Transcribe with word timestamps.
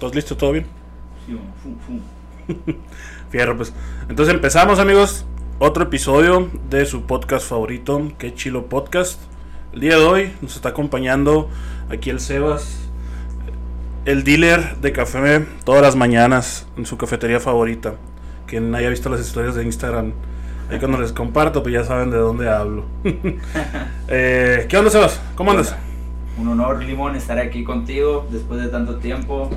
¿Estás 0.00 0.14
listo? 0.14 0.34
¿Todo 0.34 0.52
bien? 0.52 0.64
Sí, 1.26 1.34
bueno, 1.34 1.52
fum, 1.62 1.76
fum. 1.86 2.74
Fierro, 3.28 3.54
pues. 3.54 3.74
Entonces 4.08 4.34
empezamos, 4.34 4.78
amigos. 4.78 5.26
Otro 5.58 5.82
episodio 5.84 6.48
de 6.70 6.86
su 6.86 7.02
podcast 7.02 7.46
favorito, 7.46 8.10
Que 8.16 8.32
Chilo 8.32 8.64
Podcast. 8.70 9.20
El 9.74 9.80
día 9.80 9.98
de 9.98 10.04
hoy 10.06 10.32
nos 10.40 10.56
está 10.56 10.70
acompañando 10.70 11.50
aquí 11.90 12.08
el 12.08 12.18
Sebas, 12.18 12.88
el 14.06 14.24
dealer 14.24 14.78
de 14.78 14.90
café 14.92 15.44
todas 15.64 15.82
las 15.82 15.96
mañanas 15.96 16.66
en 16.78 16.86
su 16.86 16.96
cafetería 16.96 17.38
favorita. 17.38 17.96
Quien 18.46 18.74
haya 18.74 18.88
visto 18.88 19.10
las 19.10 19.20
historias 19.20 19.54
de 19.54 19.64
Instagram, 19.64 20.14
ahí 20.70 20.78
cuando 20.78 20.98
les 20.98 21.12
comparto, 21.12 21.62
pues 21.62 21.74
ya 21.74 21.84
saben 21.84 22.10
de 22.10 22.16
dónde 22.16 22.48
hablo. 22.48 22.86
Eh, 24.08 24.66
¿Qué 24.66 24.78
onda, 24.78 24.90
Sebas? 24.90 25.20
¿Cómo 25.34 25.50
andas? 25.50 25.76
Un 26.38 26.48
honor, 26.48 26.82
Limón, 26.82 27.16
estar 27.16 27.38
aquí 27.38 27.62
contigo 27.62 28.26
después 28.30 28.62
de 28.62 28.68
tanto 28.68 28.96
tiempo. 28.96 29.50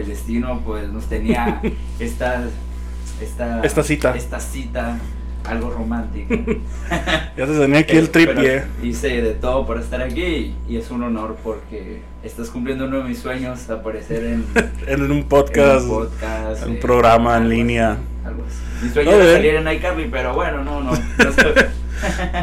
El 0.00 0.08
destino, 0.08 0.60
pues, 0.64 0.88
nos 0.90 1.06
tenía 1.06 1.60
esta, 1.98 2.44
esta, 3.20 3.60
Esta 3.62 3.82
cita. 3.82 4.14
esta 4.16 4.40
cita 4.40 4.98
algo 5.44 5.70
romántica. 5.70 6.34
Ya 7.36 7.46
te 7.46 7.58
tenía 7.58 7.78
aquí 7.80 7.96
el 7.96 8.10
tripié. 8.10 8.64
Hice 8.82 9.22
de 9.22 9.32
todo 9.32 9.64
por 9.66 9.78
estar 9.78 10.02
aquí 10.02 10.54
y 10.68 10.76
es 10.76 10.90
un 10.90 11.02
honor 11.02 11.38
porque 11.42 12.02
estás 12.22 12.50
cumpliendo 12.50 12.86
uno 12.86 12.98
de 12.98 13.04
mis 13.04 13.18
sueños, 13.18 13.70
aparecer 13.70 14.24
en, 14.24 14.44
en 14.86 15.10
un 15.10 15.24
podcast, 15.24 15.84
un 15.84 15.90
podcast, 15.90 16.66
un 16.66 16.74
eh, 16.74 16.78
programa 16.80 17.38
en 17.38 17.48
línea. 17.48 17.96
algo 18.24 18.44
así. 18.46 18.84
Mi 18.86 18.92
sueño 18.92 19.10
No, 19.12 19.16
era 19.22 19.32
salir 19.34 19.54
en 19.54 19.72
iCarly, 19.72 20.08
pero 20.10 20.34
bueno, 20.34 20.62
no, 20.64 20.82
no. 20.82 20.90
no 20.92 21.00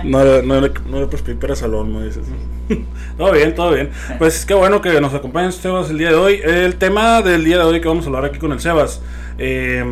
No, 0.03 0.23
no, 0.43 0.61
le- 0.61 0.71
no 0.89 0.99
le 0.99 1.07
prescribí 1.07 1.39
para 1.39 1.55
salón, 1.55 1.95
me 1.97 2.05
dices. 2.05 2.25
todo 3.17 3.31
bien, 3.31 3.55
todo 3.55 3.71
bien. 3.73 3.89
Pues 4.17 4.45
qué 4.45 4.53
bueno 4.53 4.81
que 4.81 4.99
nos 5.01 5.13
acompañen 5.13 5.51
Sebas 5.51 5.89
el 5.89 5.97
día 5.97 6.09
de 6.09 6.15
hoy. 6.15 6.39
El 6.43 6.75
tema 6.75 7.21
del 7.21 7.43
día 7.43 7.57
de 7.57 7.63
hoy 7.63 7.81
que 7.81 7.87
vamos 7.87 8.05
a 8.05 8.07
hablar 8.07 8.25
aquí 8.25 8.39
con 8.39 8.51
el 8.51 8.59
Sebas, 8.59 9.01
eh, 9.37 9.83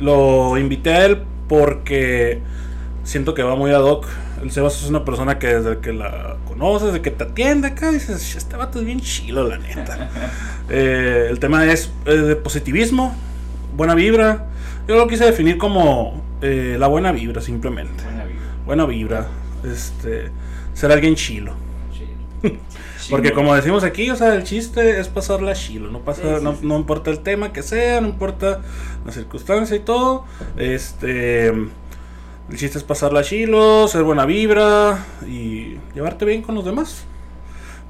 lo 0.00 0.56
invité 0.58 0.90
a 0.94 1.06
él 1.06 1.22
porque 1.48 2.40
siento 3.04 3.34
que 3.34 3.42
va 3.42 3.54
muy 3.56 3.70
ad 3.70 3.82
hoc. 3.82 4.06
El 4.42 4.50
Sebas 4.50 4.82
es 4.82 4.90
una 4.90 5.04
persona 5.04 5.38
que 5.38 5.46
desde 5.46 5.78
que 5.78 5.92
la 5.92 6.36
conoces, 6.46 6.88
desde 6.88 7.00
que 7.02 7.10
te 7.10 7.24
atiende 7.24 7.68
acá, 7.68 7.90
dices, 7.90 8.36
este 8.36 8.56
vato 8.56 8.80
es 8.80 8.84
bien 8.84 9.00
chilo, 9.00 9.46
la 9.48 9.58
neta. 9.58 10.10
Eh, 10.68 11.28
el 11.30 11.38
tema 11.38 11.64
es 11.72 11.92
eh, 12.06 12.10
de 12.16 12.34
positivismo, 12.34 13.14
buena 13.76 13.94
vibra. 13.94 14.46
Yo 14.88 14.96
lo 14.96 15.06
quise 15.06 15.24
definir 15.24 15.58
como 15.58 16.20
eh, 16.42 16.74
la 16.76 16.88
buena 16.88 17.12
vibra, 17.12 17.40
simplemente 17.40 18.02
Buena 18.02 18.24
vida. 18.24 18.35
Buena 18.66 18.84
vibra, 18.84 19.28
este, 19.64 20.30
ser 20.74 20.92
alguien 20.92 21.14
chilo. 21.14 21.54
Porque 23.10 23.32
como 23.32 23.54
decimos 23.54 23.84
aquí, 23.84 24.10
o 24.10 24.16
sea, 24.16 24.34
el 24.34 24.42
chiste 24.42 24.98
es 24.98 25.08
pasarla 25.08 25.54
chilo, 25.54 25.90
no 25.90 26.00
pasa, 26.00 26.22
Sí, 26.22 26.28
sí, 26.38 26.44
no, 26.44 26.56
no 26.60 26.76
importa 26.76 27.10
el 27.10 27.20
tema 27.20 27.52
que 27.52 27.62
sea, 27.62 28.00
no 28.00 28.08
importa 28.08 28.60
la 29.04 29.12
circunstancia 29.12 29.76
y 29.76 29.80
todo, 29.80 30.24
este, 30.56 31.46
el 31.46 32.56
chiste 32.56 32.78
es 32.78 32.84
pasarla 32.84 33.22
chilo, 33.22 33.86
ser 33.86 34.02
buena 34.02 34.26
vibra 34.26 35.06
y 35.26 35.76
llevarte 35.94 36.24
bien 36.24 36.42
con 36.42 36.56
los 36.56 36.64
demás. 36.64 37.04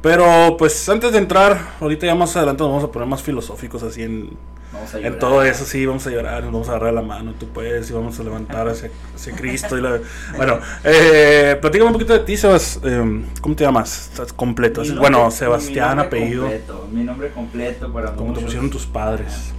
Pero 0.03 0.57
pues 0.59 0.87
antes 0.89 1.13
de 1.13 1.19
entrar, 1.19 1.59
ahorita 1.81 2.07
ya 2.07 2.15
más 2.15 2.37
adelante 2.37 2.63
nos 2.63 2.71
vamos 2.71 2.85
a 2.85 2.93
poner 2.93 3.09
más 3.09 3.23
filosóficos 3.23 3.83
así 3.83 4.03
en, 4.03 4.37
Vamos 4.77 4.95
a 4.95 4.99
en 5.01 5.19
todo 5.19 5.43
eso 5.43 5.65
sí, 5.65 5.85
vamos 5.87 6.07
a 6.07 6.11
llorar, 6.11 6.43
nos 6.45 6.53
vamos 6.53 6.69
a 6.69 6.73
agarrar 6.73 6.95
la 6.95 7.03
mano, 7.03 7.33
tú 7.39 7.49
puedes, 7.49 7.91
y 7.91 7.93
vamos 7.93 8.19
a 8.21 8.23
levantar 8.23 8.69
hacia, 8.69 8.91
hacia 9.15 9.35
Cristo. 9.35 9.77
Y 9.79 9.81
la- 9.83 9.99
bueno, 10.37 10.59
eh, 10.85 11.57
platícame 11.61 11.89
un 11.89 11.93
poquito 11.95 12.13
de 12.13 12.21
ti, 12.21 12.37
Sebas. 12.37 12.81
eh, 12.85 13.25
¿Cómo 13.41 13.57
te 13.57 13.65
llamas? 13.65 14.11
Estás 14.13 14.33
completo. 14.33 14.83
Nombre- 14.83 15.01
bueno, 15.01 15.31
Sebastián, 15.31 15.99
apellido. 15.99 16.43
Completo, 16.43 16.89
mi 16.93 17.03
nombre 17.05 17.31
completo 17.33 17.93
para 17.93 18.09
¿Cómo 18.11 18.19
te 18.27 18.27
muchos. 18.29 18.45
pusieron 18.45 18.71
tus 18.71 18.87
padres? 18.87 19.53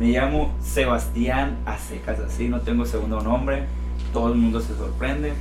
Me 0.00 0.08
llamo 0.08 0.52
Sebastián 0.60 1.58
a 1.66 1.78
secas, 1.78 2.18
así, 2.18 2.48
no 2.48 2.60
tengo 2.60 2.84
segundo 2.84 3.20
nombre. 3.20 3.64
Todo 4.12 4.28
el 4.32 4.34
mundo 4.38 4.60
se 4.60 4.74
sorprende. 4.76 5.32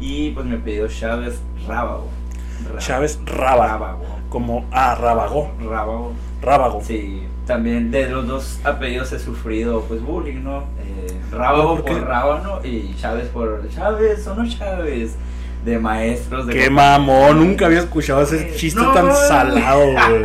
Y 0.00 0.30
pues 0.30 0.46
me 0.46 0.56
pidió 0.56 0.88
Chávez 0.88 1.38
Rábago. 1.68 2.08
Chávez 2.78 3.18
Rábago. 3.24 3.62
Rábago. 3.72 4.04
Como, 4.28 4.64
ah, 4.72 4.94
Rábago. 4.94 5.50
Rábago. 5.60 6.12
Rábago. 6.40 6.82
Sí, 6.84 7.22
también 7.46 7.90
de 7.90 8.08
los 8.08 8.26
dos 8.26 8.58
apellidos 8.64 9.12
he 9.12 9.18
sufrido 9.18 9.82
pues 9.88 10.00
bullying, 10.02 10.42
¿no? 10.44 10.58
Eh, 10.80 11.18
Rábago 11.32 11.76
¿Por 11.82 11.84
por 11.98 12.06
Rábano 12.06 12.60
y 12.64 12.94
Chávez 13.00 13.28
por 13.28 13.68
Chávez, 13.74 14.22
son 14.22 14.38
los 14.44 14.58
Chávez. 14.58 15.16
De 15.64 15.78
maestros 15.78 16.48
de 16.48 16.54
Qué 16.54 16.68
mamón, 16.70 17.38
nunca 17.38 17.66
había 17.66 17.78
escuchado 17.78 18.20
ese 18.22 18.52
chiste 18.56 18.80
No, 18.80 18.90
tan 18.90 19.06
no, 19.06 19.14
salado, 19.14 19.80
güey. 19.92 20.22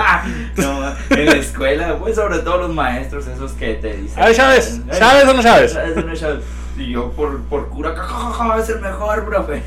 no, 0.55 0.95
en 1.11 1.25
la 1.27 1.35
escuela, 1.35 1.95
pues 1.99 2.15
sobre 2.15 2.39
todo 2.39 2.57
los 2.57 2.73
maestros 2.73 3.27
esos 3.27 3.51
que 3.51 3.75
te 3.75 3.97
dicen. 3.97 4.19
A 4.23 4.25
ver, 4.25 4.35
Chávez, 4.35 4.81
"Ay, 4.91 4.97
¿Chávez 4.97 5.25
o 5.27 5.33
no 5.35 5.43
Chávez?" 5.43 5.73
Chávez 5.73 5.95
o 5.97 6.01
no 6.01 6.15
Chávez. 6.15 6.43
Y 6.79 6.91
yo 6.91 7.11
por, 7.11 7.39
por 7.43 7.69
cura, 7.69 7.93
"Ja, 7.95 8.57
es 8.59 8.67
el 8.69 8.79
mejor, 8.81 9.25
profe. 9.25 9.61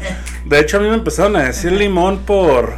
De 0.44 0.58
hecho, 0.58 0.78
a 0.78 0.80
mí 0.80 0.88
me 0.88 0.94
empezaron 0.96 1.36
a 1.36 1.44
decir 1.44 1.70
limón 1.70 2.18
por, 2.18 2.74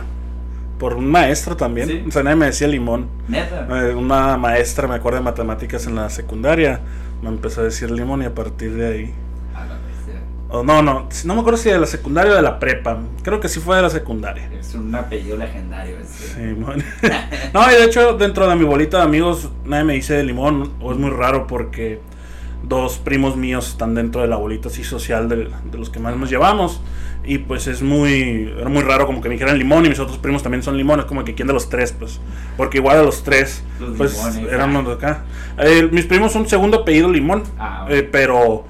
por 0.83 0.95
un 0.95 1.07
maestro 1.09 1.57
también. 1.57 1.87
¿Sí? 1.87 2.05
O 2.09 2.11
sea, 2.11 2.25
nadie 2.25 2.35
me 2.37 2.47
decía 2.47 2.67
limón. 2.67 3.07
Neta. 3.29 3.69
Eh, 3.89 3.95
Una 3.95 4.37
maestra, 4.37 4.89
me 4.89 4.97
acuerdo 4.97 5.19
de 5.21 5.25
matemáticas 5.25 5.87
en 5.87 5.95
la 5.95 6.11
secundaria, 6.11 6.81
me 7.23 7.29
empezó 7.29 7.61
a 7.61 7.65
decir 7.65 7.89
limón 7.93 8.21
y 8.23 8.25
a 8.25 8.35
partir 8.35 8.75
de 8.75 8.87
ahí. 8.89 9.15
A 9.55 9.61
la 9.65 9.75
bestia. 9.75 10.21
O 10.49 10.65
no, 10.65 10.83
no, 10.83 11.07
si- 11.11 11.29
no 11.29 11.35
me 11.35 11.41
acuerdo 11.41 11.57
si 11.57 11.71
de 11.71 11.79
la 11.79 11.87
secundaria 11.87 12.33
o 12.33 12.35
de 12.35 12.43
la 12.43 12.59
prepa. 12.59 12.99
Creo 13.23 13.39
que 13.39 13.49
sí 13.49 13.61
fue 13.61 13.77
de 13.77 13.83
la 13.83 13.91
secundaria. 13.91 14.51
Es 14.59 14.75
un 14.75 14.93
apellido 14.93 15.37
legendario 15.37 15.99
ese. 16.01 16.35
Sí, 16.35 16.61
mon. 16.61 16.83
no, 17.55 17.71
y 17.71 17.75
de 17.77 17.85
hecho, 17.85 18.15
dentro 18.15 18.49
de 18.49 18.57
mi 18.57 18.65
bolita 18.65 18.97
de 18.99 19.05
amigos, 19.05 19.51
nadie 19.65 19.85
me 19.85 19.93
dice 19.95 20.15
de 20.15 20.25
limón. 20.25 20.73
O 20.81 20.91
es 20.91 20.99
muy 20.99 21.11
raro 21.11 21.47
porque 21.47 22.01
dos 22.63 22.99
primos 22.99 23.37
míos 23.37 23.69
están 23.69 23.95
dentro 23.95 24.21
de 24.23 24.29
la 24.29 24.37
bolita 24.37 24.69
así 24.69 24.85
social 24.85 25.29
de, 25.29 25.49
de 25.71 25.79
los 25.79 25.91
que 25.91 25.99
más 26.01 26.17
nos 26.17 26.31
llevamos. 26.31 26.81
Y 27.25 27.39
pues 27.39 27.69
es 27.69 27.83
muy, 27.83 28.53
era 28.59 28.69
muy 28.69 28.83
raro 28.83 29.07
como 29.07 29.21
que 29.21 29.29
me 29.29 29.35
dijeran 29.37 29.57
limón 29.57 29.87
y 29.87 29.89
mis 29.89 30.01
otros 30.01 30.19
primos 30.19 30.43
también 30.43 30.63
son 30.65 30.77
limones. 30.77 31.05
Como 31.05 31.25
que 31.25 31.35
quién 31.35 31.47
de 31.47 31.55
los 31.55 31.69
tres, 31.69 31.93
pues. 31.93 32.21
Porque 32.57 32.79
igual 32.79 32.99
de 32.99 33.05
los 33.05 33.23
tres, 33.23 33.63
Los 33.79 33.97
pues 33.97 34.17
limones, 34.17 34.53
éramos 34.53 34.87
de 34.89 34.93
acá. 34.95 35.25
Eh, 35.59 35.89
mis 35.93 36.05
primos 36.07 36.33
son 36.33 36.49
segundo 36.49 36.79
apellido 36.79 37.09
limón. 37.09 37.45
Ah, 37.61 37.87
eh, 37.89 38.03
pero 38.11 38.65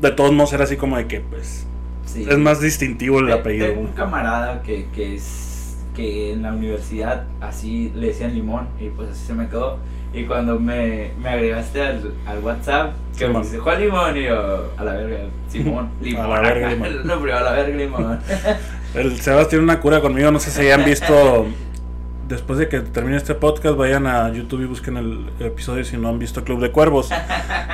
de 0.00 0.10
todos 0.10 0.32
modos 0.32 0.52
era 0.52 0.64
así 0.64 0.76
como 0.76 0.96
de 0.96 1.06
que, 1.06 1.20
pues, 1.20 1.64
sí. 2.04 2.26
es 2.28 2.38
más 2.38 2.60
distintivo 2.60 3.20
el 3.20 3.26
Te- 3.26 3.32
apellido. 3.34 3.68
Tengo 3.68 3.80
un 3.82 3.92
camarada 3.92 4.62
que, 4.62 4.88
que 4.92 5.14
es 5.14 5.76
que 5.94 6.32
en 6.32 6.42
la 6.42 6.52
universidad 6.54 7.26
así 7.40 7.92
le 7.94 8.08
decían 8.08 8.34
limón 8.34 8.66
y 8.80 8.88
pues 8.88 9.10
así 9.10 9.26
se 9.26 9.34
me 9.34 9.46
quedó. 9.48 9.78
Y 10.12 10.24
cuando 10.24 10.58
me, 10.58 11.12
me 11.22 11.28
agregaste 11.28 11.82
al, 11.82 12.14
al 12.26 12.38
WhatsApp, 12.40 12.94
que 13.16 13.28
me 13.28 13.40
dice 13.40 13.58
Juan 13.58 13.80
Limón 13.80 14.16
y 14.16 14.24
yo, 14.24 14.72
a 14.76 14.84
la 14.84 14.92
verga, 14.94 15.18
Simón, 15.48 15.90
Limón. 16.00 16.24
A 16.26 16.28
la 16.28 16.40
verga. 16.40 16.68
Limón. 16.70 16.88
No, 17.06 17.20
pero 17.20 17.36
a 17.36 17.40
la 17.40 17.52
verga, 17.52 17.76
Limón. 17.76 18.20
El 18.94 19.20
Sebas 19.20 19.48
tiene 19.48 19.64
una 19.64 19.80
cura 19.80 20.00
conmigo, 20.00 20.30
no 20.30 20.38
sé 20.38 20.50
si 20.50 20.60
hayan 20.62 20.84
visto. 20.84 21.46
Después 22.28 22.58
de 22.58 22.68
que 22.68 22.80
termine 22.80 23.16
este 23.16 23.34
podcast, 23.34 23.76
vayan 23.76 24.06
a 24.06 24.30
YouTube 24.32 24.62
y 24.62 24.66
busquen 24.66 24.96
el 24.96 25.30
episodio 25.40 25.84
si 25.84 25.96
no 25.96 26.08
han 26.08 26.18
visto 26.18 26.44
Club 26.44 26.60
de 26.60 26.70
Cuervos. 26.70 27.10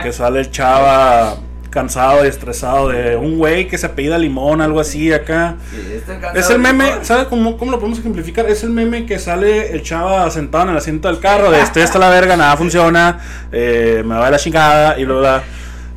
Que 0.03 0.13
sale 0.13 0.41
el 0.41 0.51
chava 0.51 1.37
cansado 1.79 2.25
y 2.25 2.29
estresado 2.29 2.89
de 2.89 3.15
un 3.15 3.39
güey 3.39 3.69
que 3.69 3.79
se 3.79 3.87
apellida 3.87 4.19
Limón, 4.19 4.61
algo 4.61 4.81
así 4.81 5.13
acá. 5.13 5.55
Sí, 5.71 6.01
Es 6.35 6.51
el 6.51 6.59
meme. 6.59 6.91
¿sabes 7.03 7.27
cómo, 7.29 7.57
cómo 7.57 7.71
lo 7.71 7.79
podemos 7.79 8.01
ejemplificar? 8.01 8.47
Es 8.51 8.65
el 8.65 8.71
meme 8.71 9.07
que 9.07 9.21
sale 9.21 9.71
el 9.71 9.83
chava 9.85 10.29
sentado 10.33 10.65
en 10.65 10.71
el 10.71 10.77
asiento 10.77 11.07
del 11.07 11.21
carro, 11.21 11.53
de 11.53 11.61
estoy 11.63 11.83
hasta 11.83 12.01
la 12.01 12.11
verga, 12.11 12.37
nada 12.37 12.57
funciona, 12.57 13.21
eh, 13.53 14.03
me 14.05 14.17
va 14.17 14.29
la 14.29 14.39
chingada 14.39 14.99
y 14.99 15.05
luego 15.05 15.21
la... 15.23 15.43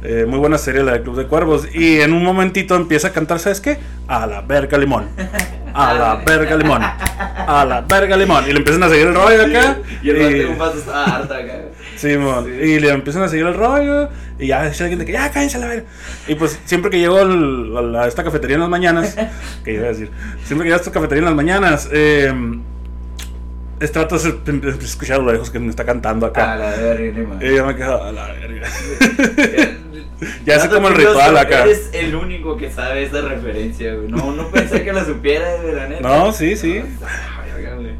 eh, 0.03 0.25
muy 0.27 0.37
buena 0.37 0.59
serie 0.59 0.83
la 0.83 0.91
de 0.93 1.01
Club 1.01 1.15
de 1.17 1.25
Cuervos. 1.25 1.67
Y 1.73 1.99
en 2.01 2.13
un 2.13 2.23
momentito 2.23 2.75
empieza 2.75 3.07
a 3.07 3.11
cantar, 3.11 3.39
¿sabes 3.39 3.59
qué? 3.59 3.79
A 4.07 4.27
la 4.27 4.41
verga 4.41 4.77
limón. 4.77 5.07
A 5.73 5.93
la 5.95 6.15
verga 6.25 6.55
limón. 6.57 6.83
A 6.83 7.65
la 7.65 7.81
verga 7.81 8.15
limón. 8.17 8.43
Y 8.47 8.51
le 8.51 8.57
empiezan 8.59 8.83
a 8.83 8.89
seguir 8.89 9.07
el 9.07 9.15
rollo 9.15 9.45
acá. 9.45 9.77
Y 10.03 10.09
el 10.11 10.21
y- 10.37 10.41
estaba 10.77 11.05
harta 11.05 11.37
acá. 11.37 11.53
Simón. 12.01 12.45
Sí. 12.45 12.51
Y 12.51 12.79
le 12.79 12.89
empiezan 12.89 13.23
a 13.23 13.27
seguir 13.27 13.45
el 13.45 13.53
rollo. 13.53 14.09
Y 14.39 14.47
ya 14.47 14.67
dice 14.67 14.83
alguien 14.83 14.99
de 14.99 15.05
que 15.05 15.11
ya 15.13 15.29
cállense 15.31 15.57
a 15.57 15.59
la 15.61 15.67
verga. 15.67 15.85
Y 16.27 16.35
pues 16.35 16.59
siempre 16.65 16.89
que 16.91 16.99
llego 16.99 17.17
al- 17.19 17.95
a, 17.95 18.07
esta 18.07 18.23
cafetería 18.23 18.55
en 18.55 18.61
las 18.61 18.69
mañanas, 18.69 19.15
que 19.63 19.73
iba 19.73 19.85
a 19.85 19.89
decir, 19.89 20.09
siempre 20.43 20.63
que 20.65 20.69
llego 20.69 20.75
a 20.75 20.79
esta 20.79 20.91
cafetería 20.91 21.19
en 21.19 21.25
las 21.25 21.35
mañanas, 21.35 21.89
eh, 21.91 22.33
es 23.79 23.91
trato 23.91 24.17
de 24.17 24.69
escuchar 24.83 25.19
a 25.19 25.23
lo 25.23 25.31
lejos 25.31 25.49
que 25.49 25.59
me 25.59 25.69
está 25.69 25.85
cantando 25.85 26.25
A 26.27 26.29
acá. 26.29 26.55
la 26.55 26.69
verga. 26.71 27.37
Y 27.41 27.55
yo 27.55 27.65
me 27.65 27.75
quedo 27.75 28.03
a 28.03 28.11
la 28.11 28.27
verga. 28.27 28.67
Ya 30.45 30.59
sé 30.59 30.69
como 30.69 30.87
el 30.87 30.93
ritual 30.93 31.35
acá. 31.35 31.63
Eres 31.63 31.89
el 31.93 32.13
único 32.13 32.55
que 32.55 32.69
sabe 32.69 33.01
esa 33.05 33.21
referencia, 33.21 33.95
güey. 33.95 34.07
No, 34.07 34.31
no 34.31 34.49
pensé 34.51 34.83
que 34.83 34.93
la 34.93 35.03
supiera, 35.03 35.57
de 35.57 35.73
la 35.73 35.87
neta. 35.87 36.01
No, 36.07 36.31
sí, 36.31 36.55
sí. 36.55 36.73
Güey. 36.79 37.95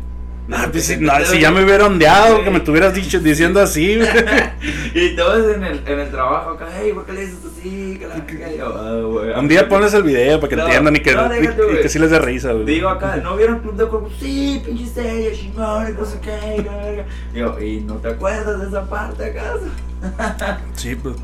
Ah, 0.53 0.68
pues 0.69 0.86
si, 0.86 0.98
no, 0.98 1.13
si, 1.25 1.39
ya 1.39 1.50
me 1.50 1.63
hubiera 1.63 1.86
ondeado, 1.86 2.44
que 2.44 2.51
me 2.51 2.59
tuvieras 2.59 2.94
dicho, 2.94 3.19
diciendo 3.19 3.62
así. 3.62 4.00
y 4.94 5.15
todos 5.15 5.56
en 5.56 5.63
el, 5.63 5.81
en 5.86 6.00
el 6.00 6.12
trabajo 6.12 6.51
acá, 6.51 6.68
hey, 6.77 6.92
¿por 6.94 7.06
qué 7.06 7.13
le 7.13 7.21
dices 7.21 7.39
así? 7.45 8.01
Ah, 8.62 9.39
un 9.39 9.48
día 9.48 9.69
pones 9.69 9.94
el 9.94 10.03
video 10.03 10.39
para 10.39 10.50
que 10.50 10.62
entiendan 10.62 10.95
y 10.95 11.00
que, 11.00 11.12
y, 11.12 11.81
que 11.81 11.89
sí 11.89 12.00
les 12.00 12.12
dé 12.12 12.19
risa. 12.19 12.53
Digo 12.53 12.89
acá, 12.89 13.18
¿no 13.18 13.38
vieron 13.38 13.59
Club 13.59 13.75
de 13.75 13.86
Cuervos? 13.86 14.12
Sí, 14.19 14.62
pinche 14.65 14.88
serie, 14.88 15.31
chingón, 15.33 15.95
no 15.98 16.06
sé 16.06 16.19
qué. 16.21 17.06
Digo, 17.33 17.59
¿y 17.62 17.80
no 17.81 17.95
te 17.95 18.09
acuerdas 18.09 18.59
de 18.59 18.68
esa 18.68 18.89
parte 18.89 19.25
acaso? 19.25 19.68
sí, 20.75 20.95
pues. 20.95 21.15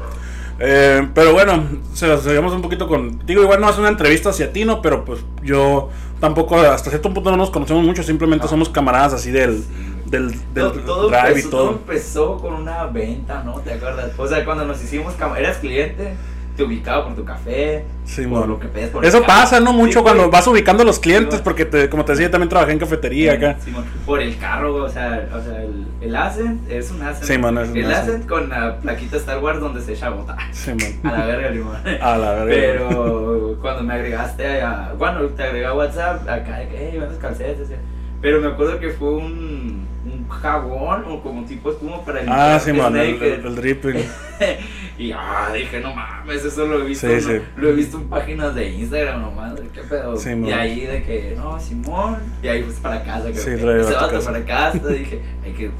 Eh, 0.59 1.07
pero 1.13 1.33
bueno, 1.33 1.63
se 1.93 2.17
seguimos 2.17 2.53
un 2.53 2.61
poquito 2.61 2.87
con. 2.87 3.19
Digo, 3.25 3.43
igual 3.43 3.61
no 3.61 3.69
es 3.69 3.77
una 3.77 3.89
entrevista 3.89 4.29
hacia 4.29 4.51
ti, 4.51 4.65
¿no? 4.65 4.81
Pero 4.81 5.05
pues 5.05 5.19
yo 5.43 5.89
tampoco, 6.19 6.57
hasta 6.57 6.89
cierto 6.89 7.13
punto 7.13 7.31
no 7.31 7.37
nos 7.37 7.49
conocemos 7.49 7.83
mucho, 7.83 8.03
simplemente 8.03 8.45
ah. 8.45 8.49
somos 8.49 8.69
camaradas 8.69 9.13
así 9.13 9.31
del. 9.31 9.63
Del, 10.05 10.31
del 10.53 10.85
todo, 10.85 11.09
drive 11.09 11.39
y 11.41 11.43
todo. 11.43 11.49
Todo 11.49 11.71
empezó 11.71 12.37
con 12.37 12.53
una 12.53 12.85
venta, 12.85 13.43
¿no? 13.43 13.59
¿Te 13.59 13.73
acuerdas? 13.73 14.11
O 14.17 14.25
sea, 14.25 14.45
cuando 14.45 14.63
nos 14.63 14.81
hicimos, 14.81 15.15
eras 15.37 15.57
cliente 15.57 16.15
te 16.57 16.63
ubicaba 16.63 17.05
por 17.05 17.15
tu 17.15 17.23
café, 17.23 17.85
sí, 18.03 18.25
por 18.25 18.47
lo 18.47 18.59
que 18.59 18.67
por 18.67 19.05
Eso 19.05 19.21
pasa, 19.21 19.59
¿no? 19.59 19.73
Mucho 19.73 20.01
cuando 20.01 20.29
vas 20.31 20.47
ubicando 20.47 20.81
a 20.81 20.85
los 20.85 20.97
clientes, 20.97 21.39
porque 21.39 21.65
te, 21.65 21.87
como 21.87 22.03
te 22.03 22.13
decía, 22.13 22.31
también 22.31 22.49
trabajé 22.49 22.71
en 22.71 22.79
cafetería 22.79 23.33
acá. 23.33 23.57
por 24.07 24.19
el 24.19 24.37
carro, 24.39 24.73
o 24.73 24.89
sea, 24.89 25.29
o 25.31 25.39
sea 25.39 25.61
el, 25.61 25.85
el 26.01 26.15
Ascent 26.15 26.69
es 26.69 26.89
un 26.89 27.03
Ascent. 27.03 27.39
Man, 27.39 27.57
es 27.59 27.69
un 27.69 27.77
El 27.77 27.93
Ascent 27.93 28.27
con 28.27 28.49
la 28.49 28.77
plaquita 28.79 29.17
Star 29.17 29.37
Wars 29.37 29.59
donde 29.59 29.81
se 29.81 29.93
echa 29.93 30.09
bota. 30.09 30.35
Sí, 30.51 30.71
man. 30.71 31.13
A 31.13 31.19
la 31.19 31.25
verga, 31.27 31.49
limón. 31.51 31.75
A 32.01 32.17
la 32.17 32.33
verga. 32.43 32.49
Pero 32.49 33.57
cuando 33.61 33.83
me 33.83 33.93
agregaste 33.93 34.61
a, 34.61 34.93
bueno, 34.97 35.21
te 35.27 35.43
agregué 35.43 35.67
a 35.67 35.73
WhatsApp, 35.75 36.27
acá 36.27 36.57
de 36.57 36.69
que, 36.69 36.89
hey, 36.91 36.99
vendes 36.99 37.19
calcetas, 37.19 37.67
pero 38.21 38.41
me 38.41 38.47
acuerdo 38.47 38.79
que 38.79 38.89
fue 38.89 39.09
un 39.09 39.87
jabón 40.29 41.05
o 41.07 41.21
como 41.21 41.45
tipo 41.45 41.71
espuma 41.71 42.03
para 42.03 42.21
el 42.21 42.29
Ah, 42.29 42.59
sí, 42.59 42.73
man, 42.73 42.95
el, 42.95 43.21
el, 43.21 43.55
dripping. 43.55 43.95
y 44.97 45.11
ah, 45.11 45.51
dije, 45.53 45.79
no 45.79 45.93
mames, 45.93 46.43
eso 46.45 46.65
lo 46.65 46.81
he 46.81 46.85
visto. 46.85 47.07
Lo 47.55 47.69
he 47.69 47.73
visto 47.73 47.97
en 47.97 48.09
páginas 48.09 48.55
de 48.55 48.69
Instagram 48.69 49.21
nomás, 49.21 49.53
qué 49.73 49.81
pedo. 49.81 50.15
y 50.15 50.51
ahí 50.51 50.81
de 50.81 51.03
que, 51.03 51.33
no, 51.35 51.59
Simón, 51.59 52.17
y 52.41 52.47
ahí 52.47 52.63
pues 52.63 52.77
para 52.77 53.03
casa, 53.03 53.27
que 53.27 53.35
sí, 53.35 53.57
se 53.57 53.65
va 53.65 54.21
para 54.23 54.45
casa, 54.45 54.87
dije, 54.87 55.21
hay 55.43 55.53
que 55.53 55.71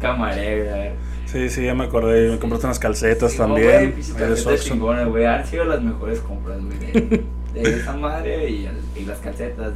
camarera, 0.00 0.92
Sí, 1.26 1.48
sí, 1.50 1.64
ya 1.64 1.74
me 1.74 1.84
acordé. 1.84 2.30
Me 2.30 2.38
compraste 2.38 2.66
unas 2.66 2.78
calcetas 2.78 3.36
también. 3.36 3.96
No, 4.16 4.26
güey, 4.44 4.58
chingones, 4.58 5.08
güey. 5.08 5.24
Han 5.24 5.44
sido 5.44 5.64
las 5.64 5.82
mejores 5.82 6.20
compras, 6.20 6.60
güey. 6.64 6.78
De, 6.78 7.24
de 7.52 7.62
esa 7.80 7.94
madre 7.94 8.48
y, 8.48 8.68
y 8.94 9.04
las 9.04 9.18
calcetas. 9.18 9.72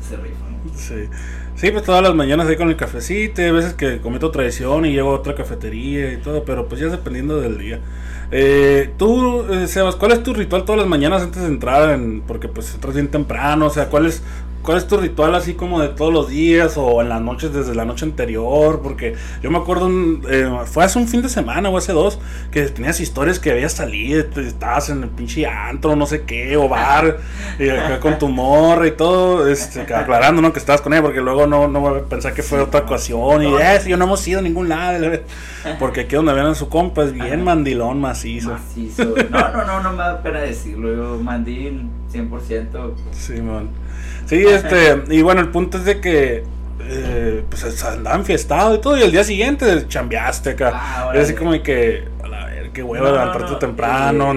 Se 0.00 0.16
rifan. 0.16 0.60
Sí. 0.74 1.08
Sí, 1.56 1.70
pues 1.70 1.84
todas 1.84 2.02
las 2.02 2.14
mañanas 2.14 2.48
ahí 2.48 2.56
con 2.56 2.68
el 2.68 2.76
cafecito, 2.76 3.42
hay 3.42 3.50
veces 3.52 3.74
que 3.74 4.00
cometo 4.00 4.30
traición 4.30 4.86
y 4.86 4.92
llego 4.92 5.10
a 5.10 5.14
otra 5.14 5.34
cafetería 5.34 6.12
y 6.12 6.16
todo, 6.16 6.44
pero 6.44 6.68
pues 6.68 6.80
ya 6.80 6.88
dependiendo 6.88 7.40
del 7.40 7.58
día. 7.58 7.80
Eh, 8.30 8.90
tú, 8.96 9.44
eh, 9.52 9.66
Sebas, 9.68 9.96
¿cuál 9.96 10.12
es 10.12 10.22
tu 10.22 10.34
ritual 10.34 10.64
todas 10.64 10.80
las 10.80 10.88
mañanas 10.88 11.22
antes 11.22 11.42
de 11.42 11.48
entrar? 11.48 11.90
En, 11.90 12.22
porque 12.22 12.48
pues 12.48 12.74
entras 12.74 12.94
bien 12.94 13.08
temprano, 13.08 13.66
o 13.66 13.70
sea, 13.70 13.88
¿cuál 13.88 14.06
es, 14.06 14.22
¿Cuál 14.64 14.78
es 14.78 14.86
tu 14.86 14.96
ritual 14.96 15.34
así 15.34 15.52
como 15.52 15.78
de 15.78 15.88
todos 15.90 16.10
los 16.10 16.30
días 16.30 16.78
o 16.78 17.02
en 17.02 17.10
las 17.10 17.20
noches 17.20 17.52
desde 17.52 17.74
la 17.74 17.84
noche 17.84 18.06
anterior? 18.06 18.80
Porque 18.82 19.14
yo 19.42 19.50
me 19.50 19.58
acuerdo, 19.58 19.90
eh, 20.30 20.50
fue 20.64 20.84
hace 20.84 20.98
un 20.98 21.06
fin 21.06 21.20
de 21.20 21.28
semana 21.28 21.68
o 21.68 21.76
hace 21.76 21.92
dos, 21.92 22.18
que 22.50 22.62
tenías 22.68 22.98
historias 22.98 23.38
que 23.38 23.50
habías 23.50 23.74
salido, 23.74 24.24
estabas 24.40 24.88
en 24.88 25.02
el 25.02 25.10
pinche 25.10 25.46
antro, 25.46 25.96
no 25.96 26.06
sé 26.06 26.22
qué, 26.22 26.56
o 26.56 26.66
bar, 26.66 27.18
y 27.58 27.68
acá 27.68 28.00
con 28.00 28.18
tu 28.18 28.30
morra 28.30 28.86
y 28.86 28.92
todo, 28.92 29.46
este, 29.46 29.82
aclarando, 29.94 30.40
¿no? 30.40 30.50
Que 30.54 30.60
estabas 30.60 30.80
con 30.80 30.94
ella, 30.94 31.02
porque 31.02 31.20
luego 31.20 31.46
no, 31.46 31.68
no 31.68 31.80
voy 31.80 32.00
a 32.00 32.04
pensar 32.04 32.32
que 32.32 32.42
fue 32.42 32.58
otra 32.58 32.80
ocasión 32.80 33.42
y, 33.42 33.54
eh, 33.56 33.80
yo 33.86 33.98
no 33.98 34.06
hemos 34.06 34.26
ido 34.26 34.38
a 34.38 34.42
ningún 34.42 34.70
lado, 34.70 35.04
porque 35.78 36.00
aquí 36.00 36.16
donde 36.16 36.32
ven 36.32 36.46
a 36.46 36.54
su 36.54 36.70
compa 36.70 37.04
es 37.04 37.12
bien 37.12 37.44
mandilón, 37.44 38.00
macizo. 38.00 38.52
Macizo. 38.52 39.14
No, 39.28 39.48
no, 39.50 39.64
no, 39.66 39.82
no 39.82 39.90
me 39.92 39.98
da 39.98 40.22
pena 40.22 40.40
decirlo, 40.40 40.94
yo 40.94 41.22
mandín 41.22 41.90
100%. 42.10 42.92
Sí, 43.12 43.42
man. 43.42 43.83
Sí, 44.26 44.44
este, 44.46 45.02
y 45.10 45.22
bueno, 45.22 45.40
el 45.40 45.48
punto 45.48 45.78
es 45.78 45.84
de 45.84 46.00
que 46.00 46.44
eh, 46.86 47.44
pues 47.48 47.84
andaban 47.84 48.24
fiestado 48.24 48.74
y 48.74 48.80
todo, 48.80 48.98
y 48.98 49.02
el 49.02 49.10
día 49.10 49.24
siguiente 49.24 49.86
chambeaste 49.88 50.50
acá. 50.50 50.72
Ah, 50.74 51.10
es 51.14 51.24
así 51.24 51.34
como 51.34 51.50
que, 51.62 52.04
a 52.22 52.28
la 52.28 52.46
ver, 52.46 52.70
qué 52.70 52.82
huevo 52.82 53.06
levantarte 53.06 53.54
temprano. 53.56 54.34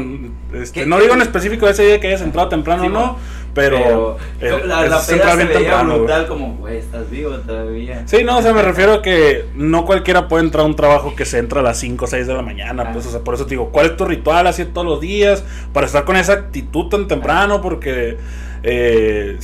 este, 0.53 0.85
no 0.85 0.99
digo 0.99 1.13
en 1.13 1.21
específico 1.21 1.67
ese 1.67 1.83
día 1.83 1.99
que 1.99 2.07
hayas 2.07 2.21
entrado 2.21 2.47
temprano, 2.47 2.85
o 2.85 2.89
no, 2.89 3.17
pero, 3.53 4.17
pero 4.39 4.65
la, 4.65 4.83
la 4.83 5.01
peda 5.01 5.35
se 5.35 5.45
veía 5.45 5.81
brutal 5.81 6.27
como, 6.27 6.55
güey, 6.55 6.77
estás 6.77 7.09
vivo 7.09 7.31
todavía. 7.39 8.03
Sí, 8.05 8.23
no, 8.23 8.37
o 8.37 8.41
sea, 8.41 8.53
me 8.53 8.61
refiero 8.61 8.93
a 8.93 9.01
que 9.01 9.45
no 9.55 9.85
cualquiera 9.85 10.27
puede 10.27 10.45
entrar 10.45 10.63
a 10.63 10.67
un 10.67 10.75
trabajo 10.75 11.15
que 11.15 11.25
se 11.25 11.39
entra 11.39 11.59
a 11.59 11.63
las 11.63 11.79
5 11.79 12.05
o 12.05 12.07
6 12.07 12.27
de 12.27 12.33
la 12.33 12.43
mañana, 12.43 12.93
pues, 12.93 13.07
o 13.07 13.11
sea, 13.11 13.21
por 13.21 13.33
eso 13.33 13.45
te 13.45 13.51
digo, 13.51 13.71
¿cuál 13.71 13.87
es 13.87 13.97
tu 13.97 14.05
ritual 14.05 14.47
así 14.47 14.63
todos 14.63 14.87
los 14.87 15.01
días 15.01 15.43
para 15.73 15.87
estar 15.87 16.05
con 16.05 16.15
esa 16.15 16.33
actitud 16.33 16.87
tan 16.87 17.07
temprano? 17.07 17.61
Porque 17.61 18.17
eh, 18.63 19.38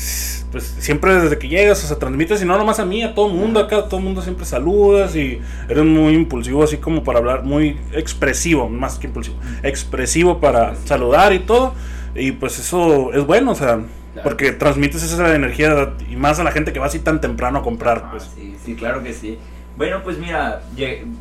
pues 0.51 0.63
siempre 0.79 1.15
desde 1.15 1.37
que 1.37 1.47
llegas, 1.47 1.83
o 1.83 1.87
sea, 1.87 1.97
transmites, 1.97 2.41
y 2.41 2.45
no 2.45 2.57
nomás 2.57 2.79
a 2.79 2.85
mí, 2.85 3.01
a 3.03 3.13
todo 3.13 3.27
el 3.27 3.35
mundo 3.35 3.59
acá, 3.59 3.85
todo 3.85 3.97
el 3.97 4.03
mundo 4.03 4.21
siempre 4.21 4.45
saludas 4.45 5.15
y 5.15 5.41
eres 5.67 5.83
muy 5.83 6.13
impulsivo, 6.13 6.63
así 6.63 6.77
como 6.77 7.03
para 7.03 7.19
hablar, 7.19 7.43
muy 7.43 7.77
expresivo, 7.91 8.69
más 8.69 8.99
que 8.99 9.07
impulsivo, 9.07 9.37
expresivo 9.63 10.39
para 10.39 10.75
saludar 10.85 11.33
y 11.33 11.39
todo, 11.39 11.73
y 12.15 12.33
pues 12.33 12.59
eso 12.59 13.13
es 13.13 13.25
bueno, 13.25 13.51
o 13.51 13.55
sea, 13.55 13.81
porque 14.23 14.51
transmites 14.51 15.01
esa 15.01 15.35
energía 15.35 15.95
y 16.09 16.15
más 16.15 16.39
a 16.39 16.43
la 16.43 16.51
gente 16.51 16.71
que 16.71 16.79
va 16.79 16.85
así 16.85 16.99
tan 16.99 17.19
temprano 17.19 17.59
a 17.59 17.63
comprar, 17.63 18.11
pues. 18.11 18.29
sí, 18.35 18.55
sí, 18.63 18.75
claro 18.75 19.01
que 19.01 19.13
sí. 19.13 19.39
Bueno, 19.75 20.01
pues 20.03 20.19
mira, 20.19 20.61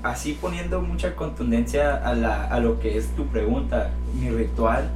así 0.02 0.36
poniendo 0.38 0.82
mucha 0.82 1.16
contundencia 1.16 1.96
a, 1.96 2.14
la, 2.14 2.44
a 2.44 2.60
lo 2.60 2.78
que 2.80 2.98
es 2.98 3.08
tu 3.16 3.26
pregunta, 3.28 3.92
mi 4.14 4.28
ritual, 4.28 4.90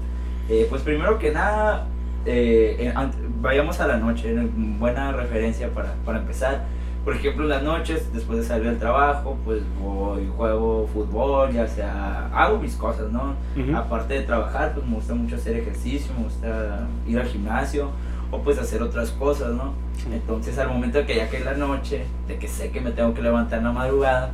eh, 0.50 0.66
pues 0.68 0.82
primero 0.82 1.18
que 1.18 1.30
nada, 1.30 1.86
eh, 2.26 2.92
vayamos 3.40 3.80
a 3.80 3.86
la 3.86 3.96
noche, 3.96 4.34
buena 4.78 5.12
referencia 5.12 5.70
para, 5.70 5.94
para, 6.04 6.18
empezar. 6.18 6.64
Por 7.04 7.14
ejemplo, 7.14 7.44
en 7.44 7.50
las 7.50 7.62
noches, 7.62 8.12
después 8.12 8.40
de 8.40 8.44
salir 8.44 8.66
del 8.66 8.78
trabajo, 8.78 9.38
pues 9.44 9.62
voy, 9.80 10.28
juego 10.36 10.88
fútbol, 10.92 11.52
ya 11.52 11.68
sea, 11.68 12.28
hago 12.34 12.58
mis 12.58 12.74
cosas, 12.74 13.12
¿no? 13.12 13.34
Aparte 13.76 14.14
de 14.14 14.22
trabajar, 14.22 14.74
pues 14.74 14.84
me 14.84 14.96
gusta 14.96 15.14
mucho 15.14 15.36
hacer 15.36 15.56
ejercicio, 15.56 16.12
me 16.18 16.24
gusta 16.24 16.88
ir 17.06 17.18
al 17.18 17.26
gimnasio 17.26 17.90
o 18.32 18.40
pues 18.40 18.58
hacer 18.58 18.82
otras 18.82 19.10
cosas, 19.12 19.52
¿no? 19.52 19.72
Entonces 20.12 20.58
al 20.58 20.68
momento 20.68 20.98
de 20.98 21.06
que 21.06 21.14
ya 21.14 21.30
que 21.30 21.36
es 21.36 21.44
la 21.44 21.54
noche, 21.54 22.06
de 22.26 22.38
que 22.38 22.48
sé 22.48 22.70
que 22.70 22.80
me 22.80 22.90
tengo 22.90 23.14
que 23.14 23.22
levantar 23.22 23.58
en 23.60 23.66
la 23.66 23.72
madrugada, 23.72 24.32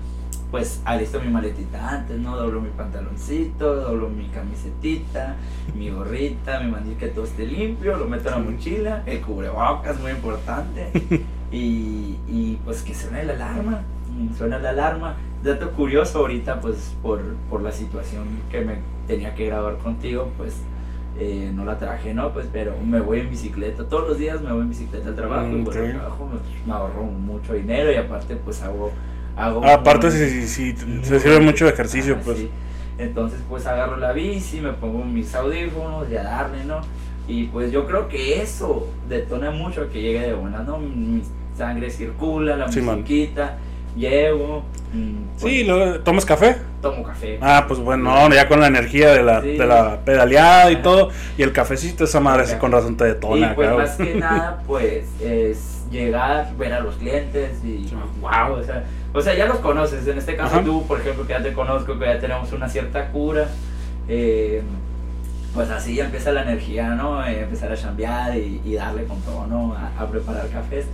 pues 0.53 0.83
alisto 0.85 1.19
mi 1.19 1.31
maletita 1.31 1.89
antes, 1.89 2.21
¿no? 2.21 2.37
Doblo 2.37 2.61
mi 2.61 2.69
pantaloncito, 2.69 3.75
doblo 3.75 4.11
mi 4.11 4.29
camisetita, 4.29 5.37
mi 5.75 5.89
gorrita, 5.89 6.61
mi 6.61 6.71
mandil 6.71 6.95
que 6.99 7.09
todo 7.09 7.25
esté 7.25 7.47
limpio, 7.47 7.97
lo 7.97 8.07
meto 8.07 8.29
en 8.29 8.35
la 8.35 8.51
mochila, 8.51 9.03
el 9.07 9.23
cubrebocas, 9.23 9.99
muy 9.99 10.11
importante, 10.11 10.91
y, 11.51 12.19
y 12.29 12.61
pues 12.67 12.83
que 12.83 12.95
suene 12.95 13.25
la 13.25 13.33
alarma, 13.33 13.81
suena 14.37 14.59
la 14.59 14.71
alarma. 14.71 15.17
Dato 15.43 15.71
curioso 15.71 16.19
ahorita, 16.19 16.61
pues 16.61 16.95
por, 17.03 17.21
por 17.49 17.63
la 17.63 17.73
situación 17.73 18.27
que 18.51 18.61
me 18.61 18.77
tenía 19.09 19.35
que 19.35 19.47
grabar 19.47 19.79
contigo, 19.79 20.31
pues 20.37 20.55
eh, 21.19 21.51
no 21.55 21.65
la 21.65 21.79
traje, 21.79 22.13
¿no? 22.13 22.35
Pues, 22.35 22.47
pero 22.53 22.75
me 22.87 23.01
voy 23.01 23.21
en 23.21 23.31
bicicleta, 23.31 23.85
todos 23.85 24.07
los 24.07 24.19
días 24.19 24.43
me 24.43 24.53
voy 24.53 24.61
en 24.61 24.69
bicicleta 24.69 25.09
al 25.09 25.17
trabajo, 25.17 25.49
y 25.57 25.63
por 25.63 25.77
el 25.79 25.93
trabajo 25.93 26.29
me 26.67 26.73
ahorro 26.73 27.05
mucho 27.05 27.55
dinero 27.55 27.91
y 27.91 27.97
aparte 27.97 28.37
pues 28.37 28.63
hago 28.63 28.93
Aparte, 29.37 30.11
si, 30.11 30.47
si, 30.47 30.77
se 31.03 31.21
sirve 31.21 31.41
mucho 31.41 31.65
de 31.65 31.73
ejercicio, 31.73 32.19
pues. 32.25 32.47
Entonces, 32.99 33.41
pues 33.49 33.67
agarro 33.67 33.97
la 33.97 34.13
bici, 34.13 34.61
me 34.61 34.73
pongo 34.73 35.05
mis 35.05 35.35
audífonos 35.35 36.11
y 36.11 36.17
a 36.17 36.23
darle, 36.23 36.65
¿no? 36.65 36.81
Y 37.27 37.45
pues 37.45 37.73
yo 37.73 37.87
creo 37.87 38.09
que 38.09 38.43
eso 38.43 38.89
detona 39.09 39.51
mucho 39.51 39.91
que 39.91 40.01
llegue 40.01 40.21
de 40.21 40.35
buena, 40.35 40.59
¿no? 40.61 40.79
Mi 40.79 41.23
sangre 41.57 41.91
circula, 41.91 42.57
la 42.57 42.67
musiquita, 42.67 43.59
llego. 43.97 44.65
Mm, 44.93 45.39
pues 45.41 45.53
sí, 45.53 45.69
¿tomas 46.05 46.25
café? 46.25 46.57
Tomo 46.81 47.03
café. 47.03 47.39
Ah, 47.41 47.65
pues 47.67 47.81
bueno, 47.81 48.29
ya 48.31 48.47
con 48.47 48.61
la 48.61 48.67
energía 48.67 49.13
de 49.13 49.23
la, 49.23 49.41
de 49.41 49.67
la 49.67 50.01
pedaleada 50.05 50.71
y 50.71 50.77
todo. 50.77 51.11
Y 51.39 51.43
el 51.43 51.53
cafecito, 51.53 52.05
esa 52.05 52.21
madre, 52.21 52.47
sí, 52.47 52.57
con 52.57 52.73
razón 52.73 52.97
te 52.97 53.05
detona. 53.05 53.53
Y 53.53 53.55
pues 53.55 53.71
más 53.71 53.97
que 53.97 54.15
nada, 54.17 54.63
pues 54.67 55.07
es 55.21 55.87
llegar, 55.91 56.55
ver 56.57 56.73
a 56.73 56.81
los 56.81 56.97
clientes 56.97 57.63
y 57.65 57.87
wow, 58.21 58.59
o 58.59 58.63
sea 58.65 58.85
o 59.13 59.21
sea, 59.21 59.35
ya 59.35 59.47
los 59.47 59.59
conoces. 59.59 60.07
En 60.07 60.19
este 60.19 60.37
caso 60.37 60.61
tú, 60.61 60.87
por 60.87 61.01
ejemplo, 61.01 61.27
que 61.27 61.33
ya 61.33 61.43
te 61.43 61.53
conozco, 61.53 61.99
que 61.99 62.07
ya 62.07 62.19
tenemos 62.19 62.53
una 62.53 62.69
cierta 62.69 63.11
cura. 63.11 63.49
Eh, 64.09 64.63
pues 65.55 65.69
así 65.71 65.95
ya 65.95 66.07
empieza 66.07 66.33
la 66.33 66.43
energía, 66.43 66.95
¿no? 66.95 67.25
Eh, 67.25 67.43
empezar 67.43 67.71
a 67.71 67.77
chambear 67.77 68.37
y, 68.37 68.75
darle 68.75 69.05
con 69.05 69.21
todo, 69.21 69.47
¿no? 69.47 69.75
A, 69.75 70.07
preparar 70.07 70.49
cafés. 70.49 70.87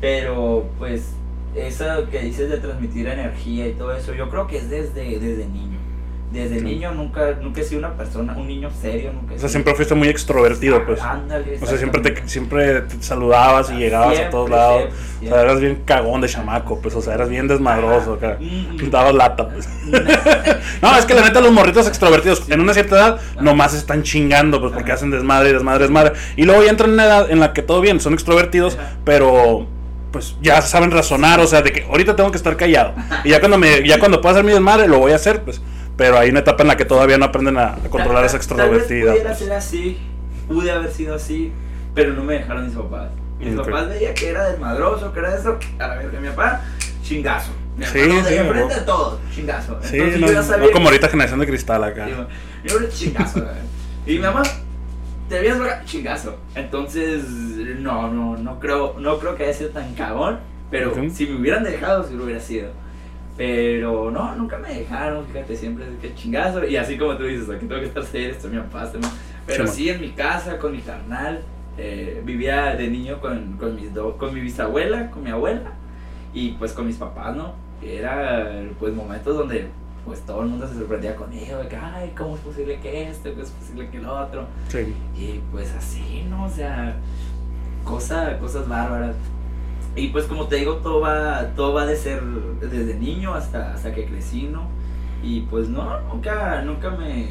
Pero 0.00 0.66
pues 0.78 1.12
eso 1.54 1.84
que 2.10 2.20
dices 2.20 2.48
de 2.48 2.58
transmitir 2.58 3.06
energía 3.06 3.68
y 3.68 3.72
todo 3.72 3.94
eso, 3.94 4.14
yo 4.14 4.30
creo 4.30 4.46
que 4.46 4.58
es 4.58 4.70
desde, 4.70 5.18
desde 5.18 5.46
niño. 5.46 5.77
Desde 6.32 6.60
niño 6.60 6.92
nunca, 6.92 7.38
nunca 7.40 7.62
he 7.62 7.64
sido 7.64 7.78
una 7.78 7.94
persona, 7.94 8.34
un 8.36 8.46
niño 8.46 8.68
serio, 8.82 9.12
nunca. 9.14 9.34
O 9.34 9.38
sea, 9.38 9.48
siempre 9.48 9.74
fuiste 9.74 9.94
muy 9.94 10.08
extrovertido, 10.08 10.84
pues. 10.84 11.00
Ándale, 11.00 11.58
O 11.60 11.66
sea, 11.66 11.78
siempre 11.78 12.02
te, 12.02 12.28
siempre 12.28 12.82
te 12.82 13.02
saludabas 13.02 13.70
y 13.70 13.76
llegabas 13.76 14.18
a 14.18 14.28
todos 14.28 14.50
lados. 14.50 14.92
siempre, 15.20 15.28
O 15.28 15.32
sea, 15.32 15.42
eras 15.42 15.60
bien 15.60 15.82
cagón 15.86 16.20
de 16.20 16.28
chamaco, 16.28 16.80
pues. 16.80 16.94
O 16.94 17.00
sea, 17.00 17.14
eras 17.14 17.30
bien 17.30 17.48
desmadroso, 17.48 18.14
acá. 18.14 18.36
Mm. 18.38 18.90
Dabas 18.90 19.14
lata, 19.14 19.48
pues. 19.48 19.68
No, 20.82 20.96
es 20.96 21.06
que 21.06 21.14
la 21.14 21.22
neta 21.22 21.40
los 21.40 21.50
morritos 21.50 21.88
extrovertidos 21.88 22.48
en 22.50 22.60
una 22.60 22.74
cierta 22.74 22.96
edad 22.96 23.20
nomás 23.40 23.74
están 23.74 24.02
chingando, 24.02 24.60
pues 24.60 24.72
porque 24.72 24.90
Ajá. 24.90 24.98
hacen 24.98 25.10
desmadre, 25.10 25.52
desmadre, 25.52 25.84
desmadre. 25.84 26.12
Y 26.36 26.44
luego 26.44 26.62
ya 26.62 26.70
entran 26.70 26.90
en 26.90 26.94
una 26.94 27.04
edad 27.06 27.30
en 27.30 27.40
la 27.40 27.52
que 27.54 27.62
todo 27.62 27.80
bien, 27.80 28.00
son 28.00 28.12
extrovertidos, 28.12 28.76
Ajá. 28.76 28.96
pero 29.04 29.66
pues 30.12 30.36
ya 30.40 30.62
saben 30.62 30.90
razonar, 30.90 31.40
o 31.40 31.46
sea, 31.46 31.62
de 31.62 31.72
que 31.72 31.84
ahorita 31.84 32.16
tengo 32.16 32.30
que 32.30 32.36
estar 32.36 32.56
callado. 32.56 32.92
Y 33.24 33.30
ya 33.30 33.40
cuando 33.40 33.58
me, 33.58 33.86
ya 33.86 33.98
cuando 33.98 34.20
pueda 34.20 34.34
hacer 34.34 34.44
mi 34.44 34.52
desmadre, 34.52 34.88
lo 34.88 34.98
voy 34.98 35.12
a 35.12 35.16
hacer, 35.16 35.42
pues. 35.42 35.60
Pero 35.98 36.16
hay 36.16 36.30
una 36.30 36.38
etapa 36.38 36.62
en 36.62 36.68
la 36.68 36.76
que 36.78 36.84
todavía 36.86 37.18
no 37.18 37.26
aprenden 37.26 37.58
a, 37.58 37.74
a 37.74 37.76
controlar 37.90 38.24
esa 38.24 38.38
Tal- 38.38 38.56
Tal 38.56 38.70
vez 38.70 38.78
extrovertida. 38.82 39.10
pudiera 39.12 39.34
ser 39.34 39.52
así, 39.52 39.98
pude 40.48 40.70
haber 40.70 40.90
sido 40.90 41.14
así, 41.16 41.52
pero 41.94 42.14
no 42.14 42.22
me 42.24 42.34
dejaron 42.34 42.64
mis 42.66 42.74
papás. 42.76 43.10
Mis 43.40 43.54
Ok. 43.58 43.66
papás 43.66 43.88
veían 43.90 44.14
que 44.14 44.28
era 44.30 44.48
desmadroso, 44.48 45.12
que 45.12 45.18
era 45.18 45.34
eso, 45.36 45.58
a 45.78 45.86
la 45.88 45.96
verga, 45.96 46.20
mi 46.20 46.28
papá, 46.28 46.62
chingazo. 47.02 47.50
Mi 47.76 47.84
Sí, 47.84 47.98
sí, 48.00 48.00
enfrente 48.10 48.42
bro. 48.48 48.68
de 48.68 48.80
todo, 48.80 49.20
chingazo. 49.34 49.78
Sí, 49.82 49.96
Entonces 49.98 50.20
no, 50.20 50.26
yo 50.28 50.32
ya 50.32 50.56
no 50.56 50.70
como 50.72 50.86
ahorita 50.86 51.08
generación 51.08 51.40
de 51.40 51.46
cristal 51.46 51.84
acá. 51.84 52.06
Digo, 52.06 52.26
Yo 52.64 52.78
era 52.78 52.88
chingazo. 52.88 53.44
Y 54.06 54.12
mi 54.14 54.18
mamá, 54.20 54.42
te 55.28 55.38
acá, 55.50 55.82
chingazo. 55.84 56.36
Entonces, 56.54 57.24
no, 57.28 58.08
no, 58.08 58.36
no 58.36 58.58
creo, 58.60 58.94
no 58.98 59.18
creo 59.18 59.34
que 59.36 59.44
haya 59.44 59.52
sido 59.52 59.70
tan 59.70 59.94
cagón. 59.94 60.38
Pero 60.70 60.90
Ok. 60.92 61.10
si 61.12 61.26
me 61.26 61.40
hubieran 61.40 61.62
dejado, 61.64 62.06
sí 62.06 62.14
lo 62.14 62.24
hubiera 62.24 62.40
sido. 62.40 62.70
Pero 63.38 64.10
no, 64.10 64.34
nunca 64.34 64.58
me 64.58 64.74
dejaron, 64.74 65.24
fíjate, 65.26 65.56
siempre 65.56 65.86
es 65.86 65.98
que 66.00 66.14
chingazo. 66.14 66.66
Y 66.66 66.76
así 66.76 66.98
como 66.98 67.16
tú 67.16 67.22
dices, 67.24 67.48
aquí 67.48 67.66
tengo 67.66 67.80
que 67.80 67.86
estar 67.86 68.04
serio, 68.04 68.30
esto 68.32 68.48
mi 68.48 68.58
papá, 68.58 68.84
esto 68.84 68.98
mi- 68.98 69.06
Pero 69.46 69.66
Sí, 69.68 69.84
sí, 69.84 69.88
en 69.90 70.00
mi 70.00 70.10
casa, 70.10 70.58
con 70.58 70.72
mi 70.72 70.80
carnal, 70.80 71.42
eh, 71.78 72.20
vivía 72.24 72.74
de 72.74 72.88
niño 72.88 73.20
con, 73.20 73.56
con, 73.56 73.76
mis 73.76 73.94
do- 73.94 74.16
con 74.18 74.34
mi 74.34 74.40
bisabuela, 74.40 75.10
con 75.12 75.22
mi 75.22 75.30
abuela, 75.30 75.70
y 76.34 76.50
pues 76.52 76.72
con 76.72 76.86
mis 76.88 76.96
papás, 76.96 77.36
¿no? 77.36 77.54
Era 77.80 78.60
pues 78.80 78.92
momentos 78.92 79.36
donde 79.36 79.68
pues 80.04 80.20
todo 80.22 80.42
el 80.42 80.48
mundo 80.48 80.66
se 80.66 80.74
sorprendía 80.74 81.14
con 81.14 81.32
ellos, 81.32 81.62
de 81.62 81.68
que, 81.68 81.76
ay, 81.76 82.12
¿cómo 82.18 82.34
es 82.34 82.40
posible 82.40 82.80
que 82.80 83.08
esto? 83.08 83.30
¿Cómo 83.30 83.42
es 83.42 83.50
posible 83.50 83.88
que 83.88 83.98
lo 84.00 84.12
otro? 84.18 84.46
Sí. 84.68 84.92
Y 85.16 85.40
pues 85.52 85.72
así, 85.74 86.24
¿no? 86.28 86.46
O 86.46 86.50
sea, 86.50 86.96
cosa, 87.84 88.36
cosas 88.38 88.66
bárbaras. 88.68 89.14
Y 89.96 90.08
pues 90.08 90.26
como 90.26 90.46
te 90.46 90.56
digo, 90.56 90.74
todo 90.76 91.00
va, 91.00 91.46
todo 91.56 91.72
va 91.74 91.84
de 91.86 91.96
ser 91.96 92.22
desde 92.60 92.94
niño 92.94 93.34
hasta, 93.34 93.74
hasta 93.74 93.92
que 93.94 94.04
crecí, 94.06 94.44
¿no? 94.44 94.62
Y 95.22 95.40
pues 95.42 95.68
no, 95.68 96.00
nunca, 96.02 96.62
nunca 96.62 96.90
me, 96.90 97.30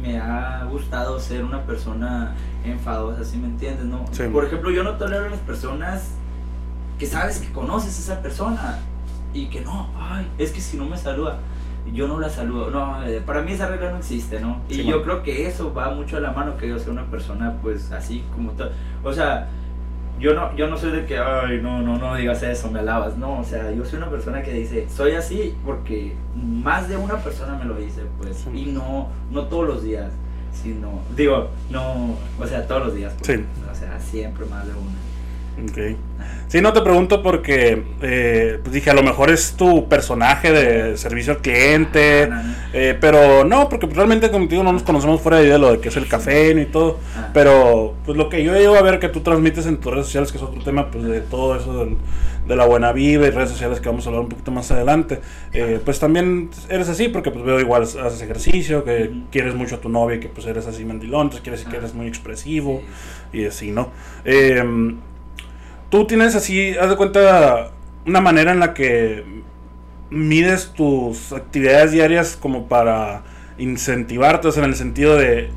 me 0.00 0.18
ha 0.18 0.64
gustado 0.70 1.20
ser 1.20 1.44
una 1.44 1.62
persona 1.64 2.34
enfadosa, 2.64 3.24
¿sí 3.24 3.36
me 3.36 3.48
entiendes? 3.48 3.84
¿no? 3.84 4.04
Sí. 4.12 4.22
Por 4.32 4.44
ejemplo, 4.46 4.70
yo 4.70 4.82
no 4.82 4.92
tolero 4.92 5.26
a 5.26 5.28
las 5.28 5.40
personas 5.40 6.12
que 6.98 7.04
sabes 7.06 7.38
que 7.38 7.52
conoces 7.52 7.96
a 7.98 8.12
esa 8.12 8.22
persona 8.22 8.78
y 9.34 9.46
que 9.48 9.60
no, 9.60 9.90
ay, 9.98 10.26
es 10.38 10.52
que 10.52 10.62
si 10.62 10.78
no 10.78 10.86
me 10.86 10.96
saluda, 10.96 11.38
yo 11.92 12.08
no 12.08 12.18
la 12.18 12.30
saludo. 12.30 12.70
No, 12.70 13.06
eh, 13.06 13.20
para 13.24 13.42
mí 13.42 13.52
esa 13.52 13.68
regla 13.68 13.90
no 13.90 13.98
existe, 13.98 14.40
¿no? 14.40 14.62
Y 14.70 14.74
Sí, 14.76 14.84
yo 14.84 14.96
man. 14.96 15.04
creo 15.04 15.22
que 15.22 15.46
eso 15.46 15.74
va 15.74 15.90
mucho 15.90 16.16
a 16.16 16.20
la 16.20 16.32
mano 16.32 16.56
que 16.56 16.68
yo 16.68 16.78
sea 16.78 16.90
una 16.92 17.04
persona 17.04 17.54
pues 17.60 17.92
así 17.92 18.24
como 18.34 18.52
tal. 18.52 18.72
O 19.04 19.12
sea, 19.12 19.48
yo 20.18 20.34
no, 20.34 20.54
yo 20.56 20.66
no 20.68 20.76
soy 20.76 20.92
de 20.92 21.04
que, 21.04 21.18
ay, 21.18 21.60
no, 21.62 21.82
no, 21.82 21.98
no 21.98 22.14
digas 22.14 22.42
eso, 22.42 22.70
me 22.70 22.78
alabas. 22.80 23.16
No, 23.16 23.40
o 23.40 23.44
sea, 23.44 23.70
yo 23.72 23.84
soy 23.84 23.98
una 23.98 24.10
persona 24.10 24.42
que 24.42 24.52
dice, 24.52 24.88
soy 24.88 25.12
así 25.12 25.54
porque 25.64 26.14
más 26.34 26.88
de 26.88 26.96
una 26.96 27.16
persona 27.18 27.56
me 27.56 27.64
lo 27.64 27.76
dice, 27.76 28.02
pues. 28.18 28.36
Sí. 28.38 28.50
Y 28.54 28.66
no, 28.72 29.08
no 29.30 29.44
todos 29.44 29.66
los 29.66 29.82
días, 29.82 30.10
sino, 30.52 31.00
digo, 31.14 31.50
no, 31.70 32.16
o 32.38 32.46
sea, 32.46 32.66
todos 32.66 32.86
los 32.86 32.94
días. 32.94 33.14
pues. 33.18 33.38
Sí. 33.38 33.44
O 33.70 33.74
sea, 33.74 34.00
siempre 34.00 34.46
más 34.46 34.66
de 34.66 34.72
una. 34.72 35.05
Ok. 35.62 35.96
Sí, 36.48 36.60
no 36.60 36.72
te 36.72 36.80
pregunto 36.80 37.22
porque 37.22 37.82
eh, 38.02 38.58
pues 38.62 38.72
dije, 38.72 38.90
a 38.90 38.94
lo 38.94 39.02
mejor 39.02 39.30
es 39.30 39.54
tu 39.56 39.88
personaje 39.88 40.52
de 40.52 40.96
servicio 40.96 41.32
al 41.32 41.38
cliente, 41.38 42.24
Ah, 42.24 42.26
no, 42.28 42.42
no. 42.42 42.54
eh, 42.72 42.96
pero 43.00 43.44
no, 43.44 43.68
porque 43.68 43.86
realmente 43.86 44.30
contigo 44.30 44.62
no 44.62 44.72
nos 44.72 44.82
conocemos 44.84 45.20
fuera 45.20 45.38
de 45.40 45.58
lo 45.58 45.72
de 45.72 45.80
que 45.80 45.88
es 45.88 45.96
el 45.96 46.06
café 46.06 46.54
ni 46.54 46.66
todo. 46.66 46.98
Ah. 47.16 47.30
Pero 47.34 47.94
pues 48.04 48.16
lo 48.16 48.28
que 48.28 48.44
yo 48.44 48.54
llego 48.54 48.76
a 48.76 48.82
ver 48.82 48.98
que 49.00 49.08
tú 49.08 49.20
transmites 49.20 49.66
en 49.66 49.78
tus 49.78 49.92
redes 49.92 50.06
sociales, 50.06 50.30
que 50.30 50.38
es 50.38 50.44
otro 50.44 50.62
tema, 50.62 50.90
pues 50.90 51.04
de 51.04 51.20
todo 51.20 51.56
eso 51.56 51.88
de 52.46 52.54
la 52.56 52.64
buena 52.64 52.92
vida 52.92 53.26
y 53.26 53.30
redes 53.30 53.50
sociales 53.50 53.80
que 53.80 53.88
vamos 53.88 54.06
a 54.06 54.10
hablar 54.10 54.22
un 54.22 54.28
poquito 54.28 54.52
más 54.52 54.70
adelante, 54.70 55.20
eh, 55.52 55.80
pues 55.84 55.98
también 55.98 56.50
eres 56.68 56.88
así 56.88 57.08
porque 57.08 57.32
pues 57.32 57.44
veo 57.44 57.58
igual 57.58 57.82
haces 57.82 58.22
ejercicio, 58.22 58.84
que 58.84 59.10
quieres 59.32 59.54
mucho 59.56 59.74
a 59.74 59.80
tu 59.80 59.88
novia 59.88 60.16
y 60.16 60.20
que 60.20 60.28
pues 60.28 60.46
eres 60.46 60.64
así 60.68 60.84
mandilón, 60.84 61.22
entonces 61.22 61.40
quiere 61.40 61.56
decir 61.56 61.70
que 61.72 61.78
eres 61.78 61.92
muy 61.92 62.06
expresivo 62.06 62.82
y 63.32 63.46
así, 63.46 63.72
¿no? 63.72 63.90
Tú 65.90 66.06
tienes 66.06 66.34
así, 66.34 66.76
haz 66.76 66.90
de 66.90 66.96
cuenta, 66.96 67.70
una 68.06 68.20
manera 68.20 68.52
en 68.52 68.60
la 68.60 68.74
que 68.74 69.24
mides 70.10 70.72
tus 70.74 71.32
actividades 71.32 71.92
diarias 71.92 72.36
como 72.40 72.66
para 72.68 73.22
incentivarte, 73.58 74.48
o 74.48 74.52
sea, 74.52 74.64
en 74.64 74.70
el 74.70 74.76
sentido 74.76 75.16
de... 75.16 75.50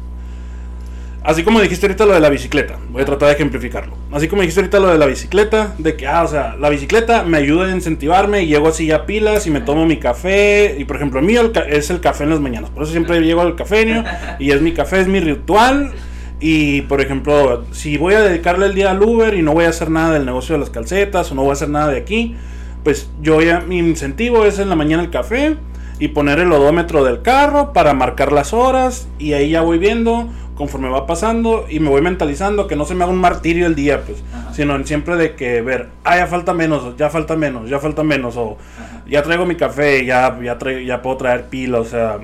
Así 1.22 1.44
como 1.44 1.60
dijiste 1.60 1.86
ahorita 1.86 2.06
lo 2.06 2.14
de 2.14 2.22
la 2.22 2.30
bicicleta, 2.30 2.78
voy 2.92 3.02
a 3.02 3.06
tratar 3.06 3.28
de 3.28 3.36
ejemplificarlo. 3.36 3.98
Así 4.12 4.28
como 4.28 4.42
dijiste 4.42 4.62
ahorita 4.62 4.80
lo 4.80 4.88
de 4.88 4.98
la 4.98 5.06
bicicleta, 5.06 5.74
de 5.78 5.98
que, 5.98 6.08
ah, 6.08 6.24
o 6.24 6.28
sea, 6.28 6.56
la 6.56 6.70
bicicleta 6.70 7.24
me 7.24 7.38
ayuda 7.38 7.66
a 7.66 7.72
incentivarme 7.72 8.44
y 8.44 8.48
llego 8.48 8.70
así 8.70 8.90
a 8.92 9.06
pilas 9.06 9.46
y 9.46 9.52
me 9.52 9.60
tomo 9.60 9.86
mi 9.86 9.98
café. 9.98 10.76
Y 10.78 10.86
por 10.86 10.96
ejemplo, 10.96 11.20
el 11.20 11.26
mío 11.26 11.52
es 11.68 11.90
el 11.90 12.00
café 12.00 12.24
en 12.24 12.30
las 12.30 12.40
mañanas, 12.40 12.70
por 12.70 12.84
eso 12.84 12.94
siempre 12.94 13.20
llego 13.20 13.42
al 13.42 13.56
cafeño 13.56 14.06
y 14.40 14.52
es 14.52 14.62
mi 14.62 14.74
café, 14.74 15.02
es 15.02 15.08
mi 15.08 15.20
ritual. 15.20 15.92
Y 16.40 16.82
por 16.84 17.02
ejemplo, 17.02 17.66
si 17.72 17.98
voy 17.98 18.14
a 18.14 18.22
dedicarle 18.22 18.66
el 18.68 18.74
día 18.76 18.92
al 18.92 19.02
Uber 19.04 19.34
y 19.34 19.42
no 19.42 19.54
voy 19.54 19.66
a 19.66 19.70
hacer 19.70 19.90
nada 19.90 20.14
del 20.14 20.26
negocio 20.26 20.54
de 20.56 20.60
las 20.60 20.70
calcetas 20.70 21.32
o 21.32 21.36
no 21.36 21.42
voy 21.42 21.50
a 21.50 21.54
hacer 21.54 21.70
nada 21.70 21.90
de 21.90 21.98
aquí, 21.98 22.36
pues 22.84 23.10
yo 23.22 23.42
ya, 23.42 23.60
mi 23.60 23.78
incentivo 23.78 24.46
es 24.46 24.58
en 24.60 24.70
la 24.70 24.76
mañana 24.76 25.04
el 25.04 25.10
café 25.10 25.58
y 26.00 26.08
poner 26.10 26.40
el 26.40 26.52
odómetro 26.52 27.04
del 27.04 27.22
carro 27.22 27.74
para 27.74 27.94
marcar 27.94 28.32
las 28.32 28.54
horas 28.54 29.10
y 29.20 29.34
ahí 29.34 29.50
ya 29.50 29.62
voy 29.62 29.78
viendo 29.80 30.30
conforme 30.56 30.90
va 30.90 31.06
pasando 31.06 31.66
y 31.70 31.80
me 31.82 31.90
voy 31.90 32.02
mentalizando 32.02 32.68
que 32.68 32.76
no 32.78 32.86
se 32.86 32.96
me 32.96 33.04
haga 33.04 33.12
un 33.14 33.20
martirio 33.20 33.66
el 33.66 33.76
día, 33.76 34.02
pues, 34.06 34.24
Ajá. 34.34 34.54
sino 34.54 34.82
siempre 34.86 35.16
de 35.18 35.36
que 35.36 35.62
ver, 35.62 35.88
ah, 36.06 36.18
ya 36.18 36.28
falta 36.28 36.54
menos, 36.54 36.96
ya 36.98 37.10
falta 37.10 37.36
menos, 37.38 37.70
ya 37.70 37.80
falta 37.80 38.04
menos, 38.04 38.36
o 38.38 38.58
Ajá. 38.78 39.04
ya 39.10 39.24
traigo 39.24 39.46
mi 39.46 39.56
café, 39.56 40.06
ya, 40.06 40.38
ya, 40.42 41.02
puedo 41.02 41.16
traer 41.18 41.46
pila, 41.46 41.80
o 41.80 41.86
sea, 41.86 42.18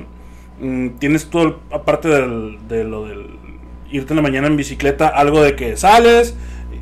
mm, 0.62 0.88
tienes 1.00 1.30
todo, 1.30 1.44
el- 1.44 1.56
aparte 1.72 2.10
del, 2.10 2.58
de 2.68 2.84
lo 2.84 3.06
del 3.06 3.26
irte 3.92 4.14
en 4.14 4.18
la 4.18 4.22
mañana 4.22 4.48
en 4.48 4.58
bicicleta, 4.58 5.08
algo 5.08 5.42
de 5.42 5.56
que 5.56 5.78
sales 5.78 6.36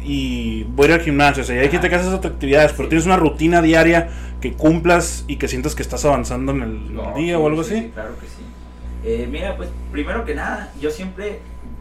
y 0.04 0.64
voy 0.64 0.86
a 0.86 0.90
ir 0.90 0.94
al 0.96 1.02
gimnasio, 1.02 1.44
o 1.44 1.46
sea, 1.46 1.62
hay 1.62 1.70
gente 1.70 1.90
que 1.90 1.96
hace 1.96 2.08
esas 2.08 2.26
actividades, 2.26 2.74
pero 2.74 2.90
tienes 2.90 3.06
una 3.06 3.16
rutina 3.18 3.62
diaria 3.62 4.10
que 4.42 4.54
cumplas 4.54 5.24
y 5.28 5.38
que 5.38 5.48
sientas 5.48 5.76
que 5.76 5.82
estás 5.82 6.04
avanzando 6.04 6.52
en 6.52 6.62
el, 6.62 6.94
No, 6.94 7.14
día 7.16 7.36
sí, 7.38 7.42
o 7.42 7.48
algo 7.48 7.64
sí, 7.64 7.74
así. 7.76 7.84
sí, 7.84 7.92
claro 7.94 8.16
que 8.20 8.28
sí. 8.28 8.44
Eh, 9.06 9.28
mira, 9.32 9.56
pues 9.56 9.70
primero 9.92 10.26
que 10.26 10.36
nada, 10.36 10.72
yo 10.82 10.90
siempre 10.90 11.40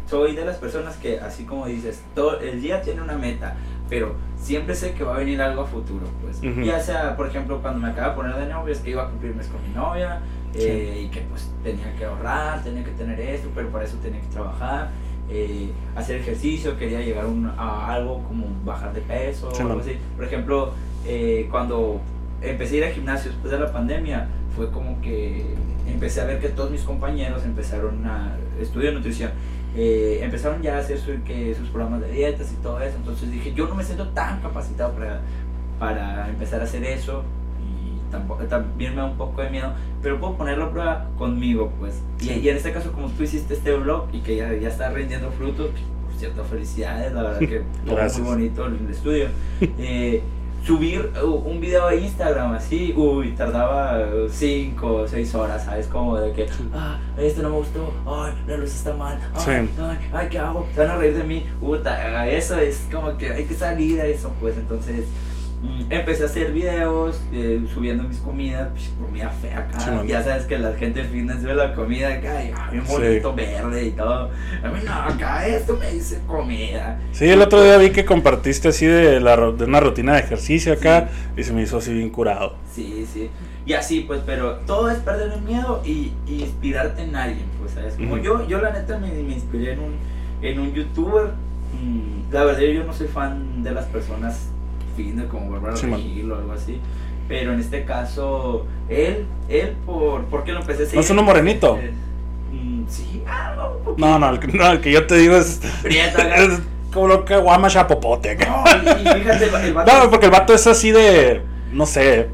soy 0.09 0.37
de 0.37 0.45
las 0.45 0.57
personas 0.57 0.97
que, 0.97 1.19
así 1.21 1.45
como 1.45 1.67
dices, 1.67 2.03
todo 2.15 2.39
el 2.41 2.61
día 2.61 2.83
tiene 2.83 3.03
una 3.03 3.15
meta, 3.17 3.57
pero 3.89 4.15
siempre 4.41 4.75
sé 4.75 4.93
que 4.93 5.05
va 5.05 5.17
a 5.17 5.19
venir 5.19 5.41
algo 5.41 5.63
a 5.63 5.67
futuro, 5.67 6.07
pues. 6.23 6.41
Ya 6.65 6.81
sea, 6.81 7.17
por 7.17 7.27
ejemplo, 7.29 7.61
cuando 7.61 7.81
me 7.81 7.89
acaba 7.89 8.11
de 8.11 8.15
poner 8.15 8.37
de 8.37 8.47
novio, 8.47 8.73
es 8.73 8.81
que 8.81 8.91
iba 8.91 9.05
a 9.05 9.09
cumplir 9.09 9.35
mes 9.35 9.47
con 9.49 9.63
mi 9.63 9.75
novia 9.75 10.21
eh, 10.55 11.05
y 11.05 11.09
que 11.09 11.21
pues 11.23 11.51
tenía 11.65 11.95
que 11.97 12.05
ahorrar, 12.05 12.63
tenía 12.63 12.85
que 12.85 12.91
tener 12.93 13.19
esto, 13.21 13.49
pero 13.55 13.69
para 13.71 13.85
eso 13.85 13.97
tenía 14.03 14.21
que 14.21 14.27
trabajar. 14.29 14.91
Eh, 15.33 15.71
hacer 15.97 16.17
ejercicio, 16.21 16.77
quería 16.79 17.01
llegar 17.01 17.25
a 17.25 17.29
un- 17.29 17.47
a 17.57 17.93
algo 17.95 18.23
como 18.25 18.47
bajar 18.65 18.93
de 18.93 19.01
peso 19.01 19.51
Sí, 19.55 19.63
o 19.63 19.67
algo 19.69 19.81
así. 19.81 19.97
Por 20.17 20.25
ejemplo, 20.27 20.73
eh, 21.07 21.49
cuando 21.51 22.01
empecé 22.43 22.75
a 22.75 22.79
ir 22.79 22.85
al 22.85 22.93
gimnasio 22.93 23.31
después 23.31 23.51
de 23.53 23.59
la 23.59 23.73
pandemia, 23.73 24.29
fue 24.55 24.71
como 24.71 25.01
que 25.01 25.45
empecé 25.87 26.21
a 26.21 26.25
ver 26.27 26.39
que 26.41 26.49
todos 26.49 26.71
mis 26.71 26.83
compañeros 26.83 27.45
empezaron 27.45 28.05
a 28.07 28.37
estudiar 28.61 28.93
nutrición. 28.95 29.31
eh, 29.75 30.21
empezaron 30.23 30.61
ya 30.61 30.77
a 30.77 30.81
hacer 30.81 30.99
su- 30.99 31.23
que, 31.25 31.55
sus 31.55 31.69
programas 31.71 32.03
de 32.03 32.13
dietas 32.13 32.53
y 32.53 32.57
todo 32.63 32.79
eso. 32.83 32.95
Entonces 32.99 33.31
dije, 33.33 33.55
yo 33.55 33.67
no 33.67 33.75
me 33.75 33.83
siento 33.83 34.07
tan 34.11 34.39
capacitado 34.43 34.93
para, 34.93 35.23
para 35.79 36.29
empezar 36.29 36.61
a 36.61 36.65
hacer 36.65 36.85
eso. 36.85 37.25
Tampoco, 38.13 38.45
también 38.45 38.95
me 38.95 39.01
da 39.01 39.07
un 39.07 39.17
poco 39.17 39.43
de 39.43 39.51
miedo, 39.51 39.73
pero 40.03 40.21
puedo 40.21 40.37
ponerlo 40.37 40.67
a 40.67 40.71
prueba 40.71 41.07
conmigo, 41.19 41.73
pues. 41.81 42.01
Y, 42.21 42.31
y 42.35 42.49
en 42.49 42.57
este 42.59 42.73
caso, 42.73 42.93
como 42.93 43.09
tú 43.09 43.25
hiciste 43.25 43.55
este 43.55 43.75
blog 43.75 44.07
y 44.13 44.21
que 44.21 44.37
ya, 44.37 44.53
ya 44.53 44.69
está 44.69 44.91
rindiendo 44.91 45.31
frutos, 45.33 45.71
por 46.07 46.15
cierto, 46.17 46.45
felicidades, 46.45 47.13
la 47.13 47.23
verdad 47.23 47.39
que 47.41 47.63
todo 47.87 47.97
muy 48.21 48.23
bonito 48.23 48.67
el 48.67 48.89
estudio. 48.91 49.27
Eh, 49.79 50.23
subir 50.65 51.11
uh, 51.21 51.27
un 51.27 51.61
video 51.61 51.87
a 51.89 51.95
Instagram 51.95 52.53
así, 52.53 52.95
uy, 52.97 53.33
tardaba 53.33 53.99
5 54.31 54.87
o 54.87 55.09
6 55.09 55.35
horas, 55.35 55.65
¿sabes? 55.65 55.87
Como 55.89 56.17
de 56.19 56.33
que, 56.33 56.47
ah, 56.73 57.01
esto 57.19 57.43
no 57.43 57.51
me 57.51 57.57
gustó, 57.57 57.93
ay, 58.07 58.33
la 58.47 58.57
luz 58.59 58.73
está 58.73 58.95
mal, 58.95 59.19
ay, 59.35 59.41
Sí. 59.45 59.51
ay, 59.81 59.99
ay, 60.13 60.29
¿qué 60.31 60.39
hago? 60.39 60.67
Se 60.73 60.81
van 60.81 60.91
a 60.91 60.97
reír 60.97 61.17
de 61.17 61.25
mí, 61.25 61.47
puta, 61.61 62.29
eso 62.29 62.57
es 62.59 62.87
como 62.93 63.17
que 63.19 63.31
hay 63.31 63.45
que 63.45 63.55
salir 63.55 64.01
a 64.01 64.07
eso, 64.07 64.33
pues 64.41 64.57
entonces, 64.57 65.07
empecé 65.91 66.25
a 66.25 66.27
hacer 66.27 66.53
videos 66.53 67.21
eh, 67.33 67.63
subiendo 67.73 68.03
mis 68.05 68.19
comidas, 68.19 68.69
pues, 68.73 68.91
comida 69.01 69.29
fea 69.31 69.61
acá. 69.61 69.79
Sí, 69.79 70.09
ya 70.09 70.23
sabes 70.23 70.45
que 70.45 70.59
la 70.59 70.73
gente 70.75 71.05
fitness 71.05 71.43
ve 71.43 71.55
la 71.55 71.75
comida 71.75 72.15
acá 72.15 72.45
y 72.45 72.53
ah, 72.55 72.69
bien 72.71 72.85
bonito, 72.87 73.35
verde 73.35 73.87
y 73.87 73.91
todo. 73.93 74.31
A 74.63 74.69
mí 74.69 74.81
no, 74.85 74.93
acá 74.93 75.47
esto 75.47 75.77
me 75.77 75.91
dice 75.91 76.21
comida. 76.27 76.99
Sí, 77.13 77.29
el 77.29 77.41
otro 77.43 77.63
día 77.63 77.77
vi 77.77 77.91
que 77.91 78.05
compartiste 78.05 78.69
así 78.69 78.87
de, 78.87 79.21
la, 79.21 79.37
de 79.37 79.65
una 79.65 79.81
rutina 79.81 80.15
de 80.15 80.21
ejercicio 80.21 80.73
acá 80.73 81.11
y 81.37 81.43
se 81.45 81.53
me 81.53 81.63
hizo 81.63 81.79
así 81.79 81.93
bien 81.93 82.11
curado. 82.11 82.57
Sí, 82.73 83.07
sí. 83.13 83.31
Y 83.65 83.75
así, 83.75 84.01
pues, 84.01 84.21
pero 84.27 84.57
todo 84.67 84.91
es 84.91 84.99
perder 84.99 85.33
el 85.33 85.43
miedo 85.43 85.83
y, 85.85 86.13
y 86.27 86.41
inspirarte 86.41 87.03
en 87.03 87.15
alguien, 87.15 87.47
pues, 87.61 87.73
¿sabes? 87.73 87.95
Como 87.95 88.19
yo, 88.19 88.47
yo 88.49 88.61
la 88.61 88.73
neta 88.73 88.99
me, 88.99 89.13
me 89.13 89.35
inspiré 89.35 89.75
en 89.75 89.79
un, 89.79 89.95
en 90.43 90.59
un 90.59 90.73
youtuber. 90.73 91.27
mm, 91.81 92.33
la 92.33 92.45
verdad, 92.45 92.63
yo 92.63 92.83
no 92.83 92.93
soy 92.93 93.07
fan 93.07 93.63
de 93.63 93.71
las 93.71 93.85
personas 93.85 94.52
fitness 94.97 95.27
como 95.27 95.51
Bárbara 95.51 95.77
Sí. 95.77 95.87
Regil 95.87 96.33
o 96.33 96.37
algo 96.37 96.53
así. 96.53 96.79
Pero 97.29 97.53
en 97.53 97.61
este 97.61 97.85
caso, 97.85 98.67
él, 98.89 99.27
él, 99.49 99.75
por, 99.87 100.25
¿por 100.25 100.45
qué 100.45 100.53
lo 100.53 100.61
empecé 100.61 100.83
a 100.83 100.87
seguir? 100.87 100.97
¿No 100.97 101.01
es 101.03 101.11
uno 101.11 101.23
morenito? 101.23 101.79
Mm, 102.53 102.83
sí, 102.89 103.23
ah, 103.27 103.55
no, 103.57 103.95
No, 103.97 104.19
no, 104.19 104.31
el, 104.31 104.39
que- 104.41 104.49
no, 104.49 104.71
el 104.73 104.81
que 104.81 104.93
yo 104.93 105.07
te 105.07 105.17
digo 105.17 105.37
es, 105.37 105.61
es 105.85 106.61
como 106.93 107.09
lo 107.09 107.25
que 107.25 107.37
guama 107.37 107.69
chapopote. 107.69 108.37
No, 108.37 108.65
y, 108.67 109.01
y 109.03 109.21
fíjate, 109.21 109.45
el, 109.49 109.55
el 109.67 109.75
vato- 109.75 109.93
No, 110.05 110.11
porque 110.11 110.27
el 110.27 110.33
vato 110.33 110.53
es 110.53 110.67
así 110.67 110.91
de, 110.91 111.41
no 111.73 111.87
sé, 111.87 112.29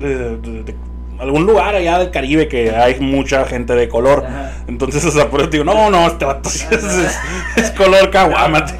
de, 0.00 0.36
de- 0.38 0.62
de 0.64 0.74
algún 1.18 1.46
lugar 1.46 1.74
allá 1.74 1.98
del 1.98 2.10
Caribe 2.10 2.48
que 2.48 2.70
hay 2.74 2.98
mucha 3.00 3.44
gente 3.46 3.74
de 3.74 3.88
color. 3.88 4.24
Ajá. 4.26 4.52
Entonces, 4.68 5.04
o 5.04 5.10
sea, 5.10 5.30
por 5.30 5.40
eso 5.40 5.50
digo, 5.50 5.64
no, 5.64 5.90
no, 5.90 6.06
este 6.06 6.24
vato 6.24 6.48
sí 6.48 6.64
es, 6.70 6.84
es- 6.84 7.18
es 7.56 7.70
color 7.72 8.10
caguama. 8.10 8.64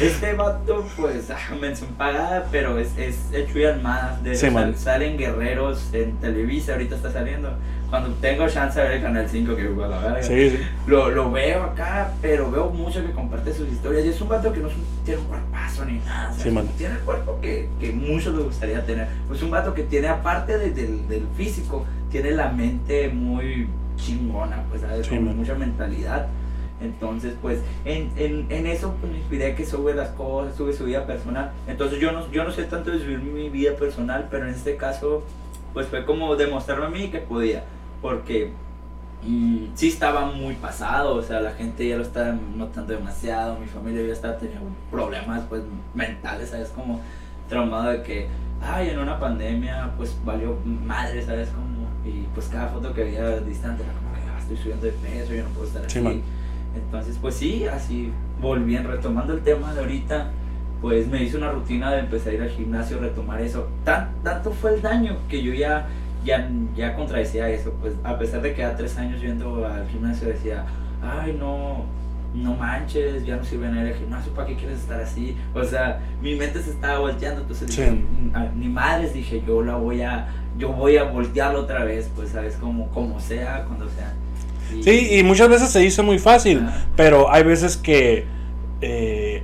Este 0.00 0.32
vato, 0.34 0.84
pues, 0.96 1.30
ah, 1.30 1.38
mención 1.60 1.90
pagada, 1.96 2.46
pero 2.50 2.78
es, 2.80 2.88
es 2.98 3.16
hecho 3.32 3.58
y. 3.58 4.18
De, 4.22 4.34
Sí, 4.34 4.50
sal- 4.50 4.76
salen 4.76 5.16
guerreros 5.16 5.88
en 5.92 6.16
Televisa, 6.16 6.72
ahorita 6.72 6.96
está 6.96 7.12
saliendo. 7.12 7.50
Cuando 7.90 8.10
tengo 8.20 8.48
chance 8.48 8.80
de 8.80 8.86
ver 8.88 8.96
el 8.96 9.02
Canal 9.02 9.28
5, 9.28 9.54
que 9.56 9.62
a 9.62 9.86
la 9.86 9.98
verga, 9.98 10.22
Sí, 10.22 10.50
sí. 10.50 10.58
lo, 10.86 11.10
lo 11.10 11.30
veo 11.30 11.62
acá, 11.62 12.12
pero 12.20 12.50
veo 12.50 12.70
mucho 12.70 13.04
que 13.04 13.12
comparte 13.12 13.52
sus 13.52 13.68
historias. 13.68 14.04
Y 14.04 14.08
es 14.08 14.20
un 14.20 14.28
vato 14.28 14.52
que 14.52 14.60
no 14.60 14.68
es 14.68 14.74
un- 14.74 14.84
tiene 15.04 15.20
un 15.20 15.26
cuerpazo 15.28 15.84
ni 15.84 15.98
nada. 15.98 16.32
Sí. 16.32 16.50
Tiene 16.76 16.94
el 16.94 17.00
cuerpo 17.00 17.38
que, 17.40 17.68
que 17.78 17.92
muchos 17.92 18.34
les 18.34 18.44
gustaría 18.44 18.84
tener. 18.84 19.06
Pues 19.28 19.42
un 19.42 19.50
vato 19.50 19.74
que 19.74 19.84
tiene, 19.84 20.08
aparte 20.08 20.58
de- 20.58 20.70
del, 20.70 21.06
del 21.08 21.26
físico, 21.36 21.84
tiene 22.10 22.32
la 22.32 22.48
mente 22.50 23.08
muy 23.10 23.68
chingona, 23.96 24.62
pues, 24.70 24.80
¿sabes? 24.82 25.10
Man. 25.12 25.36
mucha 25.36 25.54
mentalidad. 25.54 26.26
Entonces, 26.80 27.34
pues, 27.40 27.60
en, 27.84 28.10
en, 28.16 28.46
en 28.50 28.66
eso 28.66 28.94
pues, 29.00 29.10
me 29.12 29.18
inspiré 29.18 29.54
que 29.54 29.64
sube 29.64 29.94
las 29.94 30.08
cosas, 30.10 30.56
sube 30.56 30.72
su 30.72 30.84
vida 30.84 31.06
personal. 31.06 31.52
Entonces, 31.68 32.00
yo 32.00 32.10
no, 32.12 32.30
yo 32.32 32.42
no 32.44 32.50
sé 32.50 32.64
tanto 32.64 32.90
de 32.90 32.98
subir 32.98 33.18
mi 33.20 33.48
vida 33.48 33.72
personal, 33.76 34.26
pero 34.30 34.48
en 34.48 34.54
este 34.54 34.76
caso, 34.76 35.22
pues 35.74 35.88
fue 35.88 36.04
como 36.06 36.36
demostrarme 36.36 36.86
a 36.86 36.88
mí 36.88 37.08
que 37.08 37.18
podía. 37.18 37.64
Porque 38.00 38.52
mm, 39.26 39.66
sí 39.74 39.88
estaba 39.88 40.26
muy 40.26 40.54
pasado, 40.54 41.16
o 41.16 41.22
sea, 41.22 41.40
la 41.40 41.50
gente 41.50 41.86
ya 41.86 41.96
lo 41.96 42.02
estaba 42.02 42.32
notando 42.32 42.94
demasiado, 42.94 43.58
mi 43.58 43.66
familia 43.66 44.06
ya 44.06 44.12
estaba 44.12 44.38
teniendo 44.38 44.66
problemas, 44.90 45.42
pues, 45.48 45.62
mentales, 45.92 46.50
¿sabes? 46.50 46.68
Como 46.68 47.00
traumado 47.48 47.90
de 47.90 48.02
que, 48.02 48.28
ay, 48.62 48.90
en 48.90 48.98
una 49.00 49.18
pandemia, 49.18 49.90
pues, 49.96 50.16
valió 50.24 50.56
madre, 50.64 51.22
¿sabes? 51.22 51.48
Como, 51.50 51.88
y 52.04 52.26
pues 52.34 52.48
cada 52.48 52.68
foto 52.68 52.94
que 52.94 53.02
veía 53.02 53.40
distante 53.40 53.82
era 53.82 53.92
como 53.92 54.14
que, 54.14 54.20
ah, 54.20 54.38
estoy 54.38 54.56
subiendo 54.56 54.86
de 54.86 54.92
peso, 54.92 55.34
yo 55.34 55.42
no 55.42 55.50
puedo 55.50 55.66
estar 55.66 55.90
Sí, 55.90 56.00
man. 56.00 56.22
Entonces, 56.76 57.18
pues 57.20 57.34
sí, 57.34 57.66
así 57.66 58.12
volví, 58.40 58.76
retomando 58.78 59.32
el 59.32 59.42
tema 59.42 59.72
de 59.72 59.80
ahorita, 59.80 60.30
pues 60.84 61.08
me 61.08 61.22
hice 61.22 61.38
una 61.38 61.50
rutina 61.50 61.90
de 61.92 62.00
empezar 62.00 62.32
a 62.32 62.34
ir 62.34 62.42
al 62.42 62.50
gimnasio, 62.50 62.98
retomar 62.98 63.40
eso. 63.40 63.66
Tan, 63.86 64.10
tanto 64.22 64.50
fue 64.50 64.74
el 64.74 64.82
daño 64.82 65.16
que 65.30 65.42
yo 65.42 65.54
ya, 65.54 65.86
ya, 66.26 66.46
ya 66.76 66.94
contradecía 66.94 67.48
eso, 67.48 67.72
pues 67.80 67.94
a 68.04 68.18
pesar 68.18 68.42
de 68.42 68.52
que 68.52 68.62
a 68.62 68.76
tres 68.76 68.98
años 68.98 69.18
yendo 69.22 69.64
al 69.66 69.88
gimnasio 69.88 70.28
decía, 70.28 70.66
ay 71.02 71.34
no, 71.40 71.86
no 72.34 72.54
manches, 72.54 73.24
ya 73.24 73.36
no 73.36 73.44
sirve 73.44 73.70
nada 73.70 73.88
al 73.88 73.94
gimnasio, 73.94 74.30
¿para 74.34 74.46
qué 74.48 74.56
quieres 74.56 74.80
estar 74.80 75.00
así? 75.00 75.34
O 75.54 75.64
sea, 75.64 76.00
mi 76.20 76.34
mente 76.34 76.60
se 76.60 76.72
estaba 76.72 76.98
volteando, 76.98 77.40
entonces 77.40 77.74
Sí. 77.74 77.80
dije, 77.80 78.04
"Ah, 78.34 78.48
ni 78.54 78.68
madres, 78.68 79.14
dije, 79.14 79.42
yo 79.46 79.62
la 79.62 79.76
voy 79.76 80.02
a, 80.02 80.28
yo 80.58 80.70
voy 80.70 80.98
a 80.98 81.04
voltearlo 81.04 81.60
otra 81.60 81.84
vez, 81.84 82.10
pues 82.14 82.28
sabes, 82.28 82.56
como, 82.56 82.90
como 82.90 83.18
sea, 83.20 83.64
cuando 83.66 83.88
sea. 83.88 84.12
Y- 84.76 84.82
Sí, 84.82 85.16
y 85.18 85.22
muchas 85.22 85.48
veces 85.48 85.70
se 85.70 85.78
dice 85.78 86.02
muy 86.02 86.18
fácil, 86.18 86.60
pero 86.94 87.32
hay 87.32 87.42
veces 87.42 87.78
que 87.78 88.26
eh, 88.82 89.42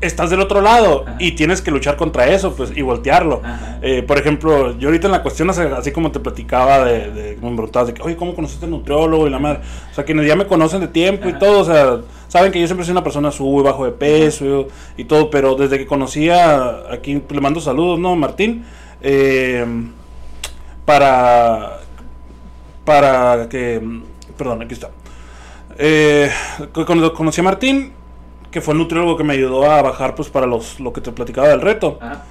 estás 0.00 0.30
del 0.30 0.40
otro 0.40 0.60
lado 0.60 1.04
Ajá. 1.06 1.16
y 1.18 1.32
tienes 1.32 1.60
que 1.62 1.70
luchar 1.70 1.96
contra 1.96 2.26
eso, 2.26 2.54
pues, 2.54 2.72
y 2.76 2.82
voltearlo. 2.82 3.42
Eh, 3.82 4.02
por 4.02 4.18
ejemplo, 4.18 4.78
yo 4.78 4.88
ahorita 4.88 5.06
en 5.06 5.12
la 5.12 5.22
cuestión, 5.22 5.50
así 5.50 5.92
como 5.92 6.10
te 6.10 6.20
platicaba, 6.20 6.84
de, 6.84 7.10
de 7.10 7.36
me 7.36 7.50
preguntabas 7.52 7.88
de 7.88 7.94
que, 7.94 8.02
oye, 8.02 8.16
¿cómo 8.16 8.34
conociste 8.34 8.64
al 8.64 8.70
nutriólogo 8.70 9.26
y 9.26 9.30
la 9.30 9.38
madre? 9.38 9.60
O 9.90 9.94
sea, 9.94 10.04
quienes 10.04 10.26
ya 10.26 10.36
me 10.36 10.46
conocen 10.46 10.80
de 10.80 10.88
tiempo 10.88 11.28
y 11.28 11.38
todo, 11.38 11.60
o 11.60 11.64
sea, 11.64 11.98
saben 12.28 12.52
que 12.52 12.60
yo 12.60 12.66
siempre 12.66 12.84
soy 12.84 12.92
una 12.92 13.04
persona 13.04 13.30
sube, 13.30 13.62
bajo 13.62 13.84
de 13.84 13.92
peso 13.92 14.68
y 14.96 15.04
todo, 15.04 15.30
pero 15.30 15.54
desde 15.54 15.78
que 15.78 15.86
conocí 15.86 16.30
a, 16.30 16.92
aquí, 16.92 17.22
le 17.28 17.40
mando 17.40 17.60
saludos, 17.60 17.98
¿no? 17.98 18.16
Martín, 18.16 18.64
eh, 19.02 19.64
para, 20.84 21.80
para 22.84 23.48
que, 23.48 23.80
perdón, 24.36 24.62
aquí 24.62 24.74
está. 24.74 24.90
Eh, 25.78 26.30
cuando 26.86 27.12
conocí 27.14 27.40
a 27.40 27.44
Martín, 27.44 27.92
que 28.50 28.60
fue 28.60 28.74
el 28.74 28.78
nutriólogo 28.78 29.16
que 29.16 29.24
me 29.24 29.34
ayudó 29.34 29.70
a 29.70 29.82
bajar, 29.82 30.14
pues, 30.14 30.28
para 30.28 30.46
los, 30.46 30.80
lo 30.80 30.92
que 30.92 31.00
te 31.00 31.12
platicaba 31.12 31.48
del 31.48 31.60
reto 31.60 31.98
Ajá. 32.00 32.24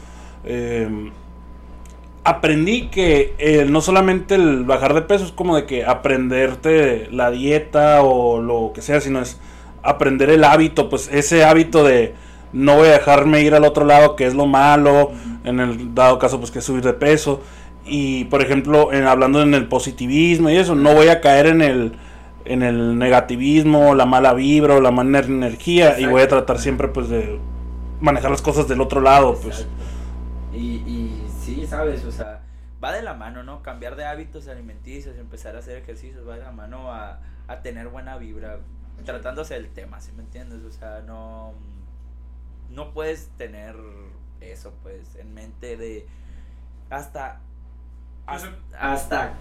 eh, 0.43 1.11
aprendí 2.23 2.87
que 2.89 3.33
eh, 3.39 3.65
no 3.67 3.81
solamente 3.81 4.35
el 4.35 4.63
bajar 4.63 4.93
de 4.93 5.01
peso 5.01 5.25
es 5.25 5.31
como 5.31 5.55
de 5.55 5.65
que 5.65 5.85
aprenderte 5.85 7.07
la 7.11 7.31
dieta 7.31 8.01
o 8.03 8.41
lo 8.41 8.71
que 8.73 8.81
sea, 8.81 9.01
sino 9.01 9.19
es 9.21 9.39
aprender 9.81 10.29
el 10.29 10.43
hábito, 10.43 10.89
pues 10.89 11.09
ese 11.11 11.43
hábito 11.43 11.83
de 11.83 12.13
no 12.51 12.75
voy 12.75 12.89
a 12.89 12.93
dejarme 12.93 13.41
ir 13.41 13.55
al 13.55 13.63
otro 13.63 13.85
lado, 13.85 14.15
que 14.15 14.25
es 14.25 14.33
lo 14.33 14.45
malo, 14.45 15.11
en 15.43 15.59
el 15.59 15.95
dado 15.95 16.19
caso, 16.19 16.39
pues 16.39 16.51
que 16.51 16.59
es 16.59 16.65
subir 16.65 16.83
de 16.83 16.93
peso. 16.93 17.41
Y 17.85 18.25
por 18.25 18.41
ejemplo, 18.41 18.91
en, 18.91 19.05
hablando 19.05 19.41
en 19.41 19.53
el 19.53 19.67
positivismo 19.67 20.49
y 20.49 20.57
eso, 20.57 20.75
no 20.75 20.93
voy 20.93 21.07
a 21.07 21.21
caer 21.21 21.47
en 21.47 21.61
el 21.61 21.93
en 22.45 22.63
el 22.63 22.97
negativismo, 22.97 23.95
la 23.95 24.05
mala 24.05 24.33
vibra 24.33 24.75
o 24.75 24.81
la 24.81 24.91
mala 24.91 25.19
energía 25.19 25.99
y 25.99 26.05
voy 26.05 26.21
a 26.21 26.27
tratar 26.27 26.59
siempre 26.59 26.87
pues 26.87 27.09
de 27.09 27.39
manejar 28.01 28.31
las 28.31 28.41
cosas 28.41 28.67
del 28.67 28.81
otro 28.81 29.01
lado, 29.01 29.37
pues. 29.41 29.67
Y, 30.53 30.57
y 30.57 31.27
sí, 31.41 31.67
sabes, 31.67 32.05
o 32.05 32.11
sea, 32.11 32.41
va 32.83 32.91
de 32.91 33.01
la 33.01 33.13
mano, 33.13 33.43
¿no? 33.43 33.61
Cambiar 33.61 33.95
de 33.95 34.05
hábitos 34.05 34.47
alimenticios, 34.47 35.17
empezar 35.17 35.55
a 35.55 35.59
hacer 35.59 35.77
ejercicios, 35.77 36.27
va 36.27 36.35
de 36.35 36.43
la 36.43 36.51
mano 36.51 36.91
a, 36.91 37.19
a 37.47 37.61
tener 37.61 37.89
buena 37.89 38.17
vibra, 38.17 38.59
tratándose 39.05 39.55
del 39.55 39.69
tema, 39.69 39.99
¿sí 40.01 40.11
me 40.15 40.23
entiendes? 40.23 40.63
O 40.63 40.71
sea, 40.71 41.01
no, 41.05 41.53
no 42.69 42.93
puedes 42.93 43.29
tener 43.37 43.75
eso, 44.41 44.73
pues, 44.81 45.15
en 45.15 45.33
mente 45.33 45.77
de 45.77 46.07
hasta, 46.89 47.41
hasta, 48.25 48.49
hasta 48.79 49.33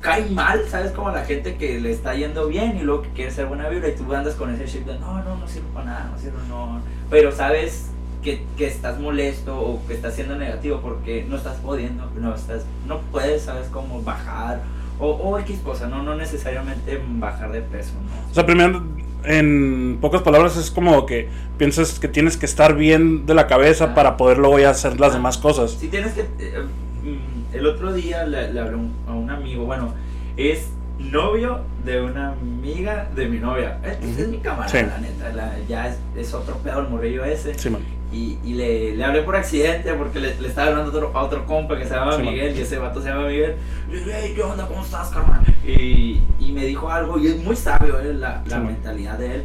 cae 0.00 0.28
mal, 0.30 0.62
¿sabes? 0.68 0.92
Como 0.92 1.10
la 1.10 1.24
gente 1.24 1.56
que 1.56 1.78
le 1.80 1.90
está 1.90 2.14
yendo 2.14 2.48
bien 2.48 2.76
y 2.78 2.82
luego 2.82 3.02
que 3.02 3.08
quiere 3.10 3.30
ser 3.30 3.46
buena 3.46 3.68
vibra 3.68 3.88
y 3.88 3.94
tú 3.94 4.12
andas 4.14 4.34
con 4.34 4.54
ese 4.54 4.64
chip 4.64 4.86
de 4.86 4.98
no, 4.98 5.22
no, 5.22 5.36
no 5.36 5.46
sirve 5.48 5.66
para 5.74 5.86
nada, 5.86 6.10
no 6.12 6.18
sirve, 6.18 6.38
no. 6.48 6.80
Pero 7.10 7.32
sabes 7.32 7.90
que, 8.22 8.44
que 8.56 8.66
estás 8.66 8.98
molesto 8.98 9.58
o 9.58 9.86
que 9.86 9.94
estás 9.94 10.14
siendo 10.14 10.36
negativo 10.36 10.80
porque 10.82 11.24
no 11.28 11.36
estás 11.36 11.56
pudiendo, 11.58 12.10
no 12.18 12.34
estás, 12.34 12.64
no 12.86 13.00
puedes, 13.12 13.42
¿sabes? 13.42 13.68
Cómo 13.68 14.02
bajar 14.02 14.60
o, 14.98 15.10
o 15.10 15.38
X 15.38 15.60
cosa, 15.64 15.86
no, 15.88 16.02
no 16.02 16.14
necesariamente 16.16 17.00
bajar 17.18 17.52
de 17.52 17.60
peso, 17.62 17.92
¿no? 17.94 18.30
O 18.30 18.34
sea, 18.34 18.44
primero, 18.46 18.82
en 19.24 19.98
pocas 20.00 20.22
palabras, 20.22 20.56
es 20.56 20.70
como 20.70 21.04
que 21.06 21.28
piensas 21.58 21.98
que 21.98 22.08
tienes 22.08 22.36
que 22.38 22.46
estar 22.46 22.74
bien 22.74 23.26
de 23.26 23.34
la 23.34 23.46
cabeza 23.46 23.84
Ah. 23.90 23.94
para 23.94 24.16
poder 24.16 24.38
luego 24.38 24.58
ya 24.58 24.70
hacer 24.70 24.98
las 25.00 25.12
Ah. 25.12 25.16
demás 25.16 25.36
cosas. 25.38 25.72
Si 25.72 25.88
tienes 25.88 26.12
que. 26.12 26.22
eh, 26.38 26.54
el 27.52 27.66
otro 27.66 27.92
día 27.92 28.24
le, 28.24 28.52
le 28.52 28.60
hablé 28.60 28.78
a 29.06 29.12
un- 29.12 29.30
amigo, 29.30 29.64
bueno, 29.64 29.94
es 30.36 30.70
novio 30.98 31.60
de 31.84 32.02
una 32.02 32.32
amiga 32.32 33.08
de 33.14 33.28
mi 33.28 33.38
novia. 33.38 33.78
Es, 33.84 34.18
es 34.18 34.28
mi 34.28 34.38
camarada, 34.38 34.68
Sí. 34.68 34.86
la 34.86 34.98
neta. 34.98 35.32
la- 35.32 35.58
ya 35.68 35.88
es, 35.88 35.98
es 36.16 36.34
otro 36.34 36.56
pedo 36.58 36.80
el 36.80 36.88
morrillo 36.88 37.24
ese. 37.24 37.58
Sí, 37.58 37.70
man. 37.70 37.80
Y, 38.12 38.38
y 38.44 38.54
le, 38.54 38.96
le 38.96 39.04
hablé 39.04 39.22
por 39.22 39.36
accidente 39.36 39.92
porque 39.94 40.18
le, 40.18 40.38
le 40.40 40.48
estaba 40.48 40.68
hablando 40.68 40.90
a 40.90 40.94
otro, 40.94 41.12
a 41.16 41.22
otro 41.22 41.46
compa 41.46 41.78
que 41.78 41.84
se 41.86 41.94
llama 41.94 42.12
Sí, 42.16 42.22
man. 42.22 42.34
Miguel 42.34 42.56
y 42.56 42.60
ese 42.60 42.78
vato 42.78 43.00
se 43.00 43.08
llama 43.08 43.28
Miguel. 43.28 43.54
Le 43.88 43.98
dije, 43.98 44.10
hey, 44.14 44.32
¿qué 44.34 44.42
onda? 44.42 44.66
¿Cómo 44.66 44.82
estás, 44.84 45.10
carnal? 45.10 45.42
Y, 45.66 46.20
y 46.40 46.52
me 46.52 46.64
dijo 46.66 46.90
algo 46.90 47.18
y 47.18 47.28
es 47.28 47.42
muy 47.42 47.54
sabio 47.56 47.98
eh, 48.00 48.12
la, 48.14 48.42
la 48.46 48.56
man. 48.58 48.66
mentalidad 48.66 49.16
de 49.18 49.34
él. 49.36 49.44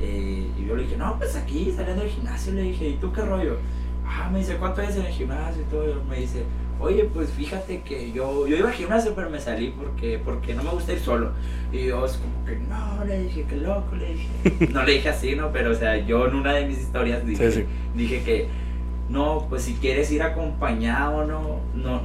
Eh, 0.00 0.46
y 0.58 0.64
yo 0.66 0.76
le 0.76 0.84
dije, 0.84 0.96
no, 0.96 1.16
pues 1.18 1.34
aquí 1.36 1.72
saliendo 1.76 2.02
del 2.02 2.10
gimnasio. 2.12 2.52
Le 2.52 2.62
dije, 2.62 2.88
¿y 2.90 2.94
tú 2.94 3.12
qué 3.12 3.22
rollo? 3.22 3.56
Ah, 4.06 4.28
me 4.32 4.38
dice, 4.38 4.56
¿cuánto 4.56 4.80
es 4.82 4.94
en 4.96 5.06
el 5.06 5.12
gimnasio? 5.12 5.62
Y 5.62 5.64
todo. 5.64 5.84
Y 5.90 6.08
me 6.08 6.16
dice, 6.20 6.44
oye, 6.84 7.04
pues 7.04 7.30
fíjate 7.30 7.82
que 7.82 8.12
yo, 8.12 8.46
yo 8.46 8.56
iba 8.56 8.68
al 8.68 8.74
gimnasio, 8.74 9.14
pero 9.14 9.30
me 9.30 9.40
salí 9.40 9.74
porque, 9.76 10.20
porque 10.24 10.54
no 10.54 10.62
me 10.62 10.70
gusta 10.70 10.92
ir 10.92 11.00
solo. 11.00 11.32
Y 11.72 11.86
yo, 11.86 12.04
es 12.06 12.12
como 12.18 12.44
que, 12.44 12.56
no, 12.56 13.04
le 13.04 13.22
dije, 13.24 13.44
qué 13.48 13.56
loco, 13.56 13.96
le 13.96 14.14
dije. 14.14 14.68
No 14.72 14.82
le 14.84 14.92
dije 14.92 15.08
así, 15.08 15.34
¿no? 15.34 15.50
Pero, 15.52 15.72
o 15.72 15.74
sea, 15.74 15.96
yo 15.98 16.26
en 16.28 16.34
una 16.36 16.52
de 16.52 16.66
mis 16.66 16.78
historias 16.78 17.26
dije, 17.26 17.50
Sí, 17.50 17.60
sí. 17.62 17.66
dije 17.94 18.22
que 18.22 18.48
no, 19.08 19.46
pues 19.48 19.62
si 19.62 19.74
quieres 19.74 20.10
ir 20.12 20.22
acompañado, 20.22 21.24
no, 21.26 21.60
no, 21.74 22.02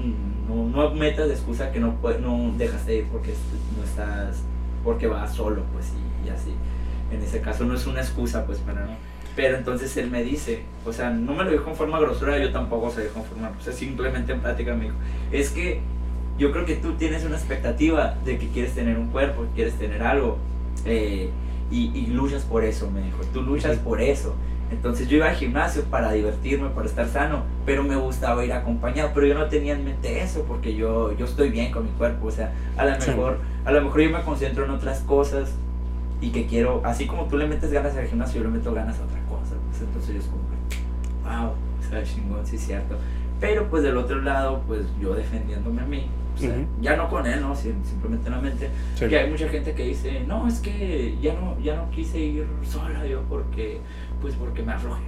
no, 0.47 0.65
no 0.69 0.95
metas 0.95 1.27
de 1.27 1.33
excusa 1.33 1.71
que 1.71 1.79
no, 1.79 1.95
no 2.21 2.53
dejas 2.57 2.85
de 2.85 2.97
ir 2.97 3.05
porque 3.11 3.33
no 3.77 3.83
estás, 3.83 4.43
porque 4.83 5.07
vas 5.07 5.33
solo, 5.33 5.63
pues, 5.73 5.93
y, 5.93 6.27
y 6.27 6.29
así. 6.31 6.53
En 7.11 7.21
ese 7.21 7.41
caso 7.41 7.63
no 7.65 7.73
es 7.75 7.87
una 7.87 8.01
excusa, 8.01 8.45
pues, 8.45 8.59
para 8.59 8.81
no. 8.85 8.91
Pero 9.39 9.56
entonces 9.56 9.95
él 9.95 10.12
me 10.12 10.21
dice, 10.21 10.63
o 10.86 10.91
sea, 10.91 11.12
no 11.12 11.34
me 11.34 11.45
lo 11.45 11.52
dijo 11.52 11.69
en 11.69 11.78
forma 11.78 11.97
grosera, 11.97 12.38
yo 12.39 12.52
tampoco 12.52 12.91
se 12.91 13.04
dijo 13.04 13.19
en 13.19 13.25
forma, 13.25 13.54
o 13.58 13.63
sea, 13.63 13.71
simplemente 13.71 14.34
en 14.34 14.41
plática 14.41 14.73
me 14.73 14.84
dijo, 14.84 14.97
es 15.32 15.52
que 15.52 15.80
yo 16.38 16.52
creo 16.52 16.65
que 16.65 16.75
tú 16.75 16.95
tienes 16.95 17.23
una 17.23 17.38
expectativa 17.38 18.15
de 18.25 18.38
que 18.38 18.49
quieres 18.49 18.75
tener 18.75 18.97
un 18.97 19.08
cuerpo, 19.08 19.45
quieres 19.56 19.75
tener 19.75 20.04
algo, 20.04 20.38
eh, 20.84 21.30
y, 21.71 21.89
y, 21.97 22.08
luchas 22.08 22.43
por 22.43 22.65
eso, 22.65 22.91
me 22.91 23.02
dijo, 23.02 23.19
tú 23.32 23.41
luchas 23.41 23.78
por 23.78 24.02
eso. 24.02 24.36
Entonces 24.71 25.08
yo 25.08 25.15
iba 25.15 25.30
al 25.30 25.36
gimnasio 25.38 25.84
para 25.86 26.12
divertirme, 26.12 26.67
para 26.71 26.88
estar 26.88 27.08
sano, 27.08 27.43
pero 27.65 27.82
me 27.86 27.95
gustaba 27.95 28.43
ir 28.43 28.52
acompañado, 28.52 29.12
pero 29.13 29.25
yo 29.25 29.36
no 29.36 29.45
tenía 29.47 29.71
en 29.71 29.86
mente 29.86 30.21
eso 30.21 30.43
porque 30.49 30.75
yo, 30.75 31.15
yo 31.17 31.23
estoy 31.23 31.49
bien 31.49 31.71
con 31.71 31.86
mi 31.86 31.91
cuerpo, 31.91 32.28
o 32.28 32.32
sea, 32.32 32.52
a 32.75 32.84
lo 32.84 32.97
mejor, 32.97 33.39
a 33.63 33.71
lo 33.71 33.82
mejor 33.84 34.02
yo 34.02 34.10
me 34.10 34.21
concentro 34.21 34.65
en 34.65 34.71
otras 34.71 34.99
cosas 34.99 35.54
y 36.19 36.32
que 36.32 36.45
quiero, 36.45 36.82
así 36.84 37.08
como 37.08 37.23
tú 37.30 37.38
le 37.38 37.47
metes 37.47 37.71
ganas 37.71 37.95
al 37.95 38.06
gimnasio, 38.06 38.41
yo 38.41 38.49
le 38.49 38.58
meto 38.58 38.73
ganas 38.73 38.99
a 38.99 39.04
otra 39.06 39.18
entonces 39.85 40.15
yo 40.15 40.19
es 40.19 40.27
como, 40.27 40.43
wow, 41.23 41.51
o 41.51 41.89
sea, 41.89 42.03
chingón, 42.03 42.45
sí 42.45 42.55
es 42.55 42.65
cierto. 42.65 42.95
Pero 43.39 43.69
pues 43.69 43.83
del 43.83 43.97
otro 43.97 44.21
lado, 44.21 44.61
pues 44.67 44.85
yo 45.01 45.13
defendiéndome 45.13 45.81
a 45.81 45.85
mí, 45.85 46.07
o 46.35 46.37
sea, 46.37 46.55
ya 46.81 46.95
no 46.95 47.09
con 47.09 47.25
él, 47.25 47.41
¿no? 47.41 47.55
simplemente 47.55 48.27
en 48.27 48.33
la 48.33 48.41
mente, 48.41 48.69
sí. 48.95 49.07
que 49.07 49.17
hay 49.17 49.29
mucha 49.29 49.47
gente 49.47 49.73
que 49.73 49.83
dice, 49.83 50.23
no, 50.27 50.47
es 50.47 50.59
que 50.59 51.17
ya 51.21 51.33
no, 51.33 51.57
ya 51.59 51.75
no 51.75 51.89
quise 51.89 52.19
ir 52.19 52.45
sola 52.63 53.05
yo 53.05 53.21
porque, 53.29 53.79
pues 54.21 54.35
porque 54.35 54.61
me 54.63 54.73
aflojé. 54.73 55.03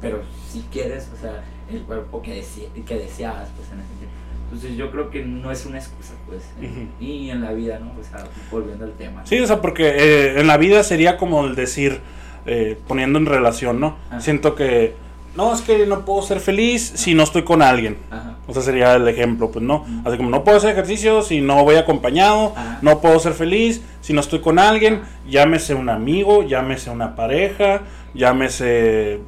Pero 0.00 0.20
si 0.48 0.60
quieres, 0.70 1.08
o 1.16 1.20
sea, 1.20 1.42
el 1.70 1.80
cuerpo 1.82 2.20
que, 2.20 2.34
dese 2.34 2.68
que 2.86 2.98
deseabas, 2.98 3.48
pues 3.56 3.68
en 3.72 3.78
ese. 3.78 4.24
Entonces 4.44 4.76
yo 4.76 4.90
creo 4.90 5.10
que 5.10 5.24
no 5.24 5.50
es 5.50 5.64
una 5.64 5.78
excusa, 5.78 6.12
pues, 6.26 6.42
uh 6.60 6.62
-huh. 6.62 6.88
y 7.00 7.30
en 7.30 7.40
la 7.40 7.52
vida, 7.52 7.78
¿no? 7.78 7.92
O 7.98 8.04
sea, 8.04 8.24
volviendo 8.50 8.84
al 8.84 8.92
tema. 8.92 9.24
Sí, 9.24 9.40
o 9.40 9.46
sea, 9.46 9.60
porque 9.60 9.88
eh, 9.88 10.40
en 10.40 10.46
la 10.46 10.58
vida 10.58 10.82
sería 10.82 11.16
como 11.16 11.44
el 11.46 11.54
decir, 11.54 12.00
eh, 12.46 12.78
poniendo 12.86 13.18
en 13.18 13.26
relación, 13.26 13.80
¿no? 13.80 13.96
Ajá. 14.10 14.20
Siento 14.20 14.54
que, 14.54 14.94
no, 15.36 15.52
es 15.52 15.62
que 15.62 15.86
no 15.86 16.04
puedo 16.04 16.22
ser 16.22 16.40
feliz 16.40 16.90
Ajá. 16.90 16.98
si 16.98 17.14
no 17.14 17.22
estoy 17.22 17.42
con 17.42 17.62
alguien. 17.62 17.98
Ajá. 18.10 18.34
O 18.46 18.52
sea, 18.52 18.62
sería 18.62 18.94
el 18.94 19.08
ejemplo, 19.08 19.50
pues, 19.50 19.64
¿no? 19.64 19.84
Así 20.04 20.16
como 20.16 20.28
no 20.28 20.44
puedo 20.44 20.58
hacer 20.58 20.70
ejercicio 20.70 21.22
si 21.22 21.40
no 21.40 21.64
voy 21.64 21.76
acompañado, 21.76 22.54
no 22.82 23.00
puedo 23.00 23.18
ser 23.18 23.32
feliz 23.32 23.82
si 24.02 24.12
no 24.12 24.20
estoy 24.20 24.40
con 24.40 24.58
alguien, 24.58 25.00
llámese 25.26 25.74
un 25.74 25.88
amigo, 25.88 26.42
llámese 26.42 26.90
una 26.90 27.16
pareja, 27.16 27.82
llámese 28.12 29.20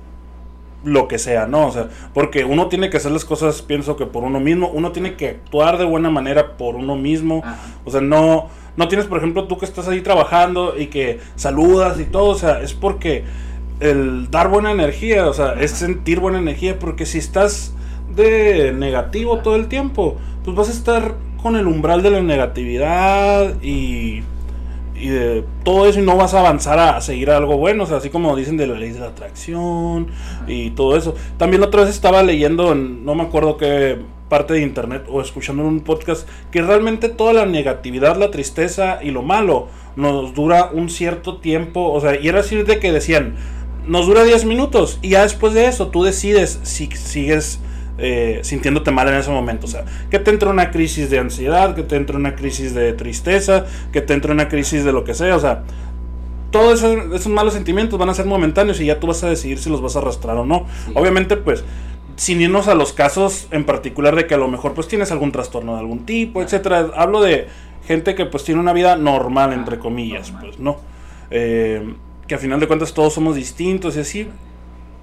lo 0.84 1.08
que 1.08 1.18
sea, 1.18 1.46
¿no? 1.46 1.66
O 1.66 1.72
sea, 1.72 1.88
porque 2.12 2.44
uno 2.44 2.68
tiene 2.68 2.90
que 2.90 2.98
hacer 2.98 3.10
las 3.10 3.24
cosas, 3.24 3.62
pienso 3.62 3.96
que 3.96 4.04
por 4.04 4.22
uno 4.22 4.38
mismo, 4.38 4.68
uno 4.68 4.92
tiene 4.92 5.14
que 5.14 5.28
actuar 5.28 5.78
de 5.78 5.86
buena 5.86 6.10
manera 6.10 6.58
por 6.58 6.76
uno 6.76 6.94
mismo, 6.94 7.42
o 7.84 7.90
sea, 7.90 8.02
no, 8.02 8.48
no 8.76 8.88
tienes, 8.88 9.06
por 9.06 9.18
ejemplo, 9.18 9.44
tú 9.44 9.58
que 9.58 9.64
estás 9.64 9.88
ahí 9.88 10.00
trabajando 10.00 10.74
y 10.78 10.86
que 10.86 11.20
saludas 11.34 11.98
y 12.00 12.04
todo, 12.04 12.30
o 12.30 12.34
sea, 12.34 12.60
es 12.60 12.74
porque 12.74 13.24
el 13.80 14.30
dar 14.30 14.48
buena 14.48 14.70
energía, 14.70 15.26
o 15.26 15.32
sea, 15.32 15.54
es 15.54 15.72
sentir 15.72 16.20
buena 16.20 16.38
energía, 16.38 16.78
porque 16.78 17.06
si 17.06 17.18
estás 17.18 17.74
de 18.14 18.72
negativo 18.72 19.38
todo 19.38 19.56
el 19.56 19.68
tiempo, 19.68 20.16
pues 20.44 20.56
vas 20.56 20.68
a 20.68 20.72
estar 20.72 21.14
con 21.42 21.56
el 21.56 21.66
umbral 21.66 22.02
de 22.02 22.10
la 22.10 22.22
negatividad 22.22 23.62
y 23.62 24.22
y 24.98 25.08
de 25.08 25.44
todo 25.62 25.86
eso 25.86 26.00
y 26.00 26.02
no 26.02 26.16
vas 26.16 26.34
a 26.34 26.40
avanzar 26.40 26.78
a, 26.78 26.96
a, 26.96 27.00
seguir 27.00 27.30
algo 27.30 27.58
bueno, 27.58 27.84
o 27.84 27.86
sea, 27.86 27.98
así 27.98 28.10
como 28.10 28.34
dicen 28.34 28.56
de 28.56 28.66
la 28.66 28.74
ley 28.74 28.90
de 28.90 29.00
la 29.00 29.08
atracción 29.08 30.08
y 30.46 30.70
todo 30.70 30.96
eso. 30.96 31.14
También 31.36 31.62
otra 31.62 31.82
vez 31.82 31.90
estaba 31.90 32.22
leyendo, 32.22 32.72
en, 32.72 33.04
no 33.04 33.14
me 33.14 33.22
acuerdo 33.22 33.56
qué 33.56 33.98
parte 34.28 34.54
de 34.54 34.62
internet 34.62 35.04
o 35.08 35.20
escuchando 35.20 35.62
en 35.62 35.68
un 35.68 35.80
podcast, 35.80 36.28
que 36.50 36.62
realmente 36.62 37.08
toda 37.08 37.32
la 37.32 37.46
negatividad, 37.46 38.16
la 38.16 38.30
tristeza 38.30 38.98
y 39.02 39.10
lo 39.10 39.22
malo 39.22 39.68
nos 39.94 40.34
dura 40.34 40.70
un 40.72 40.90
cierto 40.90 41.38
tiempo, 41.38 41.92
o 41.92 42.00
sea, 42.00 42.20
y 42.20 42.28
era 42.28 42.40
así 42.40 42.56
de 42.56 42.78
que 42.78 42.92
decían, 42.92 43.36
nos 43.86 44.06
dura 44.06 44.24
10 44.24 44.44
minutos 44.44 44.98
y 45.00 45.10
ya 45.10 45.22
después 45.22 45.54
de 45.54 45.66
eso 45.66 45.88
tú 45.88 46.02
decides 46.02 46.58
si 46.64 46.86
sigues 46.86 47.60
eh, 47.98 48.40
sintiéndote 48.42 48.90
mal 48.90 49.08
en 49.08 49.14
ese 49.14 49.30
momento. 49.30 49.66
O 49.66 49.68
sea, 49.68 49.84
que 50.10 50.18
te 50.18 50.30
entra 50.30 50.50
una 50.50 50.70
crisis 50.70 51.08
de 51.08 51.18
ansiedad, 51.18 51.74
que 51.74 51.82
te 51.82 51.96
entra 51.96 52.16
una 52.16 52.34
crisis 52.34 52.74
de 52.74 52.92
tristeza, 52.92 53.64
que 53.92 54.02
te 54.02 54.12
entra 54.12 54.32
una 54.32 54.48
crisis 54.48 54.84
de 54.84 54.92
lo 54.92 55.04
que 55.04 55.14
sea. 55.14 55.34
O 55.36 55.40
sea, 55.40 55.62
todos 56.50 56.82
esos, 56.82 57.14
esos 57.14 57.32
malos 57.32 57.54
sentimientos 57.54 57.98
van 57.98 58.08
a 58.08 58.14
ser 58.14 58.26
momentáneos 58.26 58.80
y 58.80 58.86
ya 58.86 59.00
tú 59.00 59.06
vas 59.06 59.22
a 59.24 59.30
decidir 59.30 59.58
si 59.58 59.70
los 59.70 59.80
vas 59.80 59.96
a 59.96 60.00
arrastrar 60.00 60.36
o 60.36 60.44
no. 60.44 60.66
Sí. 60.84 60.92
Obviamente, 60.94 61.36
pues, 61.36 61.64
sin 62.16 62.40
irnos 62.40 62.66
a 62.68 62.74
los 62.74 62.92
casos 62.92 63.46
en 63.50 63.64
particular 63.64 64.16
de 64.16 64.26
que 64.26 64.34
a 64.34 64.38
lo 64.38 64.48
mejor 64.48 64.74
pues 64.74 64.88
tienes 64.88 65.12
algún 65.12 65.32
trastorno 65.32 65.74
de 65.74 65.80
algún 65.80 66.06
tipo, 66.06 66.42
etcétera. 66.42 66.90
Hablo 66.96 67.20
de 67.20 67.48
gente 67.86 68.14
que 68.14 68.26
pues 68.26 68.44
tiene 68.44 68.60
una 68.60 68.72
vida 68.72 68.96
normal, 68.96 69.52
entre 69.52 69.78
comillas, 69.78 70.32
pues, 70.40 70.58
¿no? 70.58 70.78
Eh, 71.30 71.94
que 72.26 72.34
a 72.34 72.38
final 72.38 72.58
de 72.58 72.66
cuentas 72.66 72.92
todos 72.94 73.12
somos 73.12 73.36
distintos 73.36 73.96
y 73.96 74.00
así, 74.00 74.28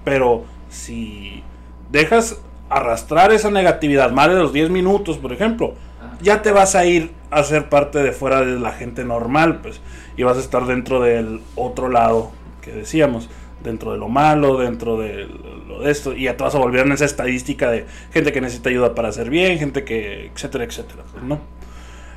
pero 0.04 0.44
si 0.68 1.42
dejas 1.90 2.40
arrastrar 2.68 3.32
esa 3.32 3.50
negatividad 3.50 4.10
más 4.10 4.28
de 4.28 4.34
los 4.34 4.52
10 4.52 4.70
minutos, 4.70 5.16
por 5.16 5.32
ejemplo, 5.32 5.74
ya 6.20 6.42
te 6.42 6.50
vas 6.50 6.74
a 6.74 6.84
ir 6.84 7.12
a 7.30 7.42
ser 7.42 7.68
parte 7.68 8.02
de 8.02 8.12
fuera 8.12 8.40
de 8.40 8.58
la 8.58 8.72
gente 8.72 9.04
normal, 9.04 9.60
pues, 9.62 9.80
y 10.16 10.22
vas 10.22 10.36
a 10.36 10.40
estar 10.40 10.66
dentro 10.66 11.00
del 11.00 11.40
otro 11.56 11.88
lado 11.88 12.32
que 12.60 12.72
decíamos, 12.72 13.28
dentro 13.64 13.92
de 13.92 13.98
lo 13.98 14.08
malo, 14.08 14.58
dentro 14.58 14.98
de 14.98 15.26
lo 15.66 15.80
de 15.80 15.90
esto, 15.90 16.14
y 16.14 16.24
ya 16.24 16.36
te 16.36 16.44
vas 16.44 16.54
a 16.54 16.58
volver 16.58 16.86
en 16.86 16.92
esa 16.92 17.06
estadística 17.06 17.70
de 17.70 17.86
gente 18.12 18.30
que 18.30 18.40
necesita 18.40 18.68
ayuda 18.68 18.94
para 18.94 19.08
hacer 19.08 19.30
bien, 19.30 19.58
gente 19.58 19.84
que, 19.84 20.30
etcétera, 20.32 20.64
etcétera, 20.64 21.02
pues, 21.10 21.24
¿no? 21.24 21.40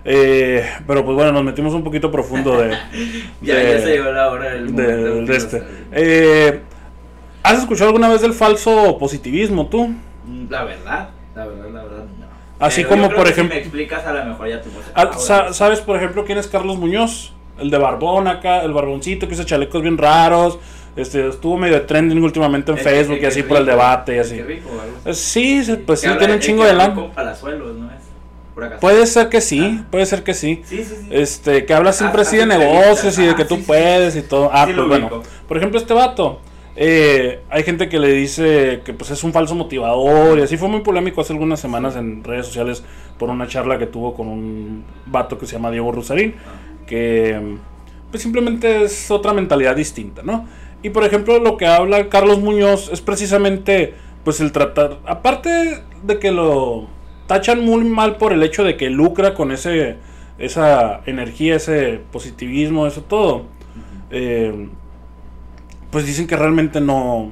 Eh, 0.06 0.64
pero 0.86 1.04
pues 1.04 1.16
bueno, 1.16 1.32
nos 1.32 1.44
metimos 1.44 1.74
un 1.74 1.84
poquito 1.84 2.12
profundo 2.12 2.62
de... 2.62 2.70
ya, 3.42 3.56
de, 3.56 3.72
ya 3.72 3.80
se 3.80 3.90
llegó 3.90 4.12
la 4.12 4.30
hora 4.30 4.52
del 4.52 4.76
de, 4.76 5.22
de 5.26 5.36
este. 5.36 5.64
Eh, 5.92 6.62
¿Has 7.44 7.60
escuchado 7.60 7.88
alguna 7.88 8.10
vez 8.10 8.22
del 8.22 8.34
falso 8.34 8.98
positivismo 8.98 9.68
tú? 9.68 9.94
La 10.50 10.66
verdad, 10.66 11.10
la 11.36 11.46
verdad, 11.46 11.70
la 11.72 11.84
verdad, 11.84 12.06
no. 12.20 12.28
Así 12.60 12.84
Pero 12.84 12.90
como, 12.90 13.10
por 13.10 13.28
ejemplo. 13.28 13.54
Si 13.54 13.60
me 13.60 13.66
explicas, 13.66 14.06
a 14.06 14.14
lo 14.14 14.26
mejor 14.26 14.50
ya 14.50 14.62
te 14.62 14.70
ah, 14.96 15.12
sa 15.18 15.54
¿Sabes, 15.54 15.80
por 15.80 15.96
ejemplo, 15.96 16.26
quién 16.26 16.38
es 16.38 16.48
Carlos 16.48 16.78
Muñoz? 16.78 17.34
El 17.60 17.70
de 17.70 17.78
Barbón 17.78 18.28
acá, 18.28 18.62
el 18.62 18.74
barboncito 18.74 19.28
que 19.28 19.34
usa 19.34 19.46
chalecos 19.46 19.82
bien 19.82 19.98
raros. 19.98 20.60
Este, 20.98 21.28
estuvo 21.28 21.58
medio 21.58 21.82
trending 21.84 22.22
últimamente 22.22 22.72
en 22.72 22.78
el, 22.78 22.84
Facebook 22.84 23.18
el, 23.18 23.24
y 23.24 23.26
así 23.28 23.44
por 23.44 23.58
el 23.58 23.66
debate 23.66 24.16
y 24.16 24.20
así. 24.20 24.42
Rico, 24.42 24.70
sí, 25.14 25.64
pues 25.86 26.02
sí, 26.02 26.10
tiene 26.18 26.34
un 26.34 26.40
chingo 26.40 26.66
de 26.66 26.74
lana. 26.74 26.96
¿no 26.96 27.92
es? 27.92 28.80
Puede 28.80 29.06
ser 29.06 29.30
que 29.30 29.40
sí, 29.40 29.80
ah. 29.80 29.86
puede 29.92 30.06
ser 30.08 30.24
que 30.24 30.34
sí. 30.34 30.64
Sí, 30.66 30.84
sí, 30.84 30.96
sí. 31.00 31.08
Este, 31.12 31.66
que 31.66 31.74
habla 31.74 31.94
siempre 31.94 32.22
ah, 32.22 32.24
así 32.24 32.38
de 32.38 32.48
negocios 32.48 33.18
y 33.20 33.26
de 33.26 33.36
que 33.36 33.46
tú 33.46 33.62
puedes 33.62 34.16
y 34.16 34.24
todo. 34.24 34.50
Ah, 34.52 34.66
pues 34.66 34.88
bueno. 34.88 35.22
Por 35.48 35.58
ejemplo, 35.58 35.80
este 35.80 35.94
vato. 35.94 36.42
Eh, 36.80 37.42
hay 37.50 37.64
gente 37.64 37.90
que 37.90 37.98
le 37.98 38.12
dice 38.12 38.82
que 38.86 38.94
pues 38.94 39.10
es 39.10 39.24
un 39.24 39.34
falso 39.34 39.56
motivador 39.56 40.38
y 40.38 40.44
así 40.44 40.58
fue 40.58 40.68
muy 40.68 40.82
polémico 40.82 41.22
hace 41.22 41.34
algunas 41.34 41.60
semanas 41.60 41.96
en 41.96 42.24
redes 42.24 42.46
sociales 42.46 42.84
por 43.18 43.32
una 43.32 43.48
charla 43.48 43.80
que 43.80 43.88
tuvo 43.88 44.14
con 44.14 44.28
un 44.28 44.84
vato 45.08 45.40
que 45.40 45.48
se 45.48 45.54
llama 45.54 45.72
Diego 45.72 45.92
Rusarín 45.92 46.36
que 46.86 47.58
pues 48.12 48.24
simplemente 48.24 48.84
es 48.84 49.12
otra 49.12 49.34
mentalidad 49.34 49.76
distinta, 49.76 50.22
¿no? 50.24 50.48
Y 50.84 50.90
por 50.92 51.04
ejemplo 51.04 51.40
lo 51.40 51.58
que 51.58 51.66
habla 51.66 52.10
Carlos 52.10 52.40
Muñoz 52.40 52.90
es 52.92 53.02
precisamente 53.02 53.94
pues 54.24 54.40
el 54.42 54.52
tratar, 54.52 55.00
aparte 55.06 55.84
de 56.04 56.20
que 56.20 56.32
lo 56.32 56.88
tachan 57.28 57.64
muy 57.64 57.84
mal 57.84 58.18
por 58.18 58.34
el 58.34 58.44
hecho 58.44 58.64
de 58.64 58.78
que 58.78 58.90
lucra 58.90 59.34
con 59.34 59.52
ese 59.52 59.98
esa 60.38 61.02
energía, 61.06 61.56
ese 61.56 62.02
positivismo, 62.12 62.88
eso 62.88 63.02
todo. 63.02 63.46
Eh, 64.12 64.70
pues 65.92 66.06
dicen 66.06 66.28
que 66.28 66.36
realmente 66.36 66.80
no, 66.82 67.32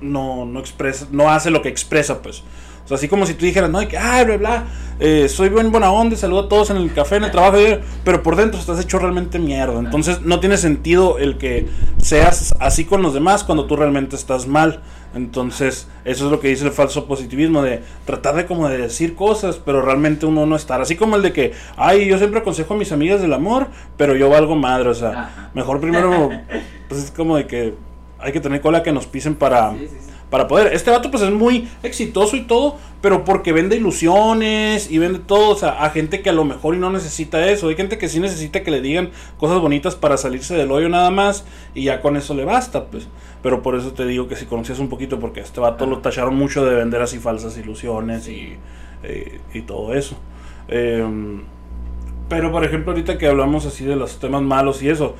no, 0.00 0.44
no 0.44 0.60
expresa, 0.60 1.08
no 1.10 1.30
hace 1.30 1.50
lo 1.50 1.62
que 1.62 1.68
expresa, 1.68 2.22
pues. 2.22 2.42
O 2.84 2.88
sea, 2.88 2.96
así 2.96 3.08
como 3.08 3.26
si 3.26 3.34
tú 3.34 3.44
dijeras, 3.44 3.70
no, 3.70 3.86
que, 3.86 3.96
ah, 3.96 4.22
bla, 4.24 4.36
bla, 4.36 4.64
eh, 4.98 5.28
soy 5.28 5.48
buen 5.48 5.70
buena 5.70 5.90
onda, 5.90 6.16
saludo 6.16 6.40
a 6.40 6.48
todos 6.48 6.70
en 6.70 6.76
el 6.76 6.92
café, 6.92 7.16
en 7.16 7.24
el 7.24 7.30
trabajo, 7.30 7.58
pero 8.04 8.22
por 8.22 8.36
dentro 8.36 8.60
estás 8.60 8.80
hecho 8.80 8.98
realmente 8.98 9.38
mierda. 9.38 9.78
Entonces 9.78 10.22
no 10.22 10.40
tiene 10.40 10.56
sentido 10.56 11.18
el 11.18 11.38
que 11.38 11.68
seas 11.98 12.54
así 12.60 12.84
con 12.84 13.02
los 13.02 13.14
demás 13.14 13.44
cuando 13.44 13.66
tú 13.66 13.76
realmente 13.76 14.16
estás 14.16 14.46
mal. 14.46 14.80
Entonces, 15.14 15.88
eso 16.04 16.24
es 16.26 16.30
lo 16.30 16.40
que 16.40 16.48
dice 16.48 16.64
el 16.64 16.72
falso 16.72 17.06
positivismo, 17.06 17.62
de 17.62 17.82
tratar 18.06 18.34
de 18.34 18.46
como 18.46 18.68
de 18.68 18.78
decir 18.78 19.14
cosas, 19.14 19.60
pero 19.64 19.82
realmente 19.82 20.24
uno 20.24 20.46
no 20.46 20.56
estar. 20.56 20.80
Así 20.80 20.96
como 20.96 21.16
el 21.16 21.22
de 21.22 21.32
que, 21.32 21.52
ay, 21.76 22.06
yo 22.06 22.16
siempre 22.18 22.40
aconsejo 22.40 22.74
a 22.74 22.76
mis 22.76 22.92
amigas 22.92 23.20
del 23.20 23.32
amor, 23.32 23.68
pero 23.96 24.16
yo 24.16 24.30
valgo 24.30 24.56
madre, 24.56 24.88
o 24.88 24.94
sea, 24.94 25.50
mejor 25.54 25.80
primero, 25.80 26.30
pues 26.88 27.04
es 27.04 27.10
como 27.10 27.36
de 27.36 27.46
que 27.46 27.74
hay 28.18 28.32
que 28.32 28.40
tener 28.40 28.60
cola 28.60 28.82
que 28.82 28.92
nos 28.92 29.06
pisen 29.06 29.34
para, 29.34 29.72
sí, 29.72 29.88
sí, 29.90 29.96
sí. 30.00 30.11
Para 30.32 30.48
poder. 30.48 30.72
Este 30.72 30.90
vato 30.90 31.10
pues 31.10 31.22
es 31.22 31.30
muy 31.30 31.68
exitoso 31.82 32.36
y 32.36 32.40
todo, 32.40 32.78
pero 33.02 33.22
porque 33.22 33.52
vende 33.52 33.76
ilusiones 33.76 34.90
y 34.90 34.96
vende 34.96 35.18
todo, 35.18 35.50
o 35.50 35.56
sea, 35.56 35.84
a 35.84 35.90
gente 35.90 36.22
que 36.22 36.30
a 36.30 36.32
lo 36.32 36.44
mejor 36.44 36.74
y 36.74 36.78
no 36.78 36.90
necesita 36.90 37.46
eso. 37.48 37.68
Hay 37.68 37.76
gente 37.76 37.98
que 37.98 38.08
sí 38.08 38.18
necesita 38.18 38.62
que 38.62 38.70
le 38.70 38.80
digan 38.80 39.10
cosas 39.36 39.60
bonitas 39.60 39.94
para 39.94 40.16
salirse 40.16 40.54
del 40.54 40.72
hoyo 40.72 40.88
nada 40.88 41.10
más 41.10 41.44
y 41.74 41.84
ya 41.84 42.00
con 42.00 42.16
eso 42.16 42.32
le 42.32 42.46
basta, 42.46 42.86
pues. 42.86 43.08
Pero 43.42 43.60
por 43.60 43.76
eso 43.76 43.92
te 43.92 44.06
digo 44.06 44.26
que 44.26 44.36
si 44.36 44.46
conocías 44.46 44.78
un 44.78 44.88
poquito, 44.88 45.20
porque 45.20 45.40
a 45.40 45.42
este 45.42 45.60
vato 45.60 45.84
lo 45.84 45.98
tacharon 45.98 46.34
mucho 46.34 46.64
de 46.64 46.76
vender 46.76 47.02
así 47.02 47.18
falsas 47.18 47.58
ilusiones 47.58 48.26
y, 48.26 48.54
eh, 49.02 49.38
y 49.52 49.60
todo 49.60 49.92
eso. 49.92 50.16
Em, 50.68 51.42
pero 52.30 52.50
por 52.50 52.64
ejemplo, 52.64 52.92
ahorita 52.92 53.18
que 53.18 53.26
hablamos 53.26 53.66
así 53.66 53.84
de 53.84 53.96
los 53.96 54.18
temas 54.18 54.40
malos 54.40 54.82
y 54.82 54.88
eso, 54.88 55.14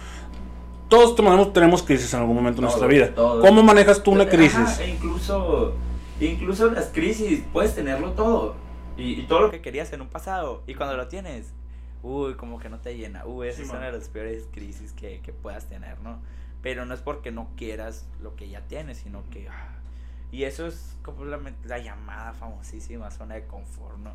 todos 0.93 1.17
tenemos, 1.17 1.55
tenemos 1.55 1.83
crisis 1.83 2.13
en 2.13 2.21
algún 2.21 2.37
momento 2.37 2.61
de 2.61 2.67
nuestra 2.67 2.87
vida. 2.87 3.15
¿Cómo 3.15 3.63
manejas 3.63 4.03
tú 4.03 4.11
una 4.11 4.29
crisis? 4.29 4.79
e 4.79 4.91
incluso, 4.91 5.73
incluso 6.21 6.71
las 6.71 6.89
crisis, 6.89 7.43
puedes 7.51 7.75
tenerlo 7.75 8.11
todo. 8.13 8.57
Y, 8.99 9.23
todo 9.23 9.41
lo 9.41 9.51
que 9.51 9.63
querías 9.63 9.91
en 9.95 10.03
un 10.03 10.09
pasado. 10.09 10.63
Y 10.67 10.75
cuando 10.75 10.99
lo 10.99 11.09
tienes, 11.09 11.55
uy, 12.03 12.35
como 12.35 12.59
que 12.59 12.69
no 12.69 12.81
te 12.81 12.95
llena. 12.95 13.25
Uy, 13.25 13.49
esa 13.49 13.63
es 13.63 13.71
una 13.71 13.87
de 13.87 13.93
las 13.93 14.11
peores 14.11 14.47
crisis 14.53 14.93
que, 14.93 15.21
que 15.21 15.33
puedas 15.33 15.67
tener, 15.67 15.99
¿no? 16.01 16.19
Pero 16.61 16.85
no 16.85 16.93
es 16.93 17.01
porque 17.01 17.33
no 17.33 17.49
quieras 17.57 18.07
lo 18.23 18.37
que 18.37 18.51
ya 18.51 18.61
tienes, 18.61 18.99
sino 18.99 19.23
que... 19.31 19.49
Ah, 19.49 19.79
y 20.31 20.45
eso 20.45 20.67
es 20.67 20.95
como 21.03 21.25
la, 21.25 21.41
la, 21.65 21.79
llamada 21.79 22.35
famosísima 22.35 23.11
zona 23.11 23.37
de 23.37 23.47
confort, 23.47 23.97
¿no? 23.97 24.13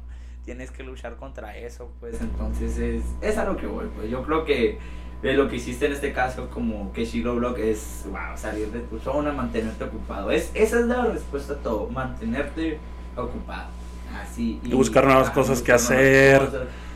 Tienes 0.47 0.71
que 0.71 0.81
luchar 0.81 1.17
contra 1.17 1.57
eso, 1.57 1.91
pues 1.99 2.21
entonces 2.21 2.77
es, 2.77 3.03
es 3.19 3.37
a 3.37 3.43
lo 3.43 3.57
que 3.57 3.67
voy, 3.67 3.87
pues 3.93 4.09
yo 4.09 4.23
creo 4.23 4.45
que 4.45 4.77
eh, 5.21 5.33
lo 5.33 5.49
que 5.49 5.57
hiciste 5.57 5.87
en 5.87 5.91
este 5.91 6.13
caso 6.13 6.49
como 6.49 6.93
que 6.93 7.03
Shiro 7.03 7.35
Block 7.35 7.57
es, 7.57 8.05
wow, 8.05 8.37
salir 8.37 8.71
de 8.71 8.79
tu 8.79 8.97
zona, 8.97 9.33
mantenerte 9.33 9.83
ocupado. 9.83 10.31
Es, 10.31 10.49
esa 10.53 10.79
es 10.79 10.85
la 10.85 11.03
respuesta 11.03 11.51
a 11.51 11.57
todo, 11.57 11.89
mantenerte 11.89 12.79
ocupado. 13.17 13.67
Así. 14.15 14.61
Y, 14.63 14.73
buscar 14.73 15.05
nuevas 15.05 15.29
cosas 15.31 15.61
que 15.61 15.73
hacer. 15.73 16.41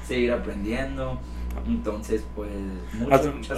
seguir 0.07 0.31
aprendiendo. 0.31 1.19
Entonces, 1.67 2.23
pues. 2.33 2.49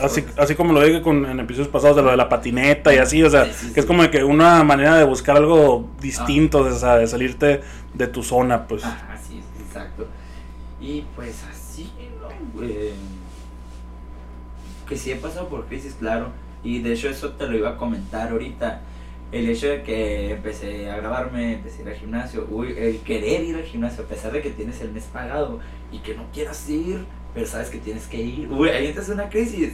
así, 0.01 0.25
así, 0.37 0.55
como 0.55 0.73
lo 0.73 0.81
dije 0.81 1.03
con, 1.03 1.23
en 1.25 1.39
episodios 1.39 1.67
pasados 1.67 1.97
de 1.97 2.01
lo 2.01 2.09
de 2.09 2.17
la 2.17 2.27
patineta 2.27 2.91
y 2.91 2.97
así, 2.97 3.21
o 3.21 3.29
sea, 3.29 3.45
que 3.73 3.79
es 3.79 3.85
como 3.85 4.09
que 4.09 4.23
una 4.23 4.63
manera 4.63 4.97
de 4.97 5.03
buscar 5.03 5.37
algo 5.37 5.91
distinto, 6.01 6.61
o 6.61 6.71
sea, 6.71 6.95
de 6.95 7.05
salirte 7.05 7.61
de 7.93 8.07
tu 8.07 8.23
zona, 8.23 8.67
pues. 8.67 8.83
así 8.83 9.37
es, 9.37 9.45
exacto. 9.73 10.07
Y 10.79 11.03
pues 11.15 11.43
así, 11.49 11.89
¿no? 12.21 12.29
que 14.87 14.97
sí 14.97 15.11
he 15.11 15.15
pasado 15.15 15.47
por 15.47 15.65
crisis, 15.65 15.95
claro. 15.97 16.27
Y 16.63 16.79
de 16.79 16.93
hecho, 16.93 17.09
eso 17.09 17.31
te 17.31 17.47
lo 17.47 17.57
iba 17.57 17.71
a 17.71 17.77
comentar 17.77 18.29
ahorita. 18.31 18.81
El 19.31 19.49
hecho 19.49 19.67
de 19.67 19.81
que 19.81 20.31
empecé 20.31 20.89
a 20.91 20.97
grabarme, 20.97 21.53
empecé 21.53 21.79
a 21.79 21.81
ir 21.83 21.89
al 21.89 21.95
gimnasio, 21.95 22.47
uy, 22.51 22.75
el 22.77 22.99
querer 22.99 23.43
ir 23.43 23.55
al 23.55 23.63
gimnasio, 23.63 24.03
a 24.03 24.07
pesar 24.07 24.31
de 24.31 24.41
que 24.41 24.51
tienes 24.51 24.79
el 24.81 24.91
mes 24.91 25.05
pagado 25.05 25.59
y 25.91 25.99
que 25.99 26.13
no 26.13 26.25
quieras 26.31 26.69
ir, 26.69 27.05
pero 27.33 27.47
sabes 27.47 27.69
que 27.69 27.79
tienes 27.79 28.05
que 28.05 28.21
ir. 28.21 28.51
Uy, 28.51 28.69
ahí 28.69 28.87
entras 28.87 29.07
en 29.07 29.15
una 29.15 29.29
crisis. 29.29 29.73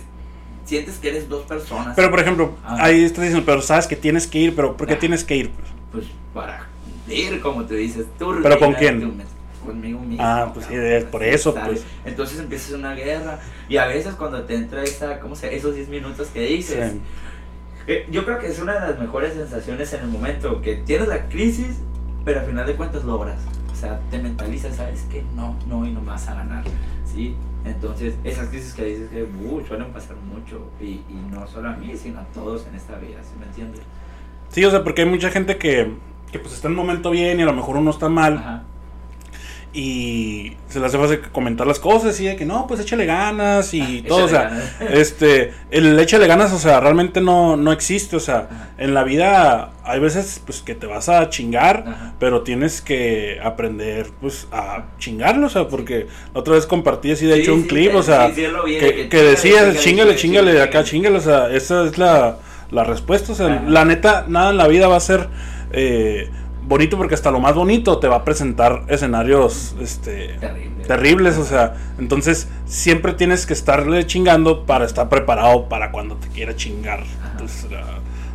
Sientes 0.64 0.98
que 0.98 1.10
eres 1.10 1.28
dos 1.28 1.46
personas. 1.46 1.96
Pero 1.96 2.10
por 2.10 2.20
ejemplo, 2.20 2.56
ah. 2.64 2.78
ahí 2.80 3.04
estás 3.04 3.24
diciendo, 3.24 3.46
pero 3.46 3.62
sabes 3.62 3.88
que 3.88 3.96
tienes 3.96 4.28
que 4.28 4.38
ir, 4.38 4.56
pero 4.56 4.78
¿por 4.78 4.88
qué 4.88 4.96
tienes 4.96 5.24
que 5.24 5.36
ir? 5.36 5.52
Pues 5.92 6.06
para 6.34 6.68
ir, 7.10 7.42
como 7.42 7.66
te 7.66 7.76
dices, 7.76 8.06
tú. 8.18 8.40
¿Pero 8.42 8.60
con 8.60 8.74
quién? 8.74 9.24
Conmigo 9.66 10.00
mismo. 10.00 10.24
Ah, 10.24 10.52
pues 10.54 10.66
sí, 10.66 10.76
es 10.76 11.04
por 11.06 11.24
eso, 11.24 11.54
pues. 11.54 11.84
Entonces 12.06 12.40
empiezas 12.40 12.72
una 12.72 12.94
guerra. 12.94 13.40
Y 13.68 13.78
a 13.78 13.86
veces 13.88 14.16
cuando 14.16 14.44
te 14.44 14.56
entra 14.56 14.84
esa, 14.84 15.20
¿cómo 15.20 15.36
se 15.36 15.56
Esos 15.56 15.76
10 15.76 15.90
minutos 15.90 16.30
que 16.30 16.42
dices. 16.42 16.94
Eh, 17.88 18.08
yo 18.12 18.24
creo 18.24 18.40
que 18.40 18.48
es 18.48 18.60
una 18.60 18.74
de 18.74 18.80
las 18.82 19.00
mejores 19.00 19.34
sensaciones 19.34 19.92
en 19.94 20.02
el 20.02 20.10
momento, 20.10 20.62
que 20.62 20.76
tienes 20.76 21.08
la 21.08 21.28
crisis, 21.28 21.80
pero 22.24 22.42
al 22.42 22.46
final 22.46 22.68
de 22.68 22.76
cuentas 22.76 23.04
logras. 23.04 23.40
O 23.72 23.76
sea, 23.76 24.00
te 24.12 24.20
mentalizas, 24.20 24.76
sabes 24.76 25.04
que 25.04 25.24
no, 25.36 25.58
no, 25.68 25.86
y 25.86 25.92
no 25.92 26.02
vas 26.02 26.28
a 26.28 26.36
ganar. 26.36 26.64
¿sí? 27.06 27.36
Entonces, 27.66 28.16
esas 28.24 28.50
crisis 28.50 28.74
que 28.74 28.86
dices 28.86 29.10
que 29.10 29.24
uh, 29.24 29.66
suelen 29.66 29.92
pasar 29.92 30.18
mucho, 30.18 30.70
y, 30.80 31.02
y, 31.10 31.26
no 31.32 31.48
solo 31.48 31.70
a 31.70 31.74
mí, 31.78 31.96
sino 31.96 32.20
a 32.20 32.26
todos 32.26 32.68
en 32.68 32.76
esta 32.76 32.98
vida, 32.98 33.24
¿sí 33.24 33.32
me 33.40 33.46
entiendes? 33.46 33.82
Sí, 34.50 34.64
o 34.66 34.72
sea, 34.72 34.84
porque 34.84 35.02
hay 35.02 35.10
mucha 35.10 35.32
gente 35.32 35.58
que, 35.58 35.94
que 36.32 36.40
pues 36.40 36.54
está 36.54 36.68
en 36.68 36.74
un 36.74 36.78
momento 36.78 37.10
bien 37.10 37.40
y 37.40 37.44
a 37.44 37.46
lo 37.46 37.54
mejor 37.54 37.78
uno 37.78 37.90
está 37.92 38.08
mal. 38.08 38.38
Ajá 38.38 38.64
y 39.72 40.54
se 40.68 40.80
le 40.80 40.88
hace 40.88 40.98
fácil 40.98 41.20
comentar 41.32 41.68
las 41.68 41.78
cosas 41.78 42.20
y 42.20 42.26
de 42.26 42.36
que 42.36 42.46
no, 42.46 42.66
pues 42.66 42.80
échale 42.80 43.06
ganas 43.06 43.72
y 43.74 44.02
todo, 44.02 44.26
o 44.26 44.28
sea, 44.28 44.72
este, 44.92 45.54
el 45.70 45.98
échale 46.00 46.26
ganas, 46.26 46.52
o 46.54 46.58
sea, 46.58 46.80
realmente 46.80 47.22
no, 47.22 47.56
no 47.56 47.72
existe, 47.72 48.16
o 48.16 48.20
sea, 48.20 48.74
en 48.80 48.96
la 48.96 49.04
vida 49.04 49.74
hay 49.84 50.00
veces 50.00 50.42
pues 50.44 50.62
que 50.62 50.74
te 50.74 50.88
vas 50.88 51.08
a 51.08 51.30
chingar, 51.30 52.14
pero 52.20 52.42
tienes 52.42 52.82
que 52.82 53.40
aprender 53.44 54.08
pues 54.20 54.48
a 54.52 54.86
chingarlo, 54.98 55.48
o 55.48 55.50
sea, 55.50 55.68
porque 55.68 56.08
otra 56.34 56.56
vez 56.56 56.66
compartí 56.66 57.12
así 57.12 57.28
de 57.28 57.40
hecho 57.40 57.54
un 57.54 57.64
clip, 57.64 57.94
o 57.94 58.02
sea, 58.02 58.34
que, 58.34 59.08
que, 59.08 59.22
decía, 59.22 59.76
chingale, 59.76 60.16
chingale, 60.16 60.62
acá, 60.64 60.84
chingale, 60.84 61.18
o 61.18 61.22
sea, 61.22 61.52
esa 61.52 61.86
es 61.86 62.00
la, 62.00 62.38
la 62.72 62.84
respuesta, 62.84 63.34
o 63.34 63.36
sea, 63.36 63.64
la 63.68 63.86
neta, 63.86 64.26
nada 64.28 64.50
en 64.50 64.58
la 64.58 64.68
vida 64.68 64.88
va 64.88 64.98
a 64.98 65.02
ser... 65.02 65.28
Eh, 65.72 66.28
bonito 66.64 66.98
porque 66.98 67.16
hasta 67.16 67.32
lo 67.32 67.40
más 67.40 67.56
bonito 67.56 68.00
te 68.00 68.08
va 68.08 68.18
a 68.18 68.26
presentar 68.26 68.84
escenarios 68.88 69.76
este, 69.82 70.38
terribles, 70.88 71.38
o 71.38 71.44
sea, 71.44 71.76
entonces 71.98 72.48
siempre 72.66 73.14
tienes 73.14 73.46
que 73.46 73.54
estarle 73.54 74.06
chingando 74.06 74.66
para 74.66 74.86
estar 74.86 75.10
preparado 75.10 75.70
para 75.70 75.92
cuando 75.92 76.16
te 76.16 76.28
quiera 76.30 76.56
chingar. 76.56 77.04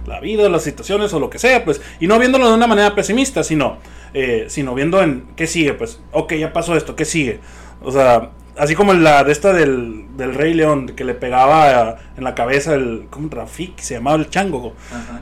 La, 0.07 0.21
vida, 0.21 0.49
las 0.51 0.63
situaciones 0.63 1.15
o 1.15 1.21
lo 1.21 1.31
que 1.31 1.39
sea, 1.39 1.65
pues, 1.65 1.81
y 1.99 2.07
no 2.07 2.19
viéndolo 2.19 2.49
de 2.49 2.55
una 2.55 2.67
manera 2.67 2.95
pesimista, 2.95 3.43
sino, 3.43 3.79
eh, 4.13 4.47
sino 4.49 4.75
viendo 4.75 5.03
en 5.03 5.27
qué 5.35 5.47
sigue, 5.47 5.73
pues, 5.73 6.01
ok, 6.13 6.35
ya 6.35 6.53
pasó 6.53 6.77
esto, 6.77 6.95
qué 6.95 7.07
sigue, 7.07 7.41
o 7.83 7.91
sea, 7.91 8.31
Así 8.57 8.75
como 8.75 8.93
la 8.93 9.25
de 9.25 9.33
esta 9.33 9.53
del, 9.53 10.17
del 10.17 10.35
Rey 10.35 10.55
León, 10.55 10.93
que 10.95 11.05
le 11.05 11.15
pegaba 11.15 11.99
en 12.17 12.23
la 12.23 12.35
cabeza 12.35 12.75
el. 12.75 13.07
¿Cómo 13.11 13.29
Rafik? 13.29 13.79
Se 13.81 13.95
llamaba 13.95 14.17
el 14.17 14.31
chango. 14.31 14.75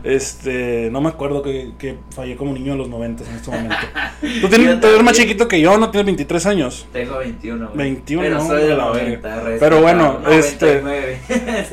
Este. 0.04 0.90
No 0.90 1.00
me 1.00 1.08
acuerdo 1.08 1.42
que, 1.42 1.72
que, 1.78 1.96
fallé 2.14 2.36
como 2.36 2.52
niño 2.52 2.72
en 2.72 2.78
los 2.78 2.88
90 2.88 3.24
en 3.24 3.34
este 3.34 3.50
momento. 3.50 3.76
Tú 4.40 4.48
tienes, 4.48 4.84
eres 4.84 5.02
más 5.02 5.16
chiquito 5.16 5.48
que 5.48 5.60
yo, 5.60 5.78
¿no? 5.78 5.90
Tienes 5.90 6.06
23 6.06 6.46
años. 6.46 6.86
Tengo 6.92 7.18
21. 7.18 7.70
21, 7.74 8.22
pero 8.22 8.40
soy 8.44 8.62
de 8.62 8.76
la 8.76 8.84
90. 8.84 9.42
Pero 9.58 9.80
bueno, 9.80 10.20
este. 10.30 10.82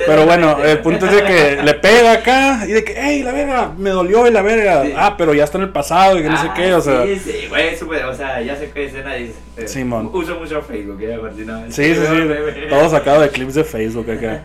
pero 0.05 0.25
bueno, 0.25 0.63
el 0.63 0.79
punto 0.79 1.07
es 1.07 1.11
de 1.11 1.23
que 1.23 1.63
le 1.63 1.73
pega 1.73 2.13
acá 2.13 2.65
y 2.65 2.71
de 2.71 2.83
que, 2.85 2.95
hey, 2.97 3.21
la 3.23 3.33
verga, 3.33 3.73
me 3.77 3.89
dolió 3.89 4.27
y 4.27 4.31
la 4.31 4.41
verga. 4.41 4.83
Ah, 4.95 5.15
pero 5.17 5.33
ya 5.33 5.43
está 5.43 5.57
en 5.57 5.65
el 5.65 5.71
pasado 5.71 6.17
y 6.17 6.21
que 6.21 6.29
no 6.29 6.41
sé 6.41 6.47
qué, 6.55 6.73
o 6.73 6.81
sea. 6.81 7.03
Sí, 7.03 7.19
sí, 7.19 7.47
güey, 7.49 7.77
súper. 7.77 8.05
O 8.05 8.15
sea, 8.15 8.41
ya 8.41 8.55
sé 8.55 8.71
qué 8.71 8.85
escena 8.85 9.17
dice. 9.61 9.79
Simón. 9.79 10.09
Uso 10.13 10.39
mucho 10.39 10.61
Facebook, 10.61 10.99
Martín. 11.21 11.47
Sí, 11.69 11.95
sí, 11.95 12.01
sí. 12.01 12.61
Todo 12.69 12.89
sacado 12.89 13.21
de 13.21 13.29
clips 13.29 13.55
de 13.55 13.63
Facebook 13.63 14.09
acá. 14.09 14.43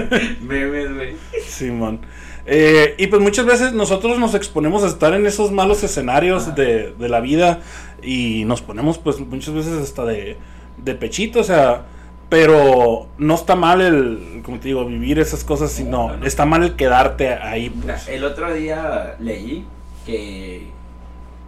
Memes, 0.40 0.94
güey. 0.94 1.16
Simón. 1.46 2.00
Eh, 2.46 2.94
y 2.98 3.08
pues 3.08 3.20
muchas 3.20 3.44
veces 3.44 3.72
nosotros 3.72 4.18
nos 4.18 4.34
exponemos 4.34 4.84
a 4.84 4.86
estar 4.86 5.12
en 5.14 5.26
esos 5.26 5.50
malos 5.50 5.82
escenarios 5.82 6.54
de, 6.54 6.94
de, 6.96 7.08
la 7.08 7.18
vida 7.18 7.60
y 8.02 8.44
nos 8.44 8.62
ponemos 8.62 8.98
pues 8.98 9.18
muchas 9.18 9.52
veces 9.52 9.72
hasta 9.82 10.04
de, 10.04 10.36
de 10.76 10.94
pechito, 10.94 11.40
o 11.40 11.44
sea, 11.44 11.86
pero 12.28 13.08
no 13.18 13.34
está 13.34 13.56
mal 13.56 13.80
el, 13.80 14.42
como 14.44 14.58
te 14.58 14.68
digo, 14.68 14.84
vivir 14.84 15.18
esas 15.18 15.44
cosas, 15.44 15.72
sino 15.72 16.14
está 16.24 16.44
mal 16.44 16.62
el 16.62 16.76
quedarte 16.76 17.34
ahí. 17.34 17.70
Pues. 17.70 18.08
El 18.08 18.24
otro 18.24 18.52
día 18.52 19.16
leí 19.18 19.64
que 20.04 20.68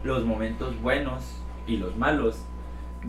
los 0.05 0.25
momentos 0.25 0.81
buenos 0.81 1.43
y 1.67 1.77
los 1.77 1.97
malos 1.97 2.39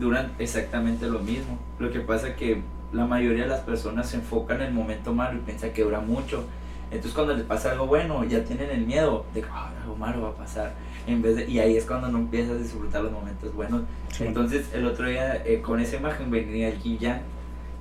duran 0.00 0.32
exactamente 0.38 1.06
lo 1.06 1.20
mismo. 1.20 1.58
Lo 1.78 1.92
que 1.92 2.00
pasa 2.00 2.28
es 2.28 2.34
que 2.34 2.62
la 2.92 3.06
mayoría 3.06 3.44
de 3.44 3.48
las 3.48 3.60
personas 3.60 4.08
se 4.08 4.16
enfocan 4.16 4.60
en 4.62 4.68
el 4.68 4.74
momento 4.74 5.14
malo 5.14 5.38
y 5.38 5.42
piensan 5.42 5.70
que 5.70 5.82
dura 5.82 6.00
mucho. 6.00 6.44
Entonces 6.90 7.12
cuando 7.12 7.34
les 7.34 7.44
pasa 7.44 7.70
algo 7.70 7.86
bueno, 7.86 8.24
ya 8.24 8.42
tienen 8.42 8.70
el 8.70 8.84
miedo 8.84 9.24
de 9.32 9.42
que 9.42 9.48
ah, 9.52 9.70
algo 9.82 9.94
malo 9.94 10.22
va 10.22 10.30
a 10.30 10.34
pasar. 10.34 10.72
En 11.06 11.22
vez 11.22 11.36
de, 11.36 11.48
y 11.48 11.60
ahí 11.60 11.76
es 11.76 11.84
cuando 11.84 12.08
no 12.08 12.18
empiezas 12.18 12.56
a 12.56 12.58
disfrutar 12.58 13.02
los 13.02 13.12
momentos 13.12 13.54
buenos. 13.54 13.82
Entonces 14.18 14.70
el 14.74 14.86
otro 14.86 15.06
día 15.06 15.36
eh, 15.46 15.60
con 15.60 15.78
esa 15.78 15.96
imagen 15.96 16.30
venía 16.30 16.68
el 16.68 16.82
yin 16.82 16.98
yang, 16.98 17.20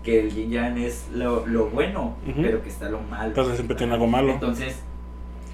que 0.04 0.20
el 0.20 0.32
yin 0.32 0.52
yang 0.52 0.78
es 0.78 1.08
lo, 1.14 1.48
lo 1.48 1.70
bueno, 1.70 2.18
pero 2.42 2.62
que 2.62 2.70
está 2.70 2.90
lo 2.90 3.02
malo. 3.02 3.30
Entonces 3.30 3.56
siempre 3.56 3.76
tiene 3.76 3.94
algo 3.94 4.08
malo. 4.08 4.34
Entonces 4.34 4.80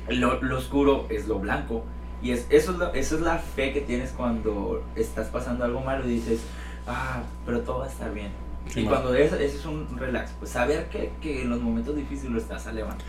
lo, 0.10 0.41
lo 0.41 0.58
oscuro 0.58 1.06
es 1.10 1.28
lo 1.28 1.39
blanco. 1.39 1.86
Y 2.25 2.31
es, 2.31 2.47
eso, 2.49 2.71
es 2.71 2.79
la, 2.79 2.89
eso 2.89 3.15
es 3.17 3.21
la 3.21 3.38
fe 3.38 3.71
que 3.71 3.81
tienes 3.81 4.09
cuando 4.09 4.83
estás 4.95 5.27
pasando 5.27 5.63
algo 5.63 5.81
malo 5.81 6.07
y 6.07 6.15
dices, 6.15 6.39
ah, 6.88 7.21
pero 7.45 7.59
todo 7.59 7.81
va 7.81 7.85
a 7.85 7.88
estar 7.88 8.11
bien. 8.11 8.29
y 8.75 8.83
cuando 8.83 9.13
eso, 9.13 9.35
eso, 9.35 9.59
es 9.59 9.65
un 9.67 9.95
relax, 9.95 10.31
pues 10.39 10.49
saber 10.49 10.88
que, 10.89 11.11
que, 11.21 11.43
en 11.43 11.51
los 11.51 11.61
momentos 11.61 11.95
difíciles 11.95 12.31
lo 12.31 12.39
estás 12.39 12.65
a 12.65 12.71
levantar. 12.71 13.05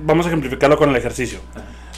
vamos 0.00 0.26
a 0.26 0.30
ejemplificarlo 0.30 0.76
con 0.76 0.90
el 0.90 0.96
ejercicio. 0.96 1.38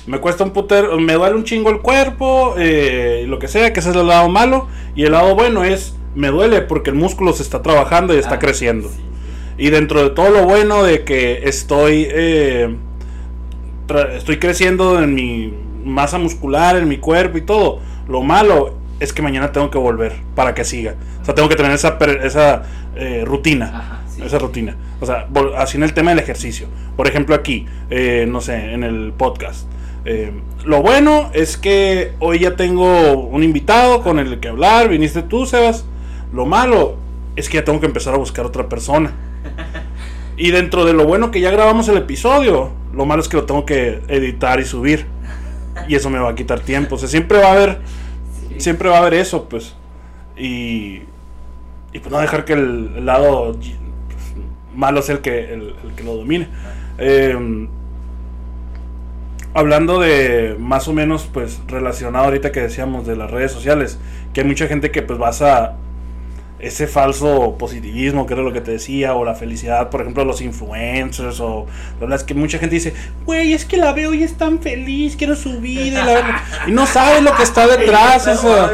Me 0.07 0.21
cuesta 0.21 0.45
un 0.45 0.51
puter, 0.51 0.87
me 0.99 1.15
duele 1.15 1.35
un 1.35 1.45
chingo 1.45 1.71
el 1.71 1.81
cuerpo, 1.81 2.57
eh, 2.59 3.25
lo 3.27 3.39
que 3.39 3.49
sea, 3.49 3.73
que 3.73 3.81
ese 3.81 3.89
es 3.89 3.97
el 3.97 4.07
lado 4.07 4.29
malo. 4.29 4.69
Y 4.95 5.05
el 5.05 5.13
lado 5.13 5.35
bueno 5.35 5.65
es, 5.65 5.95
me 6.15 6.29
duele 6.29 6.61
porque 6.61 6.91
el 6.91 6.97
músculo 6.97 7.33
se 7.33 7.43
está 7.43 7.63
trabajando 7.63 8.15
y 8.15 8.19
está 8.19 8.35
ah, 8.35 8.39
creciendo. 8.39 8.91
Y 9.57 9.71
dentro 9.71 10.03
de 10.03 10.11
todo 10.11 10.29
lo 10.29 10.45
bueno 10.45 10.83
de 10.83 11.05
que 11.05 11.49
estoy, 11.49 12.07
eh, 12.11 12.77
estoy 14.15 14.39
creciendo 14.39 15.03
en 15.03 15.15
mi 15.15 15.70
masa 15.85 16.19
muscular 16.19 16.77
en 16.77 16.89
mi 16.89 16.99
cuerpo 16.99 17.39
y 17.39 17.43
todo. 17.43 17.81
Lo 18.09 18.23
malo 18.23 18.75
es 18.99 19.13
que 19.13 19.23
mañana 19.23 19.53
tengo 19.53 19.71
que 19.71 19.79
volver 19.79 20.15
para 20.35 20.55
que 20.55 20.65
siga. 20.65 20.95
O 21.23 21.25
sea, 21.25 21.35
tengo 21.35 21.49
que 21.49 21.57
tener 21.57 21.73
esa, 21.73 21.99
esa 22.23 22.63
eh, 22.97 23.25
rutina. 23.25 23.67
Ajá, 23.67 24.01
sí. 24.09 24.23
Esa 24.23 24.39
rutina. 24.39 24.77
O 25.01 25.07
sea, 25.07 25.27
así 25.57 25.77
en 25.77 25.83
el 25.83 25.95
tema 25.95 26.11
del 26.11 26.19
ejercicio. 26.19 26.69
Por 26.97 27.09
ejemplo, 27.09 27.35
aquí, 27.35 27.67
eh, 27.89 28.27
no 28.29 28.41
sé, 28.41 28.73
en 28.73 28.85
el 28.85 29.13
podcast. 29.17 29.67
Eh, 30.05 30.33
lo 30.65 30.83
bueno 30.83 31.31
es 31.35 31.57
que 31.57 32.13
hoy 32.21 32.41
ya 32.41 32.57
tengo 32.57 33.15
un 33.15 33.43
invitado 33.43 34.03
con 34.03 34.19
el 34.19 34.41
que 34.41 34.49
hablar. 34.49 34.89
Viniste 34.89 35.23
tú, 35.23 35.47
Sebas. 35.47 35.85
Lo 36.33 36.47
malo 36.47 36.97
es 37.37 37.49
que 37.49 37.57
ya 37.59 37.65
tengo 37.65 37.81
que 37.81 37.87
empezar 37.87 38.15
a 38.15 38.19
buscar 38.19 38.45
otra 38.45 38.69
persona. 38.69 39.13
Y 40.41 40.53
dentro 40.53 40.87
de 40.87 40.95
lo 40.95 41.05
bueno 41.05 41.31
que 41.31 41.43
ya 41.43 41.51
grabamos 41.51 41.87
el 41.91 41.99
episodio, 41.99 42.71
lo 42.95 43.05
malo 43.05 43.21
es 43.21 43.29
que 43.29 43.37
lo 43.37 43.45
tengo 43.45 43.67
que 43.67 44.01
editar 44.09 44.59
y 44.59 44.65
subir. 44.65 45.05
Y 45.89 45.95
eso 45.95 46.11
me 46.11 46.19
va 46.19 46.31
a 46.31 46.35
quitar 46.35 46.61
tiempo. 46.61 46.95
O 46.95 46.99
sea, 46.99 47.09
siempre 47.09 47.39
va 47.39 47.49
a 47.49 47.53
haber. 47.53 47.79
Sí. 48.49 48.61
Siempre 48.61 48.89
va 48.89 48.97
a 48.97 49.01
haber 49.01 49.15
eso, 49.15 49.49
pues. 49.49 49.75
Y. 50.37 51.03
Y 51.93 51.99
pues 51.99 52.11
no 52.13 52.21
dejar 52.21 52.45
que 52.45 52.53
el, 52.53 52.93
el 52.99 53.07
lado 53.07 53.53
pues, 53.55 54.35
malo 54.75 55.03
sea 55.03 55.17
el 55.17 55.21
que, 55.21 55.53
el, 55.53 55.75
el 55.85 55.95
que 55.97 56.05
lo 56.05 56.15
domine. 56.15 56.49
Eh, 56.99 57.69
hablando 59.55 59.99
de 59.99 60.57
más 60.59 60.89
o 60.89 60.93
menos, 60.93 61.29
pues 61.33 61.61
relacionado 61.67 62.27
ahorita 62.27 62.53
que 62.53 62.61
decíamos 62.61 63.07
de 63.07 63.17
las 63.17 63.31
redes 63.31 63.53
sociales, 63.53 63.99
que 64.33 64.43
hay 64.43 64.47
mucha 64.47 64.67
gente 64.67 64.91
que 64.91 65.03
pues 65.03 65.19
basa 65.19 65.77
ese 66.63 66.87
falso 66.87 67.57
positivismo, 67.59 68.27
que 68.27 68.35
era 68.35 68.43
lo 68.43 68.53
que 68.53 68.61
te 68.61 68.73
decía, 68.73 69.15
o 69.15 69.25
la 69.25 69.35
felicidad, 69.35 69.89
por 69.91 70.01
ejemplo, 70.03 70.25
los 70.25 70.41
influencers, 70.41 71.41
o 71.41 71.67
la 71.95 72.01
verdad 72.01 72.19
es 72.19 72.25
que 72.25 72.35
mucha 72.35 72.59
gente 72.59 72.75
dice, 72.75 72.95
güey, 73.25 73.53
es 73.53 73.65
que 73.65 73.77
la 73.77 73.93
veo 73.93 74.13
y 74.15 74.23
es 74.23 74.35
tan 74.37 74.59
feliz, 74.61 75.17
quiero 75.17 75.37
su 75.37 75.61
vida, 75.61 76.03
y, 76.03 76.07
la 76.07 76.15
verdad- 76.15 76.41
y 76.67 76.73
no 76.73 76.87
sabes 76.87 77.23
lo 77.23 77.35
que 77.35 77.43
está 77.43 77.67
detrás, 77.77 78.27
o 78.27 78.37
sea, 78.37 78.71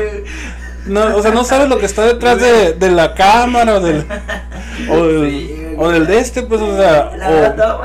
no, 0.87 1.17
o 1.17 1.23
sea, 1.23 1.31
no 1.33 1.45
sabes 1.45 1.69
lo 1.69 1.79
que 1.79 1.87
está 1.87 2.05
detrás 2.07 2.41
de, 2.41 2.73
de 2.75 2.91
la 2.91 3.15
cámara, 3.15 3.75
o 3.77 3.81
del, 3.81 4.05
o 4.91 5.07
del, 5.07 5.75
o 5.79 5.89
del 5.91 6.07
de 6.07 6.19
este, 6.19 6.43
pues, 6.43 6.61
o 6.61 6.77
sea, 6.77 7.13
La 7.17 7.77
o-. 7.77 7.83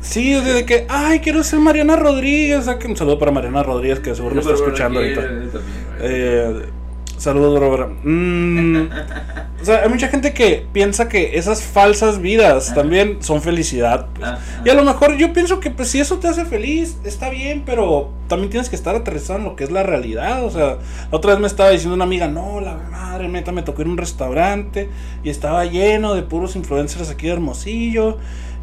Sí, 0.00 0.34
o 0.34 0.42
sea, 0.42 0.52
de 0.52 0.66
que, 0.66 0.86
ay, 0.90 1.20
quiero 1.20 1.42
ser 1.42 1.60
Mariana 1.60 1.96
Rodríguez. 1.96 2.66
Un 2.86 2.94
saludo 2.94 3.18
para 3.18 3.30
Mariana 3.32 3.62
Rodríguez, 3.62 4.00
que 4.00 4.14
seguro 4.14 4.34
me 4.34 4.42
está 4.42 4.52
escuchando 4.52 5.00
ahorita. 5.00 5.22
Eh, 6.00 6.62
saludos, 7.16 7.60
Bárbara. 7.60 7.88
Mm, 8.02 8.88
o 9.60 9.64
sea, 9.64 9.82
hay 9.82 9.88
mucha 9.88 10.08
gente 10.08 10.32
que 10.32 10.66
piensa 10.72 11.08
que 11.08 11.38
esas 11.38 11.62
falsas 11.62 12.20
vidas 12.20 12.66
Ajá. 12.66 12.74
también 12.74 13.18
son 13.22 13.42
felicidad. 13.42 14.08
pues. 14.14 14.30
Y 14.64 14.70
a 14.70 14.74
lo 14.74 14.84
mejor 14.84 15.16
yo 15.16 15.32
pienso 15.32 15.60
que, 15.60 15.70
pues, 15.70 15.88
si 15.88 16.00
eso 16.00 16.18
te 16.18 16.28
hace 16.28 16.44
feliz, 16.44 16.98
está 17.04 17.30
bien, 17.30 17.62
pero 17.64 18.10
también 18.28 18.50
tienes 18.50 18.68
que 18.68 18.76
estar 18.76 18.94
aterrizado 18.94 19.38
en 19.38 19.44
lo 19.44 19.56
que 19.56 19.64
es 19.64 19.70
la 19.70 19.82
realidad. 19.82 20.44
O 20.44 20.50
sea, 20.50 20.78
otra 21.10 21.32
vez 21.32 21.40
me 21.40 21.46
estaba 21.46 21.70
diciendo 21.70 21.94
una 21.94 22.04
amiga, 22.04 22.28
no, 22.28 22.60
la 22.60 22.74
madre 22.74 23.28
neta, 23.28 23.52
me 23.52 23.62
tocó 23.62 23.82
ir 23.82 23.88
a 23.88 23.90
un 23.90 23.98
restaurante 23.98 24.88
y 25.22 25.30
estaba 25.30 25.64
lleno 25.64 26.14
de 26.14 26.22
puros 26.22 26.56
influencers 26.56 27.10
aquí 27.10 27.26
de 27.26 27.32
Hermosillo. 27.32 28.18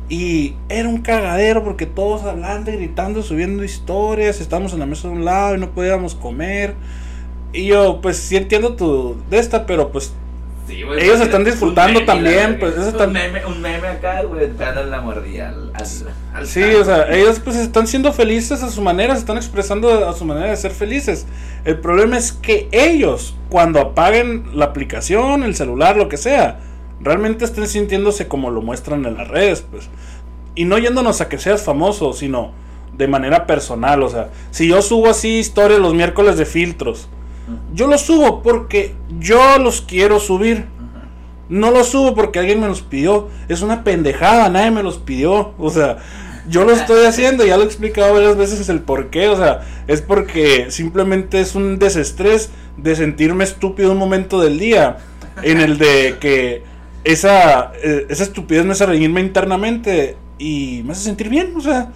Y 0.09 0.55
era 0.67 0.89
un 0.89 1.01
cagadero 1.01 1.63
porque 1.63 1.85
todos 1.85 2.23
hablando, 2.23 2.69
y 2.69 2.75
gritando, 2.75 3.23
subiendo 3.23 3.63
historias. 3.63 4.41
Estábamos 4.41 4.73
en 4.73 4.79
la 4.79 4.85
mesa 4.85 5.07
de 5.07 5.13
un 5.13 5.23
lado 5.23 5.55
y 5.55 5.57
no 5.57 5.71
podíamos 5.71 6.15
comer. 6.15 6.75
Y 7.53 7.65
yo, 7.67 7.99
pues 8.01 8.17
sí 8.17 8.37
entiendo 8.37 8.75
tu 8.75 9.17
de 9.29 9.39
esta, 9.39 9.65
pero 9.65 9.91
pues 9.91 10.13
Sí, 10.67 10.75
Ellos 10.83 10.95
pues, 11.17 11.21
están 11.21 11.43
disfrutando 11.43 11.99
meme, 11.99 12.05
también, 12.05 12.57
pues, 12.59 12.73
eso 12.73 12.81
un, 12.83 12.87
están- 12.89 13.11
meme, 13.11 13.45
un 13.45 13.61
meme 13.61 13.87
acá, 13.87 14.21
güey, 14.23 14.47
dándole 14.57 14.89
la 14.89 15.01
mordida 15.01 15.49
al, 15.49 15.71
al, 15.73 15.85
al 16.33 16.47
Sí, 16.47 16.63
o 16.63 16.85
sea, 16.85 17.11
ellos 17.11 17.41
pues 17.43 17.57
están 17.57 17.87
siendo 17.87 18.13
felices 18.13 18.63
a 18.63 18.69
su 18.69 18.81
manera, 18.81 19.15
se 19.15 19.21
están 19.21 19.35
expresando 19.37 20.07
a 20.07 20.13
su 20.13 20.23
manera 20.23 20.51
de 20.51 20.55
ser 20.55 20.71
felices. 20.71 21.25
El 21.65 21.79
problema 21.79 22.17
es 22.17 22.31
que 22.31 22.69
ellos, 22.71 23.35
cuando 23.49 23.81
apaguen 23.81 24.45
la 24.53 24.65
aplicación, 24.65 25.43
el 25.43 25.55
celular, 25.55 25.97
lo 25.97 26.07
que 26.07 26.17
sea, 26.17 26.59
realmente 27.01 27.43
estén 27.43 27.67
sintiéndose 27.67 28.27
como 28.27 28.49
lo 28.51 28.61
muestran 28.61 29.03
en 29.05 29.17
las 29.17 29.27
redes, 29.27 29.65
pues. 29.69 29.89
Y 30.55 30.65
no 30.65 30.77
yéndonos 30.77 31.19
a 31.21 31.27
que 31.27 31.39
seas 31.39 31.63
famoso, 31.63 32.13
sino 32.13 32.51
de 32.95 33.07
manera 33.07 33.45
personal, 33.47 34.03
o 34.03 34.09
sea, 34.09 34.29
si 34.51 34.67
yo 34.67 34.81
subo 34.81 35.09
así 35.09 35.39
historias 35.39 35.79
los 35.79 35.93
miércoles 35.95 36.37
de 36.37 36.45
filtros, 36.45 37.09
yo 37.73 37.87
los 37.87 38.01
subo 38.01 38.41
porque 38.41 38.95
yo 39.19 39.57
los 39.59 39.81
quiero 39.81 40.19
subir. 40.19 40.65
No 41.49 41.69
los 41.69 41.89
subo 41.89 42.15
porque 42.15 42.39
alguien 42.39 42.61
me 42.61 42.67
los 42.67 42.81
pidió. 42.81 43.29
Es 43.49 43.61
una 43.61 43.83
pendejada, 43.83 44.49
nadie 44.49 44.71
me 44.71 44.83
los 44.83 44.97
pidió. 44.97 45.53
O 45.57 45.69
sea, 45.69 45.97
yo 46.47 46.63
lo 46.63 46.71
estoy 46.71 47.05
haciendo, 47.05 47.45
ya 47.45 47.57
lo 47.57 47.63
he 47.63 47.65
explicado 47.65 48.13
varias 48.13 48.37
veces 48.37 48.67
el 48.69 48.81
por 48.81 49.09
qué. 49.09 49.27
O 49.27 49.37
sea, 49.37 49.61
es 49.87 50.01
porque 50.01 50.71
simplemente 50.71 51.41
es 51.41 51.55
un 51.55 51.77
desestrés 51.77 52.49
de 52.77 52.95
sentirme 52.95 53.43
estúpido 53.43 53.91
un 53.91 53.97
momento 53.97 54.39
del 54.39 54.59
día. 54.59 54.97
En 55.43 55.59
el 55.59 55.77
de 55.77 56.17
que 56.19 56.63
esa, 57.03 57.71
eh, 57.83 58.05
esa 58.09 58.23
estupidez 58.23 58.65
me 58.65 58.73
hace 58.73 58.85
reírme 58.85 59.21
internamente 59.21 60.17
y 60.37 60.81
me 60.85 60.93
hace 60.93 61.03
sentir 61.03 61.29
bien. 61.29 61.53
O 61.57 61.61
sea, 61.61 61.91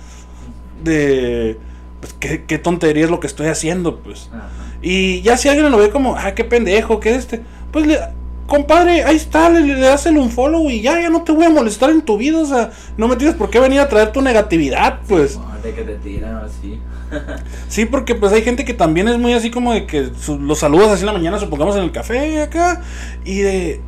de. 0.83 1.57
Pues, 2.01 2.13
¿qué, 2.19 2.43
qué 2.45 2.57
tontería 2.57 3.05
es 3.05 3.09
lo 3.09 3.19
que 3.19 3.27
estoy 3.27 3.47
haciendo, 3.47 3.99
pues. 3.99 4.29
Ajá. 4.33 4.64
Y 4.81 5.21
ya 5.21 5.37
si 5.37 5.49
alguien 5.49 5.71
lo 5.71 5.77
ve 5.77 5.89
como, 5.89 6.15
ah, 6.15 6.33
qué 6.33 6.43
pendejo, 6.43 6.99
qué 6.99 7.11
es 7.11 7.17
este, 7.17 7.41
pues 7.71 7.85
le, 7.87 7.97
compadre, 8.47 9.03
ahí 9.03 9.15
está, 9.15 9.49
le, 9.49 9.61
le 9.61 9.79
das 9.79 10.05
el 10.05 10.17
un 10.17 10.29
follow 10.29 10.69
y 10.69 10.81
ya, 10.81 10.99
ya 11.01 11.09
no 11.09 11.23
te 11.23 11.31
voy 11.31 11.45
a 11.45 11.49
molestar 11.49 11.89
en 11.89 12.01
tu 12.03 12.17
vida, 12.17 12.39
o 12.39 12.45
sea, 12.45 12.71
no 12.97 13.07
me 13.07 13.15
tienes 13.15 13.35
por 13.35 13.49
qué 13.49 13.59
venir 13.59 13.79
a 13.79 13.89
traer 13.89 14.11
tu 14.11 14.21
negatividad, 14.21 14.99
pues. 15.07 15.37
No, 15.37 15.45
de 15.63 15.73
que 15.73 15.81
te 15.83 15.95
tiran 15.95 16.35
así. 16.37 16.79
Sí, 17.67 17.85
porque 17.85 18.15
pues 18.15 18.31
hay 18.33 18.41
gente 18.43 18.65
que 18.65 18.73
también 18.73 19.07
es 19.07 19.17
muy 19.17 19.33
así 19.33 19.49
como 19.51 19.73
de 19.73 19.85
que 19.85 20.09
su- 20.19 20.39
los 20.39 20.59
saludos 20.59 20.89
así 20.89 21.01
en 21.01 21.07
la 21.07 21.13
mañana, 21.13 21.39
supongamos 21.39 21.75
en 21.75 21.83
el 21.83 21.91
café 21.91 22.41
acá, 22.41 22.81
y 23.23 23.39
de, 23.39 23.81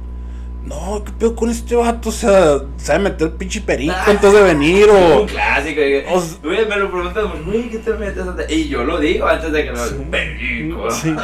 no, 0.68 1.02
qué 1.04 1.12
pedo 1.14 1.36
con 1.36 1.50
este 1.50 1.76
vato, 1.76 2.10
o 2.10 2.12
sea, 2.12 2.60
sabe 2.76 3.00
meter 3.00 3.32
pinche 3.32 3.62
perico 3.62 3.94
antes 4.06 4.34
de 4.34 4.44
venir, 4.44 4.90
o... 4.90 5.22
Un 5.22 5.28
clásico. 5.28 5.80
o 6.12 6.22
Güey, 6.44 6.68
me 6.68 6.76
lo 6.76 6.92
preguntas, 6.92 7.24
güey, 7.46 7.70
¿qué 7.70 7.78
te 7.78 7.94
metes? 7.94 8.28
antes? 8.28 8.52
Y 8.52 8.68
yo 8.68 8.84
lo 8.84 9.00
digo 9.00 9.28
antes 9.28 9.52
de 9.52 9.64
que 9.64 9.72
lo 9.72 9.78
Sí. 9.78 9.96
Perico. 10.12 10.92
Sí. 10.98 11.16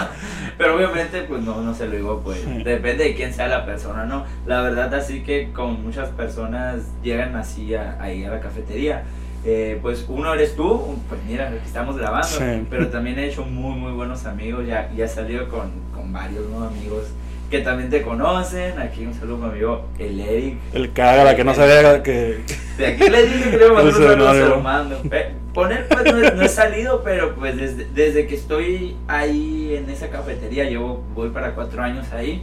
Pero 0.57 0.75
obviamente, 0.75 1.23
pues 1.23 1.41
no, 1.41 1.61
no 1.61 1.73
se 1.73 1.87
lo 1.87 1.95
digo, 1.95 2.21
pues. 2.23 2.39
Sí. 2.39 2.63
Depende 2.63 3.03
de 3.05 3.15
quién 3.15 3.33
sea 3.33 3.47
la 3.47 3.65
persona, 3.65 4.05
¿no? 4.05 4.23
La 4.45 4.61
verdad, 4.61 4.93
así 4.93 5.23
que 5.23 5.51
con 5.51 5.83
muchas 5.83 6.09
personas 6.09 6.83
llegan 7.01 7.35
así 7.35 7.73
a, 7.75 7.97
ahí 7.99 8.23
a 8.23 8.29
la 8.29 8.39
cafetería. 8.39 9.03
Eh, 9.45 9.77
pues 9.81 10.05
uno 10.07 10.33
eres 10.33 10.55
tú, 10.55 10.95
pues 11.09 11.19
mira, 11.27 11.49
aquí 11.49 11.65
estamos 11.65 11.97
grabando. 11.97 12.27
Sí. 12.27 12.65
Pero 12.69 12.87
también 12.87 13.19
he 13.19 13.27
hecho 13.27 13.43
muy, 13.43 13.75
muy 13.75 13.91
buenos 13.91 14.25
amigos. 14.25 14.65
Ya, 14.65 14.89
ya 14.95 15.05
he 15.05 15.07
salido 15.07 15.49
con, 15.49 15.71
con 15.93 16.13
varios 16.13 16.47
¿no? 16.49 16.63
amigos 16.65 17.07
que 17.53 17.59
también 17.59 17.91
te 17.91 18.01
conocen. 18.01 18.79
Aquí 18.79 19.05
un 19.05 19.13
saludo 19.13 19.45
a 19.45 19.47
mi 19.49 19.53
amigo, 19.53 19.85
el 19.99 20.19
Eric. 20.19 20.57
El 20.73 20.91
caga, 20.91 21.23
la 21.23 21.35
que 21.35 21.43
no 21.43 21.53
sabía 21.53 22.01
que... 22.01 22.39
De 22.79 22.87
aquí 22.87 23.07
le 23.11 23.25
dije 23.27 23.51
que 23.51 23.57
le 23.57 23.63
voy 23.69 23.71
a 23.79 23.83
mandar 23.83 23.93
un 24.01 24.07
saludo, 24.07 24.33
se 24.33 24.49
lo 24.49 24.59
mando. 24.59 24.99
Él 25.03 25.25
pues 25.53 25.69
no, 26.11 26.17
he- 26.17 26.31
no 26.35 26.41
he 26.41 26.49
salido, 26.49 27.03
pero 27.03 27.35
pues 27.35 27.55
desde, 27.55 27.85
desde 27.93 28.25
que 28.25 28.33
estoy 28.33 28.95
ahí 29.07 29.75
en 29.75 29.87
esa 29.91 30.09
cafetería, 30.09 30.67
yo 30.67 31.03
voy 31.13 31.29
para 31.29 31.53
cuatro 31.53 31.83
años 31.83 32.11
ahí, 32.11 32.41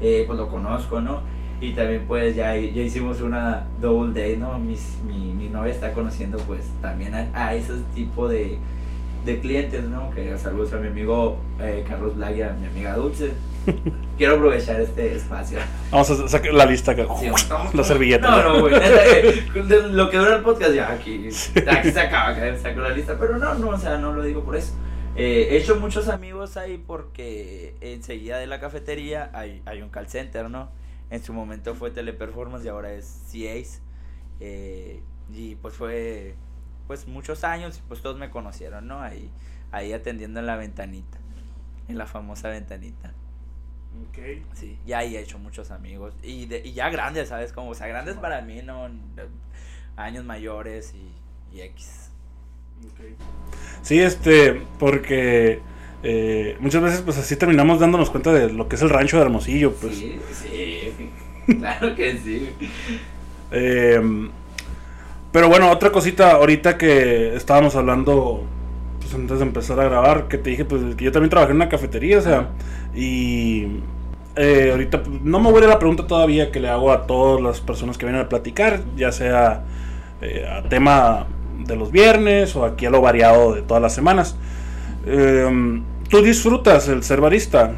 eh, 0.00 0.24
pues 0.26 0.36
lo 0.36 0.48
conozco, 0.48 1.00
¿no? 1.00 1.20
Y 1.60 1.74
también 1.74 2.06
pues 2.08 2.34
ya, 2.34 2.56
ya 2.56 2.82
hicimos 2.82 3.20
una 3.20 3.68
double 3.80 4.20
day, 4.20 4.36
¿no? 4.36 4.58
Mis- 4.58 4.96
mi, 5.06 5.32
mi 5.32 5.48
novia 5.48 5.70
está 5.70 5.92
conociendo 5.92 6.38
pues 6.38 6.62
también 6.82 7.14
a, 7.14 7.28
a 7.34 7.54
ese 7.54 7.74
tipo 7.94 8.26
de, 8.28 8.58
de 9.24 9.38
clientes, 9.38 9.84
¿no? 9.84 10.10
Que 10.10 10.36
saludos 10.36 10.72
a 10.72 10.78
mi 10.78 10.88
amigo 10.88 11.38
eh, 11.60 11.84
Carlos 11.88 12.16
Black 12.16 12.36
y 12.36 12.42
a 12.42 12.50
mi 12.60 12.66
amiga 12.66 12.96
Dulce. 12.96 13.30
Quiero 14.20 14.34
aprovechar 14.34 14.78
este 14.78 15.14
espacio. 15.14 15.58
Vamos 15.90 16.10
a 16.10 16.28
sacar 16.28 16.52
la 16.52 16.66
lista 16.66 16.92
acá. 16.92 17.06
Sí, 17.18 17.26
la 17.72 17.82
servilleta. 17.82 18.30
No, 18.30 18.42
no, 18.42 18.60
güey. 18.60 18.74
eh, 18.74 19.44
lo 19.92 20.10
que 20.10 20.18
dura 20.18 20.36
el 20.36 20.42
podcast 20.42 20.74
ya 20.74 20.92
aquí. 20.92 21.26
Aquí 21.66 21.90
se 21.90 22.00
acaba, 22.00 22.34
saco 22.58 22.80
la 22.80 22.90
lista. 22.90 23.16
Pero 23.18 23.38
no, 23.38 23.54
no, 23.54 23.70
o 23.70 23.78
sea, 23.78 23.96
no 23.96 24.12
lo 24.12 24.22
digo 24.22 24.44
por 24.44 24.56
eso. 24.56 24.74
Eh, 25.16 25.48
he 25.52 25.56
hecho 25.56 25.76
muchos 25.76 26.08
amigos 26.08 26.58
ahí 26.58 26.76
porque 26.76 27.74
enseguida 27.80 28.38
de 28.38 28.46
la 28.46 28.60
cafetería 28.60 29.30
hay, 29.32 29.62
hay 29.64 29.80
un 29.80 29.88
call 29.88 30.06
center, 30.06 30.50
¿no? 30.50 30.70
En 31.08 31.24
su 31.24 31.32
momento 31.32 31.74
fue 31.74 31.90
Teleperformance 31.90 32.66
y 32.66 32.68
ahora 32.68 32.92
es 32.92 33.22
CAs. 33.32 33.80
Eh, 34.38 35.00
y 35.32 35.54
pues 35.54 35.72
fue 35.72 36.34
pues 36.86 37.08
muchos 37.08 37.42
años 37.42 37.78
y 37.78 37.88
pues 37.88 38.02
todos 38.02 38.18
me 38.18 38.28
conocieron, 38.28 38.86
¿no? 38.86 39.00
Ahí, 39.00 39.30
ahí 39.72 39.94
atendiendo 39.94 40.40
en 40.40 40.46
la 40.46 40.56
ventanita. 40.56 41.16
En 41.88 41.96
la 41.96 42.04
famosa 42.04 42.50
ventanita. 42.50 43.14
Ok. 44.08 44.18
Sí, 44.54 44.78
ya 44.86 44.98
ahí 44.98 45.16
he 45.16 45.20
hecho 45.20 45.38
muchos 45.38 45.70
amigos. 45.70 46.14
Y, 46.22 46.46
de, 46.46 46.62
y 46.64 46.72
ya 46.72 46.90
grandes, 46.90 47.28
¿sabes? 47.28 47.52
Como, 47.52 47.70
o 47.70 47.74
sea, 47.74 47.86
grandes 47.86 48.16
para 48.16 48.40
mí, 48.40 48.62
¿no? 48.62 48.88
Años 49.96 50.24
mayores 50.24 50.94
y, 50.94 51.56
y 51.56 51.60
X. 51.62 52.10
Sí, 53.82 54.00
este, 54.00 54.62
porque 54.78 55.60
eh, 56.02 56.56
muchas 56.60 56.82
veces 56.82 57.02
pues 57.02 57.18
así 57.18 57.36
terminamos 57.36 57.78
dándonos 57.78 58.10
cuenta 58.10 58.32
de 58.32 58.50
lo 58.52 58.68
que 58.68 58.76
es 58.76 58.82
el 58.82 58.90
rancho 58.90 59.16
de 59.16 59.24
Hermosillo, 59.24 59.72
pues. 59.74 59.96
Sí, 59.96 60.18
sí. 60.32 61.10
Claro 61.58 61.96
que 61.96 62.16
sí. 62.18 62.48
Eh, 63.50 64.30
pero 65.32 65.48
bueno, 65.48 65.68
otra 65.70 65.90
cosita 65.90 66.32
ahorita 66.32 66.78
que 66.78 67.34
estábamos 67.34 67.74
hablando 67.74 68.44
pues, 69.10 69.20
antes 69.20 69.38
de 69.38 69.44
empezar 69.44 69.80
a 69.80 69.84
grabar, 69.84 70.28
que 70.28 70.38
te 70.38 70.50
dije, 70.50 70.64
pues 70.64 70.94
que 70.96 71.04
yo 71.04 71.12
también 71.12 71.30
trabajé 71.30 71.50
en 71.50 71.56
una 71.56 71.68
cafetería, 71.68 72.18
o 72.18 72.22
sea, 72.22 72.48
y 72.94 73.66
eh, 74.36 74.68
ahorita 74.72 75.02
pues, 75.02 75.20
no 75.22 75.40
me 75.40 75.50
voy 75.50 75.62
a 75.64 75.66
la 75.66 75.78
pregunta 75.78 76.06
todavía 76.06 76.50
que 76.50 76.60
le 76.60 76.68
hago 76.68 76.92
a 76.92 77.06
todas 77.06 77.40
las 77.42 77.60
personas 77.60 77.98
que 77.98 78.06
vienen 78.06 78.22
a 78.24 78.28
platicar, 78.28 78.80
ya 78.96 79.12
sea 79.12 79.62
eh, 80.22 80.46
a 80.48 80.68
tema 80.68 81.26
de 81.66 81.76
los 81.76 81.90
viernes 81.92 82.56
o 82.56 82.64
aquí 82.64 82.86
a 82.86 82.90
lo 82.90 83.00
variado 83.00 83.54
de 83.54 83.62
todas 83.62 83.82
las 83.82 83.94
semanas. 83.94 84.36
Em, 85.06 85.82
¿Tú 86.08 86.22
disfrutas 86.22 86.88
el 86.88 87.02
ser 87.02 87.20
barista? 87.20 87.72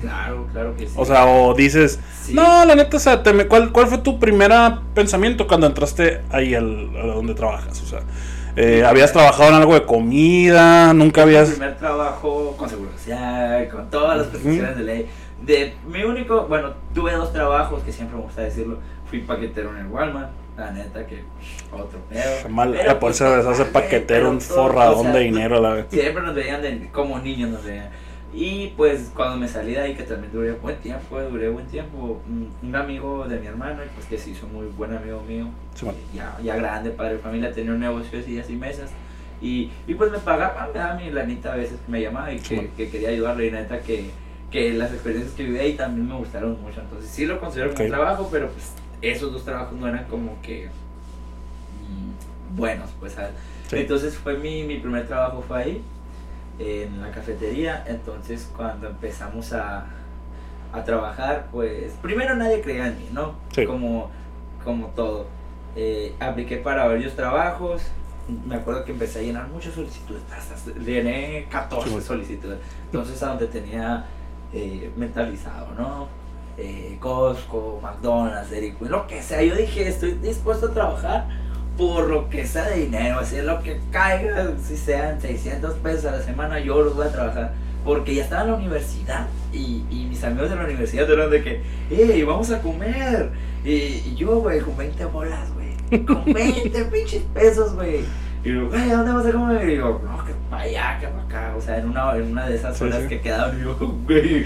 Claro, 0.00 0.46
claro 0.52 0.76
que 0.76 0.86
sí. 0.86 0.92
O 0.96 1.04
sea, 1.04 1.26
o 1.26 1.54
dices, 1.54 1.98
Sí. 2.22 2.34
no, 2.34 2.64
la 2.64 2.74
neta, 2.74 2.96
o 2.96 3.00
sea, 3.00 3.22
te 3.22 3.32
me- 3.32 3.46
¿cuál, 3.46 3.72
¿cuál 3.72 3.86
fue 3.86 3.98
tu 3.98 4.18
primer 4.18 4.52
pensamiento 4.94 5.46
cuando 5.46 5.66
entraste 5.66 6.20
ahí 6.30 6.54
al, 6.54 6.90
a 6.96 7.06
donde 7.06 7.34
trabajas? 7.34 7.80
O 7.82 7.86
sea, 7.86 8.00
eh, 8.56 8.84
¿habías 8.84 9.12
trabajado 9.12 9.50
en 9.50 9.54
algo 9.56 9.74
de 9.74 9.84
comida? 9.84 10.92
¿Nunca 10.92 11.22
Mi 11.22 11.30
habías...? 11.34 11.50
primer 11.50 11.76
trabajo 11.76 12.54
con 12.56 12.68
seguro 12.68 12.90
social, 12.92 13.68
con 13.68 13.90
todas 13.90 14.18
las 14.18 14.26
prestaciones 14.28 14.76
de 14.76 14.82
ley. 14.82 15.06
De 15.42 15.74
mi 15.86 16.02
único, 16.04 16.46
bueno, 16.46 16.72
tuve 16.94 17.12
dos 17.12 17.32
trabajos 17.32 17.82
que 17.82 17.92
siempre 17.92 18.16
me 18.16 18.22
gusta 18.22 18.42
decirlo. 18.42 18.78
Fui 19.10 19.20
paquetero 19.20 19.70
en 19.70 19.78
el 19.78 19.86
Walmart, 19.88 20.30
la 20.56 20.70
neta 20.70 21.06
que 21.06 21.24
otro 21.72 21.98
pedo. 22.08 22.48
Mal, 22.48 22.72
por 22.72 22.98
pues, 22.98 23.20
eso 23.20 23.42
se 23.42 23.48
hace 23.48 23.64
paquetero 23.66 24.30
un 24.30 24.40
forradón 24.40 24.98
o 24.98 25.02
sea, 25.02 25.12
de 25.12 25.20
dinero, 25.20 25.60
la. 25.60 25.84
Siempre 25.90 26.22
nos 26.22 26.34
veían 26.34 26.62
de- 26.62 26.88
como 26.90 27.18
niños, 27.18 27.50
nos 27.50 27.64
veían. 27.64 27.90
Y 28.34 28.72
pues 28.76 29.12
cuando 29.14 29.36
me 29.36 29.46
salí 29.46 29.72
de 29.72 29.80
ahí, 29.80 29.94
que 29.94 30.02
también 30.02 30.32
duré 30.32 30.52
buen 30.52 30.76
tiempo, 30.78 31.20
eh, 31.20 31.28
duré 31.30 31.48
buen 31.50 31.66
tiempo, 31.66 32.20
un, 32.62 32.74
amigo 32.74 33.28
de 33.28 33.38
mi 33.38 33.46
hermano, 33.46 33.82
pues 33.94 34.06
que 34.06 34.18
se 34.18 34.30
hizo 34.30 34.48
muy 34.48 34.66
buen 34.66 34.92
amigo 34.92 35.22
mío, 35.22 35.46
Sí, 35.74 35.84
bueno. 35.84 36.00
ya, 36.12 36.36
ya 36.42 36.56
grande, 36.56 36.90
padre 36.90 37.14
de 37.14 37.18
familia, 37.20 37.52
tenía 37.52 37.70
un 37.72 37.78
negocio 37.80 38.18
de 38.18 38.24
sillas 38.24 38.50
y 38.50 38.56
mesas. 38.56 38.90
Y, 39.40 39.70
y 39.86 39.94
pues 39.94 40.10
me 40.10 40.18
pagaba, 40.18 40.66
me 40.72 40.78
daba 40.78 40.94
mi 40.94 41.10
lanita 41.10 41.52
a 41.52 41.56
veces 41.56 41.78
que 41.84 41.92
me 41.92 42.00
llamaba 42.00 42.32
y 42.32 42.38
Sí, 42.40 42.48
que, 42.48 42.54
bueno. 42.56 42.70
que 42.76 42.90
quería 42.90 43.10
ayudarle. 43.10 43.46
Y 43.46 43.50
neta 43.52 43.80
que, 43.80 44.10
que 44.50 44.72
las 44.72 44.92
experiencias 44.92 45.34
que 45.34 45.44
viví 45.44 45.58
ahí 45.58 45.74
también 45.74 46.08
me 46.08 46.16
gustaron 46.16 46.60
mucho. 46.60 46.80
Entonces 46.80 47.10
sí 47.10 47.26
lo 47.26 47.38
considero 47.38 47.70
como 47.70 47.80
Ok. 47.84 47.84
un 47.84 47.90
trabajo, 47.96 48.28
pero 48.32 48.48
pues 48.48 48.72
esos 49.02 49.32
dos 49.32 49.44
trabajos 49.44 49.78
no 49.78 49.86
eran 49.86 50.04
como 50.06 50.40
que 50.42 50.70
mm, 51.88 52.56
buenos, 52.56 52.90
pues. 52.98 53.16
Entonces 53.70 54.16
fue 54.16 54.38
mi, 54.38 54.64
mi 54.64 54.78
primer 54.78 55.06
trabajo 55.06 55.44
fue 55.46 55.62
ahí, 55.62 55.82
en 56.58 57.00
la 57.00 57.10
cafetería. 57.10 57.84
Entonces 57.86 58.50
cuando 58.56 58.88
empezamos 58.88 59.52
a, 59.52 59.86
a 60.72 60.84
trabajar, 60.84 61.46
pues 61.52 61.92
primero 62.02 62.34
nadie 62.36 62.60
creía 62.60 62.88
en 62.88 62.98
mí, 62.98 63.08
¿no? 63.12 63.34
Sí. 63.52 63.64
Como, 63.64 64.10
como 64.64 64.88
todo. 64.88 65.26
Eh, 65.76 66.14
apliqué 66.20 66.56
para 66.58 66.86
varios 66.86 67.14
trabajos. 67.14 67.82
Me 68.46 68.54
acuerdo 68.54 68.84
que 68.84 68.92
empecé 68.92 69.18
a 69.18 69.22
llenar 69.22 69.48
muchas 69.48 69.74
solicitudes. 69.74 70.22
hasta 70.32 70.72
llené 70.80 71.46
14 71.50 71.84
Sí, 71.84 71.90
bueno. 71.90 72.06
solicitudes. 72.06 72.58
Entonces 72.86 73.22
a 73.22 73.28
donde 73.28 73.46
tenía 73.48 74.06
eh, 74.52 74.90
mentalizado, 74.96 75.68
¿no? 75.76 76.08
Eh, 76.56 76.96
Costco, 77.00 77.80
McDonald's, 77.82 78.50
Dairy 78.50 78.72
Queen, 78.74 78.90
lo 78.90 79.06
que 79.08 79.20
sea. 79.20 79.42
Yo 79.42 79.56
dije, 79.56 79.88
estoy 79.88 80.12
dispuesto 80.12 80.66
a 80.66 80.72
trabajar 80.72 81.26
por 81.76 82.08
lo 82.08 82.28
que 82.28 82.46
sea 82.46 82.68
de 82.68 82.80
dinero, 82.84 83.18
así 83.18 83.40
lo 83.42 83.60
que 83.62 83.80
caiga, 83.90 84.52
si 84.62 84.76
sean 84.76 85.20
600 85.20 85.74
pesos 85.74 86.04
a 86.06 86.12
la 86.12 86.22
semana, 86.22 86.60
yo 86.60 86.82
los 86.82 86.94
voy 86.94 87.06
a 87.06 87.12
trabajar. 87.12 87.52
Porque 87.84 88.14
ya 88.14 88.22
estaba 88.24 88.42
en 88.42 88.48
la 88.48 88.54
universidad 88.54 89.26
y, 89.52 89.84
y 89.90 90.06
mis 90.08 90.22
amigos 90.24 90.48
de 90.48 90.56
la 90.56 90.64
universidad 90.64 91.10
eran 91.10 91.30
de 91.30 91.42
que, 91.42 91.60
¡Ey, 91.90 92.22
vamos 92.22 92.50
a 92.50 92.62
comer! 92.62 93.30
Y, 93.62 93.70
y 93.70 94.14
yo, 94.16 94.40
güey, 94.40 94.60
con 94.60 94.76
20 94.76 95.04
bolas, 95.06 95.52
güey. 95.52 96.04
Con 96.06 96.24
20 96.32 96.84
pinches 96.86 97.22
pesos, 97.34 97.74
güey. 97.74 98.00
Y 98.42 98.54
yo, 98.54 98.68
güey, 98.68 98.90
¿a 98.90 98.96
dónde 98.96 99.12
vas 99.12 99.26
a 99.26 99.32
comer? 99.32 99.68
Y 99.68 99.76
yo, 99.76 100.00
no, 100.02 100.24
que 100.24 100.32
para 100.48 100.62
allá, 100.62 100.98
que 100.98 101.08
para 101.08 101.22
acá. 101.24 101.54
O 101.56 101.60
sea, 101.60 101.78
en 101.78 101.88
una, 101.90 102.16
en 102.16 102.32
una 102.32 102.46
de 102.46 102.56
esas 102.56 102.80
horas 102.80 103.02
sí. 103.02 103.08
que 103.08 103.20
quedaban, 103.20 103.62
yo, 103.62 103.74
güey. 103.76 104.44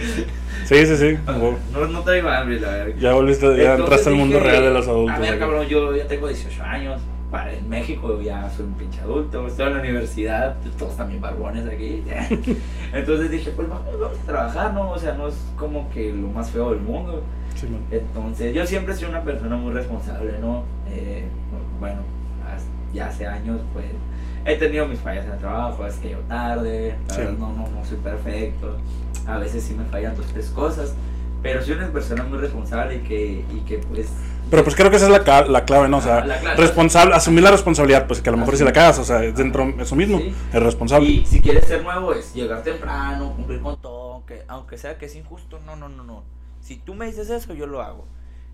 Sí, 0.65 0.87
sí, 0.87 0.97
sí. 0.97 1.19
No, 1.73 1.87
no 1.87 2.03
traigo 2.03 2.29
hambre, 2.29 2.59
la 2.59 2.71
verdad. 2.71 2.95
Ya 2.99 3.13
volviste, 3.13 3.47
ya 3.47 3.53
Entonces 3.53 3.81
entraste 3.81 4.09
al 4.09 4.17
mundo 4.17 4.41
real 4.41 4.63
de 4.63 4.71
los 4.71 4.89
adultos. 4.89 5.17
A 5.17 5.21
ver, 5.21 5.39
cabrón, 5.39 5.67
yo 5.69 5.95
ya 5.95 6.07
tengo 6.09 6.27
18 6.27 6.63
años. 6.65 7.01
Para 7.31 7.53
en 7.53 7.69
México 7.69 8.21
ya 8.23 8.49
soy 8.51 8.65
un 8.67 8.73
pinche 8.75 9.01
adulto. 9.01 9.47
Estoy 9.47 9.67
en 9.67 9.75
la 9.75 9.81
universidad, 9.81 10.57
todos 10.79 10.97
también 10.97 11.21
barbones 11.21 11.67
aquí. 11.67 12.03
Entonces 12.93 13.31
dije, 13.31 13.51
pues 13.51 13.69
vamos, 13.69 13.85
a 14.23 14.27
trabajar, 14.27 14.73
¿no? 14.73 14.91
O 14.93 14.99
sea, 14.99 15.13
no 15.15 15.29
es 15.29 15.35
como 15.57 15.91
que 15.91 16.13
lo 16.13 16.29
más 16.29 16.51
feo 16.51 16.71
del 16.71 16.81
mundo. 16.81 17.23
Sí. 17.55 17.67
Entonces, 17.91 18.55
yo 18.55 18.67
siempre 18.67 18.95
he 18.95 18.97
sido 18.97 19.11
una 19.11 19.23
persona 19.23 19.57
muy 19.57 19.73
responsable, 19.73 20.39
¿no? 20.41 20.63
Eh, 20.89 21.27
bueno, 21.81 22.01
ya 22.95 23.09
hace 23.09 23.27
años, 23.27 23.61
pues, 23.73 23.87
he 24.45 24.57
tenido 24.57 24.87
mis 24.87 24.99
fallas 25.01 25.27
en 25.27 25.33
el 25.33 25.39
trabajo, 25.39 25.87
es 25.87 25.97
que 25.97 26.11
yo 26.11 26.19
tarde, 26.21 26.95
la 27.09 27.15
Sí. 27.15 27.21
verdad, 27.21 27.39
no, 27.39 27.53
no, 27.53 27.69
no 27.69 27.85
soy 27.85 27.99
perfecto, 27.99 28.77
a 29.27 29.39
veces 29.39 29.63
sí 29.65 29.75
me 29.75 29.85
fallan 29.85 30.17
dos, 30.17 30.27
tres 30.27 30.49
cosas, 30.51 30.95
pero 31.43 31.63
soy 31.63 31.75
una 31.75 31.89
persona 31.89 32.25
muy 32.25 32.39
responsable 32.39 32.97
y 32.97 33.01
que, 33.01 33.45
y 33.55 33.61
que 33.67 33.79
pues, 33.79 34.11
Pero 34.51 34.65
pues 34.65 34.75
creo 34.77 34.91
que 34.91 34.97
esa 34.97 35.07
es 35.15 35.27
la, 35.27 35.45
la 35.47 35.65
clave, 35.65 35.89
¿no? 35.89 35.99
O 35.99 36.01
sea, 36.01 36.19
Ah, 36.19 36.55
responsable, 36.57 37.15
asumir 37.15 37.43
la 37.45 37.51
responsabilidad, 37.51 38.07
pues 38.07 38.23
que 38.23 38.31
a 38.31 38.33
lo 38.33 38.39
mejor 38.39 38.57
si 38.57 38.65
la 38.65 38.73
cagas, 38.73 38.99
o 38.99 39.05
sea, 39.05 39.23
es 39.25 39.37
dentro 39.37 39.65
de 39.73 39.83
eso 39.83 39.95
mismo, 39.95 40.19
Sí. 40.19 40.35
es 40.53 40.63
responsable. 40.63 41.09
y 41.09 41.27
si 41.27 41.41
quieres 41.41 41.67
ser 41.67 41.83
nuevo 41.83 42.13
es 42.15 42.33
llegar 42.35 42.63
temprano, 42.63 43.35
cumplir 43.37 43.61
con 43.61 43.81
todo, 43.81 44.15
aunque, 44.15 44.43
aunque 44.49 44.79
sea 44.79 44.97
que 44.99 45.07
es 45.07 45.15
injusto, 45.17 45.61
no, 45.67 45.77
no, 45.77 45.89
no, 45.89 46.03
no, 46.05 46.25
si 46.61 46.77
tú 46.77 46.95
me 46.95 47.07
dices 47.07 47.29
eso, 47.31 47.53
yo 47.55 47.67
lo 47.67 47.83
hago. 47.83 48.07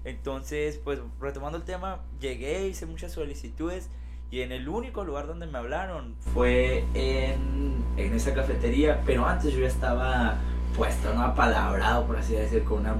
Entonces, 0.04 0.78
pues 0.82 0.98
retomando 1.20 1.56
el 1.58 1.64
tema, 1.64 2.00
llegué, 2.20 2.66
hice 2.68 2.86
muchas 2.86 3.12
solicitudes 3.12 3.88
y 4.30 4.40
en 4.42 4.52
el 4.52 4.68
único 4.68 5.04
lugar 5.04 5.26
donde 5.26 5.46
me 5.46 5.58
hablaron 5.58 6.14
fue 6.34 6.84
en, 6.94 7.84
en 7.96 8.14
esa 8.14 8.34
cafetería, 8.34 9.00
pero 9.06 9.26
antes 9.26 9.52
yo 9.54 9.60
ya 9.60 9.68
estaba 9.68 10.36
puesto, 10.76 11.14
no 11.14 11.22
apalabrado, 11.22 12.04
por 12.06 12.16
así 12.16 12.34
decir, 12.34 12.64
con 12.64 12.80
una 12.80 12.96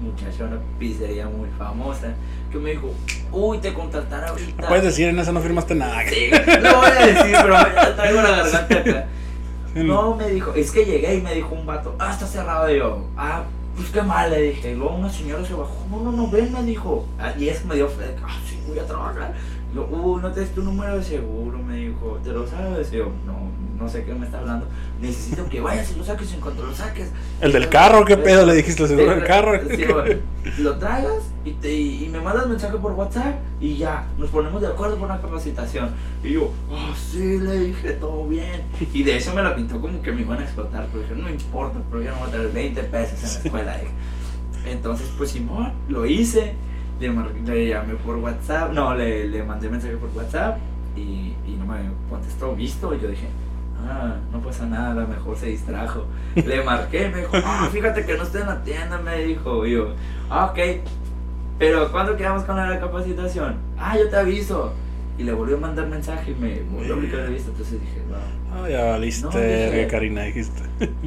muchacha, 0.00 0.44
una 0.44 0.58
pizzería 0.78 1.26
muy 1.26 1.48
famosa, 1.58 2.14
que 2.50 2.58
me 2.58 2.70
dijo, 2.70 2.92
uy, 3.32 3.58
te 3.58 3.72
contratarán 3.72 4.30
ahorita. 4.30 4.68
Puedes 4.68 4.84
decir, 4.84 5.08
en 5.08 5.18
esa 5.18 5.32
no 5.32 5.40
firmaste 5.40 5.74
nada. 5.74 6.02
Sí, 6.08 6.30
lo 6.30 6.76
voy 6.76 6.88
a 6.88 7.06
decir, 7.06 7.36
pero 7.42 7.54
me 7.58 7.92
traigo 7.94 8.22
la 8.22 8.30
garganta 8.30 8.76
acá. 8.78 9.06
Sí, 9.72 9.84
No, 9.84 10.16
me 10.16 10.28
dijo, 10.30 10.52
es 10.54 10.70
que 10.72 10.84
llegué 10.84 11.14
y 11.14 11.20
me 11.20 11.34
dijo 11.34 11.54
un 11.54 11.64
vato, 11.64 11.94
ah, 11.98 12.10
está 12.12 12.26
cerrado. 12.26 12.72
Y 12.74 12.78
yo, 12.78 13.06
ah, 13.16 13.44
pues 13.76 13.90
qué 13.90 14.02
mal, 14.02 14.30
le 14.30 14.42
dije. 14.42 14.72
Y 14.72 14.74
luego 14.74 14.96
una 14.96 15.10
señora 15.10 15.44
se 15.44 15.54
bajó, 15.54 15.86
no, 15.90 16.00
no, 16.00 16.12
no, 16.12 16.28
ven, 16.28 16.52
me 16.52 16.62
dijo. 16.64 17.06
Ah, 17.18 17.32
y 17.38 17.48
eso 17.48 17.66
me 17.66 17.76
dio 17.76 17.88
fe, 17.88 18.06
de 18.06 18.14
que, 18.14 18.22
ah, 18.26 18.38
sí, 18.48 18.58
voy 18.66 18.78
a 18.78 18.86
trabajar. 18.86 19.34
Y 19.72 19.76
yo, 19.76 19.86
uy, 19.86 20.20
no 20.20 20.32
te 20.32 20.40
des 20.40 20.52
tu 20.54 20.62
número 20.62 20.96
de 20.96 21.04
seguro, 21.04 21.58
me 21.58 21.76
dijo, 21.76 22.18
¿te 22.24 22.30
lo 22.32 22.46
sabes? 22.48 22.92
Y 22.92 22.96
yo, 22.96 23.12
no, 23.24 23.38
no 23.80 23.88
sé 23.88 24.04
qué 24.04 24.14
me 24.14 24.26
está 24.26 24.38
hablando. 24.38 24.66
Necesito 25.00 25.48
que 25.48 25.60
vayas 25.60 25.90
y 25.92 25.98
lo 25.98 26.04
saques 26.04 26.32
en 26.34 26.40
cuanto 26.40 26.66
lo 26.66 26.74
saques. 26.74 27.10
El 27.40 27.52
del 27.52 27.68
carro, 27.68 28.04
¿qué 28.04 28.16
pedo? 28.18 28.44
Le 28.44 28.54
dijiste 28.54 28.82
el 28.82 28.88
seguro 28.88 29.10
del 29.10 29.24
carro. 29.24 29.58
Sí, 29.68 29.84
lo 30.62 30.78
traigas 30.78 31.30
y, 31.44 31.52
te, 31.52 31.72
y 31.72 32.08
me 32.12 32.20
mandas 32.20 32.46
mensaje 32.46 32.76
por 32.76 32.92
WhatsApp 32.92 33.36
y 33.60 33.76
ya, 33.76 34.06
nos 34.18 34.28
ponemos 34.30 34.60
de 34.60 34.68
acuerdo 34.68 34.96
por 34.96 35.06
una 35.10 35.20
capacitación. 35.20 35.90
Y 36.22 36.34
yo, 36.34 36.52
oh, 36.70 36.94
sí, 36.94 37.38
le 37.38 37.58
dije, 37.60 37.92
todo 37.92 38.26
bien. 38.26 38.62
Y 38.92 39.02
de 39.02 39.16
eso 39.16 39.34
me 39.34 39.42
la 39.42 39.56
pintó 39.56 39.80
como 39.80 40.02
que 40.02 40.12
me 40.12 40.20
iban 40.20 40.38
a 40.38 40.42
explotar, 40.42 40.86
pero 40.92 41.02
dije, 41.02 41.14
no 41.14 41.30
importa, 41.30 41.78
pero 41.90 42.02
yo 42.02 42.10
no 42.10 42.18
voy 42.18 42.28
a 42.28 42.32
tener 42.32 42.52
20 42.52 42.82
pesos 42.84 43.18
en 43.18 43.22
la 43.22 43.44
escuela. 43.44 43.78
dije. 43.78 43.92
Entonces, 44.66 45.10
pues 45.16 45.30
Simón, 45.30 45.72
lo 45.88 46.04
hice, 46.04 46.54
le, 47.00 47.68
llamé 47.68 47.94
por 47.94 48.16
WhatsApp, 48.16 48.72
no, 48.72 48.94
le, 48.94 49.26
le 49.28 49.42
mandé 49.42 49.70
mensaje 49.70 49.96
por 49.96 50.10
WhatsApp 50.14 50.58
y, 50.96 51.34
y 51.46 51.56
no 51.58 51.64
me 51.64 51.78
contestó, 52.10 52.54
visto, 52.54 52.94
y 52.94 53.00
yo 53.00 53.08
dije, 53.08 53.28
no 54.32 54.40
pasa 54.40 54.66
nada, 54.66 54.92
a 54.92 54.94
lo 54.94 55.06
mejor 55.08 55.36
se 55.36 55.46
distrajo. 55.46 56.06
Le 56.34 56.62
marqué, 56.62 57.08
me 57.08 57.18
dijo, 57.20 57.32
ah, 57.44 57.68
fíjate 57.72 58.04
que 58.04 58.16
no 58.16 58.22
estoy 58.24 58.42
en 58.42 58.46
la 58.48 58.62
tienda, 58.62 58.98
me 58.98 59.18
dijo, 59.24 59.66
y 59.66 59.72
yo, 59.72 59.94
ah, 60.28 60.46
ok, 60.46 60.58
pero 61.58 61.90
¿cuándo 61.92 62.16
quedamos 62.16 62.44
con 62.44 62.56
la 62.56 62.78
capacitación? 62.80 63.56
Ah, 63.78 63.96
yo 63.98 64.08
te 64.08 64.16
aviso. 64.16 64.72
Y 65.18 65.22
le 65.24 65.32
volvió 65.32 65.56
a 65.58 65.60
mandar 65.60 65.86
mensaje 65.86 66.30
y 66.30 66.34
me 66.34 66.60
volvió 66.62 66.94
a 66.94 66.96
aplicar 66.96 67.18
la 67.20 67.26
vista, 67.26 67.50
entonces 67.50 67.80
dije, 67.80 68.02
va, 68.10 68.18
Ah, 68.52 68.68
ya 68.68 68.84
valiste, 68.84 69.24
No, 69.26 69.30
dije- 69.30 69.86
Karina, 69.88 70.22
dijiste. 70.22 70.62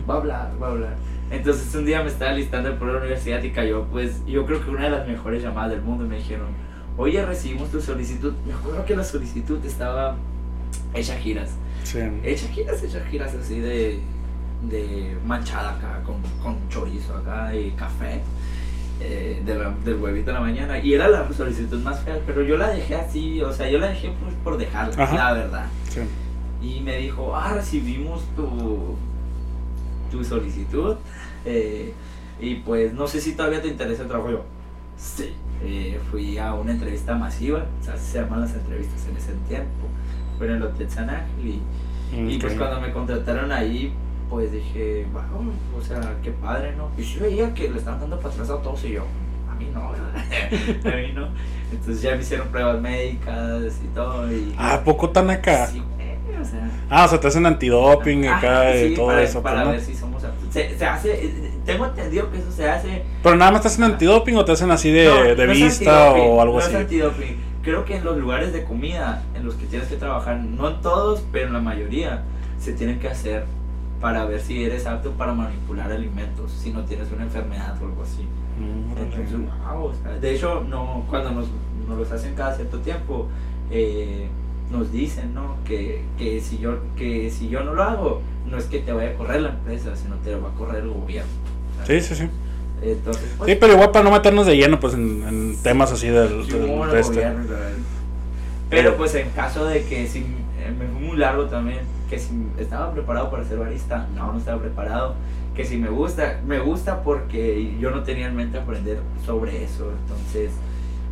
va 0.09 0.13
a 0.13 0.17
hablar, 0.17 0.51
va 0.61 0.67
a 0.67 0.71
hablar. 0.71 0.95
Entonces 1.31 1.73
un 1.73 1.85
día 1.85 2.01
me 2.03 2.09
estaba 2.09 2.31
listando 2.33 2.77
por 2.77 2.89
la 2.89 2.99
universidad 2.99 3.41
y 3.41 3.49
cayó, 3.51 3.85
pues 3.85 4.23
yo 4.27 4.45
creo 4.45 4.63
que 4.63 4.69
una 4.69 4.83
de 4.83 4.91
las 4.91 5.07
mejores 5.07 5.41
llamadas 5.41 5.71
del 5.71 5.81
mundo. 5.81 6.05
Me 6.05 6.17
dijeron, 6.17 6.49
oye, 6.95 7.25
recibimos 7.25 7.71
tu 7.71 7.81
solicitud. 7.81 8.33
Me 8.45 8.53
acuerdo 8.53 8.85
que 8.85 8.95
la 8.95 9.03
solicitud 9.03 9.57
estaba 9.65 10.15
hecha 10.93 11.15
giras. 11.17 11.55
Sí. 11.83 11.99
Hecha 12.23 12.47
giras, 12.47 12.81
hecha 12.83 13.03
giras 13.05 13.33
así 13.35 13.59
de, 13.59 13.99
de 14.69 15.17
manchada 15.25 15.71
acá, 15.75 16.01
con, 16.05 16.15
con 16.41 16.57
chorizo 16.69 17.15
acá 17.17 17.55
y 17.55 17.71
café. 17.71 18.21
eh, 19.01 19.41
de 19.45 19.55
la- 19.55 19.73
del 19.83 19.95
huevito 19.95 20.29
en 20.29 20.35
la 20.35 20.41
mañana 20.41 20.79
y 20.79 20.93
era 20.93 21.07
la 21.09 21.27
solicitud 21.33 21.81
más 21.81 21.99
fea 22.01 22.19
pero 22.27 22.41
yo 22.43 22.55
la 22.57 22.69
dejé 22.69 22.95
así 22.95 23.41
o 23.41 23.51
sea 23.51 23.67
yo 23.69 23.79
la 23.79 23.87
dejé 23.87 24.13
pues, 24.21 24.33
por 24.43 24.55
dejarla 24.55 25.03
Ajá. 25.03 25.15
la 25.15 25.33
verdad 25.33 25.65
sí. 25.89 26.01
y 26.61 26.79
me 26.81 26.97
dijo, 26.99 27.35
ah, 27.35 27.53
recibimos 27.55 28.21
tu, 28.35 28.95
tu 30.11 30.23
solicitud. 30.23 30.95
eh, 31.43 31.93
y 32.39 32.55
pues 32.55 32.93
no 32.93 33.07
sé 33.07 33.19
si 33.19 33.33
todavía 33.33 33.61
te 33.61 33.67
interesa 33.67 34.03
el 34.03 34.07
trabajo. 34.09 34.31
Yo, 34.31 34.43
sí. 34.97 35.33
Eh, 35.63 35.99
fui 36.11 36.37
a 36.37 36.53
una 36.53 36.71
entrevista 36.71 37.15
masiva, 37.15 37.65
o 37.81 37.83
sea, 37.83 37.95
se 37.97 38.19
llaman 38.21 38.41
las 38.41 38.53
entrevistas 38.53 39.05
en 39.09 39.17
ese 39.17 39.31
tiempo. 39.47 39.87
Fue 40.37 40.47
en 40.47 40.53
el 40.53 40.63
Hotel 40.63 40.89
San 40.89 41.09
Ángel 41.09 41.59
y, 42.15 42.33
Y 42.33 42.37
pues 42.37 42.53
cuando 42.53 42.79
me 42.81 42.91
contrataron 42.91 43.51
ahí, 43.51 43.93
pues 44.29 44.51
dije, 44.51 45.05
wow, 45.13 45.51
o 45.77 45.81
sea, 45.81 45.99
qué 46.23 46.31
padre, 46.31 46.73
¿no? 46.75 46.89
Y 46.97 47.03
sí 47.03 47.19
veía 47.19 47.53
que 47.53 47.69
le 47.69 47.77
estaban 47.77 47.99
dando 47.99 48.19
para 48.19 48.33
atrás 48.33 48.49
a 48.49 48.61
todos 48.61 48.83
y 48.85 48.93
yo, 48.93 49.03
a 49.51 49.55
mí 49.55 49.67
no, 49.73 49.81
a 50.91 50.95
mí 50.95 51.11
no. 51.13 51.27
Entonces 51.71 52.01
ya 52.01 52.15
me 52.15 52.21
hicieron 52.21 52.47
pruebas 52.47 52.79
médicas 52.81 53.79
y 53.83 53.87
todo. 53.95 54.31
Y, 54.31 54.53
Ah, 54.57 54.75
¿a 54.75 54.83
poco 54.83 55.09
tan 55.09 55.29
acá? 55.29 55.67
Sí, 55.67 55.81
o 56.41 56.45
sea. 56.45 56.69
Ah, 56.89 57.05
o 57.05 57.07
sea, 57.07 57.19
te 57.19 57.27
hacen 57.27 57.45
antidoping 57.45 58.27
acá 58.27 58.61
Ajá, 58.61 58.75
y 58.75 58.89
sí, 58.89 58.95
todo 58.95 59.07
para, 59.07 59.23
eso. 59.23 59.41
Para 59.41 59.55
pues, 59.55 59.65
¿no? 59.65 59.71
ver 59.71 59.81
si 59.81 59.95
somos. 59.95 60.23
Se, 60.51 60.77
se 60.77 60.85
hace, 60.85 61.33
tengo 61.65 61.85
entendido 61.85 62.31
que 62.31 62.37
eso 62.37 62.51
se 62.51 62.69
hace. 62.69 63.03
Pero 63.23 63.35
nada 63.35 63.51
más 63.51 63.61
te 63.61 63.67
hacen 63.69 63.83
antidoping 63.85 64.35
o 64.37 64.45
te 64.45 64.51
hacen 64.51 64.69
así 64.69 64.91
de, 64.91 65.05
No, 65.05 65.35
de 65.35 65.47
no 65.47 65.53
vista 65.53 66.11
o 66.11 66.41
algo 66.41 66.55
no 66.55 66.59
así. 66.59 66.69
Es 66.71 66.75
antidoping. 66.81 67.52
Creo 67.63 67.85
que 67.85 67.95
en 67.95 68.03
los 68.03 68.17
lugares 68.17 68.51
de 68.51 68.63
comida 68.63 69.23
en 69.35 69.45
los 69.45 69.55
que 69.55 69.65
tienes 69.65 69.87
que 69.87 69.95
trabajar, 69.95 70.37
no 70.37 70.69
en 70.69 70.81
todos, 70.81 71.23
pero 71.31 71.47
en 71.47 71.53
la 71.53 71.61
mayoría, 71.61 72.23
se 72.59 72.73
tienen 72.73 72.99
que 72.99 73.07
hacer 73.07 73.45
para 74.01 74.25
ver 74.25 74.41
si 74.41 74.63
eres 74.63 74.85
apto 74.85 75.11
para 75.11 75.33
manipular 75.33 75.89
alimentos, 75.89 76.51
si 76.51 76.71
no 76.71 76.83
tienes 76.83 77.09
una 77.11 77.23
enfermedad 77.23 77.81
o 77.81 77.85
algo 77.85 78.03
así. 78.03 78.23
Mm. 78.59 78.97
Entonces, 78.97 79.39
wow, 79.65 79.85
o 79.85 79.93
sea, 79.93 80.11
de 80.11 80.35
hecho, 80.35 80.65
no, 80.67 81.05
cuando 81.09 81.31
nos, 81.31 81.47
nos 81.87 81.97
los 81.97 82.11
hacen 82.11 82.35
cada 82.35 82.53
cierto 82.53 82.79
tiempo, 82.79 83.29
eh, 83.71 84.27
nos 84.69 84.91
dicen 84.91 85.33
¿no? 85.33 85.55
que, 85.63 86.03
que, 86.17 86.41
si 86.41 86.57
yo, 86.57 86.79
que 86.97 87.29
si 87.29 87.47
yo 87.47 87.63
no 87.63 87.73
lo 87.73 87.83
hago, 87.83 88.21
no 88.45 88.57
es 88.57 88.65
que 88.65 88.79
te 88.79 88.91
vaya 88.91 89.11
a 89.11 89.13
correr 89.13 89.41
la 89.41 89.49
empresa, 89.49 89.95
sino 89.95 90.15
te 90.17 90.35
va 90.35 90.49
a 90.49 90.53
correr 90.53 90.83
el 90.83 90.89
gobierno. 90.89 91.31
Sí, 91.85 92.01
sí, 92.01 92.15
sí. 92.15 92.29
Entonces, 92.83 93.23
pues, 93.37 93.49
Sí, 93.49 93.57
pero 93.59 93.73
igual 93.73 93.91
para 93.91 94.03
no 94.03 94.11
meternos 94.11 94.45
de 94.45 94.57
lleno 94.57 94.79
pues 94.79 94.93
en, 94.93 95.23
en 95.27 95.57
temas 95.63 95.91
así 95.91 96.07
del, 96.09 96.47
de 96.47 96.99
este. 96.99 97.13
gobierno. 97.13 97.43
Pero 98.69 98.97
pues 98.97 99.13
en 99.15 99.29
caso 99.29 99.65
de 99.65 99.83
que 99.83 100.07
si 100.07 100.19
eh, 100.19 100.73
me 100.77 100.87
fue 100.87 100.99
muy 101.07 101.17
largo 101.17 101.45
también, 101.45 101.79
que 102.09 102.19
si 102.19 102.29
estaba 102.57 102.91
preparado 102.91 103.29
para 103.29 103.43
ser 103.43 103.59
barista, 103.59 104.07
no, 104.15 104.33
no 104.33 104.39
estaba 104.39 104.59
preparado. 104.61 105.15
Que 105.55 105.63
si 105.65 105.77
me 105.77 105.89
gusta, 105.89 106.41
me 106.47 106.57
gusta 106.59 107.03
porque 107.03 107.75
yo 107.79 107.91
no 107.91 108.01
tenía 108.03 108.27
en 108.27 108.35
mente 108.35 108.57
aprender 108.57 108.99
sobre 109.23 109.63
eso. 109.63 109.91
Entonces, 110.01 110.51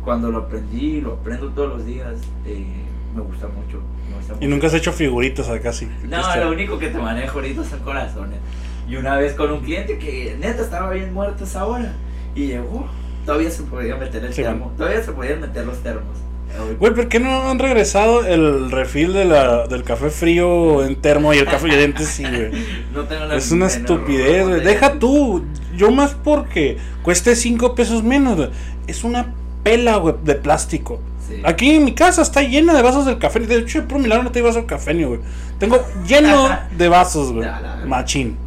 cuando 0.04 0.30
lo 0.32 0.38
aprendí, 0.38 1.00
lo 1.00 1.14
aprendo 1.14 1.50
todos 1.50 1.68
los 1.68 1.86
días, 1.86 2.14
eh, 2.44 2.64
me 3.14 3.22
gusta 3.22 3.46
mucho. 3.46 3.80
me 4.10 4.16
gusta 4.16 4.34
Y 4.44 4.48
nunca 4.48 4.66
has 4.66 4.74
hecho 4.74 4.92
figuritas 4.92 5.48
acá 5.48 5.72
sí. 5.72 5.88
No, 6.08 6.18
Este, 6.18 6.40
lo 6.40 6.50
único 6.50 6.78
que 6.78 6.88
te 6.88 6.98
manejo 6.98 7.38
ahorita 7.38 7.62
son 7.62 7.78
corazones. 7.80 8.38
Y 8.92 8.96
una 8.96 9.16
vez 9.16 9.32
con 9.32 9.50
un 9.50 9.60
cliente 9.60 9.96
que 9.96 10.36
neta 10.38 10.60
estaba 10.60 10.90
bien 10.90 11.14
muerto 11.14 11.44
esa 11.44 11.64
hora. 11.64 11.94
Y 12.34 12.48
llegó, 12.48 12.86
todavía 13.24 13.50
se 13.50 13.62
podía 13.62 13.96
meter 13.96 14.22
el 14.22 14.34
Sí, 14.34 14.42
termo. 14.42 14.70
Todavía 14.76 15.02
se 15.02 15.12
podían 15.12 15.40
meter 15.40 15.64
los 15.64 15.78
termos. 15.82 16.14
Güey, 16.78 16.92
¿por 16.92 17.08
qué 17.08 17.18
no 17.18 17.48
han 17.50 17.58
regresado 17.58 18.22
el 18.26 18.70
refil 18.70 19.14
de 19.14 19.24
la, 19.24 19.66
del 19.66 19.82
café 19.82 20.10
frío 20.10 20.84
en 20.84 20.96
termo 20.96 21.32
y 21.32 21.38
el 21.38 21.46
café 21.46 21.68
de 21.68 22.04
sí, 22.04 22.22
güey? 22.22 22.50
No 22.92 23.04
tengo 23.04 23.24
la 23.24 23.36
Es 23.36 23.50
una 23.50 23.68
estupidez, 23.68 24.46
güey. 24.46 24.60
Deja 24.60 24.98
tú. 24.98 25.42
Yo 25.74 25.90
más 25.90 26.14
porque 26.22 26.76
cueste 27.02 27.34
5 27.34 27.74
pesos 27.74 28.02
menos, 28.02 28.36
güey. 28.36 28.50
Es 28.86 29.04
una 29.04 29.32
pela, 29.62 29.96
güey, 29.96 30.16
de 30.22 30.34
plástico. 30.34 31.00
Sí. 31.26 31.40
Aquí 31.44 31.76
en 31.76 31.86
mi 31.86 31.94
casa 31.94 32.20
está 32.20 32.42
llena 32.42 32.74
de 32.74 32.82
vasos 32.82 33.06
del 33.06 33.18
café. 33.18 33.40
De 33.40 33.56
hecho, 33.56 33.88
por 33.88 33.98
milagro 33.98 34.24
no 34.24 34.32
tengo 34.32 34.48
vaso 34.48 34.60
de 34.60 34.66
café, 34.66 34.92
ni, 34.92 35.04
güey. 35.04 35.20
Tengo 35.58 35.82
lleno 36.06 36.50
de 36.76 36.88
vasos, 36.90 37.32
güey. 37.32 37.48
Machín. 37.86 38.41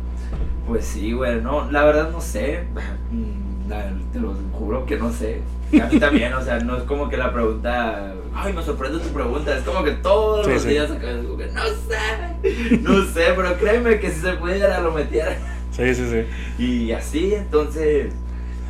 Pues 0.68 0.86
sí, 0.86 1.11
güey. 1.13 1.41
No, 1.41 1.70
la 1.72 1.84
verdad 1.86 2.09
no 2.11 2.22
sé. 2.22 2.63
La- 3.70 3.91
te 4.13 4.20
lo 4.20 4.34
juro 4.53 4.86
que 4.86 4.95
no 4.97 5.11
sé. 5.11 5.41
A 5.82 5.88
mí 5.88 5.99
también, 5.99 6.32
o 6.34 6.41
sea, 6.43 6.59
no 6.59 6.78
es 6.78 6.84
como 6.84 7.09
que 7.09 7.18
la 7.18 7.34
pregunta. 7.34 8.13
Ay, 8.34 8.53
me 8.53 8.61
sorprende 8.61 8.99
tu 8.99 9.09
pregunta. 9.09 9.57
Es 9.57 9.63
como 9.63 9.84
que 9.84 9.91
todos 9.91 10.45
Sí, 10.45 10.51
los 10.53 10.61
sí. 10.61 10.70
días 10.70 10.91
acá 10.91 11.09
es 11.11 11.26
como 11.26 11.38
que 11.38 11.47
no 11.47 11.61
sé. 11.66 12.78
No 12.82 13.03
sé, 13.05 13.24
pero 13.36 13.57
créeme 13.57 13.99
que 13.99 14.11
si 14.11 14.22
se 14.22 14.34
pudiera 14.34 14.80
lo 14.82 14.91
metiera. 14.91 15.36
Sí, 15.72 15.93
sí, 15.95 16.05
sí. 16.09 16.63
Y 16.63 16.91
así, 16.91 17.34
entonces. 17.34 18.13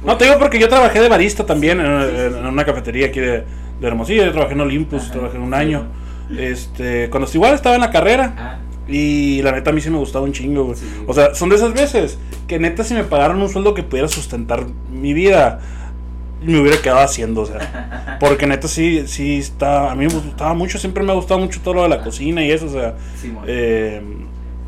No, 0.04 0.16
te 0.18 0.26
digo 0.26 0.40
porque 0.40 0.58
yo 0.60 0.70
trabajé 0.70 1.02
de 1.02 1.10
barista 1.10 1.46
también 1.46 1.80
en, 1.82 2.32
Sí, 2.34 2.38
una 2.48 2.64
cafetería 2.66 3.08
aquí 3.08 3.20
de, 3.20 3.44
de 3.82 3.88
Hermosillo. 3.88 4.24
Yo 4.24 4.32
trabajé 4.32 4.54
en 4.54 4.62
Olympus, 4.62 5.04
Ajá, 5.04 5.12
trabajé 5.14 5.38
un 5.38 5.54
año. 5.54 5.88
Este, 6.36 7.10
cuando 7.10 7.30
igual 7.34 7.54
estaba 7.54 7.76
en 7.76 7.82
la 7.82 7.92
carrera. 7.92 8.34
Ah, 8.38 8.58
Y 8.88 9.42
la 9.42 9.52
neta 9.52 9.72
a 9.72 9.74
mí 9.74 9.82
sí 9.82 9.90
me 9.90 9.98
gustaba 9.98 10.26
un 10.26 10.34
chingo, 10.34 10.66
güey. 10.66 10.76
Sí. 10.76 10.86
O 11.08 11.14
sea, 11.14 11.34
son 11.34 11.50
de 11.50 11.56
esas 11.56 11.74
veces 11.74 12.18
que 12.48 12.60
neta 12.60 12.84
si 12.84 12.94
me 12.94 13.04
pagaran 13.04 13.42
un 13.42 13.50
sueldo 13.50 13.74
que 13.74 13.84
pudiera 13.84 14.08
sustentar 14.08 14.66
mi 14.92 15.14
vida, 15.14 15.60
me 16.44 16.60
hubiera 16.60 16.78
quedado 16.82 17.00
haciendo, 17.00 17.42
o 17.42 17.46
sea. 17.46 18.18
Porque 18.20 18.48
neta 18.48 18.68
sí, 18.68 19.08
sí 19.08 19.38
está, 19.38 19.92
a 19.92 19.96
mí 19.96 20.06
me 20.06 20.14
gustaba 20.14 20.54
mucho, 20.54 20.78
siempre 20.78 21.04
me 21.04 21.12
ha 21.12 21.16
gustado 21.16 21.40
mucho 21.40 21.60
todo 21.62 21.76
lo 21.76 21.84
de 21.84 21.90
la 21.90 22.04
cocina 22.04 22.44
y 22.46 22.52
eso, 22.52 22.68
o 22.68 22.70
sea. 22.70 22.96
Simón. 23.20 23.44
eh, 23.48 24.02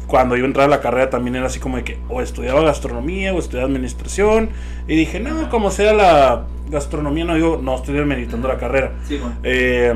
cuando 0.08 0.38
iba 0.38 0.46
a 0.46 0.48
entrar 0.48 0.68
a 0.68 0.70
la 0.70 0.80
carrera 0.80 1.10
también 1.10 1.36
era 1.36 1.48
así 1.48 1.60
como 1.60 1.76
de 1.76 1.84
que 1.84 2.00
o 2.08 2.22
estudiaba 2.22 2.62
gastronomía 2.62 3.34
o 3.34 3.40
estudiaba 3.40 3.68
administración. 3.68 4.50
Y 4.88 4.96
dije, 4.96 5.20
no, 5.20 5.50
como 5.50 5.70
sea 5.70 5.94
la 5.94 6.46
gastronomía, 6.70 7.26
no 7.26 7.36
digo, 7.36 7.60
no 7.62 7.76
estoy 7.76 7.94
meditando 8.06 8.48
la 8.48 8.58
carrera. 8.58 8.94
Simón. 9.06 9.38
Eh, 9.44 9.94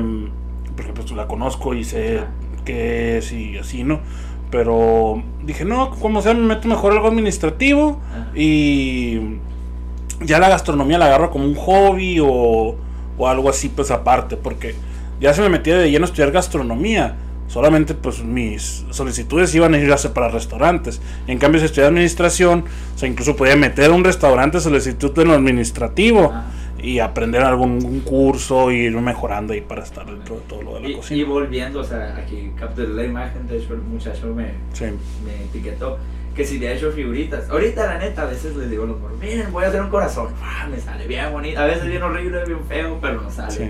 porque 0.76 0.92
pues 0.92 1.10
la 1.12 1.26
conozco 1.26 1.74
y 1.74 1.84
sé 1.84 2.20
Que 2.64 3.18
es 3.18 3.32
y 3.32 3.58
así, 3.58 3.84
¿no? 3.84 4.00
Pero 4.50 5.22
dije, 5.44 5.64
no, 5.64 5.90
como 5.90 6.20
sea, 6.20 6.34
me 6.34 6.40
meto 6.40 6.68
mejor 6.68 6.92
algo 6.92 7.08
administrativo 7.08 8.00
y 8.34 9.18
ya 10.20 10.38
la 10.38 10.50
gastronomía 10.50 10.98
la 10.98 11.06
agarro 11.06 11.30
como 11.30 11.46
un 11.46 11.54
hobby 11.54 12.20
o, 12.20 12.76
o 13.16 13.28
algo 13.28 13.48
así, 13.48 13.70
pues 13.70 13.90
aparte, 13.90 14.36
porque 14.36 14.74
ya 15.20 15.32
se 15.32 15.40
me 15.40 15.48
metía 15.48 15.78
de 15.78 15.90
lleno 15.90 16.04
a 16.04 16.08
estudiar 16.08 16.32
gastronomía. 16.32 17.16
Solamente 17.48 17.92
pues 17.94 18.22
mis 18.24 18.84
solicitudes 18.90 19.54
iban 19.54 19.74
a 19.74 19.78
ir 19.78 19.90
a 19.90 19.96
hacer 19.96 20.12
para 20.12 20.28
restaurantes. 20.28 21.00
En 21.26 21.38
cambio, 21.38 21.60
si 21.60 21.66
estudié 21.66 21.86
administración, 21.86 22.64
o 22.94 22.98
sea, 22.98 23.08
incluso 23.08 23.36
podía 23.36 23.56
meter 23.56 23.90
a 23.90 23.94
un 23.94 24.04
restaurante 24.04 24.58
solicitud 24.58 25.18
en 25.18 25.28
lo 25.28 25.34
administrativo 25.34 26.30
Ajá. 26.30 26.44
Y 26.82 26.98
aprender 26.98 27.42
algún 27.42 28.00
curso 28.00 28.70
y 28.72 28.76
ir 28.86 28.96
mejorando 29.00 29.52
ahí 29.52 29.60
para 29.60 29.82
estar 29.84 30.04
dentro 30.04 30.34
de 30.36 30.40
todo 30.42 30.62
lo 30.62 30.74
de 30.74 30.80
la 30.80 30.88
Y, 30.88 30.94
cocina. 30.94 31.20
y 31.20 31.24
volviendo, 31.24 31.80
o 31.80 31.84
sea, 31.84 32.16
aquí 32.16 32.50
capturé 32.58 32.88
la 32.88 33.04
imagen, 33.04 33.46
de 33.46 33.58
hecho 33.58 33.74
el 33.74 33.80
muchacho 33.82 34.26
me, 34.34 34.52
Sí. 34.72 34.86
me 35.24 35.44
etiquetó 35.44 35.98
que 36.34 36.44
si 36.46 36.58
le 36.58 36.68
ha 36.68 36.72
hecho 36.72 36.90
figuritas. 36.92 37.48
Ahorita, 37.50 37.84
la 37.86 37.98
neta, 37.98 38.22
a 38.22 38.24
veces 38.24 38.56
les 38.56 38.70
digo 38.70 38.84
a 38.84 38.86
los 38.86 38.98
morros, 38.98 39.18
miren, 39.20 39.52
voy 39.52 39.64
a 39.64 39.68
hacer 39.68 39.82
un 39.82 39.90
corazón. 39.90 40.28
¡Ah! 40.42 40.66
Me 40.70 40.78
sale 40.78 41.06
bien 41.06 41.30
bonito. 41.30 41.60
A 41.60 41.66
veces 41.66 41.86
bien 41.86 42.02
horrible, 42.02 42.42
bien 42.46 42.64
feo, 42.66 42.98
pero 43.02 43.20
no 43.20 43.30
sale. 43.30 43.50
Sí. 43.52 43.64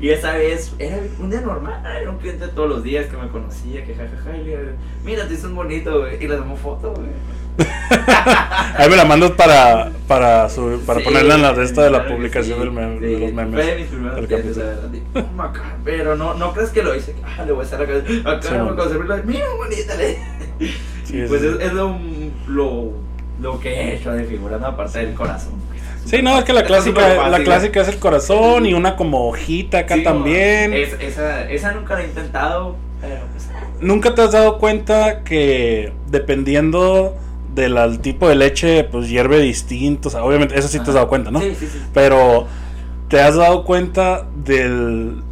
Y 0.00 0.10
esa 0.10 0.32
vez 0.34 0.72
era 0.78 0.98
un 1.18 1.30
día 1.30 1.40
normal, 1.40 1.82
era 2.00 2.08
un 2.10 2.18
cliente 2.18 2.46
todos 2.48 2.68
los 2.68 2.82
días 2.84 3.06
que 3.06 3.16
me 3.16 3.28
conocía, 3.28 3.84
que 3.84 3.94
jajaja, 3.94 4.36
y 4.36 4.44
le 4.44 4.50
digo, 4.50 4.70
mira, 5.04 5.26
te 5.26 5.34
hizo 5.34 5.48
un 5.48 5.56
bonito, 5.56 6.00
güey. 6.00 6.22
Y 6.22 6.28
le 6.28 6.36
damos 6.36 6.60
foto, 6.60 6.92
güey. 6.94 7.08
Ahí 8.76 8.88
me 8.88 8.96
la 8.96 9.04
mandas 9.04 9.32
para, 9.32 9.90
para, 10.06 10.48
subir- 10.48 10.78
para 10.86 11.00
Sí, 11.00 11.04
ponerla 11.04 11.34
en 11.34 11.42
la 11.42 11.52
resta 11.52 11.82
de 11.82 11.90
la 11.90 11.98
claro 12.04 12.14
publicación 12.14 12.58
sí, 12.58 12.64
del 12.64 12.72
meme- 12.72 12.98
sí, 13.00 13.04
de 13.06 13.18
los 13.18 13.32
memes. 13.32 13.54
Fue 13.54 13.64
de 13.72 13.78
mis 13.80 13.86
primeros 13.88 14.26
clientes, 14.26 14.56
la 14.56 14.64
verdad. 14.64 14.90
"Oh, 15.14 15.22
maca", 15.34 15.76
Pero 15.84 16.14
no, 16.16 16.34
no 16.34 16.52
crees 16.52 16.70
que 16.70 16.82
lo 16.84 16.94
hice. 16.94 17.16
Ah, 17.24 17.44
le 17.44 17.50
voy 17.52 17.62
a 17.62 17.64
estar 17.64 17.82
acá. 17.82 17.92
Acá 18.30 18.58
no 18.58 18.74
me. 18.74 19.22
Mira, 19.24 19.46
bonita, 19.56 19.94
le. 19.96 20.18
Pues 21.26 21.42
es, 21.42 21.58
es 21.60 21.72
lo, 21.72 21.98
lo, 22.48 22.92
lo 23.40 23.58
que 23.60 23.70
he 23.72 23.94
hecho 23.96 24.12
de 24.12 24.24
figurando 24.24 24.66
aparte 24.66 24.98
del 24.98 25.14
corazón. 25.14 25.54
Sí, 26.08 26.22
no, 26.22 26.38
es 26.38 26.44
que 26.44 26.52
la 26.52 26.64
clásica, 26.64 27.28
la 27.28 27.42
clásica 27.44 27.80
es 27.82 27.88
el 27.88 27.98
corazón 27.98 28.64
y 28.66 28.74
una 28.74 28.96
como 28.96 29.28
hojita 29.28 29.78
acá 29.80 29.96
Sí, 29.96 30.02
también. 30.02 30.72
es- 30.72 30.96
esa, 31.00 31.48
esa 31.50 31.72
nunca 31.72 31.94
la 31.94 32.02
he 32.02 32.06
intentado, 32.06 32.76
pero 33.00 33.16
pues. 33.32 33.48
¿Nunca 33.80 34.14
te 34.14 34.22
has 34.22 34.32
dado 34.32 34.58
cuenta 34.58 35.22
que 35.22 35.92
dependiendo 36.10 37.16
del 37.54 38.00
tipo 38.00 38.28
de 38.28 38.34
leche, 38.36 38.84
pues 38.84 39.08
hierve 39.08 39.40
distinto? 39.40 40.08
O 40.08 40.10
sea, 40.12 40.24
obviamente, 40.24 40.58
eso 40.58 40.68
sí 40.68 40.78
te 40.78 40.84
has 40.90 40.94
dado 40.94 41.08
cuenta, 41.08 41.30
¿no? 41.30 41.40
Sí, 41.40 41.54
sí, 41.58 41.66
sí. 41.66 41.78
Pero 41.94 42.46
te 43.08 43.20
has 43.20 43.36
dado 43.36 43.64
cuenta 43.64 44.26
del. 44.44 45.22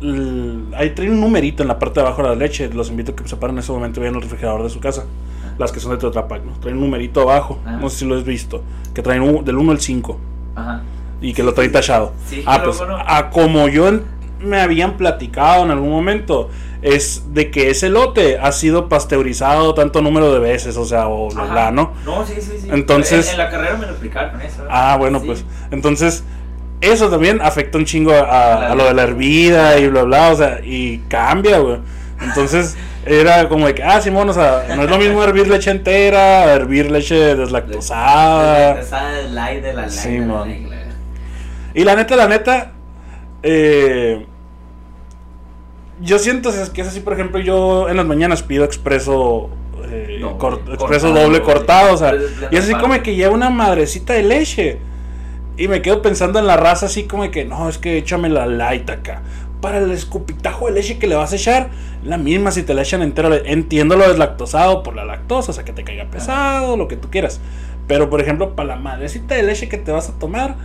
l- 0.00 0.76
ahí 0.76 0.90
trae 0.90 1.10
un 1.10 1.20
numerito 1.20 1.62
en 1.62 1.68
la 1.68 1.78
parte 1.78 2.00
de 2.00 2.06
abajo 2.06 2.22
de 2.22 2.28
la 2.28 2.34
leche. 2.34 2.68
Los 2.72 2.90
invito 2.90 3.12
a 3.12 3.16
que 3.16 3.26
separen 3.28 3.56
en 3.56 3.60
ese 3.60 3.72
momento 3.72 4.00
y 4.00 4.02
vean 4.02 4.14
el 4.16 4.22
refrigerador 4.22 4.62
de 4.62 4.70
su 4.70 4.80
casa. 4.80 5.04
Las 5.58 5.72
que 5.72 5.80
son 5.80 5.90
de 5.92 5.98
Tetra 5.98 6.28
Pak, 6.28 6.44
¿no? 6.44 6.52
Traen 6.60 6.76
un 6.76 6.84
numerito 6.84 7.20
abajo. 7.22 7.58
Ajá. 7.66 7.76
No 7.78 7.88
sé 7.90 7.98
si 8.00 8.04
lo 8.04 8.16
has 8.16 8.24
visto. 8.24 8.62
Que 8.94 9.02
traen 9.02 9.22
un- 9.22 9.44
del 9.44 9.56
1 9.58 9.72
al 9.72 9.80
5. 9.80 10.18
Ajá. 10.54 10.82
Y 11.20 11.32
que 11.34 11.42
lo 11.42 11.52
traen 11.54 11.72
tachado. 11.72 12.12
Sí, 12.28 12.42
ah, 12.46 12.60
pues 12.64 12.78
bueno. 12.78 12.96
a 13.04 13.30
como 13.30 13.66
yo 13.68 13.90
me 14.40 14.60
habían 14.60 14.96
platicado 14.96 15.64
en 15.64 15.70
algún 15.72 15.90
momento. 15.90 16.48
Es 16.80 17.34
de 17.34 17.50
que 17.50 17.70
ese 17.70 17.88
lote 17.88 18.38
ha 18.38 18.52
sido 18.52 18.88
pasteurizado 18.88 19.74
tanto 19.74 20.00
número 20.00 20.32
de 20.32 20.38
veces. 20.38 20.76
O 20.76 20.84
sea, 20.84 21.08
o 21.08 21.28
bla, 21.28 21.44
bla, 21.46 21.70
¿no? 21.72 21.92
No, 22.04 22.24
sí, 22.24 22.34
sí, 22.40 22.52
sí. 22.60 22.68
Entonces- 22.70 23.26
En, 23.26 23.32
en 23.32 23.38
la 23.38 23.50
carrera 23.50 23.74
me 23.76 23.86
lo 23.86 23.90
explicaron 23.92 24.40
eso. 24.40 24.62
¿eh? 24.62 24.68
Ah, 24.70 24.94
bueno, 24.96 25.18
Sí. 25.18 25.26
pues. 25.26 25.44
Entonces, 25.72 26.22
eso 26.80 27.08
también 27.10 27.40
afecta 27.42 27.78
un 27.78 27.84
chingo 27.84 28.12
a, 28.12 28.70
a 28.70 28.74
lo 28.76 28.84
de 28.84 28.94
la 28.94 29.02
hervida 29.02 29.76
y 29.80 29.88
bla, 29.88 30.04
bla, 30.04 30.30
o 30.30 30.36
sea, 30.36 30.60
y 30.64 30.98
cambia, 31.08 31.58
güey. 31.58 31.78
Entonces, 32.22 32.76
era 33.08 33.48
como 33.48 33.66
de 33.66 33.74
que, 33.74 33.82
ah, 33.82 34.00
Simón, 34.00 34.28
o 34.28 34.32
sea, 34.32 34.66
no 34.76 34.82
es 34.82 34.90
lo 34.90 34.98
mismo 34.98 35.22
hervir 35.24 35.48
leche 35.48 35.70
entera, 35.70 36.44
hervir 36.52 36.90
leche 36.90 37.34
deslactosada. 37.36 38.80
Esa 38.80 39.08
de 39.10 39.28
light 39.30 39.62
de 39.62 39.72
la 39.72 39.80
light. 39.82 39.90
Sí, 39.92 40.10
de 40.12 40.20
la 40.20 40.26
man. 40.26 40.48
light, 40.48 40.66
la- 40.70 40.76
Y 41.74 41.84
la 41.84 41.96
neta, 41.96 42.16
la 42.16 42.28
neta, 42.28 42.72
eh, 43.42 44.26
yo 46.00 46.18
siento 46.18 46.50
es 46.50 46.70
que 46.70 46.82
es 46.82 46.88
así, 46.88 47.00
por 47.00 47.12
ejemplo, 47.12 47.40
yo 47.40 47.88
en 47.88 47.96
las 47.96 48.06
mañanas 48.06 48.42
pido 48.42 48.64
expreso 48.64 49.50
eh, 49.90 50.18
Doble, 50.20 50.38
cor- 50.38 50.58
cortado, 50.58 50.74
expreso 50.74 51.12
doble 51.12 51.40
cortado, 51.42 51.94
o 51.94 51.96
sea, 51.96 52.14
y 52.50 52.56
es 52.56 52.64
así 52.64 52.74
como 52.74 53.00
que 53.02 53.14
lleva 53.14 53.32
una 53.34 53.50
madrecita 53.50 54.12
de 54.12 54.22
leche. 54.22 54.78
Y 55.56 55.66
me 55.66 55.82
quedo 55.82 56.02
pensando 56.02 56.38
en 56.38 56.46
la 56.46 56.56
raza 56.56 56.86
así 56.86 57.04
como 57.04 57.28
que, 57.32 57.44
no, 57.44 57.68
es 57.68 57.78
que 57.78 57.96
échame 57.98 58.28
la 58.28 58.46
light 58.46 58.88
acá. 58.90 59.22
Para 59.60 59.78
el 59.78 59.90
escupitajo 59.90 60.66
de 60.66 60.72
leche 60.72 60.98
que 60.98 61.06
le 61.06 61.16
vas 61.16 61.32
a 61.32 61.36
echar, 61.36 61.70
la 62.04 62.16
misma 62.16 62.50
si 62.50 62.62
te 62.62 62.74
la 62.74 62.82
echan 62.82 63.02
entera. 63.02 63.36
Entiendo 63.44 63.96
lo 63.96 64.08
deslactosado 64.08 64.82
por 64.82 64.94
la 64.94 65.04
lactosa, 65.04 65.50
o 65.50 65.54
sea, 65.54 65.64
que 65.64 65.72
te 65.72 65.84
caiga 65.84 66.04
pesado, 66.06 66.76
lo 66.76 66.86
que 66.88 66.96
tú 66.96 67.10
quieras. 67.10 67.40
Pero, 67.86 68.10
por 68.10 68.20
ejemplo, 68.20 68.54
para 68.54 68.68
la 68.68 68.76
madrecita 68.76 69.34
de 69.34 69.42
leche 69.42 69.68
que 69.68 69.78
te 69.78 69.90
vas 69.90 70.08
a 70.10 70.18
tomar, 70.18 70.56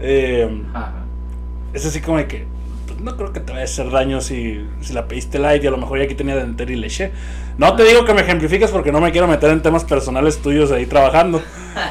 eh, 0.00 0.62
es 1.72 1.86
así 1.86 2.00
como 2.00 2.18
de 2.18 2.26
que 2.26 2.46
pues, 2.86 3.00
no 3.00 3.16
creo 3.16 3.32
que 3.32 3.40
te 3.40 3.52
vaya 3.52 3.62
a 3.62 3.64
hacer 3.64 3.90
daño 3.90 4.20
si, 4.20 4.66
si 4.80 4.92
la 4.92 5.06
pediste 5.08 5.38
light 5.38 5.62
y 5.62 5.66
a 5.66 5.70
lo 5.70 5.76
mejor 5.76 5.98
ya 5.98 6.04
aquí 6.04 6.14
tenía 6.14 6.36
dentera 6.36 6.72
y 6.72 6.76
leche. 6.76 7.12
No 7.58 7.76
te 7.76 7.84
digo 7.84 8.04
que 8.04 8.14
me 8.14 8.22
ejemplifiques 8.22 8.70
porque 8.70 8.92
no 8.92 9.00
me 9.00 9.12
quiero 9.12 9.26
meter 9.28 9.50
en 9.50 9.62
temas 9.62 9.84
personales 9.84 10.38
tuyos 10.38 10.70
ahí 10.72 10.86
trabajando. 10.86 11.42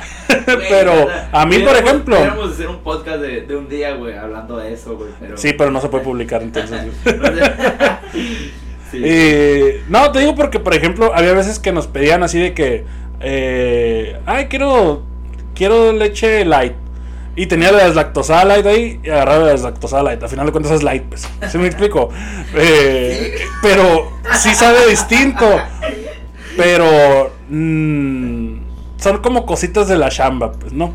Pero 0.46 1.08
a 1.32 1.46
mí, 1.46 1.60
por 1.60 1.76
ejemplo- 1.76 2.16
Pudiéramos 2.16 2.52
hacer 2.52 2.68
un 2.68 2.80
podcast 2.80 3.20
de, 3.20 3.42
de 3.42 3.56
un 3.56 3.68
día, 3.70 3.94
güey, 3.96 4.16
hablando 4.18 4.58
de 4.58 4.74
eso, 4.74 4.96
güey. 4.98 5.10
Pero... 5.20 5.38
Sí, 5.38 5.54
pero 5.54 5.72
no 5.72 5.82
se 5.82 5.90
puede 5.90 6.04
publicar 6.04 6.42
entonces. 6.42 6.80
sí. 8.92 9.02
Eh, 9.04 9.84
no, 9.90 10.12
te 10.12 10.20
digo 10.20 10.36
porque, 10.36 10.60
por 10.60 10.74
ejemplo, 10.74 11.12
había 11.14 11.34
veces 11.34 11.60
que 11.60 11.72
nos 11.72 11.88
pedían 11.88 12.24
así 12.24 12.40
de 12.40 12.54
que, 12.54 12.86
eh, 13.22 14.20
ay, 14.26 14.46
quiero, 14.48 15.04
quiero 15.56 15.94
leche 15.94 16.46
light. 16.46 16.74
Y 17.36 17.48
tenía 17.48 17.72
la 17.72 17.86
deslactosada 17.86 18.46
light 18.46 18.66
ahí 18.68 19.00
y 19.04 19.10
agarraba 19.10 19.46
la 19.46 19.52
deslactosada 19.54 20.04
light. 20.04 20.22
Al 20.22 20.30
final 20.30 20.46
de 20.46 20.52
cuentas 20.52 20.72
es 20.74 20.84
light, 20.84 21.04
pues. 21.04 21.28
¿Sí 21.52 21.58
me 21.58 21.66
explico? 21.66 22.10
Eh, 22.56 23.40
Pero 23.64 24.12
sí 24.36 24.54
sabe 24.54 24.88
distinto. 24.88 25.46
Pero 26.56 27.32
mm, 27.50 28.58
son 29.04 29.18
como 29.18 29.46
cositas 29.46 29.88
de 29.88 29.98
la 29.98 30.10
chamba, 30.10 30.54
pues, 30.54 30.72
¿no? 30.72 30.94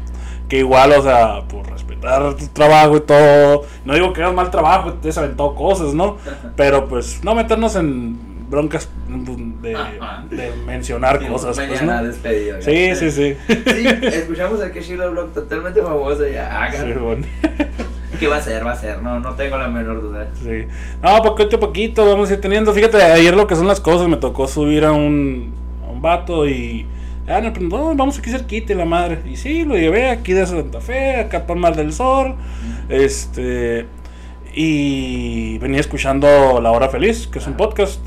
Que 0.48 0.58
igual, 0.58 0.92
o 0.92 1.02
sea, 1.02 1.42
por 1.46 1.68
respetar 1.70 2.34
tu 2.34 2.46
trabajo 2.46 2.96
y 2.96 3.00
todo. 3.00 3.64
No 3.84 3.94
digo 3.94 4.12
que 4.14 4.22
hagas 4.22 4.34
mal 4.34 4.50
trabajo, 4.50 4.94
te 4.94 5.10
has 5.10 5.18
aventado 5.18 5.54
cosas, 5.54 5.92
¿no? 5.92 6.16
Pero 6.56 6.88
pues 6.88 7.22
no 7.22 7.34
meternos 7.34 7.76
en 7.76 8.18
broncas 8.48 8.88
de, 9.60 10.52
mencionar 10.66 11.20
Sí, 11.20 11.26
cosas, 11.26 11.60
pues, 11.68 11.82
¿no? 11.82 12.02
despedida. 12.02 12.62
Sí, 12.62 12.94
sí, 12.94 13.10
sí. 13.10 13.36
Sí, 13.46 13.86
escuchamos 14.02 14.62
a 14.62 14.72
Keshila 14.72 15.08
Blog 15.08 15.34
totalmente 15.34 15.82
famoso 15.82 16.26
ya. 16.26 16.70
Sí, 16.72 16.92
bueno. 16.92 17.26
¿Qué 18.18 18.26
va 18.26 18.36
a 18.36 18.42
ser? 18.42 18.66
Va 18.66 18.72
a 18.72 18.76
ser, 18.76 19.02
no, 19.02 19.20
no 19.20 19.34
tengo 19.34 19.58
la 19.58 19.68
menor 19.68 20.00
duda. 20.00 20.28
Sí. 20.42 20.66
No, 21.02 21.22
poquito 21.22 21.56
a 21.56 21.60
poquito 21.60 22.06
vamos 22.06 22.30
a 22.30 22.34
ir 22.34 22.40
teniendo. 22.40 22.72
Fíjate, 22.72 23.00
ayer 23.02 23.36
lo 23.36 23.46
que 23.46 23.54
son 23.54 23.66
las 23.66 23.80
cosas, 23.80 24.08
me 24.08 24.16
tocó 24.16 24.48
subir 24.48 24.86
a 24.86 24.92
un, 24.92 25.52
a 25.86 25.90
un 25.90 26.00
vato 26.00 26.48
y. 26.48 26.86
Ah, 27.28 27.40
no, 27.42 27.52
pues, 27.52 27.62
no, 27.68 27.94
vamos 27.94 28.18
aquí 28.18 28.30
cerquita 28.30 28.74
la 28.74 28.84
madre. 28.86 29.20
Y 29.30 29.36
sí, 29.36 29.64
lo 29.64 29.76
llevé 29.76 30.08
aquí 30.08 30.32
de 30.32 30.46
Santa 30.46 30.80
Fe, 30.80 31.16
acá 31.16 31.46
para 31.46 31.60
Mar 31.60 31.76
del 31.76 31.92
Sol. 31.92 32.34
Este. 32.88 33.86
Y 34.54 35.58
venía 35.58 35.80
escuchando 35.80 36.60
La 36.60 36.70
Hora 36.72 36.88
Feliz, 36.88 37.26
que 37.26 37.38
es 37.38 37.46
un 37.46 37.52
Ah. 37.54 37.56
podcast. 37.58 38.00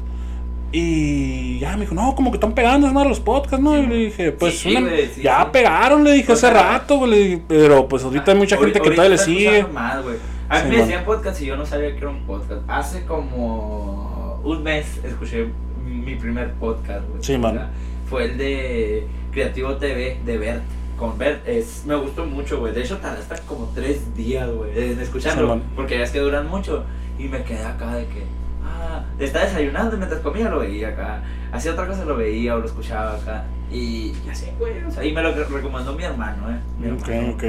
Y 0.73 1.59
ya 1.59 1.73
me 1.75 1.81
dijo, 1.81 1.93
no, 1.93 2.15
como 2.15 2.31
que 2.31 2.37
están 2.37 2.53
pegando, 2.53 2.87
es 2.87 2.93
más 2.93 3.05
los 3.05 3.19
podcasts, 3.19 3.59
¿no? 3.61 3.77
Y 3.77 3.85
le 3.87 3.95
dije, 4.05 4.31
pues 4.31 4.59
Sí, 4.59 4.73
una- 4.75 4.89
sí, 5.13 5.21
ya 5.21 5.41
sí. 5.43 5.49
pegaron, 5.51 6.03
le 6.05 6.13
dije 6.13 6.31
hace 6.31 6.47
ah. 6.47 6.53
rato, 6.53 6.97
güey, 6.99 7.41
pero 7.47 7.87
pues 7.89 8.03
ahorita 8.05 8.31
hay 8.31 8.37
mucha 8.37 8.57
gente 8.57 8.79
que 8.79 8.89
todavía 8.91 9.09
le 9.09 9.17
sigue. 9.17 9.65
Más, 9.65 9.95
a 9.95 9.99
mí 10.01 10.05
Sí, 10.07 10.67
me 10.69 10.77
man. 10.77 10.87
decían 10.87 11.03
podcast 11.05 11.41
y 11.41 11.45
yo 11.45 11.57
no 11.57 11.65
sabía 11.65 11.91
que 11.91 11.97
era 11.97 12.09
un 12.09 12.25
podcast. 12.25 12.61
Hace 12.69 13.05
como 13.05 14.39
un 14.45 14.63
mes 14.63 14.99
escuché 15.03 15.47
mi 15.85 16.15
primer 16.15 16.53
podcast, 16.53 17.05
güey. 17.09 17.21
Sí, 17.21 17.37
man. 17.37 17.69
Fue 18.11 18.25
el 18.25 18.37
de 18.37 19.07
Creativo 19.31 19.77
TV 19.77 20.19
de 20.25 20.37
Bert. 20.37 20.61
Con 20.97 21.17
Bert, 21.17 21.47
es, 21.47 21.85
me 21.87 21.95
gustó 21.95 22.25
mucho, 22.25 22.59
güey. 22.59 22.73
De 22.73 22.81
hecho, 22.81 22.97
tardaste 22.97 23.35
como 23.47 23.71
tres 23.73 24.13
días, 24.15 24.51
güey, 24.51 24.91
en 24.91 24.99
escucharlo. 24.99 25.55
Sí, 25.55 25.61
porque 25.77 25.97
ya 25.97 26.03
es 26.03 26.11
que 26.11 26.19
duran 26.19 26.45
mucho. 26.47 26.83
Y 27.17 27.29
me 27.29 27.41
quedé 27.43 27.63
acá 27.63 27.95
de 27.95 28.05
que, 28.07 28.23
ah, 28.65 29.05
está 29.17 29.45
desayunando 29.45 29.95
y 29.95 29.97
mientras 29.97 30.19
comía 30.19 30.49
lo 30.49 30.59
veía 30.59 30.89
acá. 30.89 31.23
Hacía 31.53 31.71
otra 31.71 31.87
cosa 31.87 32.03
lo 32.03 32.17
veía 32.17 32.55
o 32.55 32.59
lo 32.59 32.65
escuchaba 32.65 33.15
acá. 33.15 33.45
Y, 33.71 34.13
y 34.25 34.29
así, 34.29 34.47
güey. 34.59 34.83
O 34.83 34.91
sea, 34.91 35.05
y 35.05 35.13
me 35.13 35.23
lo 35.23 35.31
recomendó 35.33 35.93
mi 35.95 36.03
hermano, 36.03 36.51
¿eh? 36.51 36.59
Mi 36.77 36.91
Ok, 36.91 37.07
hermano, 37.07 37.33
ok. 37.33 37.43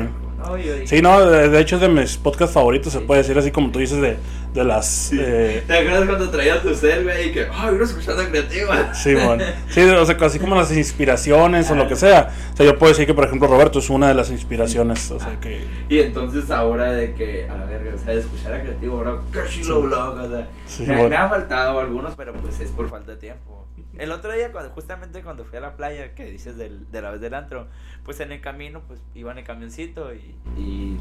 Sí, 0.87 1.01
no, 1.03 1.21
de, 1.25 1.49
de 1.49 1.61
hecho 1.61 1.77
es 1.77 1.83
de 1.83 1.89
mis 1.89 2.17
podcasts 2.17 2.55
favoritos, 2.55 2.93
se 2.93 2.99
Sí. 3.01 3.05
puede 3.07 3.23
decir 3.23 3.39
así 3.39 3.51
como 3.51 3.71
tú 3.71 3.79
dices, 3.79 4.01
de, 4.01 4.17
de 4.55 4.65
las... 4.65 5.13
eh, 5.13 5.63
¿Te 5.67 5.79
acuerdas 5.79 6.07
cuando 6.07 6.31
traía 6.31 6.61
tu 6.61 6.75
cel, 6.75 7.05
güey? 7.05 7.29
Y 7.29 7.33
que, 7.33 7.47
ay, 7.53 7.75
uno 7.75 7.85
escuchando 7.85 8.23
creativa. 8.29 8.93
sí, 8.95 9.15
mon. 9.17 9.41
sí, 9.69 9.81
o 9.83 10.05
sea, 10.07 10.17
así 10.21 10.39
como 10.39 10.55
las 10.57 10.71
inspiraciones 10.77 11.71
o 11.71 11.75
lo 11.75 11.89
que 11.89 11.97
sea. 11.97 12.31
O 12.53 12.57
sea, 12.57 12.67
yo 12.67 12.79
puedo 12.79 12.93
decir 12.93 13.07
que, 13.07 13.15
por 13.15 13.25
ejemplo, 13.25 13.49
Roberto 13.49 13.79
es 13.79 13.89
una 13.91 14.09
de 14.09 14.15
las 14.15 14.31
inspiraciones, 14.31 15.11
o 15.11 15.19
sea, 15.19 15.39
que... 15.41 15.61
Y 15.89 15.99
entonces 16.01 16.51
ahora 16.51 16.93
de 16.93 17.15
que, 17.15 17.49
a 17.49 17.57
la 17.57 17.65
verga, 17.67 17.93
o 17.95 17.99
sea, 18.05 18.15
de 18.15 18.21
escuchar 18.21 18.55
a 18.55 18.63
creativo, 18.63 18.99
ahora, 18.99 19.17
qué 19.33 19.41
chilo 19.49 19.81
Sí. 19.81 19.87
blog, 19.87 20.19
o 20.19 20.29
sea. 20.29 20.49
Sí, 20.67 20.83
me, 20.85 20.97
mon. 20.97 21.09
me 21.11 21.17
han 21.17 21.29
faltado 21.31 21.81
algunos, 21.81 22.15
pero 22.17 22.33
pues 22.35 22.61
es 22.61 22.71
por 22.71 22.89
falta 22.91 23.13
de 23.13 23.19
tiempo. 23.19 23.62
El 23.99 24.11
otro 24.13 24.33
día, 24.33 24.51
cuando, 24.53 24.71
justamente 24.71 25.23
cuando 25.23 25.45
fui 25.45 25.59
a 25.59 25.61
la 25.61 25.77
playa, 25.77 26.15
que 26.15 26.25
dices 26.25 26.57
del, 26.57 26.91
de 26.91 27.03
la 27.03 27.11
vez 27.11 27.21
del 27.21 27.35
antro, 27.35 27.67
pues 28.05 28.21
en 28.21 28.33
el 28.33 28.41
camino, 28.41 28.83
pues 28.89 29.01
iba 29.15 29.33
en 29.33 29.39
el 29.39 29.45
camioncito 29.45 30.15
y, 30.15 30.35
y, 30.59 30.97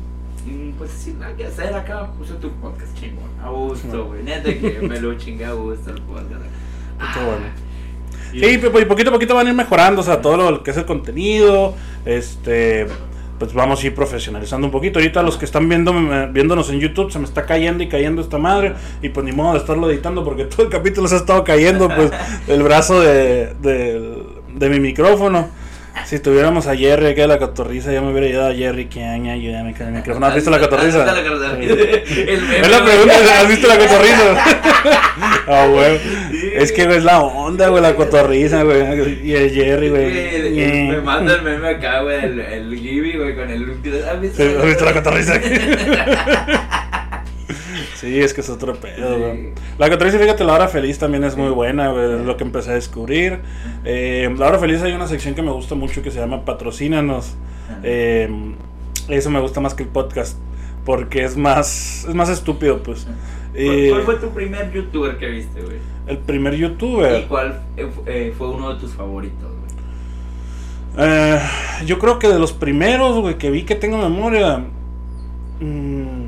y, 0.45 0.73
pues 0.77 0.91
sin 0.91 1.19
nada 1.19 1.35
que 1.35 1.45
hacer 1.45 1.73
acá, 1.73 2.07
puse 2.17 2.33
tu 2.35 2.51
podcast 2.53 2.97
chingón, 2.99 3.29
a 3.41 3.49
gusto, 3.49 4.05
güey. 4.07 4.23
Neta 4.23 4.49
que 4.53 4.79
me 4.87 4.99
lo 4.99 5.15
chingué 5.17 5.45
a 5.45 5.53
gusto 5.53 5.91
el 5.91 6.01
podcast. 6.01 6.41
Qué 7.13 7.25
bueno. 7.25 7.45
Y- 8.33 8.39
Sí, 8.39 8.57
pues 8.59 8.71
pues, 8.71 8.85
poquito 8.85 9.09
a 9.09 9.13
poquito 9.13 9.35
van 9.35 9.47
a 9.47 9.49
ir 9.49 9.55
mejorando, 9.55 10.01
o 10.01 10.03
sea, 10.03 10.21
todo 10.21 10.37
lo 10.51 10.63
que 10.63 10.71
es 10.71 10.77
el 10.77 10.85
contenido, 10.85 11.75
este, 12.05 12.87
pues 13.41 13.55
vamos 13.55 13.83
a 13.83 13.87
ir 13.87 13.95
profesionalizando 13.95 14.67
un 14.67 14.71
poquito. 14.71 14.99
Ahorita 14.99 15.23
los 15.23 15.35
que 15.35 15.45
están 15.45 15.67
viendo, 15.67 15.91
viéndonos 16.31 16.69
en 16.69 16.79
YouTube 16.79 17.11
se 17.11 17.17
me 17.17 17.25
está 17.25 17.47
cayendo 17.47 17.83
y 17.83 17.89
cayendo 17.89 18.21
esta 18.21 18.37
madre 18.37 18.75
y 19.01 19.09
pues 19.09 19.25
ni 19.25 19.31
modo 19.31 19.53
de 19.53 19.57
estarlo 19.57 19.89
editando 19.89 20.23
porque 20.23 20.45
todo 20.45 20.61
el 20.61 20.69
capítulo 20.69 21.07
se 21.07 21.15
ha 21.15 21.17
estado 21.17 21.43
cayendo, 21.43 21.89
pues 21.89 22.11
el 22.47 22.61
brazo 22.61 23.01
de, 23.01 23.55
de, 23.55 24.15
de 24.53 24.69
mi 24.69 24.79
micrófono. 24.79 25.49
Si 26.05 26.19
tuviéramos 26.19 26.67
a 26.67 26.75
Jerry 26.75 27.07
aquí 27.07 27.21
de 27.21 27.27
la 27.27 27.37
cotorriza, 27.37 27.91
ya 27.91 28.01
me 28.01 28.11
hubiera 28.11 28.27
ayudado 28.27 28.49
a 28.51 28.53
Jerry, 28.53 28.85
que 28.87 29.03
ayúdame 29.03 29.73
con 29.73 29.87
el 29.87 29.93
micrófono. 29.93 30.25
¿Has 30.25 30.35
visto 30.35 30.49
la. 30.49 30.57
El 30.57 32.41
meme, 32.41 32.59
Es 32.61 32.69
la 32.69 32.83
pregunta, 32.83 33.13
¿has 33.39 33.47
visto 33.47 33.67
la 33.67 33.77
cotorriza? 33.77 34.45
Ah, 35.47 35.65
güey. 35.67 35.99
Es 36.55 36.71
que 36.71 36.85
güey, 36.85 36.97
es 36.97 37.03
la 37.03 37.19
onda, 37.21 37.67
güey, 37.69 37.81
la 37.81 37.95
cotorriza, 37.95 38.63
güey. 38.63 39.19
Y 39.23 39.33
el 39.35 39.51
Jerry, 39.51 39.89
güey. 39.89 40.17
El- 40.35 40.87
Me 40.89 41.01
manda 41.01 41.33
el 41.35 41.41
meme 41.41 41.67
acá, 41.69 42.01
güey, 42.01 42.23
el, 42.23 42.39
el 42.39 42.75
Gibby, 42.77 43.17
güey, 43.17 43.35
con 43.35 43.49
el... 43.49 43.75
¿Has 44.09 44.21
visto 44.21 44.85
la 44.85 44.93
cotorriza? 44.93 45.33
Sí, 48.01 48.19
es 48.19 48.33
que 48.33 48.41
es 48.41 48.49
otro 48.49 48.73
pedo, 48.75 49.17
güey. 49.19 49.53
La 49.77 49.87
cotorriza, 49.89 50.17
fíjate, 50.17 50.43
la 50.43 50.53
hora 50.53 50.67
feliz 50.67 50.97
también 50.97 51.23
es 51.23 51.37
muy 51.37 51.49
buena, 51.49 51.91
güey. 51.91 52.15
Es 52.19 52.25
lo 52.25 52.35
que 52.35 52.43
empecé 52.43 52.71
a 52.71 52.73
descubrir. 52.73 53.39
Eh, 53.85 54.33
la 54.37 54.47
hora 54.47 54.57
feliz 54.57 54.81
hay 54.81 54.93
una 54.93 55.05
sección 55.07 55.35
que 55.35 55.43
me 55.43 55.51
gusta 55.51 55.75
mucho 55.75 56.01
que 56.01 56.09
se 56.09 56.19
llama 56.19 56.43
Patrocínanos. 56.43 57.35
Eh, 57.83 58.27
eso 59.07 59.29
me 59.29 59.39
gusta 59.39 59.61
más 59.61 59.75
que 59.75 59.83
el 59.83 59.89
podcast. 59.89 60.37
Porque 60.83 61.23
es 61.23 61.37
más, 61.37 62.05
es 62.09 62.15
más 62.15 62.27
estúpido, 62.29 62.81
pues. 62.81 63.03
¿Cuál, 63.05 63.15
Eh, 63.53 63.89
cuál 63.91 64.01
fue 64.03 64.15
tu 64.15 64.29
primer 64.31 64.71
youtuber 64.71 65.17
que 65.17 65.27
viste, 65.27 65.61
güey? 65.61 65.77
el 66.07 66.17
primer 66.17 66.55
¿Y 66.55 66.57
youtuber. 66.57 67.27
cuál 67.27 67.61
eh, 67.77 67.87
fu- 67.93 68.03
fue 68.35 68.49
uno 68.49 68.73
de 68.73 68.79
tus 68.79 68.93
favoritos, 68.93 69.47
güey? 70.97 71.39
Yo 71.85 71.99
creo 71.99 72.17
que 72.17 72.27
de 72.27 72.39
los 72.39 72.51
primeros, 72.53 73.19
güey, 73.19 73.37
que 73.37 73.51
vi 73.51 73.63
que 73.63 73.75
tengo 73.75 73.97
memoria. 73.97 74.63
mm, 75.59 76.20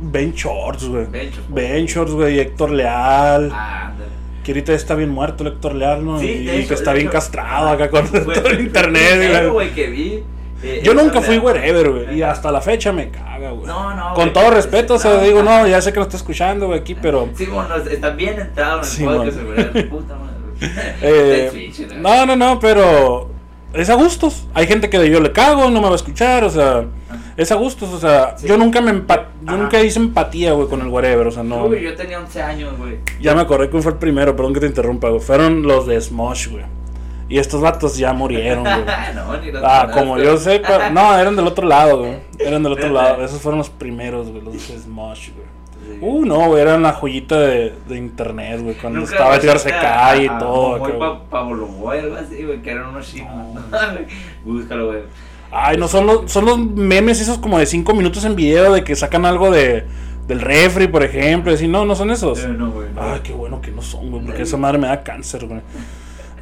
ben 0.00 0.32
Shorts, 0.34 0.84
güey. 0.88 1.06
Ben 1.48 1.86
Shorts. 1.86 2.12
Güey, 2.12 2.36
y 2.36 2.40
Héctor 2.40 2.70
Leal. 2.70 3.50
Ah. 3.52 3.92
Que 4.42 4.52
ahorita 4.52 4.72
está 4.72 4.94
bien 4.94 5.10
muerto 5.10 5.44
el 5.44 5.52
Héctor 5.52 5.74
Leal, 5.74 6.04
¿no? 6.04 6.18
Sí, 6.18 6.26
y 6.50 6.64
que 6.66 6.74
está 6.74 6.92
bien 6.92 7.06
hecho, 7.06 7.12
castrado 7.12 7.68
acá 7.68 7.90
con 7.90 8.06
todo 8.10 8.46
el 8.48 8.60
internet. 8.60 9.30
güey. 9.30 9.48
güey, 9.48 9.70
que 9.74 9.86
vi. 9.88 10.24
eh, 10.62 10.80
Yo 10.82 10.94
nunca 10.94 11.20
fui 11.20 11.36
wherever, 11.38 11.90
güey. 11.90 12.04
Y 12.14 12.16
Leal. 12.18 12.30
hasta 12.30 12.50
la 12.50 12.60
fecha 12.62 12.90
me 12.92 13.10
caga, 13.10 13.50
güey. 13.50 13.66
No, 13.66 13.94
no, 13.94 14.14
Con 14.14 14.32
todo 14.32 14.50
respeto, 14.50 14.94
o 14.94 14.98
sea, 14.98 15.20
digo, 15.22 15.42
no, 15.42 15.66
ya 15.66 15.80
sé 15.82 15.92
que 15.92 15.98
no 15.98 16.04
está 16.04 16.16
escuchando, 16.16 16.68
güey, 16.68 16.80
aquí, 16.80 16.94
pero. 16.94 17.28
Sí, 17.34 17.44
bueno, 17.46 17.76
está 17.76 18.10
bien 18.10 18.40
entrado 18.40 18.78
en 18.78 18.80
el 18.80 18.86
Sí, 18.86 19.04
podcast, 19.04 19.38
güey. 19.42 19.88
Puta 19.88 20.14
madre. 20.16 20.30
Eh, 21.02 21.72
no, 21.98 22.26
no, 22.26 22.36
no, 22.36 22.58
pero. 22.60 23.30
Es 23.72 23.88
a 23.88 23.94
gustos. 23.94 24.46
Hay 24.52 24.66
gente 24.66 24.90
que 24.90 25.08
yo 25.10 25.20
le 25.20 25.32
cago, 25.32 25.70
no 25.70 25.80
me 25.80 25.86
va 25.86 25.92
a 25.92 25.96
escuchar, 25.96 26.44
o 26.44 26.50
sea. 26.50 26.84
Es 27.40 27.50
a 27.50 27.54
gustos, 27.54 27.88
o 27.88 27.98
sea. 27.98 28.34
Sí. 28.36 28.46
Yo 28.46 28.58
nunca 28.58 28.82
me 28.82 28.90
empa- 28.92 29.28
Yo 29.42 29.56
nunca 29.56 29.80
hice 29.80 29.98
empatía, 29.98 30.52
güey, 30.52 30.68
con 30.68 30.82
el 30.82 30.88
wherever, 30.88 31.26
o 31.26 31.30
sea, 31.30 31.42
no. 31.42 31.64
Uy, 31.64 31.80
yo 31.82 31.94
tenía 31.94 32.18
11 32.18 32.42
años, 32.42 32.76
güey. 32.76 32.98
Ya 33.20 33.34
me 33.34 33.40
acordé 33.40 33.70
que 33.70 33.80
fue 33.80 33.92
el 33.92 33.98
primero, 33.98 34.36
perdón 34.36 34.52
que 34.52 34.60
te 34.60 34.66
interrumpa, 34.66 35.08
güey. 35.08 35.20
Fueron 35.20 35.62
los 35.62 35.86
de 35.86 35.98
Smosh, 35.98 36.48
güey. 36.48 36.64
Y 37.30 37.38
estos 37.38 37.62
vatos 37.62 37.96
ya 37.96 38.12
murieron, 38.12 38.64
güey. 38.64 38.74
no, 39.14 39.36
ni 39.40 39.50
los 39.52 39.62
Ah, 39.64 39.88
como 39.94 40.18
yo 40.18 40.36
sé, 40.36 40.60
pero- 40.66 40.90
no, 40.90 41.16
eran 41.18 41.34
del 41.34 41.46
otro 41.46 41.66
lado, 41.66 42.00
güey. 42.00 42.16
Eran 42.38 42.62
del 42.62 42.72
otro 42.72 42.90
lado. 42.90 43.24
Esos 43.24 43.40
fueron 43.40 43.56
los 43.58 43.70
primeros, 43.70 44.28
güey, 44.28 44.42
los 44.44 44.52
de 44.68 44.78
Smosh, 44.78 45.30
güey. 45.32 45.50
Uh, 46.02 46.24
no, 46.24 46.46
güey, 46.48 46.60
era 46.62 46.76
una 46.76 46.92
joyita 46.92 47.38
de, 47.40 47.74
de 47.88 47.96
internet, 47.96 48.60
güey, 48.62 48.74
cuando 48.76 49.00
Nunca 49.00 49.12
estaba 49.12 49.36
Edgar 49.36 49.58
Secay 49.58 50.26
y 50.26 50.28
todo. 50.38 50.78
Güey. 50.78 50.92
Pablo 51.30 51.66
Boy, 51.66 51.98
algo 52.00 52.16
así, 52.16 52.44
güey, 52.44 52.60
que 52.62 52.70
eran 52.70 52.90
unos 52.90 53.10
chinos. 53.10 53.58
Búscalo, 54.44 54.86
güey. 54.88 55.00
Ay, 55.52 55.76
no, 55.76 55.88
son 55.88 56.06
los, 56.06 56.30
son 56.30 56.44
los 56.44 56.58
memes 56.58 57.20
esos 57.20 57.38
como 57.38 57.58
de 57.58 57.66
5 57.66 57.92
minutos 57.94 58.24
en 58.24 58.36
video 58.36 58.72
de 58.72 58.84
que 58.84 58.94
sacan 58.96 59.24
algo 59.24 59.50
de, 59.50 59.84
del 60.28 60.40
refri, 60.40 60.86
por 60.86 61.02
ejemplo. 61.02 61.50
Y 61.50 61.54
así, 61.56 61.66
no, 61.68 61.84
no 61.84 61.94
son 61.96 62.10
esos. 62.10 62.44
Eh, 62.44 62.48
no, 62.48 62.70
güey. 62.70 62.88
no. 62.94 63.02
Ay, 63.02 63.20
qué 63.22 63.32
bueno 63.32 63.60
que 63.60 63.70
no 63.70 63.82
son, 63.82 64.10
güey, 64.10 64.24
porque 64.24 64.42
esa 64.42 64.56
madre 64.56 64.78
me 64.78 64.86
da 64.86 65.02
cáncer, 65.02 65.46
güey. 65.46 65.60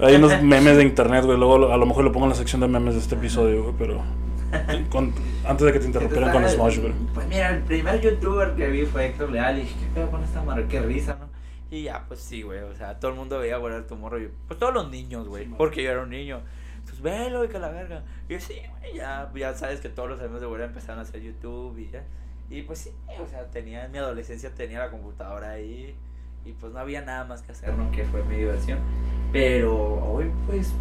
Hay 0.00 0.16
unos 0.16 0.42
memes 0.42 0.76
de 0.76 0.82
internet, 0.82 1.24
güey, 1.24 1.38
luego 1.38 1.72
a 1.72 1.76
lo 1.76 1.86
mejor 1.86 2.04
lo 2.04 2.12
pongo 2.12 2.26
en 2.26 2.30
la 2.30 2.36
sección 2.36 2.60
de 2.60 2.68
memes 2.68 2.94
de 2.94 3.00
este 3.00 3.14
episodio, 3.14 3.62
güey, 3.62 3.74
pero... 3.78 4.02
con- 4.90 5.12
antes 5.46 5.66
de 5.66 5.72
que 5.72 5.78
te 5.78 5.86
interrumpieran 5.86 6.32
con 6.32 6.48
Smosh, 6.48 6.78
güey. 6.78 6.92
Pues 7.14 7.26
mira, 7.28 7.50
el 7.50 7.62
primer 7.62 8.00
youtuber 8.00 8.54
que 8.54 8.66
vi 8.68 8.84
fue 8.86 9.06
Héctor 9.06 9.30
Leal 9.30 9.58
y 9.58 9.60
dije, 9.62 9.74
¿qué 9.80 9.86
pedo 9.94 10.10
con 10.10 10.22
esta 10.22 10.42
madre? 10.42 10.66
Qué 10.68 10.80
risa, 10.80 11.16
¿no? 11.20 11.26
Y 11.70 11.82
ya, 11.84 12.04
pues 12.08 12.20
sí, 12.20 12.40
güey, 12.42 12.60
o 12.60 12.74
sea, 12.74 12.98
todo 12.98 13.10
el 13.10 13.16
mundo 13.18 13.38
veía 13.38 13.58
volar 13.58 13.82
tu 13.86 13.96
morro. 13.96 14.18
y- 14.22 14.28
Pues 14.46 14.58
todos 14.58 14.72
los 14.72 14.90
niños, 14.90 15.28
güey, 15.28 15.44
Sí, 15.44 15.54
porque 15.58 15.82
yo 15.82 15.90
era 15.90 16.02
un 16.02 16.10
niño. 16.10 16.40
Entonces, 16.98 17.02
velo 17.02 17.44
y 17.44 17.48
que 17.48 17.58
la 17.58 17.68
verga. 17.68 18.02
Y 18.28 18.34
yo, 18.34 18.40
sí, 18.40 18.54
güey, 18.80 18.94
ya, 18.96 19.30
ya 19.34 19.54
sabes 19.54 19.80
que 19.80 19.88
todos 19.88 20.08
los 20.08 20.20
amigos 20.20 20.40
de 20.40 20.46
Bola 20.46 20.64
empezaron 20.64 20.98
a 20.98 21.02
hacer 21.02 21.22
YouTube 21.22 21.78
y 21.78 21.90
ya. 21.90 22.02
Y 22.50 22.62
pues 22.62 22.78
sí, 22.78 22.90
o 23.20 23.26
sea, 23.26 23.44
tenía, 23.50 23.84
en 23.84 23.92
mi 23.92 23.98
adolescencia 23.98 24.50
tenía 24.54 24.78
la 24.78 24.90
computadora 24.90 25.50
ahí 25.50 25.94
y 26.44 26.52
pues 26.52 26.72
no 26.72 26.78
había 26.78 27.02
nada 27.02 27.24
más 27.24 27.42
que 27.42 27.52
hacer, 27.52 27.74
¿no? 27.74 27.90
Fue 28.10 28.22
mi 28.24 28.36
diversión. 28.36 28.78
Pero 29.32 29.76
hoy, 30.04 30.30
pues, 30.46 30.72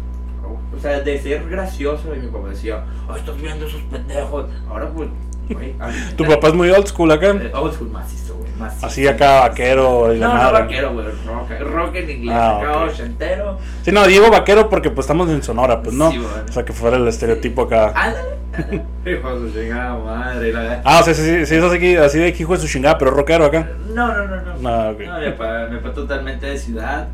o 0.76 0.80
sea, 0.80 1.00
de 1.00 1.18
ser 1.20 1.48
gracioso, 1.48 2.14
y 2.14 2.18
mi 2.20 2.28
papá 2.28 2.48
decía, 2.48 2.84
ay, 3.08 3.16
estás 3.20 3.36
viendo 3.40 3.66
esos 3.66 3.80
pendejos. 3.82 4.46
Ahora, 4.68 4.88
pues, 4.90 5.08
güey, 5.50 5.74
Tu 6.16 6.24
papá 6.24 6.48
es 6.48 6.54
muy 6.54 6.70
old 6.70 6.86
school 6.86 7.10
acá. 7.10 7.28
eh, 7.30 7.50
Old 7.54 7.74
school 7.74 7.90
macizo, 7.90 8.34
güey, 8.36 8.50
macizo. 8.58 8.86
Así 8.86 9.06
acá, 9.08 9.40
vaquero 9.48 10.12
y 10.14 10.18
la 10.18 10.28
No, 10.28 10.34
no 10.34 10.40
madre. 10.42 10.60
vaquero, 10.60 10.92
güey, 10.92 11.06
rock, 11.26 11.50
rock 11.60 11.94
en 11.96 12.10
inglés, 12.10 12.36
Ah, 12.38 12.58
acá 12.60 12.82
ok. 12.84 12.90
ochentero. 12.90 13.58
Sí, 13.82 13.92
no, 13.92 14.06
digo 14.06 14.30
vaquero 14.30 14.68
porque 14.68 14.90
pues 14.90 15.04
estamos 15.06 15.28
en 15.30 15.42
Sonora, 15.42 15.82
pues 15.82 15.94
no. 15.94 16.10
Sí, 16.10 16.18
bueno. 16.18 16.34
O 16.48 16.52
sea, 16.52 16.64
que 16.64 16.72
fuera 16.72 16.96
el 16.96 17.08
estereotipo 17.08 17.62
acá. 17.62 17.92
Ándale. 17.94 18.38
Hijo 19.06 19.38
de 19.40 19.52
su 19.52 19.58
chingada 19.58 19.96
madre, 19.98 20.52
la. 20.52 20.82
Ah, 20.84 20.98
o 21.00 21.02
sea, 21.04 21.14
sí, 21.14 21.22
sí, 21.22 21.46
sí, 21.46 21.54
es 21.54 21.62
así, 21.62 21.96
así 21.96 22.18
de 22.18 22.28
hijo 22.30 22.52
de 22.54 22.58
su 22.60 22.66
chingada, 22.66 22.98
pero 22.98 23.12
rockero 23.12 23.44
acá. 23.44 23.68
No, 23.94 24.08
no, 24.08 24.26
no, 24.26 24.56
no. 24.58 24.68
Ah, 24.68 24.90
ok. 24.92 25.00
No, 25.06 25.18
mi 25.20 25.30
papá, 25.30 25.66
mi 25.70 25.76
papá 25.78 25.94
totalmente 25.94 26.46
de 26.46 26.58
ciudad, 26.58 27.06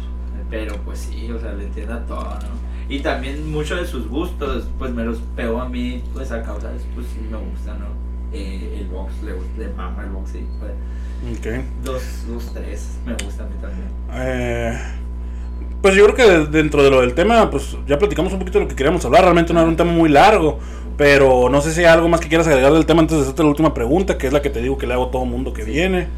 pero 0.49 0.75
pues 0.79 1.01
sí, 1.01 1.31
o 1.31 1.39
sea, 1.39 1.53
le 1.53 1.65
entiendo 1.65 1.95
a 1.95 2.01
todo, 2.01 2.25
¿no? 2.25 2.64
Y 2.89 3.01
también 3.01 3.51
muchos 3.51 3.81
de 3.81 3.87
sus 3.87 4.09
gustos, 4.09 4.69
pues 4.79 4.93
me 4.93 5.05
los 5.05 5.19
pegó 5.37 5.61
a 5.61 5.69
mí, 5.69 6.03
pues 6.13 6.31
a 6.33 6.43
causa 6.43 6.69
de, 6.71 6.79
pues 6.95 7.07
sí 7.07 7.21
me 7.31 7.39
gusta, 7.39 7.75
¿no? 7.75 7.87
Eh, 8.33 8.79
el 8.81 8.89
box, 8.89 9.13
le, 9.25 9.33
gusta- 9.33 9.59
le 9.59 9.69
mama 9.69 10.03
el 10.05 10.11
box, 10.11 10.31
sí. 10.33 10.45
Pues, 10.59 10.73
Ok. 11.39 11.65
dos, 11.83 12.03
dos, 12.29 12.53
tres, 12.53 12.99
me 13.07 13.13
gusta 13.15 13.45
a 13.45 13.47
mí 13.47 13.55
también. 13.61 13.89
Eh, 14.13 14.79
pues 15.81 15.95
yo 15.95 16.05
creo 16.05 16.15
que 16.17 16.23
de- 16.31 16.47
dentro 16.47 16.83
de 16.83 16.91
lo 16.91 17.01
del 17.01 17.15
tema, 17.15 17.51
pues 17.51 17.77
ya 17.87 17.99
platicamos 17.99 18.33
un 18.35 18.39
poquito 18.41 18.59
de 18.59 18.65
lo 18.65 18.69
que 18.69 18.77
queríamos 18.77 19.05
hablar. 19.05 19.23
Realmente 19.23 19.55
no 19.55 19.61
era 19.61 19.69
un 19.69 19.77
tema 19.77 19.93
muy 19.93 20.11
largo, 20.11 20.59
pero 20.99 21.49
no 21.49 21.61
sé 21.63 21.73
si 21.73 21.81
hay 21.81 21.87
algo 21.87 22.09
más 22.09 22.21
que 22.21 22.29
quieras 22.29 22.47
agregar 22.49 22.73
del 22.73 22.85
tema 22.87 23.01
antes 23.01 23.17
de 23.17 23.23
hacerte 23.23 23.43
la 23.43 23.49
última 23.49 23.73
pregunta, 23.73 24.19
que 24.19 24.27
es 24.27 24.33
la 24.33 24.43
que 24.43 24.51
te 24.51 24.61
digo 24.61 24.77
que 24.77 24.87
le 24.87 24.93
hago 24.95 25.07
a 25.07 25.11
todo 25.11 25.25
mundo 25.25 25.53
que 25.55 25.65
viene. 25.65 26.09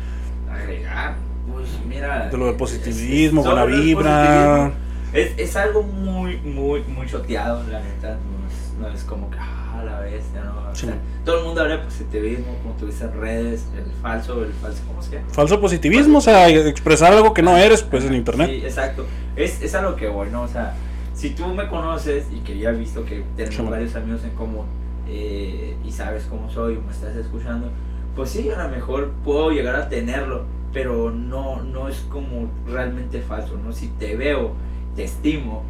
Agregar, 0.50 1.14
pues 1.52 1.68
mira. 1.88 2.28
De 2.28 2.36
lo 2.36 2.46
del 2.46 2.56
positivismo, 2.56 3.44
buena 3.44 3.64
vibra. 3.64 4.72
Es, 5.12 5.32
es 5.36 5.56
algo 5.56 5.82
muy, 5.82 6.36
muy, 6.38 6.82
muy 6.82 7.06
choteado, 7.06 7.62
la 7.70 7.80
neta. 7.80 8.10
No 8.10 8.48
es, 8.48 8.72
no 8.78 8.88
es 8.88 9.04
como 9.04 9.30
que, 9.30 9.38
ah, 9.38 9.82
la 9.84 10.00
bestia, 10.00 10.42
¿no? 10.44 10.70
O 10.70 10.74
sea, 10.74 10.94
todo 11.24 11.38
el 11.38 11.44
mundo 11.44 11.62
habla 11.62 11.78
de 11.78 11.84
positivismo, 11.84 12.54
como 12.62 12.74
tú 12.74 12.86
dices, 12.86 13.02
en 13.02 13.20
redes, 13.20 13.66
el 13.76 13.90
falso, 14.02 14.44
el 14.44 14.52
falso, 14.52 14.82
¿cómo 14.86 15.02
se 15.02 15.16
llama? 15.16 15.28
Falso 15.30 15.60
positivismo, 15.60 16.18
o 16.18 16.20
sea, 16.20 16.48
expresar 16.48 17.12
algo 17.12 17.32
que 17.32 17.42
no 17.42 17.56
eres, 17.56 17.82
pues 17.82 18.04
en 18.04 18.14
internet. 18.14 18.50
Sí, 18.50 18.56
exacto. 18.64 19.06
Es, 19.36 19.62
es 19.62 19.74
a 19.74 19.82
lo 19.82 19.96
que 19.96 20.08
voy, 20.08 20.28
¿no? 20.30 20.42
O 20.42 20.48
sea, 20.48 20.74
si 21.14 21.30
tú 21.30 21.46
me 21.48 21.66
conoces 21.68 22.26
y 22.30 22.40
que 22.40 22.58
ya 22.58 22.70
he 22.70 22.76
visto 22.76 23.04
que 23.04 23.24
tenemos 23.36 23.56
Sí, 23.56 23.62
varios 23.62 23.96
amigos 23.96 24.22
en 24.24 24.30
común 24.30 24.66
eh, 25.08 25.76
y 25.84 25.90
sabes 25.92 26.24
cómo 26.28 26.50
soy 26.50 26.76
me 26.76 26.92
estás 26.92 27.16
escuchando, 27.16 27.70
pues 28.14 28.30
sí, 28.30 28.50
a 28.50 28.62
lo 28.62 28.68
mejor 28.68 29.12
puedo 29.24 29.50
llegar 29.50 29.76
a 29.76 29.88
tenerlo, 29.88 30.44
pero 30.72 31.10
no, 31.10 31.62
no 31.62 31.88
es 31.88 32.00
como 32.10 32.50
realmente 32.66 33.22
falso, 33.22 33.56
¿no? 33.62 33.72
Si 33.72 33.88
te 33.88 34.14
veo, 34.16 34.52
te 34.96 35.04
estimo 35.04 35.62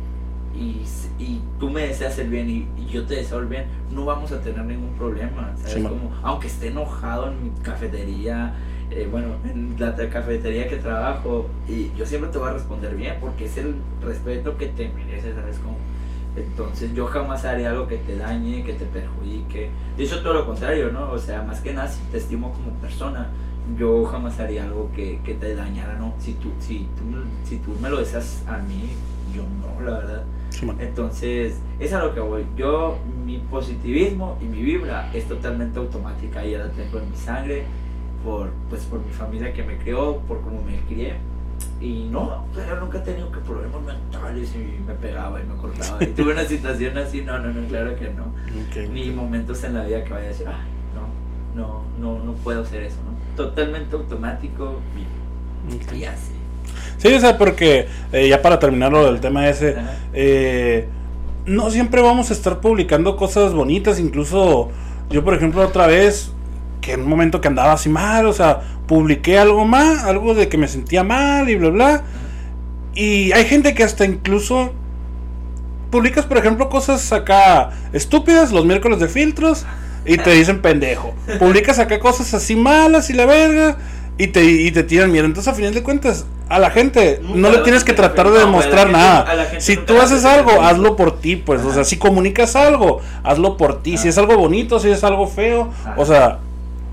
y, 0.55 0.83
y 1.23 1.43
tú 1.61 1.69
me 1.69 1.83
deseas 1.83 2.19
el 2.19 2.31
bien 2.31 2.49
y, 2.49 2.67
y 2.81 2.87
yo 2.87 3.05
te 3.05 3.17
deseo 3.17 3.41
el 3.41 3.47
bien, 3.47 3.67
no 3.91 4.07
vamos 4.07 4.33
a 4.33 4.41
tener 4.41 4.65
ningún 4.65 4.95
problema, 4.95 5.53
¿sabes? 5.57 5.75
Sí, 5.75 5.83
como, 5.83 6.11
aunque 6.23 6.47
esté 6.47 6.69
enojado 6.69 7.31
en 7.31 7.43
mi 7.43 7.51
cafetería, 7.63 8.55
eh, 8.91 9.07
bueno, 9.11 9.35
en 9.45 9.75
la 9.79 9.95
cafetería 9.95 10.69
que 10.69 10.77
trabajo, 10.77 11.51
y 11.69 11.91
yo 11.97 12.07
siempre 12.07 12.31
te 12.31 12.39
voy 12.39 12.49
a 12.49 12.53
responder 12.53 12.95
bien, 12.97 13.17
porque 13.21 13.45
es 13.45 13.59
el 13.59 13.75
respeto 14.03 14.57
que 14.57 14.69
te 14.69 14.89
mereces, 14.89 15.35
¿sabes? 15.35 15.59
Como, 15.59 15.77
entonces 16.37 16.95
yo 16.95 17.07
jamás 17.07 17.45
haré 17.45 17.67
algo 17.67 17.87
que 17.87 17.97
te 17.97 18.17
dañe, 18.17 18.63
que 18.63 18.75
te 18.75 18.85
perjudique. 18.85 19.71
De 19.97 20.05
hecho, 20.05 20.23
todo 20.23 20.35
lo 20.35 20.47
contrario, 20.47 20.93
¿no? 20.93 21.11
O 21.11 21.19
sea, 21.19 21.43
más 21.43 21.61
que 21.61 21.73
nada, 21.73 21.89
si 21.89 22.01
te 22.11 22.19
estimo 22.19 22.53
como 22.53 22.71
persona, 22.81 23.29
yo 23.79 24.05
jamás 24.05 24.39
haría 24.39 24.65
algo 24.65 24.91
que, 24.95 25.21
que 25.25 25.35
te 25.35 25.55
dañara, 25.55 25.99
¿no? 25.99 26.15
Si 26.19 26.35
tú, 26.35 26.51
si, 26.61 26.89
tú, 26.97 27.05
si 27.45 27.57
tú 27.57 27.73
me 27.81 27.91
lo 27.91 27.99
deseas 27.99 28.45
a 28.47 28.59
mí, 28.59 28.91
yo 29.37 29.43
no, 29.43 29.81
la 29.85 29.99
verdad. 29.99 30.25
Sí. 30.51 30.67
Entonces, 30.79 31.61
es 31.79 31.93
a 31.93 32.03
lo 32.03 32.15
que 32.15 32.21
voy. 32.21 32.47
Yo, 32.57 32.99
mi 33.25 33.39
positivismo 33.39 34.39
y 34.41 34.45
mi 34.45 34.63
vibra 34.63 35.11
es 35.13 35.27
totalmente 35.27 35.79
automática. 35.79 36.45
Ya 36.45 36.59
la 36.59 36.71
tengo 36.71 36.99
en 36.99 37.11
mi 37.11 37.17
sangre, 37.17 37.65
por, 38.25 38.51
pues, 38.71 38.85
por 38.85 39.05
mi 39.05 39.13
familia 39.13 39.53
que 39.53 39.63
me 39.63 39.77
crió, 39.79 40.19
por 40.29 40.41
cómo 40.41 40.63
me 40.63 40.81
crié. 40.81 41.15
Y 41.81 42.09
no, 42.11 42.47
yo 42.55 42.81
nunca 42.81 42.99
he 42.99 43.01
tenido 43.03 43.31
que 43.31 43.39
problemas 43.41 43.83
mentales 43.83 44.55
y 44.55 44.83
me 44.87 44.95
pegaba 44.95 45.41
y 45.41 45.45
me 45.45 45.57
cortaba. 45.57 46.03
Y 46.03 46.07
tuve 46.09 46.33
una 46.33 46.45
situación 46.49 46.97
así, 46.97 47.23
no, 47.23 47.39
no, 47.39 47.53
no, 47.53 47.67
claro 47.69 47.97
que 47.97 48.11
no. 48.11 48.33
Ni 48.93 49.11
momentos 49.11 49.63
en 49.65 49.75
la 49.75 49.85
vida 49.85 50.05
que 50.05 50.11
vaya 50.11 50.25
a 50.25 50.29
decir, 50.29 50.47
ay, 50.49 50.55
no, 51.55 51.63
no, 51.63 51.85
no, 51.99 52.25
no 52.25 52.33
puedo 52.35 52.63
hacer 52.63 52.83
eso, 52.85 52.97
¿no? 53.05 53.37
Totalmente 53.37 53.95
automático 53.95 54.81
y 55.95 56.05
así. 56.05 56.36
Sí, 56.99 57.13
o 57.13 57.21
sea, 57.21 57.37
porque 57.37 57.89
eh, 58.13 58.29
ya 58.29 58.43
para 58.43 58.59
terminar 58.59 58.93
lo 58.93 59.05
del 59.05 59.21
tema 59.21 59.49
ese, 59.49 59.77
eh, 60.15 60.89
no 61.45 61.71
siempre 61.71 62.01
vamos 62.01 62.31
a 62.31 62.33
estar 62.33 62.61
publicando 62.61 63.17
cosas 63.17 63.53
bonitas, 63.53 64.01
incluso 64.01 64.71
yo 65.11 65.25
por 65.25 65.35
ejemplo 65.35 65.63
otra 65.63 65.87
vez, 65.87 66.33
que 66.81 66.93
en 66.93 67.03
un 67.03 67.09
momento 67.09 67.41
que 67.41 67.49
andaba 67.49 67.73
así 67.73 67.89
mal, 67.89 68.27
o 68.27 68.33
sea, 68.33 68.61
publiqué 68.87 69.39
algo 69.39 69.65
más, 69.65 70.05
algo 70.05 70.35
de 70.35 70.49
que 70.49 70.57
me 70.57 70.69
sentía 70.69 71.05
mal 71.05 71.49
y 71.49 71.57
bla, 71.57 71.71
bla, 71.71 72.03
y 72.95 73.33
hay 73.33 73.45
gente 73.45 73.75
que 73.75 73.85
hasta 73.85 74.05
incluso 74.05 74.73
publicas 75.91 76.25
por 76.25 76.39
ejemplo 76.39 76.69
cosas 76.69 77.13
acá 77.13 77.71
estúpidas 77.93 78.51
los 78.51 78.65
miércoles 78.65 78.99
de 78.99 79.09
filtros 79.09 79.65
y 80.05 80.17
te 80.17 80.31
dicen 80.33 80.63
pendejo, 80.63 81.15
publicas 81.39 81.79
acá 81.79 81.99
cosas 82.01 82.33
así 82.35 82.57
malas 82.57 83.11
y 83.11 83.13
la 83.13 83.27
verga. 83.27 83.77
Y 84.19 84.29
te, 84.29 84.43
y 84.45 84.71
te 84.71 84.83
tiran 84.83 85.13
miedo. 85.13 85.27
Entonces, 85.27 85.53
a 85.53 85.55
final 85.57 85.75
de 85.75 85.83
cuentas, 85.83 86.25
a 86.49 86.59
la 86.59 86.71
gente 86.71 87.21
Nunca 87.23 87.39
no 87.39 87.51
le 87.51 87.59
tienes 87.59 87.85
que 87.85 87.93
tratar 87.93 88.27
de. 88.31 88.39
No, 88.39 88.47
demostrar 88.47 88.91
nada. 88.91 89.27
gente 89.47 89.61
Si 89.61 89.77
tú 89.77 90.01
haces 90.01 90.25
algo, 90.25 90.63
hazlo 90.63 90.97
por 90.97 91.21
ti, 91.21 91.37
pues. 91.37 91.61
O 91.61 91.67
Ajá. 91.67 91.75
sea, 91.75 91.85
si 91.85 91.99
comunicas 91.99 92.57
algo, 92.57 93.01
hazlo 93.23 93.57
por 93.59 93.83
ti. 93.83 93.93
Si 93.99 94.03
Ajá. 94.03 94.09
es 94.09 94.19
algo 94.19 94.37
bonito, 94.39 94.79
si 94.81 94.89
es 94.89 95.05
algo 95.05 95.27
feo, 95.27 95.71
Ajá. 95.83 95.95
o 95.99 96.07
sea, 96.07 96.39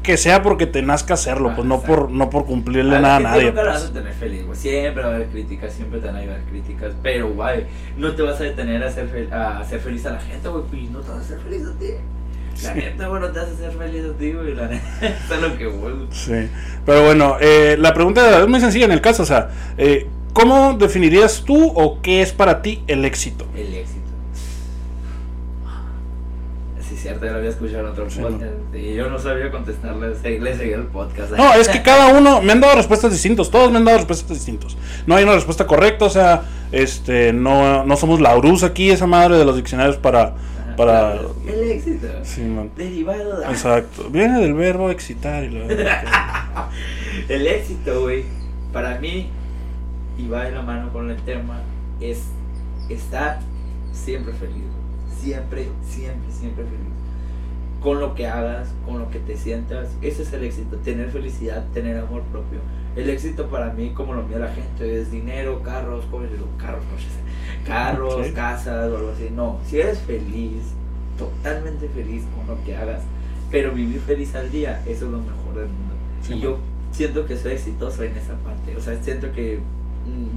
que 0.01 0.17
sea 0.17 0.43
porque 0.43 0.65
te 0.65 0.81
nazca 0.81 1.13
hacerlo, 1.13 1.53
pues 1.55 1.65
no 1.65 1.79
por, 1.79 2.11
no 2.11 2.29
por 2.29 2.45
cumplirle 2.45 2.97
A 2.97 2.99
nada 2.99 3.15
a 3.15 3.19
nadie. 3.21 3.45
Nunca 3.45 3.63
la 3.63 3.71
vas 3.71 3.81
pues. 3.83 3.91
a 3.91 3.93
tener 3.93 4.13
feliz, 4.13 4.45
güey. 4.45 4.57
Siempre 4.59 5.01
va 5.03 5.09
a 5.11 5.15
haber 5.15 5.27
críticas, 5.29 5.71
siempre 5.73 6.01
te 6.01 6.07
van 6.07 6.17
a 6.17 6.19
haber 6.19 6.41
críticas. 6.49 6.91
Pero, 7.01 7.29
güey, 7.31 7.63
no 7.97 8.13
te 8.13 8.21
vas 8.21 8.37
a 8.41 8.43
detener 8.43 8.83
a 8.83 8.87
hacer, 8.87 9.09
fel- 9.09 9.31
a 9.31 9.59
hacer 9.59 9.79
feliz 9.79 10.05
a 10.05 10.11
la 10.11 10.19
gente, 10.19 10.49
güey. 10.49 10.63
Y 10.73 10.87
no 10.87 10.99
te 10.99 11.07
vas 11.09 11.19
a 11.19 11.21
hacer 11.21 11.39
feliz 11.39 11.61
a 11.73 11.79
ti. 11.79 11.85
La 12.61 12.73
neta, 12.73 13.07
güey, 13.07 13.21
no 13.21 13.29
te 13.29 13.39
a 13.39 13.43
hacer 13.43 13.71
feliz 13.71 14.03
a 14.05 14.17
ti, 14.17 14.31
güey. 14.31 14.53
La 14.53 14.67
neta, 14.67 14.85
es 15.35 15.41
lo 15.41 15.57
que, 15.57 15.65
güey. 15.65 15.93
Sí. 16.11 16.49
Pero 16.85 17.05
bueno, 17.05 17.37
eh, 17.39 17.75
la 17.79 17.93
pregunta 17.93 18.41
es 18.41 18.47
muy 18.47 18.59
sencilla 18.59 18.85
en 18.85 18.91
el 18.91 19.01
caso, 19.01 19.23
o 19.23 19.25
sea, 19.25 19.49
eh, 19.77 20.07
¿cómo 20.33 20.73
definirías 20.73 21.43
tú 21.45 21.71
o 21.75 22.01
qué 22.01 22.21
es 22.21 22.31
para 22.31 22.61
ti 22.61 22.83
el 22.87 23.05
éxito? 23.05 23.45
El 23.55 23.73
éxito. 23.73 24.01
Sí, 26.87 26.97
cierto, 26.97 27.25
ya 27.25 27.31
lo 27.31 27.37
había 27.37 27.49
escuchado 27.49 27.79
en 27.79 27.85
otro 27.87 28.09
Sí, 28.09 28.19
podcast. 28.19 28.51
Y 28.73 28.93
yo 28.93 29.09
no 29.09 29.17
sabía 29.17 29.49
contestarle, 29.49 30.09
le 30.39 30.57
seguí 30.57 30.73
el 30.73 30.83
podcast. 30.83 31.31
No, 31.31 31.53
es 31.53 31.69
que 31.69 31.81
cada 31.83 32.09
uno 32.09 32.41
me 32.41 32.51
han 32.51 32.59
dado 32.59 32.75
respuestas 32.75 33.11
distintas, 33.11 33.49
todos 33.49 33.71
me 33.71 33.77
han 33.77 33.85
dado 33.85 33.97
respuestas 33.97 34.29
distintas. 34.29 34.75
No 35.07 35.15
hay 35.15 35.23
una 35.23 35.33
respuesta 35.33 35.65
correcta, 35.65 36.05
o 36.05 36.09
sea, 36.09 36.43
este, 36.71 37.31
no, 37.31 37.85
no 37.85 37.95
somos 37.95 38.19
la 38.19 38.33
aquí, 38.65 38.91
esa 38.91 39.07
madre 39.07 39.37
de 39.37 39.45
los 39.45 39.55
diccionarios 39.55 39.95
para, 39.97 40.35
para, 40.75 41.11
claro, 41.13 41.35
El 41.47 41.71
éxito. 41.71 42.07
sí, 42.23 42.41
man. 42.41 42.69
Derivado 42.75 43.39
de. 43.39 43.45
Exacto, 43.45 44.09
viene 44.09 44.39
del 44.39 44.53
verbo 44.53 44.89
excitar 44.89 45.43
y 45.43 45.49
la 45.49 46.69
El 47.29 47.47
éxito, 47.47 48.01
güey, 48.01 48.23
para 48.71 48.99
mí, 48.99 49.29
y 50.17 50.27
va 50.27 50.45
de 50.45 50.51
la 50.51 50.61
mano 50.61 50.91
con 50.91 51.09
el 51.09 51.17
tema, 51.21 51.61
es 51.99 52.23
estar 52.89 53.39
siempre 53.91 54.33
feliz. 54.33 54.63
Siempre, 55.19 55.67
siempre, 55.83 56.31
siempre 56.31 56.65
feliz. 56.65 56.79
con 57.81 57.99
lo 57.99 58.13
que 58.15 58.27
hagas, 58.27 58.73
con 58.85 58.99
lo 58.99 59.09
que 59.09 59.19
te 59.19 59.37
sientas. 59.37 59.89
Ese 60.01 60.23
es 60.23 60.33
el 60.33 60.43
éxito, 60.43 60.77
tener 60.77 61.09
felicidad, 61.11 61.63
tener 61.73 61.97
amor 61.97 62.23
propio. 62.23 62.59
El 62.95 63.09
éxito 63.09 63.47
para 63.47 63.73
mí, 63.73 63.91
como 63.91 64.13
lo 64.13 64.23
mira 64.23 64.39
la 64.39 64.53
gente, 64.53 65.01
es 65.01 65.11
dinero, 65.11 65.61
carros, 65.63 66.05
¿cómo 66.11 66.23
digo? 66.23 66.47
Carros, 66.57 66.83
no 66.85 66.97
carros, 67.65 68.27
casas 68.31 68.91
o 68.91 68.97
algo 68.97 69.11
así. 69.11 69.29
No, 69.33 69.59
si 69.67 69.79
eres 69.79 69.99
feliz, 69.99 70.73
totalmente 71.17 71.87
feliz 71.89 72.23
con 72.35 72.55
lo 72.55 72.63
que 72.63 72.75
hagas, 72.75 73.01
pero 73.51 73.71
vivir 73.71 73.99
feliz 74.01 74.35
al 74.35 74.51
día, 74.51 74.81
eso 74.85 75.05
es 75.05 75.11
lo 75.11 75.19
mejor 75.19 75.55
del 75.55 75.67
mundo. 75.67 75.93
y 76.29 76.39
yo 76.39 76.57
siento 76.91 77.25
que 77.25 77.37
soy 77.37 77.53
exitoso 77.53 78.03
en 78.03 78.15
esa 78.17 78.35
parte. 78.35 78.75
O 78.77 78.81
sea, 78.81 79.01
siento 79.01 79.31
que 79.31 79.59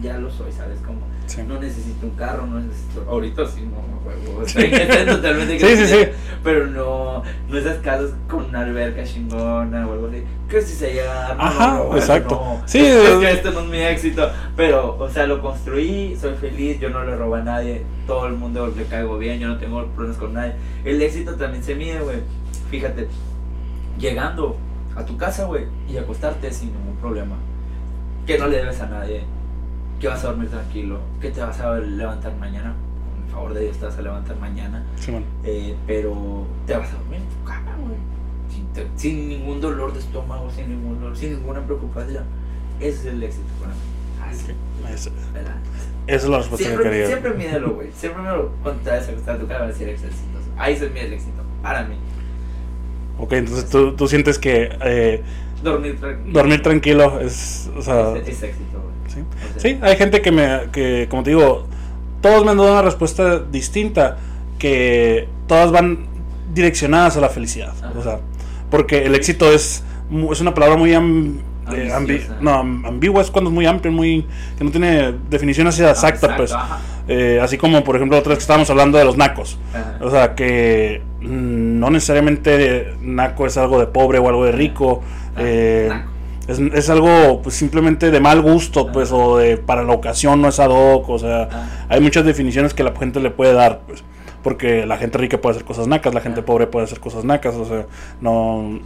ya 0.03 0.19
lo 0.19 0.31
soy, 0.31 0.53
¿sabes? 0.53 0.79
Como 0.81 1.01
no 1.49 1.61
necesito 1.61 2.07
un 2.07 2.15
carro, 2.15 2.47
no 2.47 2.61
necesito. 2.61 3.05
Ahorita 3.09 3.47
sí, 3.47 3.63
no, 3.63 3.83
no 3.83 4.01
juego. 4.01 4.43
Totalmente. 5.17 5.59
sí, 5.59 5.77
sí, 5.77 5.87
sí. 5.87 6.09
Pero 6.43 6.67
no, 6.69 7.23
no 7.49 7.59
esas 7.59 7.79
casas 7.79 8.11
con 8.29 8.45
una 8.45 8.61
alberca 8.61 9.03
chingona 9.05 9.87
o 9.87 9.93
algo 9.93 10.07
así. 10.07 10.23
Que 10.49 10.63
si 10.63 10.75
se 10.75 10.93
llega 10.95 11.27
a 11.27 11.47
Ajá, 11.47 11.83
exacto. 11.95 12.61
Sí, 12.65 12.79
es, 12.79 13.19
que 13.19 13.33
esto 13.33 13.51
no 13.51 13.61
es 13.61 13.67
mi 13.67 13.79
éxito. 13.79 14.31
Pero, 14.57 14.97
o 14.99 15.09
sea, 15.11 15.27
lo 15.27 15.43
construí, 15.43 16.17
soy 16.17 16.35
feliz, 16.35 16.79
yo 16.79 16.91
no 16.91 17.05
le 17.05 17.17
robo 17.17 17.35
a 17.35 17.43
nadie. 17.43 17.83
Todo 18.07 18.27
el 18.29 18.35
mundo 18.35 18.73
le 18.75 18.85
caigo 18.85 19.19
bien, 19.19 19.41
yo 19.41 19.49
no 19.49 19.59
tengo 19.59 19.85
problemas 19.89 20.19
con 20.19 20.35
nadie. 20.35 20.55
El 20.85 21.03
éxito 21.03 21.35
también 21.35 21.65
se 21.65 21.75
mide, 21.75 22.01
güey. 22.01 22.19
Fíjate, 22.71 23.09
llegando 23.99 24.57
a 24.95 25.05
tu 25.05 25.17
casa, 25.17 25.45
güey, 25.45 25.65
y 25.89 25.97
acostarte 25.97 26.53
sin 26.53 26.73
ningún 26.73 26.97
problema. 26.97 27.37
Que 28.27 28.39
no 28.39 28.47
le 28.47 28.59
debes 28.59 28.81
a 28.81 28.87
nadie 28.87 29.25
que 30.01 30.09
vas 30.09 30.23
a 30.25 30.29
dormir 30.29 30.49
tranquilo, 30.49 31.01
que 31.21 31.31
te 31.31 31.41
vas 31.41 31.59
a 31.61 31.79
levantar 31.79 32.35
mañana, 32.37 32.75
con 33.09 33.25
el 33.25 33.31
favor 33.31 33.55
de 33.55 33.61
Dios 33.63 33.79
te 33.79 33.87
vas 33.87 33.99
a 33.99 34.03
levantar 34.03 34.37
mañana, 34.39 34.85
eh, 35.45 35.75
pero 35.87 36.47
te 36.67 36.77
vas 36.77 36.91
a 36.91 36.97
dormir 36.97 37.21
en 37.21 37.29
tu 37.29 37.45
cama, 37.45 37.77
güey, 37.81 38.87
sin, 38.97 39.29
ningún 39.29 39.61
dolor 39.61 39.93
de 39.93 40.01
estómago, 40.01 40.51
sin, 40.51 40.69
ningún 40.69 41.01
dolor, 41.01 41.17
sin 41.17 41.35
ninguna 41.35 41.61
preocupación. 41.61 42.25
Ese 42.79 42.99
es 42.99 43.07
el 43.07 43.23
éxito 43.23 43.47
para 43.61 43.73
mí. 43.73 43.81
Así, 44.23 44.53
Esa 44.93 45.11
es 46.07 46.25
la 46.29 46.39
respuesta 46.39 46.67
siempre, 46.67 46.85
que 46.85 46.91
quería. 46.91 47.07
Siempre 47.07 47.35
mídelo, 47.35 47.75
güey. 47.75 47.89
Siempre 47.93 48.23
me 48.23 48.31
lo 48.31 48.51
cuando 48.63 48.83
te 48.83 48.91
vas 48.91 49.09
a 49.09 49.11
acostar 49.13 49.39
tu 49.39 49.47
cama 49.47 49.65
a 49.65 49.69
decir 49.69 49.89
exitoso. 49.89 50.17
Ahí 50.57 50.77
se 50.77 50.89
mide 50.91 51.07
el 51.07 51.13
éxito, 51.15 51.43
para 51.63 51.85
mí. 51.85 51.97
Ok, 53.19 53.33
entonces 53.33 53.71
tú, 53.71 53.95
tú 53.95 54.09
sientes 54.09 54.39
que... 54.39 54.77
Eh, 54.85 55.23
dormir 55.63 55.99
tranquilo. 55.99 56.33
Dormir 56.33 56.63
tranquilo 56.63 57.21
es... 57.21 57.71
O 57.77 57.83
sea, 57.83 58.15
es, 58.17 58.29
es 58.29 58.43
éxito, 58.43 58.81
güey. 58.83 58.96
¿Sí? 59.57 59.79
hay 59.81 59.97
gente 59.97 60.21
que 60.21 60.33
me, 60.33 60.71
que 60.73 61.07
como 61.09 61.23
te 61.23 61.31
digo, 61.31 61.67
todos 62.21 62.45
me 62.45 62.51
han 62.51 62.57
dado 62.57 62.73
una 62.73 62.83
respuesta 62.83 63.39
distinta, 63.39 64.17
que 64.59 65.29
todas 65.47 65.71
van 65.71 66.07
direccionadas 66.55 67.17
a 67.17 67.21
la 67.21 67.29
felicidad. 67.29 67.75
O 67.97 68.03
sea, 68.03 68.21
porque 68.71 69.05
el 69.05 69.15
éxito 69.15 69.53
es, 69.53 69.83
es 70.31 70.41
una 70.41 70.55
palabra 70.55 70.77
muy 70.77 70.93
eh, 71.73 71.93
no, 72.41 72.55
ambigua, 72.55 73.23
es 73.23 73.31
cuando 73.31 73.51
es 73.51 73.55
muy 73.55 73.67
amplio, 73.67 73.93
muy, 73.93 74.27
que 74.57 74.65
no 74.65 74.71
tiene 74.71 75.15
definición 75.29 75.67
así 75.67 75.83
exacta, 75.83 76.37
pues. 76.37 76.55
Eh, 77.09 77.39
así 77.41 77.57
como, 77.57 77.85
por 77.85 77.97
ejemplo, 77.97 78.19
otra 78.19 78.31
vez 78.31 78.39
que 78.39 78.43
estábamos 78.43 78.71
hablando 78.71 78.99
de 78.99 79.05
los 79.05 79.17
nacos. 79.17 79.59
O 80.01 80.11
sea, 80.11 80.35
que 80.35 81.03
mm, 81.21 81.79
no 81.79 81.91
necesariamente 81.91 82.95
naco 83.01 83.47
es 83.47 83.57
algo 83.57 83.79
de 83.79 83.87
pobre 83.87 84.19
o 84.19 84.29
algo 84.29 84.45
de 84.45 84.53
rico. 84.53 85.03
Eh, 85.39 85.91
es, 86.49 86.59
es, 86.59 86.91
algo 86.91 87.43
pues, 87.43 87.55
simplemente 87.55 88.11
de 88.11 88.21
mal 88.21 88.41
gusto, 88.41 88.93
pues, 88.93 89.11
o 89.13 89.39
de 89.39 89.57
para 89.57 89.83
la 89.83 89.93
ocasión 89.93 90.41
no 90.41 90.49
es 90.49 90.61
ad 90.61 90.71
hoc, 90.71 91.09
o 91.09 91.19
sea, 91.19 91.87
hay 91.89 92.01
muchas 92.01 92.25
definiciones 92.25 92.75
que 92.75 92.85
la 92.85 92.95
gente 92.95 93.21
le 93.21 93.31
puede 93.31 93.53
dar, 93.53 93.81
pues, 93.87 94.05
porque 94.43 94.87
la 94.87 94.97
gente 94.97 95.19
rica 95.19 95.41
puede 95.41 95.57
hacer 95.57 95.67
cosas 95.67 95.89
nacas, 95.89 96.15
la 96.15 96.21
gente 96.21 96.43
pobre 96.43 96.69
puede 96.69 96.85
hacer 96.85 97.01
cosas 97.01 97.25
nacas, 97.25 97.57
o 97.57 97.65
sea, 97.65 97.87
no, 98.21 98.79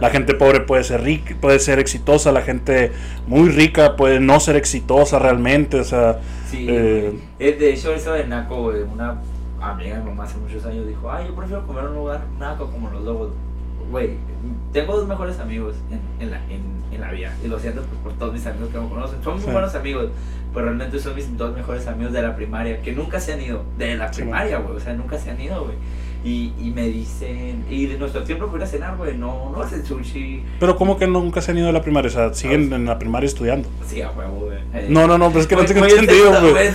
la 0.00 0.08
gente 0.10 0.34
pobre 0.34 0.60
puede 0.60 0.82
ser 0.82 1.02
rica, 1.02 1.34
puede 1.40 1.58
ser 1.58 1.78
exitosa, 1.78 2.32
la 2.32 2.42
gente 2.42 2.90
muy 3.26 3.50
rica 3.50 3.96
puede 3.96 4.18
no 4.18 4.40
ser 4.40 4.56
exitosa 4.56 5.18
realmente, 5.18 5.78
o 5.78 5.84
sea, 5.84 6.20
sí, 6.50 6.66
eh, 6.68 7.12
de 7.38 7.72
hecho 7.72 7.92
eso 7.92 8.14
de 8.14 8.26
naco, 8.26 8.72
una 8.92 9.20
amiga 9.60 9.98
de 9.98 10.04
mamá 10.04 10.24
hace 10.24 10.38
muchos 10.38 10.64
años 10.64 10.86
dijo, 10.86 11.10
ay, 11.10 11.26
yo 11.28 11.34
prefiero 11.34 11.66
comer 11.66 11.84
en 11.84 11.90
un 11.90 11.96
lugar 11.96 12.22
naco 12.38 12.70
como 12.70 12.88
los 12.90 13.02
lobos 13.02 13.30
güey, 13.90 14.16
tengo 14.72 14.96
dos 14.96 15.08
mejores 15.08 15.38
amigos 15.38 15.76
en, 15.90 16.00
en, 16.20 16.30
la, 16.30 16.44
en, 16.50 16.73
en, 16.94 17.00
la 17.00 17.10
vida. 17.10 17.34
Y 17.44 17.48
lo 17.48 17.58
siento 17.58 17.82
pues, 17.82 18.00
por 18.02 18.12
todos 18.14 18.32
mis 18.32 18.46
amigos 18.46 18.70
que 18.70 18.78
me 18.78 18.88
conocen. 18.88 19.22
Son 19.22 19.40
muy 19.40 19.52
buenos 19.52 19.74
amigos, 19.74 20.10
pero 20.52 20.66
realmente 20.66 20.98
son 20.98 21.14
mis 21.14 21.36
dos 21.36 21.54
mejores 21.54 21.86
amigos 21.86 22.12
de 22.12 22.22
la 22.22 22.36
primaria, 22.36 22.80
que 22.82 22.92
nunca 22.92 23.20
se 23.20 23.32
han 23.32 23.40
ido. 23.40 23.64
De 23.78 23.96
la 23.96 24.10
primaria, 24.10 24.58
güey. 24.58 24.76
O 24.76 24.80
sea, 24.80 24.94
nunca 24.94 25.18
se 25.18 25.30
han 25.30 25.40
ido, 25.40 25.64
güey. 25.64 25.76
Y, 26.24 26.54
y, 26.58 26.70
me 26.70 26.86
dicen, 26.88 27.66
y 27.68 27.84
de 27.84 27.98
nuestro 27.98 28.24
tiempo 28.24 28.48
fue 28.48 28.58
ir 28.58 28.64
a 28.64 28.66
cenar, 28.66 28.96
güey, 28.96 29.14
no, 29.14 29.52
no 29.54 29.60
hacen 29.60 29.84
sushi. 29.84 30.42
Pero 30.58 30.74
¿cómo 30.74 30.96
que 30.96 31.06
nunca 31.06 31.42
se 31.42 31.50
han 31.50 31.58
ido 31.58 31.68
a 31.68 31.72
la 31.72 31.82
primaria? 31.82 32.08
O 32.08 32.12
sea, 32.12 32.32
siguen 32.32 32.72
en 32.72 32.86
la 32.86 32.98
primaria 32.98 33.26
estudiando. 33.26 33.68
Sí, 33.86 34.00
a 34.00 34.10
huevo, 34.10 34.46
güey. 34.46 34.88
No, 34.88 35.06
no, 35.06 35.18
no, 35.18 35.28
pero 35.28 35.40
es 35.40 35.46
que 35.46 35.54
no 35.54 35.66
tengo 35.66 35.84
entendido, 35.84 36.30
güey. 36.40 36.70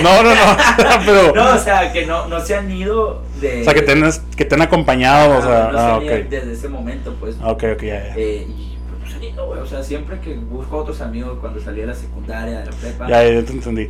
No, 0.00 0.22
no, 0.22 0.32
no, 0.32 0.56
pero... 1.04 1.34
No, 1.34 1.54
o 1.56 1.58
sea, 1.58 1.92
que 1.92 2.06
no, 2.06 2.28
no 2.28 2.38
se 2.38 2.54
han 2.54 2.70
ido 2.70 3.22
de... 3.40 3.62
O 3.62 3.64
sea, 3.64 3.74
que 3.74 3.82
te 3.82 3.90
han, 3.90 4.08
que 4.36 4.44
te 4.44 4.54
han 4.54 4.62
acompañado, 4.62 5.38
o 5.38 5.42
sea, 5.42 5.70
no 5.72 5.78
ah, 5.78 5.96
ok. 5.96 6.28
Desde 6.30 6.52
ese 6.52 6.68
momento, 6.68 7.16
pues. 7.18 7.36
Ah, 7.42 7.50
ok, 7.50 7.64
ok, 7.74 7.82
ya, 7.82 7.88
ya. 7.88 8.14
Eh, 8.16 8.46
y 8.48 8.77
pues 9.16 9.48
güey, 9.48 9.60
o 9.60 9.66
sea, 9.66 9.82
siempre 9.82 10.18
que 10.20 10.34
busco 10.34 10.76
a 10.76 10.82
otros 10.82 11.00
amigos 11.00 11.38
cuando 11.40 11.60
salí 11.60 11.80
de 11.80 11.86
la 11.86 11.94
secundaria, 11.94 12.60
de 12.60 12.66
la 12.66 12.72
prepa... 12.72 13.08
Ya, 13.08 13.24
ya, 13.24 13.44
te 13.44 13.52
entendí. 13.52 13.88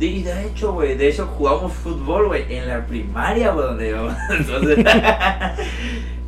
Y 0.00 0.22
de 0.22 0.46
hecho, 0.46 0.72
güey, 0.72 0.96
de 0.96 1.08
hecho 1.08 1.26
jugamos 1.26 1.72
fútbol, 1.72 2.26
güey, 2.26 2.52
en 2.52 2.68
la 2.68 2.84
primaria, 2.84 3.52
güey, 3.52 3.66
donde 3.66 3.88
íbamos. 3.88 4.14
Entonces... 4.38 4.78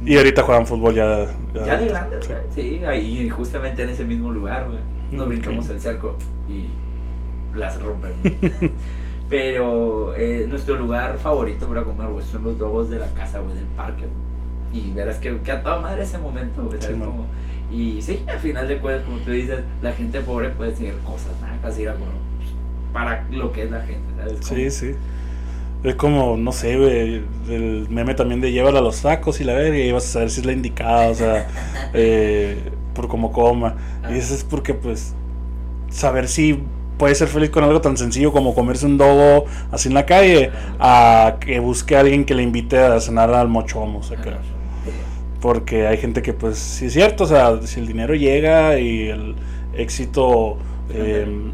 y 0.04 0.16
ahorita 0.16 0.42
juegan 0.42 0.66
fútbol 0.66 0.94
ya... 0.94 1.26
Ya, 1.54 1.76
de 1.76 1.88
grande, 1.88 2.16
sí. 2.22 2.32
sí, 2.54 2.84
ahí 2.84 3.28
justamente 3.28 3.82
en 3.82 3.90
ese 3.90 4.04
mismo 4.04 4.30
lugar, 4.30 4.66
güey. 4.68 4.78
Nos 5.10 5.28
brincamos 5.28 5.68
el 5.68 5.80
cerco 5.80 6.16
y 6.48 6.66
las 7.56 7.80
rompemos. 7.80 8.18
Pero 9.28 10.14
eh, 10.14 10.46
nuestro 10.48 10.76
lugar 10.76 11.18
favorito 11.18 11.66
para 11.66 11.82
comer, 11.82 12.08
güey, 12.08 12.24
son 12.24 12.44
los 12.44 12.58
dogos 12.58 12.90
de 12.90 12.98
la 12.98 13.08
casa, 13.14 13.40
güey, 13.40 13.56
del 13.56 13.64
parque. 13.76 14.04
Y 14.72 14.92
verás 14.92 15.18
que, 15.18 15.38
que 15.38 15.52
a 15.52 15.62
toda 15.62 15.80
madre 15.80 16.02
ese 16.02 16.18
momento, 16.18 16.62
güey, 16.62 16.80
¿sabes? 16.80 16.98
Como, 16.98 17.26
y 17.70 18.00
sí, 18.00 18.22
al 18.28 18.38
final 18.38 18.68
de 18.68 18.78
cuentas, 18.78 19.04
como 19.04 19.18
tú 19.18 19.32
dices, 19.32 19.60
la 19.82 19.92
gente 19.92 20.20
pobre 20.20 20.50
puede 20.50 20.72
tener 20.72 20.94
cosas, 20.98 21.32
nada, 21.40 21.58
casi 21.62 21.82
era 21.82 21.94
bueno 21.94 22.26
para 22.92 23.26
lo 23.30 23.52
que 23.52 23.64
es 23.64 23.70
la 23.70 23.82
gente, 23.82 24.06
¿sabes? 24.16 24.38
Sí, 24.40 24.70
sí. 24.70 24.94
Es 25.84 25.94
como, 25.96 26.36
no 26.36 26.50
sé, 26.52 26.78
güey, 26.78 27.22
el 27.48 27.86
meme 27.90 28.14
también 28.14 28.40
de 28.40 28.50
llévala 28.50 28.78
a 28.78 28.82
los 28.82 29.02
tacos 29.02 29.40
y 29.40 29.44
la 29.44 29.52
verga 29.52 29.76
y 29.76 29.92
vas 29.92 30.04
a 30.06 30.08
saber 30.08 30.30
si 30.30 30.40
es 30.40 30.46
la 30.46 30.52
indicada, 30.52 31.10
o 31.10 31.14
sea, 31.14 31.46
eh, 31.92 32.58
por 32.94 33.08
cómo 33.08 33.32
coma. 33.32 33.76
Y 34.10 34.14
eso 34.14 34.34
es 34.34 34.44
porque, 34.44 34.72
pues, 34.72 35.14
saber 35.90 36.28
si 36.28 36.62
puede 36.96 37.14
ser 37.14 37.28
feliz 37.28 37.50
con 37.50 37.62
algo 37.64 37.82
tan 37.82 37.98
sencillo 37.98 38.32
como 38.32 38.54
comerse 38.54 38.86
un 38.86 38.96
dogo 38.96 39.44
así 39.70 39.88
en 39.88 39.94
la 39.94 40.06
calle, 40.06 40.50
a 40.80 41.36
que 41.38 41.60
busque 41.60 41.96
a 41.96 42.00
alguien 42.00 42.24
que 42.24 42.34
le 42.34 42.42
invite 42.42 42.78
a 42.78 42.98
cenar 42.98 43.32
al 43.34 43.48
mochomo, 43.48 43.98
o 43.98 44.02
sea, 44.02 44.16
que, 44.16 44.32
porque 45.40 45.86
hay 45.86 45.98
gente 45.98 46.22
que, 46.22 46.32
pues, 46.32 46.58
sí 46.58 46.86
es 46.86 46.92
cierto, 46.92 47.24
o 47.24 47.26
sea, 47.26 47.60
si 47.62 47.80
el 47.80 47.86
dinero 47.86 48.14
llega 48.14 48.78
y 48.78 49.08
el 49.08 49.34
éxito... 49.74 50.58
Eh, 50.90 51.50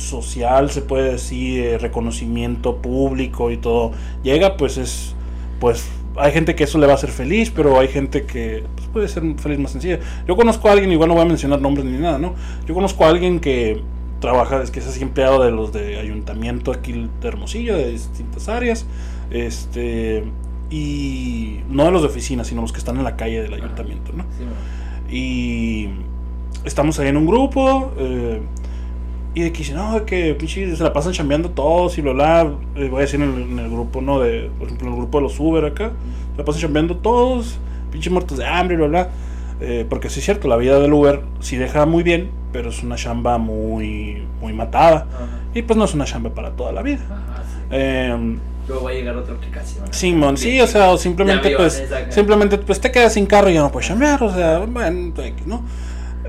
social, 0.00 0.70
se 0.70 0.82
puede 0.82 1.12
decir, 1.12 1.78
reconocimiento 1.80 2.76
público 2.78 3.50
y 3.50 3.58
todo 3.58 3.92
llega, 4.22 4.56
pues 4.56 4.78
es, 4.78 5.14
pues 5.60 5.88
hay 6.16 6.32
gente 6.32 6.54
que 6.54 6.64
eso 6.64 6.78
le 6.78 6.86
va 6.86 6.92
a 6.92 6.96
hacer 6.96 7.10
feliz, 7.10 7.52
pero 7.54 7.78
hay 7.78 7.88
gente 7.88 8.24
que 8.24 8.64
pues, 8.74 8.88
puede 8.88 9.08
ser 9.08 9.22
feliz 9.38 9.58
más 9.58 9.72
sencilla. 9.72 10.00
Yo 10.26 10.36
conozco 10.36 10.68
a 10.68 10.72
alguien, 10.72 10.90
igual 10.90 11.08
no 11.08 11.14
voy 11.14 11.22
a 11.22 11.26
mencionar 11.26 11.60
nombres 11.60 11.86
ni 11.86 11.98
nada, 11.98 12.18
¿no? 12.18 12.34
Yo 12.66 12.74
conozco 12.74 13.04
a 13.04 13.08
alguien 13.08 13.40
que 13.40 13.82
trabaja, 14.20 14.62
es 14.62 14.70
que 14.70 14.80
es 14.80 14.86
así 14.86 15.02
empleado 15.02 15.42
de 15.42 15.50
los 15.50 15.72
de 15.72 15.98
ayuntamiento 15.98 16.72
aquí 16.72 16.92
de 16.92 17.28
Hermosillo, 17.28 17.76
de 17.76 17.92
distintas 17.92 18.48
áreas, 18.48 18.86
este, 19.30 20.24
y 20.70 21.60
no 21.68 21.84
de 21.84 21.90
los 21.90 22.02
de 22.02 22.08
oficina, 22.08 22.44
sino 22.44 22.62
los 22.62 22.72
que 22.72 22.78
están 22.78 22.96
en 22.96 23.04
la 23.04 23.16
calle 23.16 23.42
del 23.42 23.54
ayuntamiento, 23.54 24.12
¿no? 24.12 24.24
y 25.10 25.88
estamos 26.64 26.98
ahí 26.98 27.08
en 27.08 27.16
un 27.16 27.26
grupo, 27.26 27.92
eh, 27.98 28.40
y 29.34 29.42
de 29.42 29.52
que 29.52 29.58
dicen, 29.58 29.76
no, 29.76 30.04
que 30.04 30.34
pinche 30.34 30.74
se 30.74 30.82
la 30.82 30.92
pasan 30.92 31.12
chambeando 31.12 31.50
todos 31.50 31.96
y 31.98 32.00
bla, 32.00 32.12
bla. 32.12 32.52
Eh, 32.74 32.88
voy 32.88 32.98
a 32.98 33.00
decir 33.02 33.20
en 33.20 33.58
el, 33.58 33.70
grupo, 33.70 34.00
¿no? 34.00 34.18
De, 34.18 34.50
por 34.58 34.66
ejemplo, 34.66 34.88
en 34.88 34.94
el 34.94 34.98
grupo 34.98 35.18
de 35.18 35.22
los 35.22 35.38
Uber 35.38 35.64
acá. 35.64 35.92
Se 36.32 36.38
la 36.38 36.44
pasan 36.44 36.62
chambeando 36.62 36.96
todos, 36.96 37.58
pinche 37.92 38.10
muertos 38.10 38.38
de 38.38 38.46
hambre, 38.46 38.76
bla, 38.76 38.86
bla. 38.88 39.08
Eh, 39.60 39.86
porque 39.88 40.10
sí 40.10 40.18
es 40.18 40.24
cierto, 40.24 40.48
la 40.48 40.56
vida 40.56 40.80
del 40.80 40.92
Uber 40.92 41.22
sí 41.38 41.56
deja 41.56 41.86
muy 41.86 42.02
bien, 42.02 42.30
pero 42.52 42.70
es 42.70 42.82
una 42.82 42.96
chamba 42.96 43.38
muy, 43.38 44.24
muy 44.40 44.52
matada. 44.52 45.06
Y 45.54 45.62
pues 45.62 45.76
no 45.76 45.84
es 45.84 45.94
una 45.94 46.06
chamba 46.06 46.30
para 46.30 46.50
toda 46.50 46.72
la 46.72 46.82
vida. 46.82 47.02
eh, 47.70 48.36
Luego 48.70 48.84
va 48.84 48.90
a 48.90 48.94
llegar 48.94 49.16
otra 49.16 49.34
aplicación. 49.34 49.92
Simón, 49.92 50.36
sí, 50.36 50.60
o 50.60 50.66
sea, 50.66 50.90
o 50.90 50.96
simplemente 50.96 51.50
pues, 51.56 51.82
simplemente 52.10 52.58
pues 52.58 52.80
te 52.80 52.90
quedas 52.92 53.14
sin 53.14 53.26
carro 53.26 53.50
y 53.50 53.54
ya 53.54 53.60
no 53.62 53.72
puedes 53.72 53.88
chambear, 53.88 54.22
o 54.22 54.32
sea, 54.34 54.58
bueno, 54.60 55.12
¿no? 55.46 55.64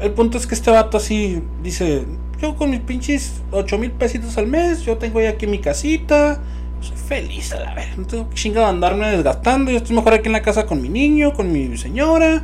El 0.02 0.12
punto 0.12 0.38
es 0.40 0.48
que 0.48 0.56
este 0.56 0.72
vato 0.72 0.98
así 0.98 1.42
dice, 1.62 2.04
yo 2.42 2.56
con 2.56 2.72
mis 2.72 2.80
pinches 2.80 3.42
8 3.52 3.78
mil 3.78 3.92
pesitos 3.92 4.38
al 4.40 4.48
mes, 4.48 4.82
yo 4.82 4.98
tengo 4.98 5.22
ya 5.22 5.30
aquí 5.30 5.46
mi 5.46 5.60
casita, 5.60 6.42
soy 6.82 6.98
feliz 6.98 7.54
a 7.54 7.60
la 7.60 7.76
vez. 7.76 7.96
No 7.96 8.08
tengo 8.08 8.28
chingado 8.34 8.66
andarme 8.66 9.08
desgastando. 9.12 9.70
Yo 9.70 9.78
estoy 9.78 9.96
mejor 9.96 10.16
aquí 10.16 10.26
en 10.28 10.32
la 10.32 10.42
casa 10.42 10.66
con 10.66 10.82
mi 10.82 10.90
niño, 10.90 11.34
con 11.34 11.52
mi 11.52 11.78
señora. 11.78 12.42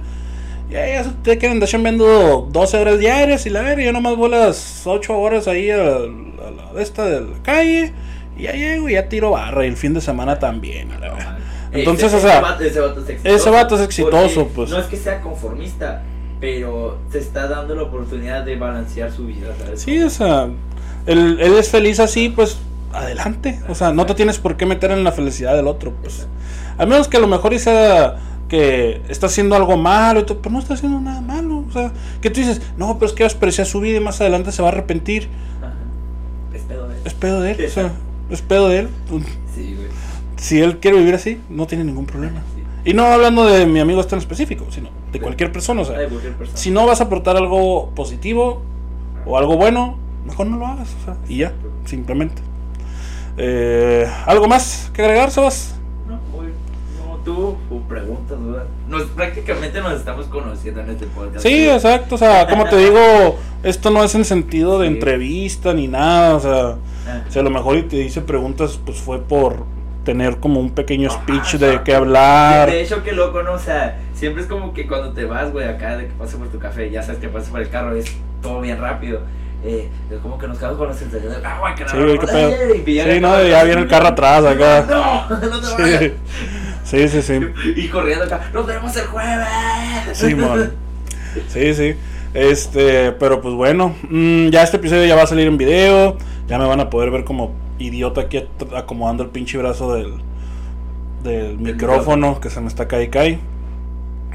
Y 0.69 0.75
ahí 0.75 0.93
ya 0.93 1.01
ustedes 1.01 1.37
quieren 1.39 1.53
andar 1.53 1.67
chambeando 1.69 2.47
12 2.51 2.77
horas 2.77 2.99
diarias 2.99 3.47
y 3.47 3.49
la 3.49 3.61
ver, 3.63 3.79
yo 3.79 3.91
nomás 3.91 4.15
voy 4.15 4.29
las 4.29 4.85
8 4.85 5.17
horas 5.17 5.47
ahí 5.47 5.71
a, 5.71 5.77
la- 5.77 5.95
a 5.95 6.73
la 6.75 6.81
esta 6.81 7.05
de 7.05 7.21
la 7.21 7.41
calle. 7.41 7.93
Y 8.37 8.43
ya 8.43 8.51
llego 8.53 8.89
y 8.89 8.93
ya 8.93 9.09
tiro 9.09 9.31
barra. 9.31 9.65
Y 9.65 9.69
el 9.69 9.77
fin 9.77 9.93
de 9.93 10.01
semana 10.01 10.39
también, 10.39 10.91
a. 10.91 11.37
Entonces, 11.71 12.13
Ese- 12.13 12.17
o 12.17 12.19
sea, 12.21 12.39
ese 12.39 12.41
vato, 12.41 12.63
ese 12.63 12.79
vato 12.79 13.01
es 13.01 13.09
exitoso. 13.09 13.35
ese 13.35 13.49
vato 13.49 13.75
es 13.75 13.81
exitoso, 13.81 14.35
porque 14.43 14.53
pues. 14.55 14.69
No 14.69 14.79
es 14.79 14.85
que 14.85 14.95
sea 14.97 15.21
conformista, 15.21 16.01
pero 16.39 16.97
se 17.11 17.19
está 17.19 17.47
dando 17.47 17.75
la 17.75 17.83
oportunidad 17.83 18.43
de 18.43 18.55
balancear 18.55 19.11
su 19.11 19.27
vida, 19.27 19.47
¿sabes? 19.59 19.81
Sí, 19.81 20.01
o 20.01 20.09
sea, 20.09 20.47
él, 21.05 21.37
él 21.41 21.53
es 21.57 21.69
feliz 21.69 21.99
así, 21.99 22.29
pues 22.29 22.57
adelante. 22.93 23.59
O 23.67 23.75
sea, 23.75 23.91
no 23.91 24.05
te 24.05 24.13
tienes 24.15 24.39
por 24.39 24.55
qué 24.55 24.65
meter 24.65 24.91
en 24.91 25.03
la 25.03 25.11
felicidad 25.11 25.55
del 25.55 25.67
otro, 25.67 25.93
pues. 26.01 26.27
Al 26.77 26.87
menos 26.87 27.07
que 27.07 27.17
a 27.17 27.19
lo 27.19 27.27
mejor 27.27 27.57
sea 27.59 28.15
que 28.47 29.01
está 29.09 29.25
haciendo 29.25 29.55
algo 29.57 29.75
malo, 29.75 30.21
y 30.21 30.23
todo, 30.23 30.41
pero 30.41 30.53
no 30.53 30.59
está 30.59 30.75
haciendo 30.75 31.01
nada 31.01 31.19
malo. 31.19 31.65
O 31.67 31.71
sea, 31.73 31.91
que 32.21 32.29
tú 32.29 32.39
dices, 32.39 32.61
no, 32.77 32.93
pero 32.97 33.07
es 33.07 33.13
que 33.13 33.23
a 33.23 33.25
despreciar 33.25 33.67
su 33.67 33.81
vida 33.81 33.97
y 33.97 33.99
más 33.99 34.21
adelante 34.21 34.53
se 34.53 34.61
va 34.61 34.69
a 34.69 34.71
arrepentir. 34.71 35.27
Ajá. 35.61 35.73
Es 36.55 36.61
pedo 36.63 36.87
de 36.87 36.95
Es 37.03 37.13
pedo 37.13 37.41
de 37.41 37.51
él, 37.51 37.65
o 37.65 37.69
sea, 37.69 37.91
es 38.29 38.41
pedo 38.41 38.69
de 38.69 38.79
él. 38.79 38.89
Sí, 39.55 39.73
güey. 39.75 39.87
Si 40.37 40.61
él 40.61 40.77
quiere 40.79 40.97
vivir 40.99 41.15
así, 41.15 41.39
no 41.49 41.65
tiene 41.67 41.83
ningún 41.83 42.05
problema. 42.05 42.41
Sí. 42.55 42.63
Y 42.91 42.93
no 42.93 43.05
hablando 43.05 43.45
de 43.45 43.65
mi 43.65 43.79
amigo 43.79 43.99
este 44.01 44.15
en 44.15 44.19
específico, 44.19 44.65
sino 44.69 44.89
de 45.11 45.19
cualquier 45.19 45.51
persona. 45.51 45.81
O 45.81 45.85
sea, 45.85 45.97
De 45.97 46.07
cualquier 46.07 46.33
persona. 46.33 46.57
si 46.57 46.69
no 46.71 46.85
vas 46.85 47.01
a 47.01 47.05
aportar 47.05 47.35
algo 47.37 47.89
positivo 47.95 48.61
o 49.25 49.37
algo 49.37 49.57
bueno, 49.57 49.97
mejor 50.25 50.47
no 50.47 50.57
lo 50.57 50.67
hagas. 50.67 50.95
O 51.01 51.05
sea, 51.05 51.17
y 51.27 51.37
ya, 51.37 51.53
simplemente. 51.85 52.41
Eh, 53.37 54.07
¿Algo 54.25 54.47
más 54.47 54.89
que 54.93 55.01
agregar, 55.03 55.31
Sebas? 55.31 55.75
No, 56.07 56.19
güey. 56.33 56.49
No, 57.07 57.17
tú, 57.23 57.55
o 57.69 57.79
preguntas, 57.87 58.37
dudas. 58.39 58.63
Nos, 58.87 59.03
prácticamente 59.07 59.79
nos 59.81 59.93
estamos 59.93 60.27
conociendo 60.27 60.81
en 60.81 60.89
este 60.91 61.05
podcast. 61.07 61.39
Sí, 61.45 61.67
exacto. 61.69 62.15
O 62.15 62.17
sea, 62.17 62.47
como 62.47 62.65
te 62.65 62.77
digo, 62.77 63.37
esto 63.63 63.91
no 63.91 64.03
es 64.03 64.15
en 64.15 64.25
sentido 64.25 64.79
de 64.79 64.87
Sí. 64.87 64.93
entrevista 64.93 65.73
ni 65.73 65.87
nada. 65.87 66.35
O 66.35 66.39
sea, 66.39 66.75
Ah. 67.07 67.23
si 67.29 67.39
a 67.39 67.43
lo 67.43 67.49
mejor 67.49 67.77
y 67.77 67.83
te 67.83 67.97
hice 67.97 68.21
preguntas, 68.21 68.79
pues 68.83 68.99
fue 68.99 69.21
por 69.21 69.65
tener 70.03 70.37
como 70.37 70.59
un 70.59 70.71
pequeño 70.71 71.09
Ajá, 71.09 71.21
speech 71.21 71.53
de 71.55 71.67
exacto. 71.67 71.83
qué 71.83 71.95
hablar. 71.95 72.69
De 72.71 72.81
hecho, 72.81 73.03
qué 73.03 73.11
loco, 73.11 73.43
¿no? 73.43 73.53
O 73.53 73.59
sea, 73.59 73.99
siempre 74.13 74.41
es 74.41 74.47
como 74.47 74.73
que 74.73 74.87
cuando 74.87 75.11
te 75.11 75.25
vas, 75.25 75.51
güey, 75.51 75.67
acá 75.67 75.97
de 75.97 76.07
que 76.07 76.13
pases 76.13 76.35
por 76.35 76.47
tu 76.47 76.59
café, 76.59 76.89
ya 76.89 77.03
sabes 77.03 77.19
que 77.19 77.27
pases 77.27 77.49
por 77.49 77.61
el 77.61 77.69
carro, 77.69 77.95
es 77.95 78.05
todo 78.41 78.61
bien 78.61 78.79
rápido. 78.79 79.21
Eh, 79.63 79.89
es 80.11 80.19
como 80.19 80.37
que 80.37 80.47
nos 80.47 80.57
quedamos 80.59 80.77
con 80.77 80.87
la 80.87 80.93
sensación 80.93 81.33
de, 81.33 81.45
ah, 81.45 81.57
güey, 81.59 81.75
que 81.75 81.87
Sí, 81.87 81.97
no, 81.97 82.05
güey, 82.05 82.19
qué 82.19 82.27
pedo. 82.27 83.13
Sí, 83.13 83.19
no, 83.19 83.43
ya 83.43 83.63
viene 83.63 83.81
el 83.81 83.87
carro 83.87 84.07
atrás 84.07 84.45
acá. 84.45 84.85
No, 84.87 85.29
no 85.29 85.39
te 85.39 85.83
vayas. 85.83 86.11
Sí, 86.83 87.09
sí, 87.09 87.21
sí. 87.21 87.39
sí. 87.39 87.73
Y 87.75 87.89
corriendo 87.89 88.23
acá, 88.23 88.49
nos 88.53 88.65
vemos 88.65 88.95
el 88.95 89.07
jueves. 89.07 89.47
Simón. 90.13 90.71
Sí, 91.49 91.73
sí. 91.73 91.95
Este, 92.33 93.11
pero 93.13 93.41
pues 93.41 93.53
bueno, 93.55 93.95
mm, 94.09 94.49
ya 94.49 94.63
este 94.63 94.77
episodio 94.77 95.05
ya 95.05 95.15
va 95.15 95.23
a 95.23 95.27
salir 95.27 95.47
en 95.47 95.57
video. 95.57 96.17
Ya 96.47 96.57
me 96.57 96.65
van 96.65 96.79
a 96.79 96.89
poder 96.89 97.11
ver 97.11 97.23
como 97.23 97.53
idiota 97.79 98.21
aquí 98.21 98.43
acomodando 98.75 99.23
el 99.23 99.29
pinche 99.29 99.57
brazo 99.57 99.93
del, 99.93 100.13
del 101.23 101.57
micrófono 101.57 102.39
que 102.39 102.49
se 102.49 102.61
me 102.61 102.67
está 102.67 102.87
cae 102.87 103.09
cae. 103.09 103.39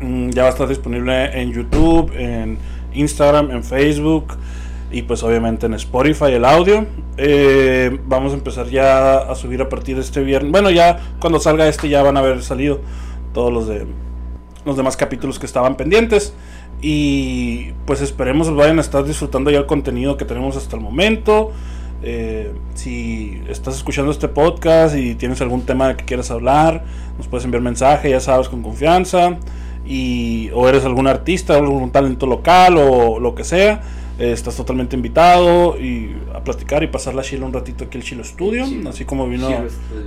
Mm, 0.01 0.31
ya 0.31 0.43
va 0.43 0.49
a 0.49 0.53
estar 0.53 0.69
disponible 0.69 1.41
en 1.41 1.53
YouTube, 1.53 2.13
en 2.17 2.59
Instagram, 2.93 3.51
en 3.51 3.63
Facebook 3.63 4.37
y 4.91 5.03
pues 5.03 5.23
obviamente 5.23 5.67
en 5.67 5.75
Spotify 5.75 6.33
el 6.33 6.45
audio. 6.45 6.87
Eh, 7.17 7.99
vamos 8.07 8.33
a 8.33 8.35
empezar 8.35 8.67
ya 8.69 9.19
a 9.19 9.35
subir 9.35 9.63
a 9.63 9.69
partir 9.69 9.97
de 9.97 10.03
este 10.03 10.23
viernes. 10.23 10.53
Bueno, 10.53 10.71
ya 10.71 10.99
cuando 11.21 11.41
salga 11.41 11.67
este 11.67 11.89
ya 11.89 12.03
van 12.03 12.17
a 12.17 12.21
haber 12.21 12.43
salido 12.43 12.81
todos 13.33 13.53
los 13.53 13.69
de 13.69 13.87
los 14.65 14.77
demás 14.77 14.97
capítulos 14.97 15.39
que 15.39 15.47
estaban 15.47 15.77
pendientes. 15.77 16.35
Y 16.83 17.71
pues 17.87 18.01
esperemos 18.01 18.55
vayan 18.55 18.79
a 18.79 18.81
estar 18.81 19.05
disfrutando 19.05 19.53
ya 19.53 19.59
el 19.59 19.67
contenido 19.67 20.17
que 20.17 20.25
tenemos 20.25 20.57
hasta 20.57 20.77
el 20.77 20.83
momento. 20.83 21.53
Eh, 22.03 22.53
si 22.75 23.41
estás 23.49 23.77
escuchando 23.77 24.11
este 24.11 24.27
podcast 24.27 24.97
y 24.97 25.15
tienes 25.15 25.41
algún 25.41 25.63
tema 25.63 25.97
que 25.97 26.05
quieras 26.05 26.33
hablar, 26.33 26.83
nos 27.17 27.29
puedes 27.29 27.45
enviar 27.45 27.63
mensaje, 27.63 28.11
ya 28.11 28.19
sabes, 28.19 28.49
con 28.49 28.63
confianza. 28.63 29.39
Y, 29.87 30.51
o 30.55 30.69
eres 30.69 30.85
algún 30.85 31.07
artista, 31.07 31.57
algún 31.57 31.91
talento 31.93 32.27
local 32.27 32.77
o 32.79 33.21
lo 33.21 33.35
que 33.35 33.45
sea, 33.45 33.83
eh, 34.23 34.33
estás 34.33 34.57
totalmente 34.57 34.95
invitado 34.95 35.77
y 35.81 36.15
a 36.35 36.45
platicar 36.45 36.83
y 36.83 36.87
pasar 36.87 37.15
la 37.15 37.23
chila 37.23 37.45
un 37.45 37.53
ratito 37.53 37.85
aquí 37.85 37.99
al 37.99 38.05
Chilo 38.05 38.23
Studio. 38.25 38.65
Así 38.89 39.05
como 39.05 39.29
vino 39.29 39.49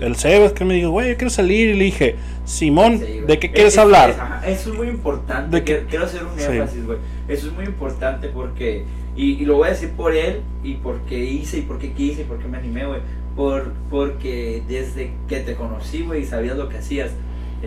el 0.01 0.15
Sebas 0.15 0.53
que 0.53 0.63
me 0.65 0.75
dijo, 0.75 0.89
güey, 0.91 1.09
yo 1.09 1.17
quiero 1.17 1.29
salir. 1.29 1.69
Y 1.71 1.73
le 1.73 1.83
dije, 1.85 2.15
Simón, 2.45 2.99
Sí. 2.99 3.19
¿de 3.27 3.39
qué 3.39 3.47
Es- 3.47 3.53
quieres 3.53 3.73
es- 3.73 3.79
hablar? 3.79 4.11
es- 4.11 4.17
ajá, 4.19 4.47
eso 4.47 4.71
es 4.71 4.77
muy 4.77 4.87
importante. 4.87 5.57
¿De 5.57 5.63
qué? 5.63 5.73
Quiero, 5.73 5.87
quiero 5.89 6.05
hacer 6.05 6.21
un 6.23 6.39
énfasis, 6.39 6.85
güey. 6.85 6.97
Eso 7.27 7.47
es 7.47 7.53
muy 7.53 7.65
importante 7.65 8.29
porque. 8.29 8.85
Y, 9.17 9.33
y 9.41 9.45
lo 9.45 9.55
voy 9.57 9.67
a 9.67 9.71
decir 9.71 9.91
por 9.91 10.13
él 10.13 10.41
y 10.63 10.73
porque 10.75 11.17
hice 11.23 11.59
y 11.59 11.61
porque 11.61 11.93
quise 11.93 12.21
y 12.21 12.25
porque 12.25 12.47
me 12.47 12.57
animé, 12.57 12.85
güey. 12.85 12.99
Por, 13.35 13.73
porque 13.89 14.61
desde 14.67 15.11
que 15.27 15.39
te 15.41 15.55
conocí, 15.55 16.03
güey, 16.03 16.21
y 16.23 16.25
sabías 16.25 16.57
lo 16.57 16.69
que 16.69 16.77
hacías. 16.77 17.11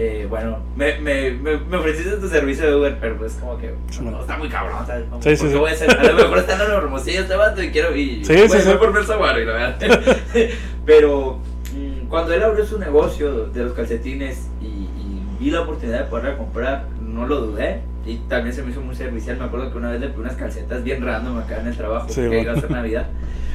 Eh, 0.00 0.26
bueno, 0.30 0.58
me, 0.76 0.98
me, 1.00 1.32
me, 1.32 1.56
me 1.56 1.76
ofreciste 1.76 2.16
tu 2.18 2.28
servicio 2.28 2.64
de 2.66 2.76
Uber, 2.76 2.98
pero 3.00 3.16
pues 3.18 3.32
como 3.34 3.58
que 3.58 3.74
Sí, 3.90 4.00
no, 4.02 4.20
está 4.20 4.36
muy 4.38 4.48
cabrón, 4.48 4.86
¿sabes? 4.86 5.04
Como, 5.08 5.20
Sí, 5.22 5.36
sí, 5.36 5.48
sí. 5.50 5.56
voy 5.56 5.70
a 5.70 5.74
ser, 5.74 5.90
a 5.90 6.02
lo 6.04 6.14
mejor 6.14 6.38
está 6.38 6.52
en 6.52 6.58
la 6.60 6.76
hermosillo 6.76 7.20
este 7.22 7.34
vato 7.36 7.62
y 7.62 7.70
quiero 7.70 7.96
y 7.96 8.24
Sí, 8.24 8.34
sí, 8.38 8.46
güey, 8.46 8.60
sí. 8.60 8.68
voy 8.68 8.76
por 8.78 8.92
Versa 8.92 9.16
Guaro 9.16 9.40
y 9.40 9.44
la 9.44 9.52
verdad. 9.52 9.78
pero 10.86 11.38
mm, 11.74 12.06
cuando 12.08 12.32
él 12.32 12.42
abrió 12.42 12.64
su 12.64 12.78
negocio 12.78 13.46
de 13.46 13.64
los 13.64 13.72
calcetines 13.72 14.48
y, 14.60 14.66
y 14.66 15.22
vi 15.40 15.50
la 15.50 15.62
oportunidad 15.62 16.00
de 16.00 16.04
poderla 16.04 16.36
comprar, 16.36 16.84
no 17.02 17.26
lo 17.26 17.40
dudé. 17.40 17.80
Y 18.06 18.16
también 18.28 18.54
se 18.54 18.62
me 18.62 18.70
hizo 18.70 18.80
muy 18.80 18.94
servicial. 18.94 19.36
Me 19.36 19.44
acuerdo 19.44 19.70
que 19.70 19.76
una 19.76 19.90
vez 19.90 20.00
le 20.00 20.08
pedí 20.08 20.20
unas 20.20 20.36
calcetas 20.36 20.82
bien 20.82 21.04
random 21.04 21.38
acá 21.38 21.60
en 21.60 21.66
el 21.66 21.76
trabajo, 21.76 22.08
Sí, 22.08 22.22
que 22.22 22.26
güey. 22.28 22.42
iba 22.42 22.52
a 22.54 22.60
ser 22.60 22.70
Navidad. 22.70 23.06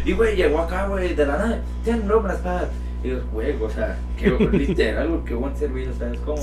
Y 0.05 0.11
güey, 0.11 0.35
llegó 0.35 0.59
acá, 0.59 0.85
güey, 0.87 1.15
de 1.15 1.25
la 1.25 1.37
nada, 1.37 1.59
tienen 1.83 2.07
nombres 2.07 2.37
para. 2.37 2.67
Y 3.03 3.09
yo, 3.09 3.17
güey, 3.33 3.53
o 3.61 3.69
sea, 3.69 3.97
que 4.17 4.29
literal, 4.53 5.21
qué 5.25 5.33
buen 5.33 5.55
servicio, 5.57 5.91
¿sabes 5.97 6.19
cómo? 6.21 6.41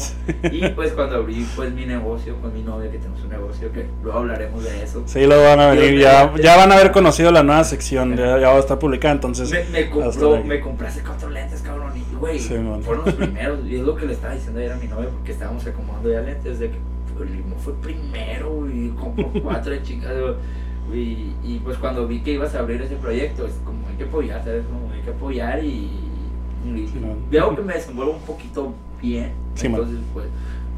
Y 0.53 0.69
pues 0.69 0.93
cuando 0.93 1.17
abrí 1.17 1.47
pues 1.57 1.73
mi 1.73 1.87
negocio 1.87 2.37
con 2.37 2.53
mi 2.53 2.63
novia, 2.63 2.91
que 2.91 2.99
tenemos 2.99 3.23
un 3.23 3.31
negocio, 3.31 3.73
que 3.73 3.87
luego 4.03 4.19
hablaremos 4.19 4.63
de 4.63 4.83
eso. 4.83 5.03
Sí, 5.07 5.27
lo 5.27 5.43
van 5.43 5.59
a 5.59 5.71
venir, 5.71 5.99
ya, 5.99 6.35
ya 6.37 6.57
van 6.57 6.71
a 6.71 6.75
haber 6.75 6.93
conocido 6.93 7.31
la 7.33 7.43
nueva 7.43 7.65
sección, 7.65 8.15
ya, 8.15 8.39
ya 8.39 8.51
va 8.51 8.57
a 8.57 8.59
estar 8.59 8.79
publicada, 8.79 9.15
entonces... 9.15 9.51
Me, 9.51 9.65
me 9.65 9.91
compró, 9.91 10.45
me 10.45 10.61
compré 10.61 10.89
hace 10.89 11.01
cuatro 11.01 11.31
lentes, 11.31 11.63
cabrón, 11.63 11.93
y 11.97 12.15
güey, 12.17 12.39
Sí, 12.39 12.55
fueron 12.83 13.05
los 13.07 13.15
primeros, 13.17 13.67
y 13.67 13.77
es 13.77 13.83
lo 13.83 13.97
que 13.97 14.05
le 14.05 14.13
estaba 14.13 14.35
diciendo 14.35 14.61
ayer 14.61 14.73
a 14.73 14.77
mi 14.77 14.87
novia, 14.87 15.09
porque 15.09 15.33
estábamos 15.33 15.67
acomodando 15.67 16.13
ya 16.13 16.21
lentes, 16.21 16.59
de 16.59 16.71
que 16.71 16.77
el 17.23 17.37
limo 17.37 17.57
fue 17.57 17.73
primero, 17.81 18.69
y 18.69 18.91
compró 18.91 19.31
cuatro 19.43 19.73
de 19.73 19.83
chicas, 19.83 20.13
y, 20.93 21.33
y 21.43 21.61
pues 21.65 21.79
cuando 21.79 22.07
vi 22.07 22.21
que 22.21 22.33
ibas 22.33 22.55
a 22.55 22.59
abrir 22.59 22.83
ese 22.83 22.97
proyecto, 22.97 23.47
es 23.47 23.55
como 23.65 23.89
hay 23.89 23.95
que 23.95 24.05
apoyar, 24.05 24.45
¿sabes? 24.45 24.65
Como 24.67 24.93
hay 24.93 25.01
que 25.01 25.11
apoyar 25.11 25.65
y, 25.65 26.10
y 26.65 26.87
Sí, 26.89 26.99
man. 26.99 27.17
veo 27.31 27.55
que 27.57 27.63
me 27.63 27.75
desenvuelvo 27.75 28.13
un 28.13 28.21
poquito 28.23 28.75
bien, 29.01 29.33
Sí, 29.55 29.69
man. 29.69 29.81
entonces 29.81 30.05
pues 30.13 30.27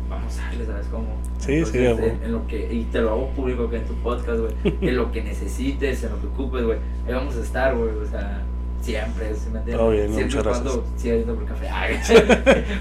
vamos 0.09 0.39
a 0.39 0.43
darle, 0.43 0.67
¿sabes? 0.67 0.87
Como, 0.89 1.07
Sí, 1.39 1.53
entonces, 1.55 1.97
sí, 1.99 2.05
en, 2.05 2.23
en 2.25 2.33
lo 2.33 2.47
que, 2.47 2.73
y 2.73 2.85
te 2.85 3.01
lo 3.01 3.11
hago 3.11 3.29
público 3.31 3.69
que 3.71 3.77
en 3.79 3.85
tu 3.85 3.95
podcast, 3.95 4.41
güey, 4.41 4.53
en 4.81 4.97
lo 4.97 5.11
que 5.11 5.23
necesites, 5.23 6.05
en 6.05 6.11
lo 6.11 6.21
que 6.21 6.27
ocupes, 6.29 6.65
güey, 6.65 6.79
ahí 7.07 7.15
vamos 7.15 7.37
a 7.37 7.41
estar, 7.41 7.77
güey, 7.77 7.91
o 7.97 8.07
sea, 8.07 8.43
siempre, 8.81 9.35
¿sí 9.35 9.49
me 9.51 9.59
entiendes? 9.61 9.91
Bien, 9.91 10.13
siempre 10.31 10.43
cuando 10.51 10.85
siga 10.97 11.17
yendo 11.17 11.35
por 11.35 11.47
café, 11.47 11.69
Ay, 11.73 11.97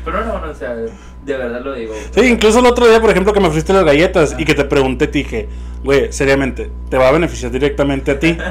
pero 0.04 0.26
no, 0.26 0.46
no, 0.46 0.52
o 0.52 0.56
sea, 0.56 0.76
de 1.26 1.38
verdad 1.38 1.62
lo 1.64 1.74
digo. 1.74 1.94
Sí, 2.16 2.22
incluso 2.26 2.60
el 2.60 2.66
otro 2.66 2.88
día, 2.88 3.00
por 3.00 3.10
ejemplo, 3.12 3.32
que 3.34 3.40
me 3.40 3.48
ofreciste 3.48 3.74
las 3.74 3.84
galletas 3.86 4.36
y 4.38 4.46
que 4.46 4.54
te 4.56 4.66
pregunté, 4.66 5.08
te 5.08 5.20
dije, 5.20 5.48
güey, 5.84 6.12
seriamente, 6.12 6.70
¿te 6.90 6.98
va 6.98 7.10
a 7.10 7.12
beneficiar 7.12 7.52
directamente 7.52 8.12
a 8.12 8.20
ti? 8.20 8.38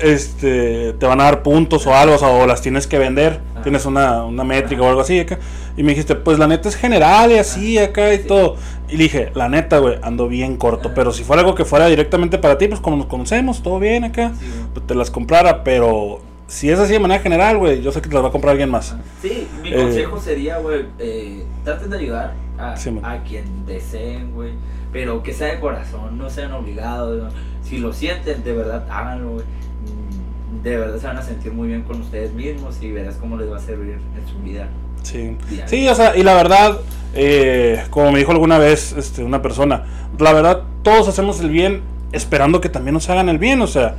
Este, 0.00 0.92
¿te 0.92 1.06
van 1.06 1.20
a 1.20 1.24
dar 1.24 1.42
puntos 1.42 1.84
o 1.88 1.92
algo, 1.94 2.14
o, 2.14 2.18
sea, 2.18 2.28
o 2.28 2.46
las 2.46 2.62
tienes 2.62 2.86
que 2.86 2.98
vender? 2.98 3.40
¿Tienes 3.64 3.84
una, 3.84 4.24
una 4.24 4.44
métrica 4.44 4.80
o 4.82 4.88
algo 4.88 5.00
así 5.00 5.18
acá? 5.18 5.40
Y 5.76 5.82
me 5.82 5.90
dijiste, 5.90 6.14
pues 6.14 6.38
la 6.38 6.46
neta 6.46 6.68
es 6.68 6.76
general 6.76 7.32
y 7.32 7.38
así 7.38 7.78
acá 7.78 8.14
y 8.14 8.18
Sí. 8.18 8.24
todo. 8.28 8.54
Y 8.88 8.92
le 8.96 9.02
dije, 9.02 9.32
la 9.34 9.48
neta, 9.48 9.78
güey, 9.78 9.96
ando 10.02 10.28
bien 10.28 10.56
corto, 10.56 10.92
pero 10.94 11.12
si 11.12 11.24
fuera 11.24 11.40
algo 11.42 11.56
que 11.56 11.64
fuera 11.64 11.88
directamente 11.88 12.38
para 12.38 12.56
ti, 12.58 12.68
pues 12.68 12.80
como 12.80 12.96
nos 12.96 13.06
conocemos, 13.06 13.60
todo 13.62 13.80
bien 13.80 14.04
acá, 14.04 14.30
Sí, 14.38 14.46
pues 14.72 14.86
te 14.86 14.94
las 14.94 15.10
comprara, 15.10 15.64
pero 15.64 16.20
si 16.48 16.70
es 16.70 16.78
así 16.80 16.94
de 16.94 16.98
manera 16.98 17.22
general, 17.22 17.58
güey, 17.58 17.80
yo 17.82 17.92
sé 17.92 18.02
que 18.02 18.08
te 18.08 18.14
las 18.14 18.24
va 18.24 18.28
a 18.28 18.32
comprar 18.32 18.52
alguien 18.52 18.70
más. 18.70 18.96
Sí, 19.22 19.46
mi 19.62 19.68
Eh, 19.72 19.76
consejo 19.76 20.20
sería, 20.20 20.58
güey, 20.58 20.86
eh, 20.98 21.44
traten 21.62 21.90
de 21.90 21.98
ayudar 21.98 22.34
a, 22.58 22.76
Sí, 22.76 22.98
a 23.04 23.18
quien 23.22 23.64
deseen, 23.66 24.32
güey, 24.32 24.52
pero 24.92 25.22
que 25.22 25.32
sea 25.32 25.48
de 25.54 25.60
corazón, 25.60 26.18
no 26.18 26.28
sean 26.28 26.52
obligados, 26.52 27.22
¿no? 27.22 27.28
si 27.62 27.78
lo 27.78 27.92
sienten, 27.92 28.42
de 28.42 28.52
verdad, 28.54 28.84
háganlo, 28.90 29.32
güey. 29.34 29.44
Mm, 29.44 30.62
De 30.64 30.76
verdad 30.78 30.98
se 30.98 31.06
van 31.06 31.18
a 31.18 31.22
sentir 31.22 31.52
muy 31.52 31.68
bien 31.68 31.82
con 31.82 32.00
ustedes 32.00 32.32
mismos 32.32 32.82
y 32.82 32.90
verás 32.90 33.16
cómo 33.16 33.36
les 33.36 33.48
va 33.52 33.58
a 33.58 33.60
servir 33.60 33.98
en 34.16 34.26
su 34.28 34.38
vida. 34.42 34.68
Sí. 35.02 35.36
Sí, 35.66 35.86
o 35.88 35.94
sea, 35.94 36.16
y 36.16 36.22
la 36.22 36.34
verdad, 36.34 36.78
eh, 37.14 37.84
como 37.90 38.10
me 38.10 38.18
dijo 38.18 38.32
alguna 38.32 38.58
vez 38.58 38.92
este, 38.96 39.22
una 39.22 39.42
persona, 39.42 39.84
la 40.18 40.32
verdad, 40.32 40.62
todos 40.82 41.06
hacemos 41.08 41.40
el 41.40 41.50
bien 41.50 41.82
esperando 42.12 42.60
que 42.62 42.70
también 42.70 42.94
nos 42.94 43.08
hagan 43.10 43.28
el 43.28 43.36
bien, 43.38 43.60
o 43.60 43.66
sea, 43.66 43.94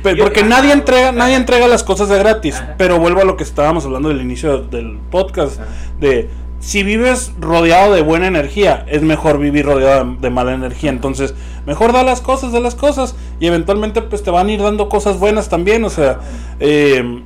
Ah, 0.00 0.02
Pe- 0.02 0.16
Yo- 0.16 0.24
Porque 0.24 0.40
ajá, 0.40 0.48
nadie 0.48 0.68
güey, 0.68 0.78
entrega, 0.78 1.08
ajá. 1.10 1.18
nadie 1.18 1.34
entrega 1.36 1.68
las 1.68 1.84
cosas 1.84 2.08
de 2.08 2.18
gratis. 2.18 2.56
Ajá. 2.56 2.74
Pero 2.78 2.98
vuelvo 2.98 3.20
a 3.20 3.24
lo 3.24 3.36
que 3.36 3.44
estábamos 3.44 3.84
hablando 3.84 4.08
del 4.08 4.20
inicio 4.20 4.58
del 4.58 4.98
podcast. 5.10 5.60
Ajá. 5.60 5.68
De 6.00 6.28
si 6.58 6.82
vives 6.82 7.32
rodeado 7.40 7.94
de 7.94 8.02
buena 8.02 8.26
energía, 8.26 8.84
es 8.88 9.02
mejor 9.02 9.38
vivir 9.38 9.64
rodeado 9.64 10.04
de, 10.04 10.16
de 10.20 10.30
mala 10.30 10.52
energía. 10.54 10.90
Entonces, 10.90 11.34
mejor 11.66 11.92
da 11.92 12.02
las 12.02 12.20
cosas, 12.20 12.52
de 12.52 12.60
las 12.60 12.74
cosas. 12.74 13.14
Y 13.40 13.46
eventualmente 13.46 14.02
pues 14.02 14.22
te 14.22 14.30
van 14.30 14.48
a 14.48 14.52
ir 14.52 14.62
dando 14.62 14.88
cosas 14.88 15.18
buenas 15.18 15.48
también. 15.48 15.84
O 15.84 15.90
sea, 15.90 16.18
eh, 16.60 17.22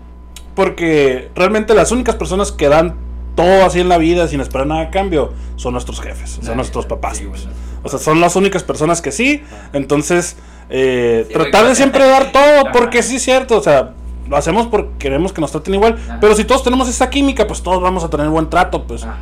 porque 0.54 1.30
realmente 1.34 1.74
las 1.74 1.90
únicas 1.92 2.14
personas 2.16 2.52
que 2.52 2.68
dan 2.68 2.94
todo 3.34 3.64
así 3.64 3.80
en 3.80 3.88
la 3.88 3.98
vida 3.98 4.28
sin 4.28 4.40
esperar 4.40 4.66
nada 4.68 4.82
a 4.82 4.90
cambio 4.90 5.32
son 5.56 5.72
nuestros 5.72 6.00
jefes, 6.00 6.38
son 6.42 6.56
nuestros 6.56 6.86
papás. 6.86 7.18
sí, 7.18 7.26
pues. 7.28 7.44
bueno. 7.46 7.58
O 7.84 7.88
sea, 7.88 7.98
son 7.98 8.20
las 8.20 8.34
únicas 8.34 8.62
personas 8.64 9.00
que 9.00 9.12
sí. 9.12 9.42
Entonces, 9.72 10.36
eh, 10.70 11.26
Sí, 11.28 11.34
tratar 11.34 11.66
de 11.66 11.74
siempre 11.74 12.04
dar 12.08 12.32
todo, 12.32 12.72
porque 12.72 13.02
sí 13.02 13.16
es 13.16 13.22
cierto, 13.22 13.58
o 13.58 13.62
sea, 13.62 13.92
lo 14.28 14.36
hacemos 14.36 14.66
porque 14.66 14.90
queremos 14.98 15.32
que 15.32 15.40
nos 15.40 15.52
traten 15.52 15.74
igual. 15.74 15.98
Ajá. 16.02 16.18
Pero 16.20 16.34
si 16.34 16.44
todos 16.44 16.64
tenemos 16.64 16.88
esa 16.88 17.10
química, 17.10 17.46
pues 17.46 17.62
todos 17.62 17.82
vamos 17.82 18.02
a 18.02 18.10
tener 18.10 18.28
buen 18.28 18.48
trato, 18.50 18.84
pues, 18.84 19.04
Ah, 19.04 19.18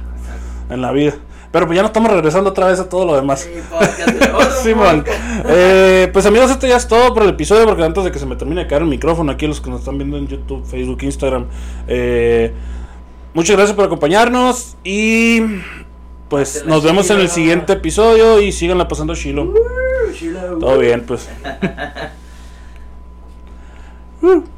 en 0.71 0.81
la 0.81 0.93
vida. 0.93 1.15
Pero 1.51 1.67
pues 1.67 1.77
ya 1.77 1.83
no 1.83 1.89
estamos 1.89 2.11
regresando 2.11 2.49
otra 2.49 2.67
vez 2.69 2.81
a 2.81 2.89
todo 2.89 3.05
lo 3.05 3.15
demás. 3.15 3.41
Sí, 3.41 3.51
Simón. 4.63 5.05
Eh, 5.47 6.09
pues 6.11 6.25
amigos, 6.25 6.51
esto 6.51 6.67
ya 6.67 6.77
es 6.77 6.89
todo 6.89 7.13
por 7.13 7.25
el 7.25 7.29
episodio, 7.29 7.67
porque 7.67 7.85
antes 7.85 8.05
de 8.05 8.11
que 8.11 8.19
se 8.19 8.25
me 8.25 8.37
termine 8.37 8.63
de 8.63 8.69
caer 8.69 8.81
el 8.83 8.89
micrófono 8.89 9.33
aquí, 9.33 9.47
los 9.47 9.61
que 9.61 9.69
nos 9.69 9.81
están 9.81 9.99
viendo 9.99 10.17
en 10.17 10.29
YouTube, 10.29 10.65
Facebook, 10.65 11.03
Instagram, 11.03 11.47
eh, 11.89 12.55
muchas 13.35 13.57
gracias 13.57 13.77
por 13.77 13.85
acompañarnos 13.85 14.77
y 14.83 15.43
pues 16.33 16.65
nos 16.65 16.83
vemos 16.83 17.11
en 17.11 17.21
el 17.21 17.29
siguiente 17.29 17.75
episodio 17.75 18.41
y 18.41 18.53
síganla 18.53 18.89
pasando 18.89 19.15
chilo. 19.15 19.53
Uh, 19.53 20.13
chilo. 20.15 20.57
Todo 20.59 20.79
bien, 20.79 21.05
pues. 21.05 21.29
Uh. 24.23 24.43